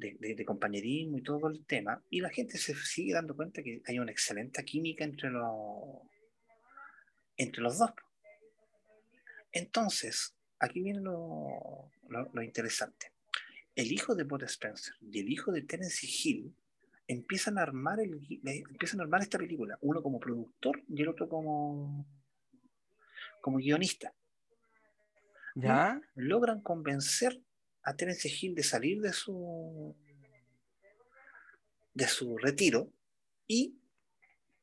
de, 0.00 0.44
compañerismo 0.44 1.18
y 1.18 1.22
todo 1.22 1.48
el 1.48 1.64
tema. 1.66 2.02
Y 2.10 2.20
la 2.20 2.30
gente 2.30 2.58
se 2.58 2.74
sigue 2.74 3.12
dando 3.12 3.36
cuenta 3.36 3.62
que 3.62 3.82
hay 3.86 3.98
una 3.98 4.10
excelente 4.10 4.64
química 4.64 5.04
entre 5.04 5.30
los, 5.30 6.02
entre 7.36 7.62
los 7.62 7.78
dos. 7.78 7.90
Entonces, 9.52 10.34
aquí 10.58 10.82
viene 10.82 11.00
lo, 11.00 11.90
interesante. 12.42 13.12
El 13.74 13.92
hijo 13.92 14.14
de 14.14 14.24
Bud 14.24 14.42
Spencer 14.44 14.94
y 15.00 15.20
el 15.20 15.30
hijo 15.30 15.52
de 15.52 15.62
Tennessee 15.62 16.10
Hill 16.22 16.54
empiezan 17.06 17.58
a 17.58 17.62
armar 17.62 18.00
el, 18.00 18.20
empiezan 18.44 19.00
a 19.00 19.04
armar 19.04 19.22
esta 19.22 19.38
película, 19.38 19.78
uno 19.80 20.02
como 20.02 20.20
productor 20.20 20.82
y 20.88 21.02
el 21.02 21.08
otro 21.08 21.28
como 21.28 22.06
como 23.40 23.58
guionista. 23.58 24.12
¿Ya? 25.56 26.00
logran 26.14 26.60
convencer 26.62 27.42
a 27.82 27.96
Tennessee 27.96 28.34
Hill 28.40 28.54
de 28.54 28.62
salir 28.62 29.00
de 29.00 29.12
su 29.12 29.94
de 31.94 32.06
su 32.06 32.38
retiro 32.38 32.92
y 33.46 33.76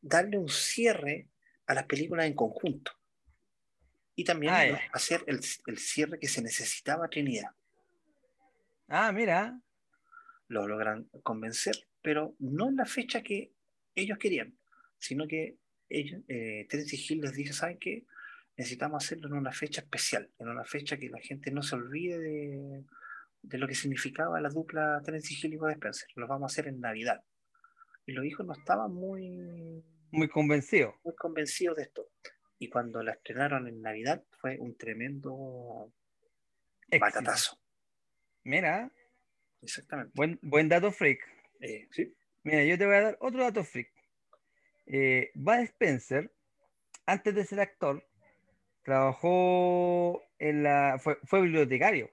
darle 0.01 0.37
un 0.37 0.49
cierre 0.49 1.27
a 1.65 1.73
las 1.73 1.85
películas 1.85 2.25
en 2.25 2.33
conjunto. 2.33 2.91
Y 4.15 4.23
también 4.23 4.53
ah, 4.53 4.79
hacer 4.93 5.23
el, 5.27 5.43
cierre 5.77 6.19
que 6.19 6.27
se 6.27 6.41
necesitaba 6.41 7.05
a 7.05 7.09
Trinidad. 7.09 7.51
Ah, 8.87 9.11
mira. 9.11 9.59
Lo 10.47 10.67
logran 10.67 11.03
convencer, 11.23 11.75
pero 12.01 12.35
no 12.39 12.69
en 12.69 12.77
la 12.77 12.85
fecha 12.85 13.21
que 13.21 13.51
ellos 13.93 14.17
querían, 14.17 14.57
sino 14.97 15.27
que 15.27 15.57
ellos, 15.89 16.21
eh, 16.29 16.65
Terence 16.69 16.95
Hill 16.95 17.21
les 17.21 17.33
dice, 17.33 17.53
¿saben 17.53 17.77
qué? 17.77 18.05
Necesitamos 18.55 19.03
hacerlo 19.03 19.27
en 19.27 19.33
una 19.33 19.51
fecha 19.51 19.81
especial, 19.81 20.31
en 20.39 20.47
una 20.47 20.63
fecha 20.63 20.97
que 20.97 21.09
la 21.09 21.19
gente 21.19 21.51
no 21.51 21.61
se 21.61 21.75
olvide 21.75 22.17
de, 22.17 22.85
de 23.41 23.57
lo 23.57 23.67
que 23.67 23.75
significaba 23.75 24.41
la 24.41 24.49
dupla 24.49 25.01
Terence 25.03 25.33
Hill 25.33 25.53
y 25.53 25.57
Bud 25.57 25.71
Spencer. 25.71 26.09
Lo 26.15 26.27
vamos 26.27 26.51
a 26.51 26.53
hacer 26.53 26.67
en 26.67 26.79
Navidad. 26.79 27.23
Y 28.05 28.13
los 28.13 28.25
hijos 28.25 28.45
no 28.45 28.53
estaban 28.53 28.93
muy 28.93 29.83
muy 30.11 30.29
convencido. 30.29 30.95
Muy 31.03 31.15
convencido 31.15 31.75
de 31.75 31.83
esto. 31.83 32.09
Y 32.59 32.69
cuando 32.69 33.03
la 33.03 33.13
estrenaron 33.13 33.67
en 33.67 33.81
Navidad 33.81 34.23
fue 34.41 34.57
un 34.59 34.75
tremendo 34.77 35.91
batatazo. 36.99 37.59
Mira. 38.43 38.91
Exactamente. 39.61 40.13
Buen, 40.15 40.39
buen 40.41 40.69
dato 40.69 40.91
freak. 40.91 41.19
Eh, 41.59 41.87
sí. 41.91 42.15
Mira, 42.43 42.63
yo 42.63 42.77
te 42.77 42.85
voy 42.85 42.95
a 42.95 43.01
dar 43.01 43.17
otro 43.19 43.43
dato 43.43 43.63
freak. 43.63 43.91
Eh, 44.85 45.31
Bud 45.35 45.59
Spencer, 45.59 46.31
antes 47.05 47.35
de 47.35 47.45
ser 47.45 47.59
actor, 47.59 48.07
trabajó 48.83 50.23
en 50.39 50.63
la. 50.63 50.97
Fue, 50.99 51.17
fue 51.25 51.41
bibliotecario. 51.41 52.09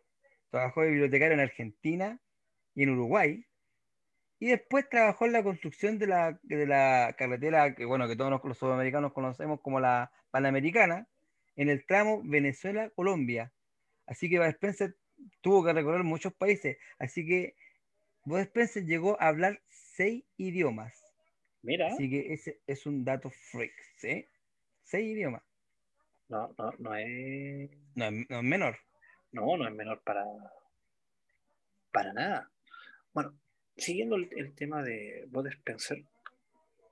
Trabajó 0.54 0.82
de 0.82 0.90
bibliotecario 0.90 1.34
en 1.34 1.40
Argentina 1.40 2.20
y 2.76 2.84
en 2.84 2.90
Uruguay 2.90 3.44
y 4.38 4.46
después 4.46 4.88
trabajó 4.88 5.26
en 5.26 5.32
la 5.32 5.42
construcción 5.42 5.98
de 5.98 6.06
la, 6.06 6.38
de 6.44 6.64
la 6.64 7.12
carretera 7.18 7.74
que, 7.74 7.84
bueno, 7.84 8.06
que 8.06 8.14
todos 8.14 8.40
los 8.44 8.56
sudamericanos 8.56 9.12
conocemos 9.12 9.60
como 9.60 9.80
la 9.80 10.12
Panamericana, 10.30 11.08
en 11.56 11.70
el 11.70 11.84
tramo 11.84 12.22
Venezuela-Colombia. 12.22 13.52
Así 14.06 14.30
que 14.30 14.36
Spencer 14.46 14.96
tuvo 15.40 15.64
que 15.64 15.72
recorrer 15.72 16.04
muchos 16.04 16.32
países. 16.32 16.78
Así 17.00 17.26
que 17.26 17.56
Bob 18.24 18.38
Spencer 18.38 18.84
llegó 18.84 19.20
a 19.20 19.26
hablar 19.26 19.60
seis 19.66 20.22
idiomas. 20.36 21.02
Mira. 21.62 21.88
Así 21.88 22.08
que 22.08 22.32
ese 22.32 22.60
es 22.68 22.86
un 22.86 23.04
dato 23.04 23.28
freak, 23.28 23.74
¿sí? 23.96 24.28
Seis 24.84 25.16
idiomas. 25.16 25.42
No, 26.28 26.54
no, 26.56 26.72
no 26.78 26.94
es... 26.94 27.70
No, 27.96 28.08
no 28.12 28.38
es 28.38 28.44
menor. 28.44 28.76
No, 29.34 29.56
no 29.56 29.66
es 29.66 29.74
menor 29.74 30.00
para... 30.02 30.24
Para 31.90 32.12
nada. 32.12 32.50
Bueno, 33.12 33.36
siguiendo 33.76 34.16
el, 34.16 34.54
tema 34.54 34.82
de 34.82 35.24
Bud 35.28 35.48
Spencer, 35.48 36.04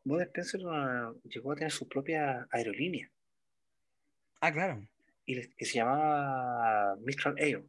Bud 0.05 0.23
Spencer 0.23 0.61
ah, 0.69 1.13
llegó 1.25 1.53
a 1.53 1.55
tener 1.55 1.71
su 1.71 1.89
propia 1.89 2.49
aerolínea. 2.51 3.11
Ah, 4.41 4.53
claro. 4.53 4.85
Y 5.25 5.41
que 5.51 5.65
se 5.65 5.79
llamaba 5.79 6.97
Mistral 6.97 7.39
Air. 7.39 7.65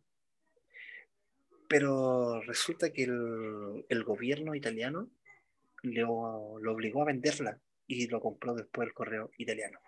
Pero 1.68 2.42
resulta 2.42 2.92
que 2.92 3.04
el, 3.04 4.04
gobierno 4.04 4.56
italiano 4.56 5.10
lo, 5.84 6.60
lo, 6.60 6.74
obligó 6.74 7.04
a 7.04 7.06
venderla 7.06 7.60
y 7.86 8.08
lo 8.08 8.20
compró 8.20 8.56
después 8.56 8.88
el 8.88 8.94
correo 8.94 9.32
italiano. 9.38 9.80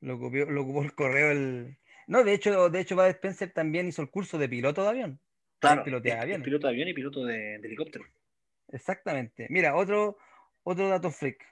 Lo 0.00 0.18
copió, 0.18 0.50
lo 0.50 0.62
ocupó 0.62 0.82
el 0.82 0.94
correo 0.94 1.30
el. 1.30 1.78
No, 2.06 2.24
de 2.24 2.34
hecho, 2.34 2.70
de 2.70 2.80
hecho, 2.80 2.96
Bud 2.96 3.06
Spencer 3.06 3.52
también 3.52 3.88
hizo 3.88 4.02
el 4.02 4.10
curso 4.10 4.38
de 4.38 4.48
piloto 4.48 4.82
de 4.82 4.88
avión. 4.88 5.20
Claro, 5.58 5.84
piloto 5.84 6.02
de 6.02 6.12
avión 6.12 6.40
y 6.88 6.94
piloto 6.94 7.24
de 7.24 7.56
helicóptero. 7.56 8.04
Exactamente. 8.68 9.46
Mira, 9.50 9.76
otro, 9.76 10.18
otro 10.62 10.88
dato 10.88 11.10
freak. 11.10 11.42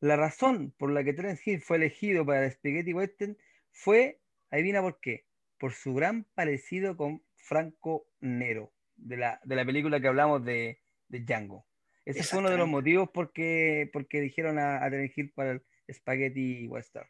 La 0.00 0.16
razón 0.16 0.74
por 0.78 0.90
la 0.90 1.04
que 1.04 1.12
Terence 1.12 1.42
Hill 1.48 1.60
fue 1.60 1.76
elegido 1.76 2.24
para 2.24 2.44
el 2.44 2.50
Spaghetti 2.50 2.92
Western 2.92 3.36
fue, 3.70 4.20
adivina 4.50 4.80
por 4.80 5.00
qué, 5.00 5.26
por 5.58 5.72
su 5.72 5.94
gran 5.94 6.24
parecido 6.34 6.96
con 6.96 7.22
Franco 7.36 8.08
Nero, 8.20 8.72
de 8.96 9.16
la, 9.16 9.40
de 9.44 9.56
la 9.56 9.64
película 9.64 10.00
que 10.00 10.08
hablamos 10.08 10.44
de, 10.44 10.80
de 11.08 11.20
Django. 11.20 11.66
Ese 12.04 12.24
fue 12.24 12.40
uno 12.40 12.50
de 12.50 12.56
los 12.56 12.68
motivos 12.68 13.10
por 13.10 13.32
qué, 13.32 13.88
porque 13.92 14.20
dijeron 14.20 14.58
a, 14.58 14.84
a 14.84 14.90
Terence 14.90 15.20
Hill 15.20 15.32
para 15.32 15.52
el 15.52 15.62
Spaghetti 15.92 16.66
Western. 16.66 17.08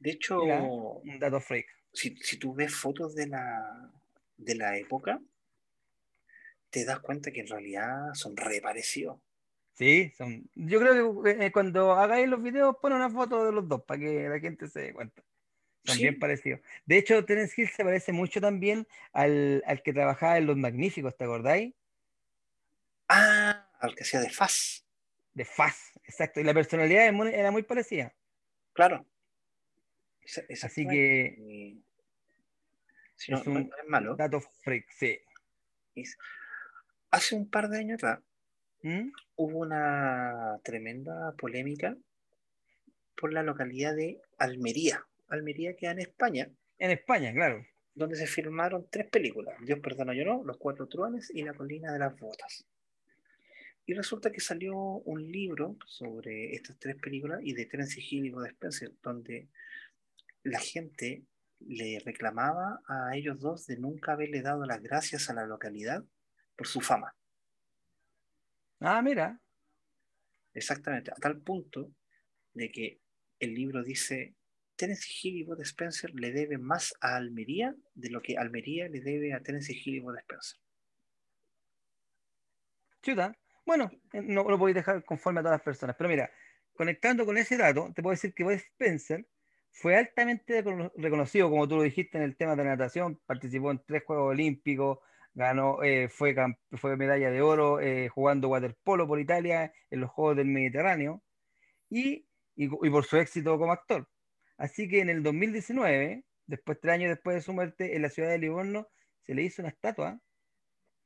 De 0.00 0.10
hecho, 0.10 0.42
un 0.42 1.18
dato 1.20 1.40
freak. 1.40 1.66
Si, 1.94 2.16
si, 2.16 2.36
tú 2.38 2.54
ves 2.54 2.74
fotos 2.74 3.14
de 3.14 3.28
la, 3.28 3.90
de 4.36 4.54
la 4.56 4.76
época, 4.76 5.20
te 6.70 6.84
das 6.84 6.98
cuenta 7.00 7.30
que 7.30 7.40
en 7.40 7.46
realidad 7.46 8.12
son 8.14 8.36
re 8.36 8.60
parecidos. 8.60 9.20
Sí, 9.74 10.12
son. 10.16 10.48
Yo 10.54 10.80
creo 10.80 11.22
que 11.22 11.46
eh, 11.46 11.52
cuando 11.52 11.92
hagáis 11.92 12.28
los 12.28 12.42
videos, 12.42 12.76
pon 12.82 12.92
una 12.92 13.10
foto 13.10 13.44
de 13.44 13.52
los 13.52 13.68
dos 13.68 13.82
para 13.84 14.00
que 14.00 14.28
la 14.28 14.40
gente 14.40 14.68
se 14.68 14.80
dé 14.80 14.92
cuenta. 14.92 15.22
Son 15.84 15.96
Sí. 15.96 16.02
bien 16.02 16.18
parecidos. 16.18 16.60
De 16.86 16.96
hecho, 16.98 17.24
Terence 17.24 17.60
Hill 17.60 17.68
se 17.68 17.84
parece 17.84 18.12
mucho 18.12 18.40
también 18.40 18.86
al, 19.12 19.62
al 19.66 19.82
que 19.82 19.92
trabajaba 19.92 20.38
en 20.38 20.46
Los 20.46 20.56
Magníficos, 20.56 21.16
¿te 21.16 21.24
acordáis? 21.24 21.74
Ah, 23.08 23.68
al 23.80 23.94
que 23.94 24.02
hacía 24.02 24.20
de 24.20 24.30
Faz. 24.30 24.84
De 25.34 25.44
Faz, 25.44 25.92
exacto. 26.04 26.40
Y 26.40 26.44
la 26.44 26.54
personalidad 26.54 27.04
era 27.04 27.50
muy 27.50 27.62
parecida. 27.62 28.14
Claro. 28.72 29.06
Esa- 30.24 30.40
Así 30.42 30.52
exactamente. 30.52 30.94
que 30.94 31.42
Y- 31.42 31.82
Si 33.16 33.30
no, 33.32 33.38
es 33.38 33.46
un 33.46 33.54
no 33.54 33.60
es 33.60 33.88
malo. 33.88 34.16
dato 34.16 34.40
freak, 34.40 34.86
sí. 34.90 35.18
Es- 35.94 36.18
Hace 37.10 37.36
un 37.36 37.48
par 37.48 37.68
de 37.68 37.78
años 37.78 38.02
atrás 38.02 38.20
¿Mm? 38.82 39.10
hubo 39.36 39.58
una 39.60 40.58
tremenda 40.64 41.32
polémica 41.38 41.96
por 43.16 43.32
la 43.32 43.42
localidad 43.44 43.94
de 43.94 44.20
Almería. 44.38 45.06
Almería 45.28 45.76
queda 45.76 45.92
en 45.92 46.00
España, 46.00 46.50
En 46.78 46.90
España, 46.90 47.32
claro. 47.32 47.64
donde 47.94 48.16
se 48.16 48.26
filmaron 48.26 48.88
tres 48.90 49.06
películas, 49.08 49.54
Dios 49.64 49.78
perdona 49.78 50.12
yo 50.14 50.24
no, 50.24 50.42
Los 50.44 50.56
Cuatro 50.58 50.88
Truanes 50.88 51.30
y 51.32 51.42
La 51.44 51.54
Colina 51.54 51.92
de 51.92 52.00
las 52.00 52.18
Botas. 52.18 52.66
Y 53.86 53.94
resulta 53.94 54.32
que 54.32 54.40
salió 54.40 54.76
un 54.76 55.30
libro 55.30 55.76
sobre 55.86 56.52
estas 56.54 56.76
tres 56.80 56.96
películas 56.96 57.40
y 57.44 57.52
de 57.54 57.66
Terence 57.66 58.00
Hill 58.00 58.26
y 58.26 58.30
Bud 58.30 58.46
Spencer, 58.46 58.90
donde 59.02 59.46
la 60.44 60.60
gente 60.60 61.24
le 61.58 61.98
reclamaba 62.04 62.80
a 62.86 63.16
ellos 63.16 63.40
dos 63.40 63.66
de 63.66 63.78
nunca 63.78 64.12
haberle 64.12 64.42
dado 64.42 64.64
las 64.66 64.82
gracias 64.82 65.30
a 65.30 65.34
la 65.34 65.46
localidad 65.46 66.04
por 66.56 66.66
su 66.66 66.80
fama. 66.80 67.14
Ah, 68.80 69.00
mira. 69.02 69.40
Exactamente, 70.52 71.10
a 71.10 71.14
tal 71.14 71.40
punto 71.40 71.90
de 72.52 72.70
que 72.70 73.00
el 73.40 73.54
libro 73.54 73.82
dice, 73.82 74.36
Terence 74.76 75.08
Hill 75.22 75.38
y 75.38 75.42
Bud 75.44 75.60
Spencer 75.62 76.14
le 76.14 76.32
deben 76.32 76.62
más 76.62 76.94
a 77.00 77.16
Almería 77.16 77.74
de 77.94 78.10
lo 78.10 78.20
que 78.22 78.36
Almería 78.36 78.88
le 78.88 79.00
debe 79.00 79.32
a 79.32 79.40
Terence 79.40 79.72
Hill 79.72 79.96
y 79.96 80.00
Bud 80.00 80.16
Spencer. 80.18 80.60
Chuta. 83.02 83.36
Bueno, 83.66 83.90
eh, 84.12 84.20
no 84.22 84.44
lo 84.44 84.58
podéis 84.58 84.76
dejar 84.76 85.04
conforme 85.04 85.40
a 85.40 85.42
todas 85.42 85.58
las 85.58 85.64
personas. 85.64 85.96
Pero 85.96 86.10
mira, 86.10 86.30
conectando 86.74 87.24
con 87.24 87.38
ese 87.38 87.56
dato, 87.56 87.90
te 87.94 88.02
puedo 88.02 88.12
decir 88.12 88.34
que 88.34 88.44
Bud 88.44 88.52
Spencer 88.52 89.26
fue 89.74 89.96
altamente 89.96 90.62
recono- 90.64 90.92
reconocido, 90.96 91.50
como 91.50 91.68
tú 91.68 91.76
lo 91.76 91.82
dijiste 91.82 92.18
en 92.18 92.24
el 92.24 92.36
tema 92.36 92.56
de 92.56 92.64
natación, 92.64 93.20
participó 93.26 93.72
en 93.72 93.82
tres 93.86 94.04
Juegos 94.06 94.30
Olímpicos, 94.32 94.98
ganó, 95.34 95.82
eh, 95.82 96.08
fue, 96.08 96.34
fue 96.72 96.96
medalla 96.96 97.30
de 97.30 97.42
oro 97.42 97.80
eh, 97.80 98.08
jugando 98.08 98.48
waterpolo 98.50 99.08
por 99.08 99.20
Italia 99.20 99.72
en 99.90 100.00
los 100.00 100.10
Juegos 100.10 100.36
del 100.36 100.46
Mediterráneo 100.48 101.24
y, 101.90 102.28
y, 102.56 102.66
y 102.66 102.90
por 102.90 103.04
su 103.04 103.16
éxito 103.18 103.58
como 103.58 103.72
actor. 103.72 104.08
Así 104.58 104.88
que 104.88 105.00
en 105.00 105.10
el 105.10 105.22
2019, 105.22 106.24
después 106.46 106.80
tres 106.80 106.94
años 106.94 107.10
después 107.10 107.36
de 107.36 107.42
su 107.42 107.52
muerte, 107.54 107.96
en 107.96 108.02
la 108.02 108.10
ciudad 108.10 108.30
de 108.30 108.38
Livorno 108.38 108.88
se 109.22 109.34
le 109.34 109.42
hizo 109.42 109.62
una 109.62 109.70
estatua 109.70 110.20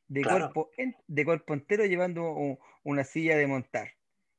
de, 0.08 0.22
Claro. 0.22 0.52
cuerpo, 0.52 0.70
en- 0.76 0.96
de 1.06 1.24
cuerpo 1.24 1.54
entero 1.54 1.86
llevando 1.86 2.34
una 2.84 3.04
silla 3.04 3.36
de 3.36 3.46
montar. 3.46 3.97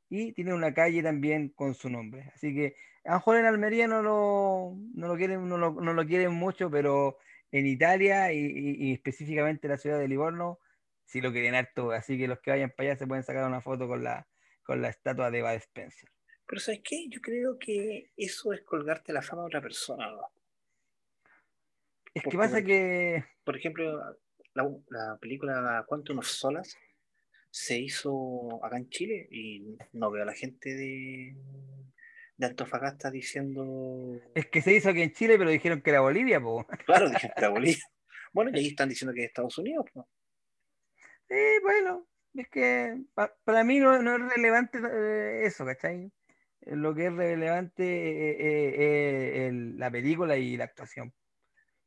Y 0.10 0.34
tiene 0.34 0.53
una 0.53 0.73
calle 0.73 1.03
también 1.03 1.49
con 1.49 1.73
su 1.76 1.90
nombre. 1.90 2.31
Así 2.34 2.53
que 2.56 2.76
a 3.06 3.11
lo 3.11 3.15
mejor 3.18 3.38
en 3.38 3.45
Almería 3.45 3.88
no 3.88 4.02
lo, 4.02 4.76
no 4.95 5.07
lo 5.07 5.15
quieren, 5.15 5.48
no 5.48 5.57
lo, 5.57 5.72
no 5.72 5.94
lo 5.94 6.06
quieren 6.06 6.31
mucho, 6.34 6.69
pero 6.72 7.18
en 7.52 7.65
Italia 7.68 8.31
y, 8.34 8.40
y- 8.40 8.90
y 8.90 8.94
específicamente 8.94 9.68
en 9.68 9.72
la 9.72 9.77
ciudad 9.77 9.99
de 9.99 10.07
Livorno 10.07 10.60
sí 11.06 11.22
lo 11.22 11.31
quieren 11.31 11.56
harto. 11.56 11.91
Así 11.91 12.18
que 12.18 12.27
los 12.27 12.40
que 12.40 12.52
vayan 12.52 12.72
para 12.76 12.90
allá 12.90 12.99
se 12.99 13.07
pueden 13.07 13.23
sacar 13.23 13.45
una 13.48 13.61
foto 13.61 13.88
con 13.88 14.03
la, 14.03 14.27
con 14.64 14.81
la 14.81 14.90
estatua 14.90 15.31
de 15.31 15.41
Bud 15.41 15.49
Spencer. 15.52 16.10
Pero 16.48 16.60
¿sabes 16.60 16.81
qué? 16.84 17.07
Yo 17.10 17.22
creo 17.22 17.60
que 17.60 18.11
eso 18.18 18.53
es 18.53 18.61
colgarte 18.61 19.14
la 19.14 19.22
fama 19.22 19.44
de 19.44 19.48
otra 19.48 19.61
persona. 19.61 20.10
¿no? 20.10 20.22
Es 22.14 22.23
que 22.23 22.38
pasa 22.38 22.64
que 22.64 23.23
Por 23.44 23.56
ejemplo, 23.56 23.99
la, 24.56 24.69
la 24.90 25.18
película 25.22 25.86
Quantum 25.88 26.19
of 26.19 26.26
Solace 26.26 26.76
se 27.52 27.80
hizo 27.80 28.64
acá 28.64 28.78
en 28.78 28.90
Chile 28.90 29.28
y 29.32 29.78
no 29.94 30.12
veo 30.12 30.24
a 30.24 30.26
la 30.26 30.34
gente 30.34 30.74
de, 30.76 31.36
de 32.38 32.46
Antofagasta 32.46 33.10
diciendo, 33.12 34.20
es 34.36 34.46
que 34.48 34.62
se 34.62 34.74
hizo 34.74 34.90
aquí 34.90 35.02
en 35.02 35.14
Chile, 35.14 35.38
pero 35.38 35.50
dijeron 35.50 35.82
que 35.82 35.90
era 35.90 36.02
Bolivia, 36.02 36.40
po. 36.40 36.66
claro, 36.86 37.10
dije, 37.10 37.28
"Está 37.28 37.50
Bolivia. 37.50 37.84
Bueno, 38.32 38.52
y 38.54 38.60
ahí 38.60 38.68
están 38.68 38.90
diciendo 38.90 39.14
que 39.14 39.22
es 39.24 39.28
Estados 39.28 39.58
Unidos. 39.58 39.86
pues. 39.94 40.06
Sí, 41.28 41.36
bueno, 41.64 42.08
es 42.36 42.48
que 42.50 43.02
pa- 43.14 43.34
para 43.44 43.64
mí 43.64 43.80
no, 43.80 44.02
no 44.02 44.16
es 44.16 44.36
relevante 44.36 44.80
eh, 44.80 45.46
eso, 45.46 45.66
¿cachai? 45.66 46.12
Lo 46.62 46.94
que 46.94 47.08
es 47.08 47.14
relevante 47.14 47.84
eh, 47.84 48.38
eh, 48.40 49.48
eh, 49.48 49.52
la 49.78 49.90
película 49.90 50.38
y 50.38 50.58
la 50.58 50.66
actuación. 50.66 51.14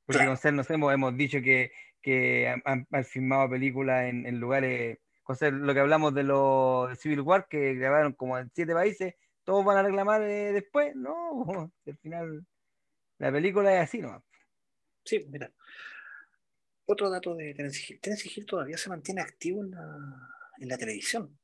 Porque 0.04 0.18
Claro. 0.18 0.30
con 0.30 0.36
Ser 0.38 0.52
nos 0.54 0.68
hemos, 0.70 0.92
hemos 0.92 1.16
dicho 1.16 1.40
que, 1.40 1.70
que 2.00 2.52
han 2.64 2.86
filmado 3.04 3.48
películas 3.50 4.06
en, 4.08 4.26
en 4.26 4.40
lugares, 4.40 4.98
Ser, 5.34 5.52
lo 5.52 5.72
que 5.72 5.80
hablamos 5.80 6.14
de 6.14 6.24
los 6.24 6.98
Civil 6.98 7.20
War, 7.20 7.46
que 7.48 7.74
grabaron 7.74 8.12
como 8.12 8.38
en 8.38 8.50
siete 8.54 8.74
países, 8.74 9.14
todos 9.44 9.64
van 9.64 9.78
a 9.78 9.82
reclamar 9.82 10.22
eh, 10.22 10.52
después, 10.52 10.94
no, 10.94 11.72
al 11.86 11.96
final 11.98 12.46
la 13.18 13.30
película 13.30 13.74
es 13.74 13.88
así, 13.88 14.00
¿no? 14.00 14.24
Sí, 15.04 15.24
mira. 15.28 15.52
Otro 16.86 17.08
dato 17.08 17.34
de 17.34 17.54
Terence 17.54 17.80
Hill. 17.88 18.00
Terence 18.00 18.28
Hill 18.28 18.46
todavía 18.46 18.76
se 18.76 18.88
mantiene 18.88 19.20
activo 19.20 19.62
en 19.62 19.70
la, 19.70 20.28
en 20.58 20.68
la 20.68 20.76
televisión. 20.76 21.38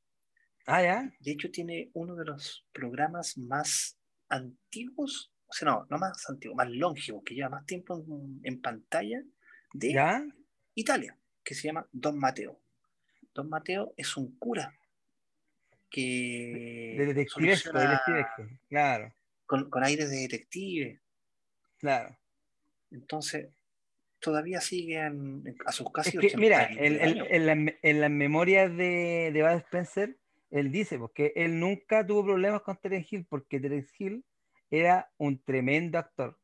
Ah, 0.65 0.83
ya, 0.83 1.11
De 1.19 1.31
hecho, 1.31 1.49
tiene 1.49 1.89
uno 1.93 2.15
de 2.15 2.25
los 2.25 2.67
programas 2.73 3.37
más 3.37 3.97
antiguos, 4.27 5.33
o 5.47 5.53
sea, 5.53 5.69
no, 5.69 5.87
no 5.89 5.97
más 5.97 6.29
antiguos, 6.29 6.57
más 6.57 6.69
longevos, 6.69 7.23
que 7.23 7.33
lleva 7.33 7.49
más 7.49 7.65
tiempo 7.65 7.95
en, 7.95 8.41
en 8.43 8.61
pantalla 8.61 9.23
de 9.73 9.93
ya, 9.93 10.23
Italia, 10.75 11.17
que 11.43 11.55
se 11.55 11.67
llama 11.67 11.87
Don 11.91 12.19
Mateo. 12.19 12.59
Don 13.33 13.49
Mateo 13.49 13.93
es 13.97 14.17
un 14.17 14.37
cura 14.37 14.73
que 15.89 16.95
de 16.97 17.27
soluciona 17.27 17.81
detectivesco, 17.81 18.43
claro, 18.67 19.13
con, 19.45 19.69
con 19.69 19.83
aires 19.83 20.09
de 20.09 20.17
detective. 20.17 21.01
claro. 21.77 22.15
Entonces, 22.91 23.49
todavía 24.19 24.61
siguen 24.61 25.55
a 25.65 25.71
sus 25.71 25.91
casi 25.91 26.17
Es 26.17 26.31
que, 26.31 26.37
mira, 26.37 26.63
80 26.65 26.83
en, 26.83 27.01
en- 27.31 27.45
la- 27.45 27.73
en 27.81 28.01
las 28.01 28.11
memorias 28.11 28.75
de, 28.75 29.31
de 29.33 29.41
Bud 29.43 29.57
Spencer, 29.61 30.17
él 30.49 30.71
dice 30.71 30.97
porque 30.97 31.31
él 31.35 31.59
nunca 31.59 32.05
tuvo 32.05 32.23
problemas 32.23 32.61
con 32.61 32.77
Terence 32.77 33.07
Hill, 33.15 33.25
porque 33.29 33.59
Terence 33.59 33.93
Hill 33.97 34.25
era 34.71 35.11
un 35.17 35.41
tremendo 35.43 35.97
actor, 35.99 36.39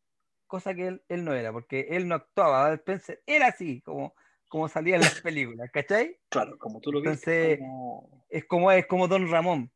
cosa 0.47 0.73
que 0.75 0.87
él, 0.87 1.03
él 1.09 1.25
no 1.25 1.33
era, 1.33 1.51
porque 1.51 1.87
él 1.89 2.07
no 2.07 2.15
actuaba, 2.15 2.69
Bud 2.69 2.75
Spencer 2.75 3.23
era 3.25 3.47
así, 3.47 3.81
como, 3.81 4.15
como 4.47 4.67
salía 4.69 4.95
en 4.95 5.01
las 5.01 5.22
películas, 5.22 5.69
¿cachai? 5.72 6.17
Claro, 6.30 6.57
como 6.57 6.80
tú 6.80 6.91
lo 6.91 6.99
Entonces- 6.99 7.59
como- 7.59 8.26
Es 8.30 8.45
como, 8.45 8.72
es 8.72 8.85
como 8.88 9.07
Don 9.07 9.30
Ramón, 9.30 9.72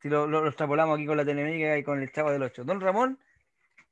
si 0.00 0.08
lo, 0.08 0.26
lo, 0.26 0.40
lo 0.42 0.48
extrapolamos 0.48 0.96
aquí 0.96 1.06
con 1.06 1.16
la 1.16 1.24
Telemérica 1.24 1.76
y 1.76 1.82
con 1.82 2.00
el 2.00 2.10
Chavo 2.12 2.30
del 2.30 2.42
Ocho. 2.42 2.64
Don 2.64 2.80
Ramón 2.80 3.18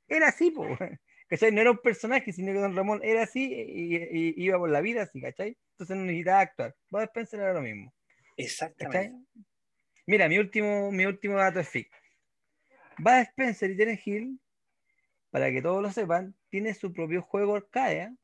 era 0.06 0.28
así, 0.28 0.50
po, 0.50 0.62
¿cachai? 1.28 1.52
No 1.52 1.60
era 1.60 1.70
un 1.72 1.78
personaje, 1.78 2.32
sino 2.32 2.52
que 2.52 2.58
Don 2.60 2.76
Ramón 2.76 3.00
era 3.02 3.22
así 3.22 3.44
y, 3.52 3.96
y- 3.96 4.34
y 4.36 4.44
iba 4.44 4.58
por 4.58 4.70
la 4.70 4.80
vida 4.80 5.02
así, 5.02 5.20
¿cachai? 5.20 5.56
Entonces 5.72 5.96
no 5.96 6.04
necesitaba 6.04 6.40
actuar. 6.40 6.76
Bud 6.90 7.02
Spencer 7.02 7.40
era 7.40 7.52
lo 7.54 7.60
mismo. 7.62 7.92
¿cachai? 7.92 8.44
exactamente. 8.44 9.16
Mira, 10.06 10.28
mi 10.28 10.38
último, 10.38 10.90
mi 10.92 11.04
último 11.06 11.36
dato 11.36 11.60
es 11.60 11.68
fic. 11.68 11.90
Bud 12.98 13.10
Spencer 13.30 13.70
y 13.70 13.76
Terence 13.76 14.02
Hill, 14.10 14.40
para 15.30 15.50
que 15.50 15.60
todos 15.60 15.82
lo 15.82 15.90
sepan, 15.92 16.34
tiene 16.48 16.72
su 16.74 16.92
propio 16.92 17.20
juego 17.22 17.56
arcade 17.56 17.98
¿eh? 18.02 18.16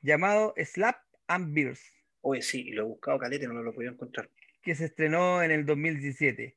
llamado 0.00 0.54
Slap 0.56 0.96
and 1.28 1.54
Beers, 1.54 1.80
Oye, 2.20 2.42
sí, 2.42 2.70
lo 2.72 2.82
he 2.82 2.86
buscado 2.86 3.18
calete, 3.18 3.46
no 3.46 3.54
lo 3.62 3.70
he 3.70 3.74
podido 3.74 3.92
encontrar. 3.92 4.28
que 4.60 4.74
se 4.74 4.86
estrenó 4.86 5.42
en 5.42 5.50
el 5.52 5.64
2017. 5.64 6.56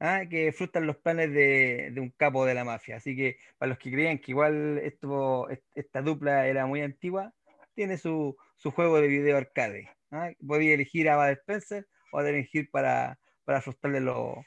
¿ah? 0.00 0.22
Que 0.28 0.52
frustran 0.52 0.86
los 0.86 0.96
planes 0.96 1.32
de, 1.32 1.90
de 1.92 2.00
un 2.00 2.10
capo 2.10 2.44
de 2.44 2.54
la 2.54 2.64
mafia. 2.64 2.96
Así 2.96 3.14
que 3.16 3.38
para 3.56 3.68
los 3.70 3.78
que 3.78 3.90
creían 3.92 4.18
que 4.18 4.32
igual 4.32 4.78
esto, 4.78 5.48
est- 5.48 5.64
esta 5.74 6.02
dupla 6.02 6.46
era 6.48 6.66
muy 6.66 6.82
antigua, 6.82 7.32
tiene 7.74 7.96
su, 7.98 8.36
su 8.56 8.70
juego 8.72 9.00
de 9.00 9.06
video 9.08 9.36
arcade. 9.36 9.88
¿ah? 10.10 10.30
Podía 10.46 10.74
elegir 10.74 11.08
a 11.08 11.16
Bud 11.16 11.32
Spencer 11.38 11.86
o 12.12 12.18
a 12.18 12.28
Hill 12.30 12.68
para, 12.70 13.18
para 13.44 13.60
frustrarle 13.62 14.00
los, 14.00 14.38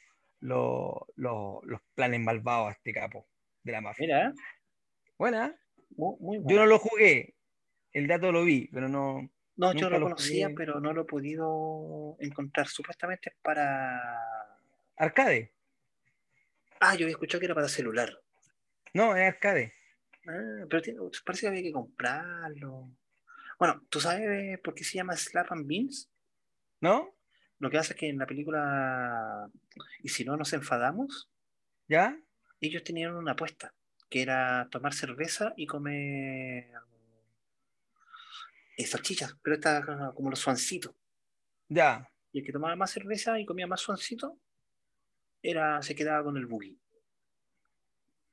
los, 0.41 0.93
los, 1.15 1.63
los 1.63 1.81
planes 1.95 2.19
malvados 2.19 2.69
a 2.69 2.71
este 2.73 2.93
capo 2.93 3.27
de 3.63 3.71
la 3.71 3.81
mafia. 3.81 4.05
Mira, 4.05 4.27
¿eh? 4.29 4.33
Buena. 5.17 5.55
muy, 5.95 6.15
muy 6.19 6.37
Yo 6.39 6.43
bueno. 6.43 6.59
no 6.61 6.65
lo 6.67 6.79
jugué, 6.79 7.35
el 7.93 8.07
dato 8.07 8.31
lo 8.31 8.43
vi, 8.43 8.67
pero 8.73 8.89
no. 8.89 9.29
No, 9.55 9.67
yo 9.73 9.81
nunca 9.81 9.89
lo 9.89 9.99
lo 9.99 10.05
conocía, 10.05 10.47
jugué. 10.47 10.55
pero 10.57 10.79
no 10.79 10.93
lo 10.93 11.01
he 11.03 11.05
podido 11.05 12.15
encontrar. 12.19 12.67
Supuestamente 12.67 13.29
es 13.29 13.35
para. 13.41 14.19
Arcade. 14.97 15.53
Ah, 16.79 16.95
yo 16.95 17.05
había 17.05 17.11
escuchado 17.13 17.39
que 17.39 17.45
era 17.45 17.55
para 17.55 17.67
celular. 17.67 18.19
No, 18.93 19.15
es 19.15 19.27
arcade. 19.27 19.73
Ah, 20.27 20.65
pero 20.69 20.81
tiene- 20.81 20.99
parece 21.25 21.41
que 21.41 21.47
había 21.47 21.61
que 21.63 21.71
comprarlo. 21.71 22.89
Bueno, 23.59 23.85
¿tú 23.89 23.99
sabes 23.99 24.59
por 24.59 24.73
qué 24.73 24.83
se 24.83 24.95
llama 24.97 25.15
Slap 25.15 25.51
and 25.51 25.67
Beans? 25.67 26.09
¿No? 26.81 27.15
Lo 27.59 27.69
que 27.69 27.77
hace 27.77 27.93
es 27.93 27.99
que 27.99 28.09
en 28.09 28.17
la 28.17 28.25
película 28.25 29.47
Y 30.01 30.09
si 30.09 30.25
no 30.25 30.35
nos 30.35 30.51
enfadamos, 30.53 31.29
¿Ya? 31.87 32.17
ellos 32.59 32.83
tenían 32.83 33.15
una 33.15 33.33
apuesta, 33.33 33.73
que 34.09 34.21
era 34.21 34.67
tomar 34.69 34.93
cerveza 34.93 35.53
y 35.55 35.65
comer 35.65 36.71
eh, 38.77 38.85
salchichas, 38.85 39.35
pero 39.41 39.55
esta 39.55 40.13
como 40.15 40.29
los 40.29 40.39
suancitos. 40.39 40.93
Ya. 41.69 42.09
Y 42.31 42.39
el 42.39 42.45
que 42.45 42.51
tomaba 42.51 42.75
más 42.75 42.91
cerveza 42.91 43.39
y 43.39 43.45
comía 43.45 43.67
más 43.67 43.81
suancito, 43.81 44.39
era, 45.41 45.81
se 45.81 45.95
quedaba 45.95 46.23
con 46.23 46.37
el 46.37 46.45
boogie. 46.45 46.77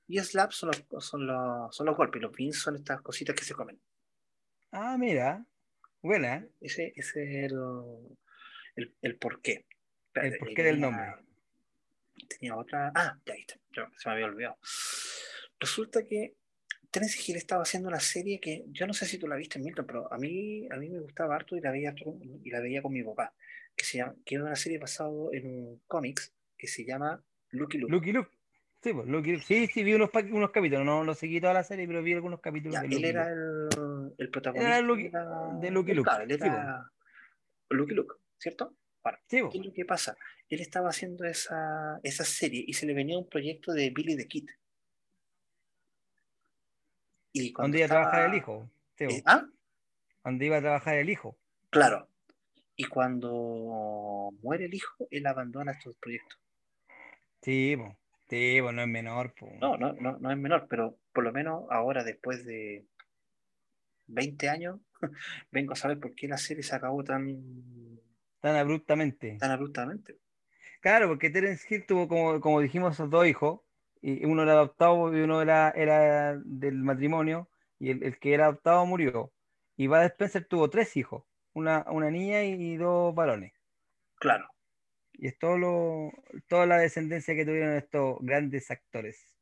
Y 0.07 0.19
slaps 0.19 0.57
son 0.57 0.71
los, 0.71 1.05
son 1.05 1.27
los, 1.27 1.75
son 1.75 1.87
los 1.87 1.97
golpes, 1.97 2.21
los 2.21 2.33
pins 2.33 2.59
son 2.59 2.77
estas 2.77 3.01
cositas 3.03 3.37
que 3.37 3.45
se 3.45 3.55
comen. 3.55 3.81
Ah, 4.73 4.97
mira. 4.99 5.45
Buena. 6.03 6.47
Ese, 6.61 6.93
ese 6.97 7.23
es 7.23 7.53
el, 7.53 7.59
el, 8.77 8.95
el 9.03 9.17
porqué. 9.17 9.67
El 10.15 10.39
porqué 10.39 10.63
del 10.63 10.81
nombre. 10.81 11.15
Tenía 12.29 12.57
otra. 12.57 12.93
Ah, 12.95 13.19
ya 13.25 13.35
está. 13.35 13.59
Se 13.97 14.09
me 14.09 14.15
había 14.15 14.27
olvidado. 14.27 14.59
Resulta 15.59 16.07
que 16.07 16.37
Terence 16.91 17.19
Hill 17.25 17.37
estaba 17.37 17.63
haciendo 17.63 17.89
una 17.89 18.01
serie 18.01 18.41
que 18.41 18.65
yo 18.69 18.87
no 18.87 18.93
sé 18.93 19.07
si 19.07 19.19
tú 19.19 19.29
la 19.29 19.37
viste, 19.37 19.59
Milton, 19.59 19.87
pero 19.87 20.13
a 20.13 20.19
mí, 20.19 20.67
a 20.71 20.77
mí 20.77 20.91
me 20.91 21.01
gustaba 21.01 21.37
harto 21.37 21.57
y 21.57 21.61
la 21.61 21.71
veía, 21.71 21.95
y 22.43 22.51
la 22.51 22.61
veía 22.61 22.83
con 22.83 22.93
mi 22.93 23.03
papá. 23.03 23.33
Que, 23.77 23.85
se 23.85 23.99
llama, 23.99 24.15
que 24.25 24.35
era 24.35 24.45
una 24.45 24.57
serie 24.57 24.79
basada 24.79 25.11
en 25.33 25.47
un 25.47 25.83
cómics 25.87 26.35
que 26.59 26.67
se 26.67 26.85
llama 26.85 27.23
Lucky 27.51 27.79
Luke. 27.79 27.93
Lucky 27.93 28.13
Luke. 28.13 28.31
Sí, 28.83 28.93
pues, 28.93 29.07
Lucky 29.07 29.33
Luke. 29.33 29.45
sí, 29.45 29.67
sí, 29.67 29.85
vi 29.85 29.95
unos, 29.95 30.11
unos 30.31 30.51
capítulos, 30.51 30.85
no, 30.85 31.05
no 31.05 31.15
seguí 31.15 31.41
toda 31.41 31.55
la 31.55 31.63
serie, 31.63 31.87
pero 31.87 32.03
vi 32.03 32.15
algunos 32.15 32.41
capítulos. 32.41 32.75
Ya, 32.75 32.83
de 32.83 32.97
él 32.97 33.05
era 33.05 33.29
el, 33.31 34.15
el 34.19 34.31
protagonista 34.31 34.69
Era 34.69 34.77
de 35.61 35.71
Lucky 35.71 35.95
Luke. 35.95 36.09
Claro, 36.09 36.25
él 36.25 36.39
Sí, 36.39 36.49
Lucky 37.71 37.95
Luke, 37.95 38.15
¿cierto? 38.39 38.75
Bueno, 39.03 39.19
Sí, 39.29 39.41
pues. 39.41 39.53
¿qué 39.53 39.59
es 39.59 39.67
lo 39.67 39.73
que 39.73 39.85
pasa? 39.85 40.17
Él 40.49 40.61
estaba 40.61 40.89
haciendo 40.91 41.25
esa, 41.25 42.01
esa 42.03 42.25
serie 42.25 42.65
y 42.67 42.73
se 42.73 42.87
le 42.87 42.95
venía 42.95 43.17
un 43.17 43.29
proyecto 43.29 43.73
de 43.73 43.91
Billy 43.91 44.17
the 44.17 44.27
Kid. 44.27 44.49
Y 47.33 47.53
¿Dónde 47.53 47.79
iba 47.79 47.87
a 47.87 47.89
trabajar 47.89 48.29
el 48.31 48.35
hijo? 48.35 48.71
Sí, 48.97 49.05
Eh. 49.05 49.23
¿Ah? 49.27 49.45
¿Dónde 50.25 50.47
iba 50.47 50.57
a 50.59 50.61
trabajar 50.61 50.97
el 50.99 51.09
hijo? 51.11 51.39
Claro. 51.71 52.09
Y 52.77 52.85
cuando 52.85 54.31
muere 54.43 54.67
el 54.67 54.75
hijo, 54.75 55.07
él 55.11 55.27
abandona 55.27 55.73
estos 55.73 55.97
proyectos. 55.97 56.39
Sí, 57.43 57.77
pues. 57.77 57.97
Sí, 58.29 58.61
no 58.61 58.81
es 58.83 58.89
menor, 58.89 59.35
pues. 59.39 59.59
No, 59.61 59.77
no, 59.77 59.93
no, 59.95 60.19
no 60.19 60.31
es 60.31 60.39
menor, 60.39 60.67
pero 60.69 60.99
por 61.13 61.25
lo 61.25 61.33
menos 61.33 61.65
ahora, 61.71 62.05
después 62.05 62.45
de 62.45 62.87
20 64.07 64.49
años, 64.49 64.81
vengo 65.51 65.73
a 65.73 65.77
saber 65.77 65.99
por 65.99 66.15
qué 66.15 66.29
la 66.29 66.39
serie 66.39 66.63
se 66.63 66.75
acabó 66.77 67.03
tan, 67.03 67.99
Tan 68.41 68.57
abruptamente. 68.57 69.37
tan 69.39 69.51
abruptamente. 69.51 70.19
Claro, 70.81 71.09
porque 71.09 71.29
Terence 71.31 71.67
Hill 71.69 71.85
tuvo, 71.87 72.09
como, 72.09 72.41
como 72.41 72.61
dijimos, 72.61 72.97
dos 73.11 73.27
hijos, 73.27 73.61
y 74.03 74.25
uno 74.25 74.43
era 74.43 74.53
adoptado 74.53 75.17
y 75.17 75.21
uno 75.21 75.43
era, 75.43 75.71
era 75.71 76.37
del 76.45 76.77
matrimonio, 76.77 77.49
y 77.79 77.91
el, 77.91 78.03
el 78.03 78.19
que 78.19 78.35
era 78.35 78.47
adoptado 78.47 78.85
murió. 78.87 79.33
Y 79.77 79.87
Bud 79.87 80.03
Spencer 80.05 80.45
tuvo 80.45 80.69
tres 80.69 80.97
hijos, 80.97 81.25
una, 81.55 81.85
una 81.91 82.11
niña 82.11 82.45
y, 82.45 82.77
dos 82.77 83.15
varones. 83.15 83.53
Claro. 84.17 84.47
Y 85.13 85.29
es 85.29 85.39
todo 85.39 85.59
lo, 85.59 86.13
toda 86.49 86.67
la 86.67 86.79
descendencia 86.79 87.35
que 87.35 87.45
tuvieron 87.45 87.77
estos 87.77 88.19
grandes 88.21 88.71
actores. 88.71 89.35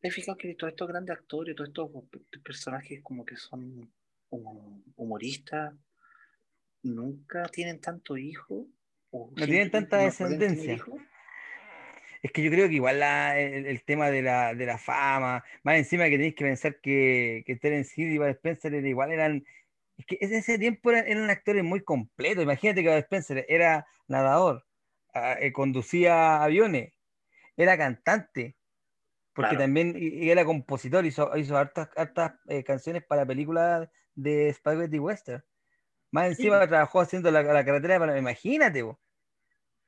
¿Te 0.00 0.08
has 0.08 0.14
fijado 0.14 0.38
que 0.38 0.54
todos 0.54 0.72
estos 0.72 0.88
grandes 0.88 1.16
actores, 1.16 1.56
todos 1.56 1.70
estos 1.72 2.42
personajes 2.42 3.00
como 3.02 3.24
que 3.24 3.36
son 3.36 3.92
hum- 4.30 4.82
humoristas, 4.96 5.74
nunca 6.82 7.48
tienen 7.48 7.80
tanto 7.80 8.16
hijo? 8.16 8.68
¿O 9.10 9.32
No 9.36 9.46
tienen 9.46 9.70
tanta 9.70 9.98
descendencia. 9.98 10.84
Es 12.22 12.32
que 12.32 12.42
yo 12.42 12.50
creo 12.50 12.68
que 12.68 12.74
igual 12.74 13.00
la- 13.00 13.38
el, 13.38 13.66
el 13.66 13.84
tema 13.84 14.10
de 14.10 14.22
la, 14.22 14.54
de 14.54 14.66
la 14.66 14.78
fama, 14.78 15.44
más 15.62 15.76
encima 15.76 16.04
que 16.06 16.12
tenéis 16.12 16.34
que 16.34 16.44
pensar 16.44 16.80
que, 16.80 17.42
que 17.46 17.56
Terence 17.56 17.92
Hill 18.00 18.12
y 18.12 18.18
Bud 18.18 18.26
Spencer 18.28 18.74
era 18.74 18.88
igual 18.88 19.12
eran, 19.12 19.44
es 19.96 20.06
que 20.06 20.18
en 20.20 20.34
ese 20.34 20.58
tiempo 20.58 20.90
eran, 20.90 21.06
eran 21.08 21.30
actores 21.30 21.64
muy 21.64 21.82
completos. 21.84 22.42
Imagínate 22.44 22.82
que 22.82 22.88
Bud 22.90 22.98
Spencer 22.98 23.46
era 23.48 23.86
nadador, 24.08 24.66
ah, 25.14 25.36
eh, 25.40 25.52
conducía 25.52 26.42
aviones, 26.42 26.94
era 27.56 27.78
cantante, 27.78 28.56
porque 29.34 29.50
Claro. 29.50 29.64
también 29.64 29.94
y- 29.96 30.26
y 30.26 30.30
era 30.30 30.44
compositor, 30.44 31.06
hizo, 31.06 31.36
hizo 31.36 31.56
hartas, 31.56 31.90
hartas 31.96 32.34
eh, 32.48 32.64
canciones 32.64 33.04
para 33.04 33.26
películas 33.26 33.88
de 34.14 34.52
Spaghetti 34.52 34.98
Western. 34.98 35.44
Más 36.12 36.28
encima 36.28 36.66
trabajó 36.68 37.00
haciendo 37.00 37.30
la, 37.30 37.42
la 37.42 37.64
carretera 37.64 37.98
para, 38.00 38.18
imagínate, 38.18 38.82
vos. 38.82 38.98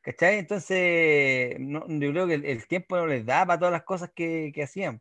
¿Cachai? 0.02 0.38
Entonces, 0.38 1.56
no- 1.58 1.86
yo 1.88 2.10
creo 2.10 2.26
que 2.26 2.34
el, 2.34 2.44
el 2.46 2.66
tiempo 2.66 2.96
no 2.96 3.06
les 3.06 3.24
da 3.26 3.44
para 3.44 3.58
todas 3.58 3.72
las 3.72 3.82
cosas 3.82 4.10
que, 4.14 4.50
que 4.54 4.62
hacían. 4.62 5.00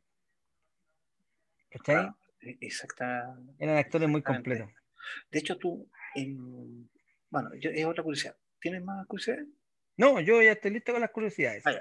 ¿Cachai? 1.69 1.95
Claro, 1.95 2.17
e- 2.41 2.57
exacta. 2.61 3.37
Eran 3.57 3.77
actores 3.77 4.09
muy 4.09 4.21
completos. 4.21 4.69
De 5.31 5.39
hecho, 5.39 5.57
tú, 5.57 5.89
en- 6.15 6.89
bueno, 7.29 7.53
yo, 7.55 7.69
es 7.69 7.85
otra 7.85 8.03
curiosidad. 8.03 8.35
¿Tienes 8.59 8.83
más 8.83 9.05
curiosidad? 9.07 9.39
No, 9.95 10.19
yo 10.21 10.41
ya 10.41 10.53
estoy 10.53 10.71
listo 10.71 10.91
con 10.93 11.01
las 11.01 11.11
curiosidades. 11.11 11.65
Ah. 11.65 11.75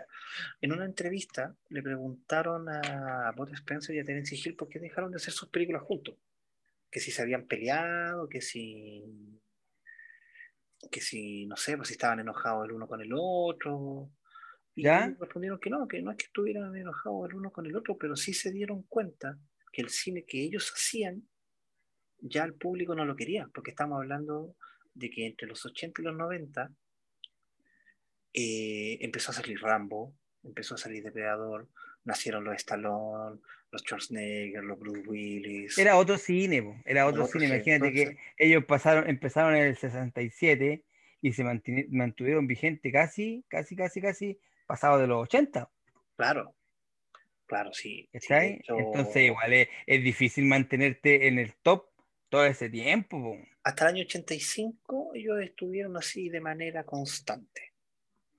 En 0.60 0.72
una 0.72 0.84
entrevista 0.84 1.54
le 1.68 1.82
preguntaron 1.82 2.68
a 2.68 3.32
Bud 3.36 3.52
Spencer 3.54 3.94
y 3.94 4.00
a 4.00 4.04
Terence 4.04 4.34
Hill 4.36 4.56
por 4.56 4.68
qué 4.68 4.78
dejaron 4.80 5.10
de 5.10 5.16
hacer 5.16 5.32
sus 5.32 5.48
películas 5.48 5.82
juntos. 5.82 6.16
Que 6.90 7.00
si 7.00 7.10
se 7.12 7.22
habían 7.22 7.46
peleado, 7.46 8.28
que 8.28 8.40
si, 8.40 9.04
que 10.90 11.00
si, 11.00 11.46
no 11.46 11.56
sé, 11.56 11.76
pues 11.76 11.88
si 11.88 11.94
estaban 11.94 12.20
enojados 12.20 12.66
el 12.66 12.72
uno 12.72 12.86
con 12.86 13.00
el 13.00 13.10
otro. 13.14 14.10
Y 14.74 14.84
¿Ya? 14.84 15.14
respondieron 15.18 15.58
que 15.58 15.70
no, 15.70 15.88
que 15.88 16.00
no 16.02 16.12
es 16.12 16.16
que 16.16 16.26
estuvieran 16.26 16.74
enojados 16.76 17.28
el 17.28 17.36
uno 17.36 17.50
con 17.50 17.66
el 17.66 17.76
otro, 17.76 17.96
pero 17.98 18.14
sí 18.16 18.32
se 18.32 18.52
dieron 18.52 18.82
cuenta 18.84 19.38
que 19.72 19.82
el 19.82 19.88
cine 19.88 20.24
que 20.24 20.42
ellos 20.42 20.72
hacían 20.74 21.28
ya 22.20 22.44
el 22.44 22.54
público 22.54 22.94
no 22.94 23.04
lo 23.04 23.16
quería, 23.16 23.48
porque 23.52 23.70
estamos 23.70 23.98
hablando 23.98 24.56
de 24.94 25.10
que 25.10 25.26
entre 25.26 25.46
los 25.46 25.64
80 25.64 26.00
y 26.00 26.04
los 26.04 26.16
90 26.16 26.70
eh, 28.32 28.98
empezó 29.00 29.30
a 29.30 29.34
salir 29.34 29.60
Rambo, 29.60 30.16
empezó 30.42 30.74
a 30.74 30.78
salir 30.78 31.02
Depredador, 31.02 31.68
nacieron 32.04 32.44
los 32.44 32.56
Stallone, 32.56 33.40
los 33.70 33.82
Schwarzenegger, 33.82 34.64
los 34.64 34.78
Bruce 34.78 35.08
Willis. 35.08 35.78
Era 35.78 35.96
otro 35.96 36.18
cine, 36.18 36.62
po, 36.62 36.76
era 36.84 37.06
otro 37.06 37.24
Otro 37.24 37.32
cine. 37.38 37.46
cine, 37.46 37.56
Imagínate 37.56 37.92
que 37.92 38.16
ellos 38.38 38.64
pasaron, 38.64 39.08
empezaron 39.08 39.54
en 39.56 39.64
el 39.64 39.76
67 39.76 40.84
y 41.20 41.32
se 41.32 41.44
mantuvieron 41.44 42.46
vigente 42.46 42.92
casi, 42.92 43.44
casi, 43.48 43.76
casi, 43.76 44.00
casi 44.00 44.38
pasado 44.66 44.98
de 44.98 45.06
los 45.06 45.22
80. 45.22 45.68
Claro, 46.16 46.54
claro, 47.46 47.72
sí. 47.72 48.08
Entonces, 48.12 49.24
igual 49.24 49.52
es, 49.52 49.68
es 49.86 50.02
difícil 50.02 50.44
mantenerte 50.44 51.26
en 51.28 51.38
el 51.38 51.54
top 51.56 51.86
todo 52.28 52.44
ese 52.44 52.68
tiempo. 52.70 53.20
po. 53.20 53.36
Hasta 53.64 53.88
el 53.88 53.94
año 53.96 54.04
85 54.04 55.12
ellos 55.14 55.40
estuvieron 55.40 55.96
así 55.96 56.28
de 56.28 56.40
manera 56.40 56.84
constante. 56.84 57.72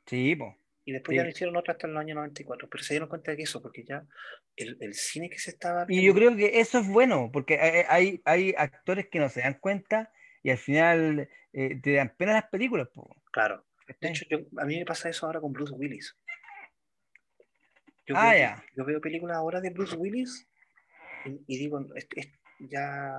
Sí, 0.06 0.36
po. 0.36 0.56
Y 0.90 0.92
después 0.92 1.16
ya 1.16 1.24
no 1.24 1.30
hicieron 1.30 1.56
otra 1.56 1.74
hasta 1.74 1.86
el 1.86 1.96
año 1.98 2.16
94. 2.16 2.68
Pero 2.68 2.84
se 2.84 2.96
dieron 2.96 3.10
cuenta 3.10 3.30
de 3.30 3.38
que 3.38 3.44
eso, 3.44 3.62
porque 3.62 3.84
ya 3.84 4.04
el, 4.56 4.76
el 4.82 4.96
cine 4.96 5.30
que 5.30 5.38
se 5.38 5.52
estaba 5.52 5.86
Y 5.88 6.04
yo 6.04 6.16
creo 6.16 6.36
que 6.36 6.60
eso 6.60 6.80
es 6.80 6.88
bueno, 6.88 7.30
porque 7.32 7.60
hay, 7.60 7.84
hay, 7.88 8.22
hay 8.26 8.56
actores 8.58 9.08
que 9.08 9.20
no 9.20 9.30
se 9.30 9.42
dan 9.42 9.60
cuenta 9.60 10.12
y 10.42 10.50
al 10.50 10.58
final 10.58 11.30
eh, 11.54 11.80
te 11.80 11.94
dan 11.94 12.16
pena 12.18 12.34
las 12.34 12.50
películas. 12.50 12.88
po, 12.92 13.16
Claro. 13.32 13.68
De 14.02 14.10
hecho, 14.10 14.26
yo- 14.32 14.40
a 14.58 14.66
mí 14.66 14.80
me 14.80 14.86
pasa 14.86 15.10
eso 15.10 15.28
ahora 15.28 15.40
con 15.42 15.54
Bruce 15.54 15.74
Willis. 15.74 16.18
Yo, 18.08 18.16
Ah, 18.18 18.32
veo, 18.32 18.40
ya. 18.40 18.66
yo 18.76 18.86
veo 18.86 19.00
películas 19.00 19.38
ahora 19.38 19.62
de 19.62 19.70
Bruce 19.70 19.96
Willis 19.96 20.48
y, 21.26 21.40
y 21.46 21.58
digo, 21.60 21.86
es- 21.96 22.08
es- 22.16 22.32
ya, 22.62 23.14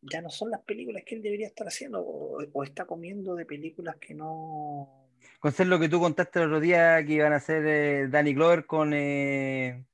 ya 0.00 0.22
no 0.22 0.30
son 0.30 0.50
las 0.50 0.62
películas 0.62 1.02
que 1.04 1.16
él 1.16 1.22
debería 1.22 1.48
estar 1.48 1.66
haciendo 1.66 2.00
o, 2.00 2.42
o 2.50 2.64
está 2.64 2.86
comiendo 2.86 3.34
de 3.34 3.44
películas 3.44 3.96
que 4.00 4.14
no... 4.14 5.03
Con 5.40 5.52
ser 5.52 5.66
lo 5.66 5.78
que 5.78 5.88
tú 5.88 6.00
contaste 6.00 6.38
el 6.40 6.46
otro 6.46 6.60
día 6.60 7.04
que 7.04 7.12
iban 7.14 7.32
a 7.32 7.36
hacer 7.36 7.64
eh, 7.66 8.08
Danny 8.08 8.34
Glover 8.34 8.66
con, 8.66 8.92
eh, 8.94 9.84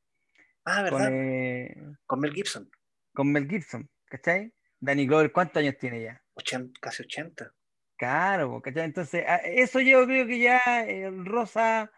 Ah, 0.65 0.83
con, 0.89 1.03
¿verdad? 1.03 1.11
eh, 1.13 1.77
Con 2.07 2.21
Mel 2.21 2.33
Gibson, 2.33 2.71
con 3.15 3.33
Mel 3.33 3.49
Gibson, 3.49 3.89
¿cachai? 4.07 4.53
Danny 4.79 5.07
Glover, 5.07 5.33
¿cuántos 5.33 5.57
años 5.59 5.77
tiene 5.79 6.03
ya? 6.03 6.23
80, 6.35 6.79
casi 6.81 7.03
80. 7.03 7.53
Claro, 7.97 8.61
¿cachai? 8.63 8.85
Entonces, 8.85 9.25
a- 9.27 9.37
eso 9.37 9.81
yo 9.81 10.07
creo 10.07 10.27
que 10.27 10.39
ya 10.39 10.61
eh, 10.87 11.11
rosa 11.11 11.91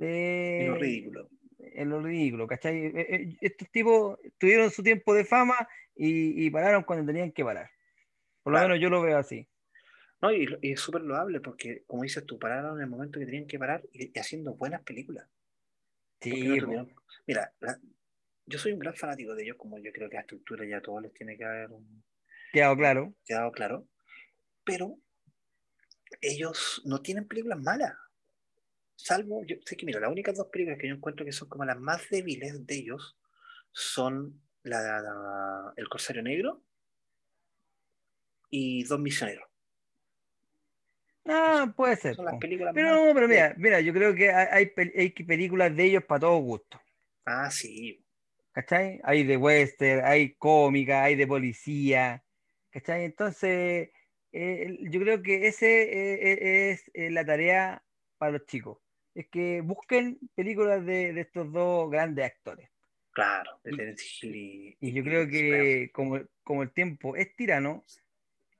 eh, 0.00 0.58
Y 0.62 0.64
lo 0.66 0.74
ridículo. 0.74 1.28
en 1.58 1.90
lo 1.90 2.02
ridículo, 2.02 2.46
¿cachai? 2.46 2.86
Eh, 2.86 2.92
eh, 2.96 3.36
Estos 3.40 3.70
tipos 3.70 4.18
tuvieron 4.38 4.70
su 4.70 4.82
tiempo 4.82 5.14
de 5.14 5.24
fama 5.24 5.68
y, 5.94 6.46
y 6.46 6.50
pararon 6.50 6.82
cuando 6.82 7.06
tenían 7.06 7.30
que 7.32 7.44
parar. 7.44 7.70
Por 8.42 8.52
lo 8.52 8.58
Claro. 8.58 8.68
menos 8.74 8.82
yo 8.82 8.90
lo 8.90 9.00
veo 9.02 9.18
así. 9.18 9.48
No, 10.24 10.32
y, 10.32 10.46
es 10.62 10.80
súper 10.80 11.02
loable 11.02 11.38
porque, 11.42 11.84
como 11.86 12.02
dices 12.02 12.24
tú, 12.24 12.38
pararon 12.38 12.78
en 12.78 12.84
el 12.84 12.88
momento 12.88 13.18
que 13.18 13.26
tenían 13.26 13.46
que 13.46 13.58
parar 13.58 13.82
y, 13.92 14.06
y 14.06 14.18
haciendo 14.18 14.54
buenas 14.54 14.80
películas. 14.82 15.28
No 16.24 16.34
Sí, 16.34 16.58
Mira, 17.26 17.52
la- 17.60 17.78
yo 18.46 18.58
soy 18.58 18.72
un 18.72 18.78
gran 18.78 18.94
fanático 18.94 19.34
de 19.34 19.42
ellos, 19.42 19.58
como 19.58 19.78
yo 19.78 19.92
creo 19.92 20.08
que 20.08 20.16
a 20.16 20.20
esta 20.20 20.34
altura 20.34 20.64
ya 20.66 20.78
a 20.78 20.80
todos 20.80 21.02
les 21.02 21.12
tiene 21.12 21.36
que 21.36 21.44
haber 21.44 21.70
un- 21.72 22.02
quedado 22.54 22.74
claro. 22.74 23.14
quedado 23.26 23.52
claro, 23.52 23.86
pero 24.64 24.98
ellos 26.22 26.80
no 26.86 27.02
tienen 27.02 27.28
películas 27.28 27.60
malas. 27.60 27.92
Salvo, 28.96 29.44
yo 29.44 29.56
sé 29.66 29.76
que 29.76 29.84
mira, 29.84 30.00
las 30.00 30.10
únicas 30.10 30.34
dos 30.38 30.46
películas 30.46 30.78
que 30.78 30.88
yo 30.88 30.94
encuentro 30.94 31.26
que 31.26 31.32
son 31.32 31.50
como 31.50 31.66
las 31.66 31.78
más 31.78 32.08
débiles 32.08 32.66
de 32.66 32.74
ellos 32.74 33.18
son 33.72 34.40
la, 34.62 34.80
la- 35.02 35.72
El 35.76 35.86
Corsario 35.90 36.22
Negro 36.22 36.64
y 38.48 38.84
Dos 38.84 39.00
Misioneros. 39.00 39.53
Ah, 41.26 41.72
puede 41.76 41.96
ser. 41.96 42.14
Son 42.16 42.26
las 42.26 42.36
películas 42.36 42.74
Pero 42.74 42.88
más- 42.90 43.06
no, 43.08 43.14
pero 43.14 43.28
mira, 43.28 43.54
mira, 43.56 43.80
yo 43.80 43.92
creo 43.92 44.14
que 44.14 44.30
hay, 44.30 44.70
hay 44.96 45.10
películas 45.10 45.74
de 45.74 45.84
ellos 45.84 46.04
para 46.04 46.20
todo 46.20 46.36
gusto. 46.38 46.80
Ah, 47.24 47.50
sí. 47.50 48.04
¿Cachai? 48.52 49.00
Hay 49.02 49.24
de 49.24 49.36
western, 49.36 50.04
hay 50.04 50.34
cómica, 50.34 51.02
hay 51.04 51.16
de 51.16 51.26
policía. 51.26 52.22
¿Cachai? 52.70 53.04
Entonces, 53.04 53.90
eh, 54.32 54.78
yo 54.90 55.00
creo 55.00 55.22
que 55.22 55.46
ese 55.46 55.82
eh, 55.82 56.14
eh, 56.32 56.70
es 56.70 56.90
eh, 56.94 57.10
la 57.10 57.24
tarea 57.24 57.82
para 58.18 58.32
los 58.32 58.46
chicos. 58.46 58.78
Es 59.14 59.28
que 59.30 59.60
busquen 59.60 60.18
películas 60.34 60.84
de, 60.84 61.12
de 61.12 61.20
estos 61.22 61.50
dos 61.52 61.90
grandes 61.90 62.26
actores. 62.26 62.68
Claro, 63.12 63.60
de 63.64 63.70
Y- 63.72 63.76
Terence 63.76 64.04
Hill 64.26 64.34
y, 64.36 64.76
Y 64.80 64.92
yo 64.92 65.02
creo 65.04 65.28
que 65.28 65.90
como, 65.92 66.20
como 66.42 66.62
el 66.64 66.72
tiempo 66.72 67.16
es 67.16 67.34
tirano, 67.36 67.84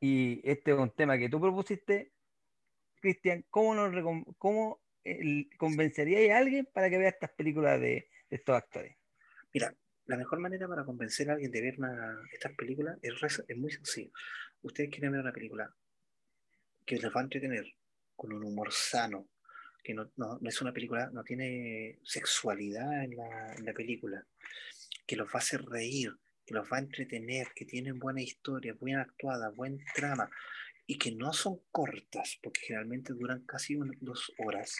y 0.00 0.40
este 0.48 0.70
es 0.72 0.76
un 0.78 0.90
tema 0.94 1.18
que 1.18 1.28
tú 1.28 1.40
propusiste, 1.40 2.12
Cristian, 3.04 3.44
¿cómo, 3.50 3.74
nos 3.74 3.92
cómo 4.38 4.80
convenceríais 5.58 6.30
a 6.30 6.38
alguien 6.38 6.66
para 6.72 6.88
que 6.88 6.96
vea 6.96 7.10
estas 7.10 7.32
películas 7.32 7.78
de, 7.78 8.08
estos 8.30 8.56
actores? 8.56 8.96
Mira, 9.52 9.74
la 10.06 10.16
mejor 10.16 10.40
manera 10.40 10.66
para 10.66 10.86
convencer 10.86 11.28
a 11.28 11.34
alguien 11.34 11.50
de 11.50 11.60
ver 11.60 11.76
estas 12.32 12.52
películas 12.54 12.96
es, 13.02 13.58
muy 13.58 13.70
sencillo. 13.70 14.10
Ustedes 14.62 14.88
quieren 14.88 15.12
ver 15.12 15.20
una 15.20 15.34
película 15.34 15.70
que 16.86 16.96
les 16.96 17.14
va 17.14 17.20
a 17.20 17.24
entretener 17.24 17.66
con 18.16 18.32
un 18.32 18.42
humor 18.42 18.72
sano, 18.72 19.28
que 19.82 19.92
no, 19.92 20.10
no- 20.16 20.40
es 20.42 20.62
una 20.62 20.72
película, 20.72 21.10
no 21.12 21.22
tiene 21.24 21.98
sexualidad 22.04 23.04
en 23.04 23.16
la, 23.16 23.54
en 23.54 23.66
la 23.66 23.74
película, 23.74 24.26
que 25.06 25.16
los 25.16 25.28
va 25.28 25.34
a 25.34 25.38
hacer 25.44 25.62
reír, 25.62 26.10
que 26.46 26.54
los 26.54 26.66
va 26.72 26.78
a 26.78 26.80
entretener, 26.80 27.48
que 27.54 27.66
tienen 27.66 27.98
buena 27.98 28.22
historia, 28.22 28.72
buena 28.72 29.02
actuada, 29.02 29.50
buen 29.50 29.84
trama, 29.94 30.30
y 30.86 30.98
que 30.98 31.12
no 31.12 31.32
son 31.32 31.60
cortas, 31.70 32.38
porque 32.42 32.60
generalmente 32.62 33.12
duran 33.12 33.44
casi 33.46 33.76
dos 34.00 34.32
horas. 34.38 34.76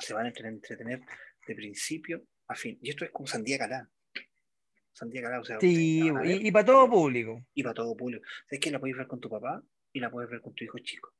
Se 0.00 0.14
van 0.14 0.26
a 0.26 0.28
entre- 0.28 0.48
entretener 0.48 1.00
de 1.46 1.54
principio 1.54 2.24
a 2.48 2.54
fin. 2.54 2.78
Y 2.80 2.90
esto 2.90 3.04
es 3.04 3.10
como 3.10 3.26
Sandía 3.26 3.58
Calá. 3.58 3.90
Sandía 4.92 5.22
Calá, 5.22 5.40
o 5.40 5.44
sea, 5.44 5.58
Sí, 5.60 6.00
y, 6.24 6.46
y 6.48 6.50
para 6.52 6.64
todo 6.66 6.88
público. 6.88 7.44
y 7.54 7.62
para 7.62 7.74
todo 7.74 7.96
público. 7.96 8.24
Es 8.48 8.60
que 8.60 8.70
la 8.70 8.78
puedes 8.78 8.96
ver 8.96 9.06
con 9.06 9.20
tu 9.20 9.28
papá 9.28 9.62
y 9.92 10.00
la 10.00 10.10
puedes 10.10 10.30
ver 10.30 10.40
con 10.40 10.54
tu 10.54 10.64
hijo 10.64 10.78
chico. 10.78 11.12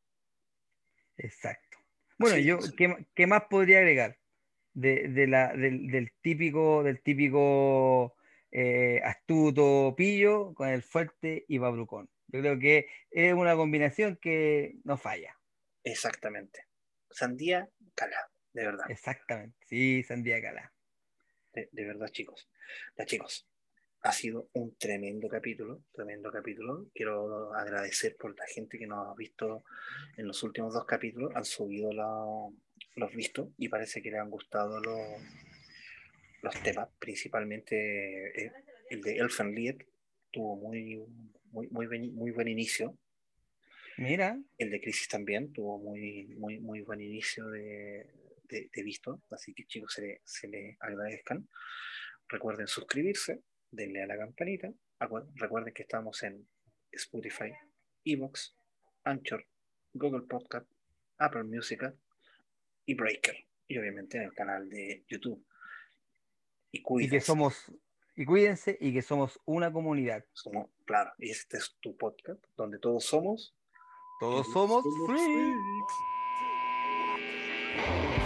Exacto. 1.17 1.79
Bueno, 2.19 2.37
Así 2.37 2.45
yo, 2.45 2.59
es. 2.59 2.73
¿qué, 2.73 3.07
qué 3.15 3.27
más 3.27 3.45
podría 3.51 3.79
agregar? 3.79 4.19
De, 4.75 5.09
de 5.09 5.27
la, 5.27 5.53
del, 5.55 5.89
del 5.89 6.13
típico, 6.23 6.83
del 6.83 7.03
típico 7.03 8.15
eh, 8.51 9.01
astuto 9.05 9.95
pillo 9.97 10.55
con 10.55 10.69
el 10.69 10.83
fuerte 10.83 11.45
y 11.49 11.59
babrucón. 11.59 12.09
Yo 12.33 12.41
creo 12.41 12.59
que 12.59 12.87
es 13.11 13.35
una 13.35 13.55
combinación 13.55 14.17
que 14.17 14.77
no 14.85 14.97
falla. 14.97 15.39
Exactamente. 15.85 16.67
Sandía 17.11 17.69
Calá, 17.95 18.31
de 18.53 18.65
verdad. 18.65 18.91
Exactamente. 18.91 19.57
Sí, 19.67 20.03
Sandía 20.03 20.41
Cala. 20.41 20.73
De, 21.53 21.69
de 21.71 21.85
verdad, 21.85 22.09
chicos. 22.09 22.49
Ya, 22.97 23.05
chicos, 23.05 23.47
ha 24.01 24.13
sido 24.13 24.49
un 24.55 24.75
tremendo 24.79 25.29
capítulo, 25.29 25.85
tremendo 25.93 26.33
capítulo. 26.33 26.87
Quiero 26.95 27.53
agradecer 27.55 28.17
por 28.17 28.37
la 28.39 28.47
gente 28.47 28.79
que 28.79 28.87
nos 28.87 29.07
ha 29.09 29.15
visto 29.15 29.65
en 30.17 30.27
los 30.27 30.43
últimos 30.43 30.73
dos 30.73 30.87
capítulos, 30.87 31.33
han 31.35 31.45
subido 31.45 31.93
la- 31.93 32.49
los 32.97 33.15
vistos 33.15 33.49
y 33.59 33.69
parece 33.69 34.01
que 34.03 34.11
les 34.11 34.21
han 34.21 34.31
gustado 34.31 34.81
los, 34.81 34.99
los 36.43 36.63
temas, 36.63 36.89
principalmente 36.99 38.45
eh, 38.47 38.53
el 38.91 39.03
de 39.03 39.17
Elfen 39.19 39.55
Lied, 39.55 39.83
tuvo 40.31 40.57
muy, 40.57 41.05
muy, 41.53 41.69
muy, 41.69 41.87
buen, 41.87 42.15
muy 42.15 42.31
buen 42.31 42.49
inicio. 42.49 42.99
Mira, 43.99 44.39
El 44.59 44.71
de 44.71 44.81
Crisis 44.81 45.09
también 45.09 45.53
tuvo 45.53 45.79
muy, 45.79 46.25
muy, 46.39 46.59
muy 46.59 46.81
buen 46.81 47.01
inicio 47.01 47.49
de, 47.49 48.11
de, 48.45 48.71
de 48.75 48.83
visto, 48.83 49.23
así 49.31 49.53
que 49.55 49.67
chicos 49.67 49.93
se 49.93 50.03
le, 50.03 50.21
se 50.25 50.49
le 50.49 50.77
agradezcan. 50.81 51.47
Recuerden 52.29 52.67
suscribirse, 52.67 53.43
denle 53.71 54.03
a 54.03 54.07
la 54.07 54.17
campanita. 54.17 54.73
Recuerden 55.35 55.75
que 55.75 55.83
estamos 55.83 56.23
en 56.23 56.49
Spotify, 56.91 57.53
Evox, 58.05 58.57
Anchor, 59.05 59.47
Google 59.93 60.27
Podcast, 60.27 60.71
Apple 61.19 61.45
Music 61.45 61.95
y 62.87 62.95
Breaker. 62.95 63.37
Y 63.69 63.79
obviamente 63.79 64.17
en 64.17 64.25
el 64.25 64.33
canal 64.33 64.69
de 64.69 65.05
YouTube. 65.09 65.45
Y 66.71 66.83
y 67.01 67.09
que 67.09 67.21
somos, 67.21 67.71
y 68.17 68.25
cuídense, 68.25 68.77
y 68.81 68.93
que 68.93 69.03
somos 69.03 69.41
una 69.45 69.73
comunidad. 69.73 70.25
Somos- 70.33 70.69
claro, 70.85 71.13
y 71.19 71.31
este 71.31 71.57
es 71.59 71.77
tu 71.81 71.97
podcast 71.97 72.43
donde 72.57 72.79
todos 72.79 73.05
somos 73.05 73.55
Todos 74.21 74.47
somos 74.53 74.83
Somos 74.85 75.07
freaks. 75.09 75.25
freaks. 77.77 78.22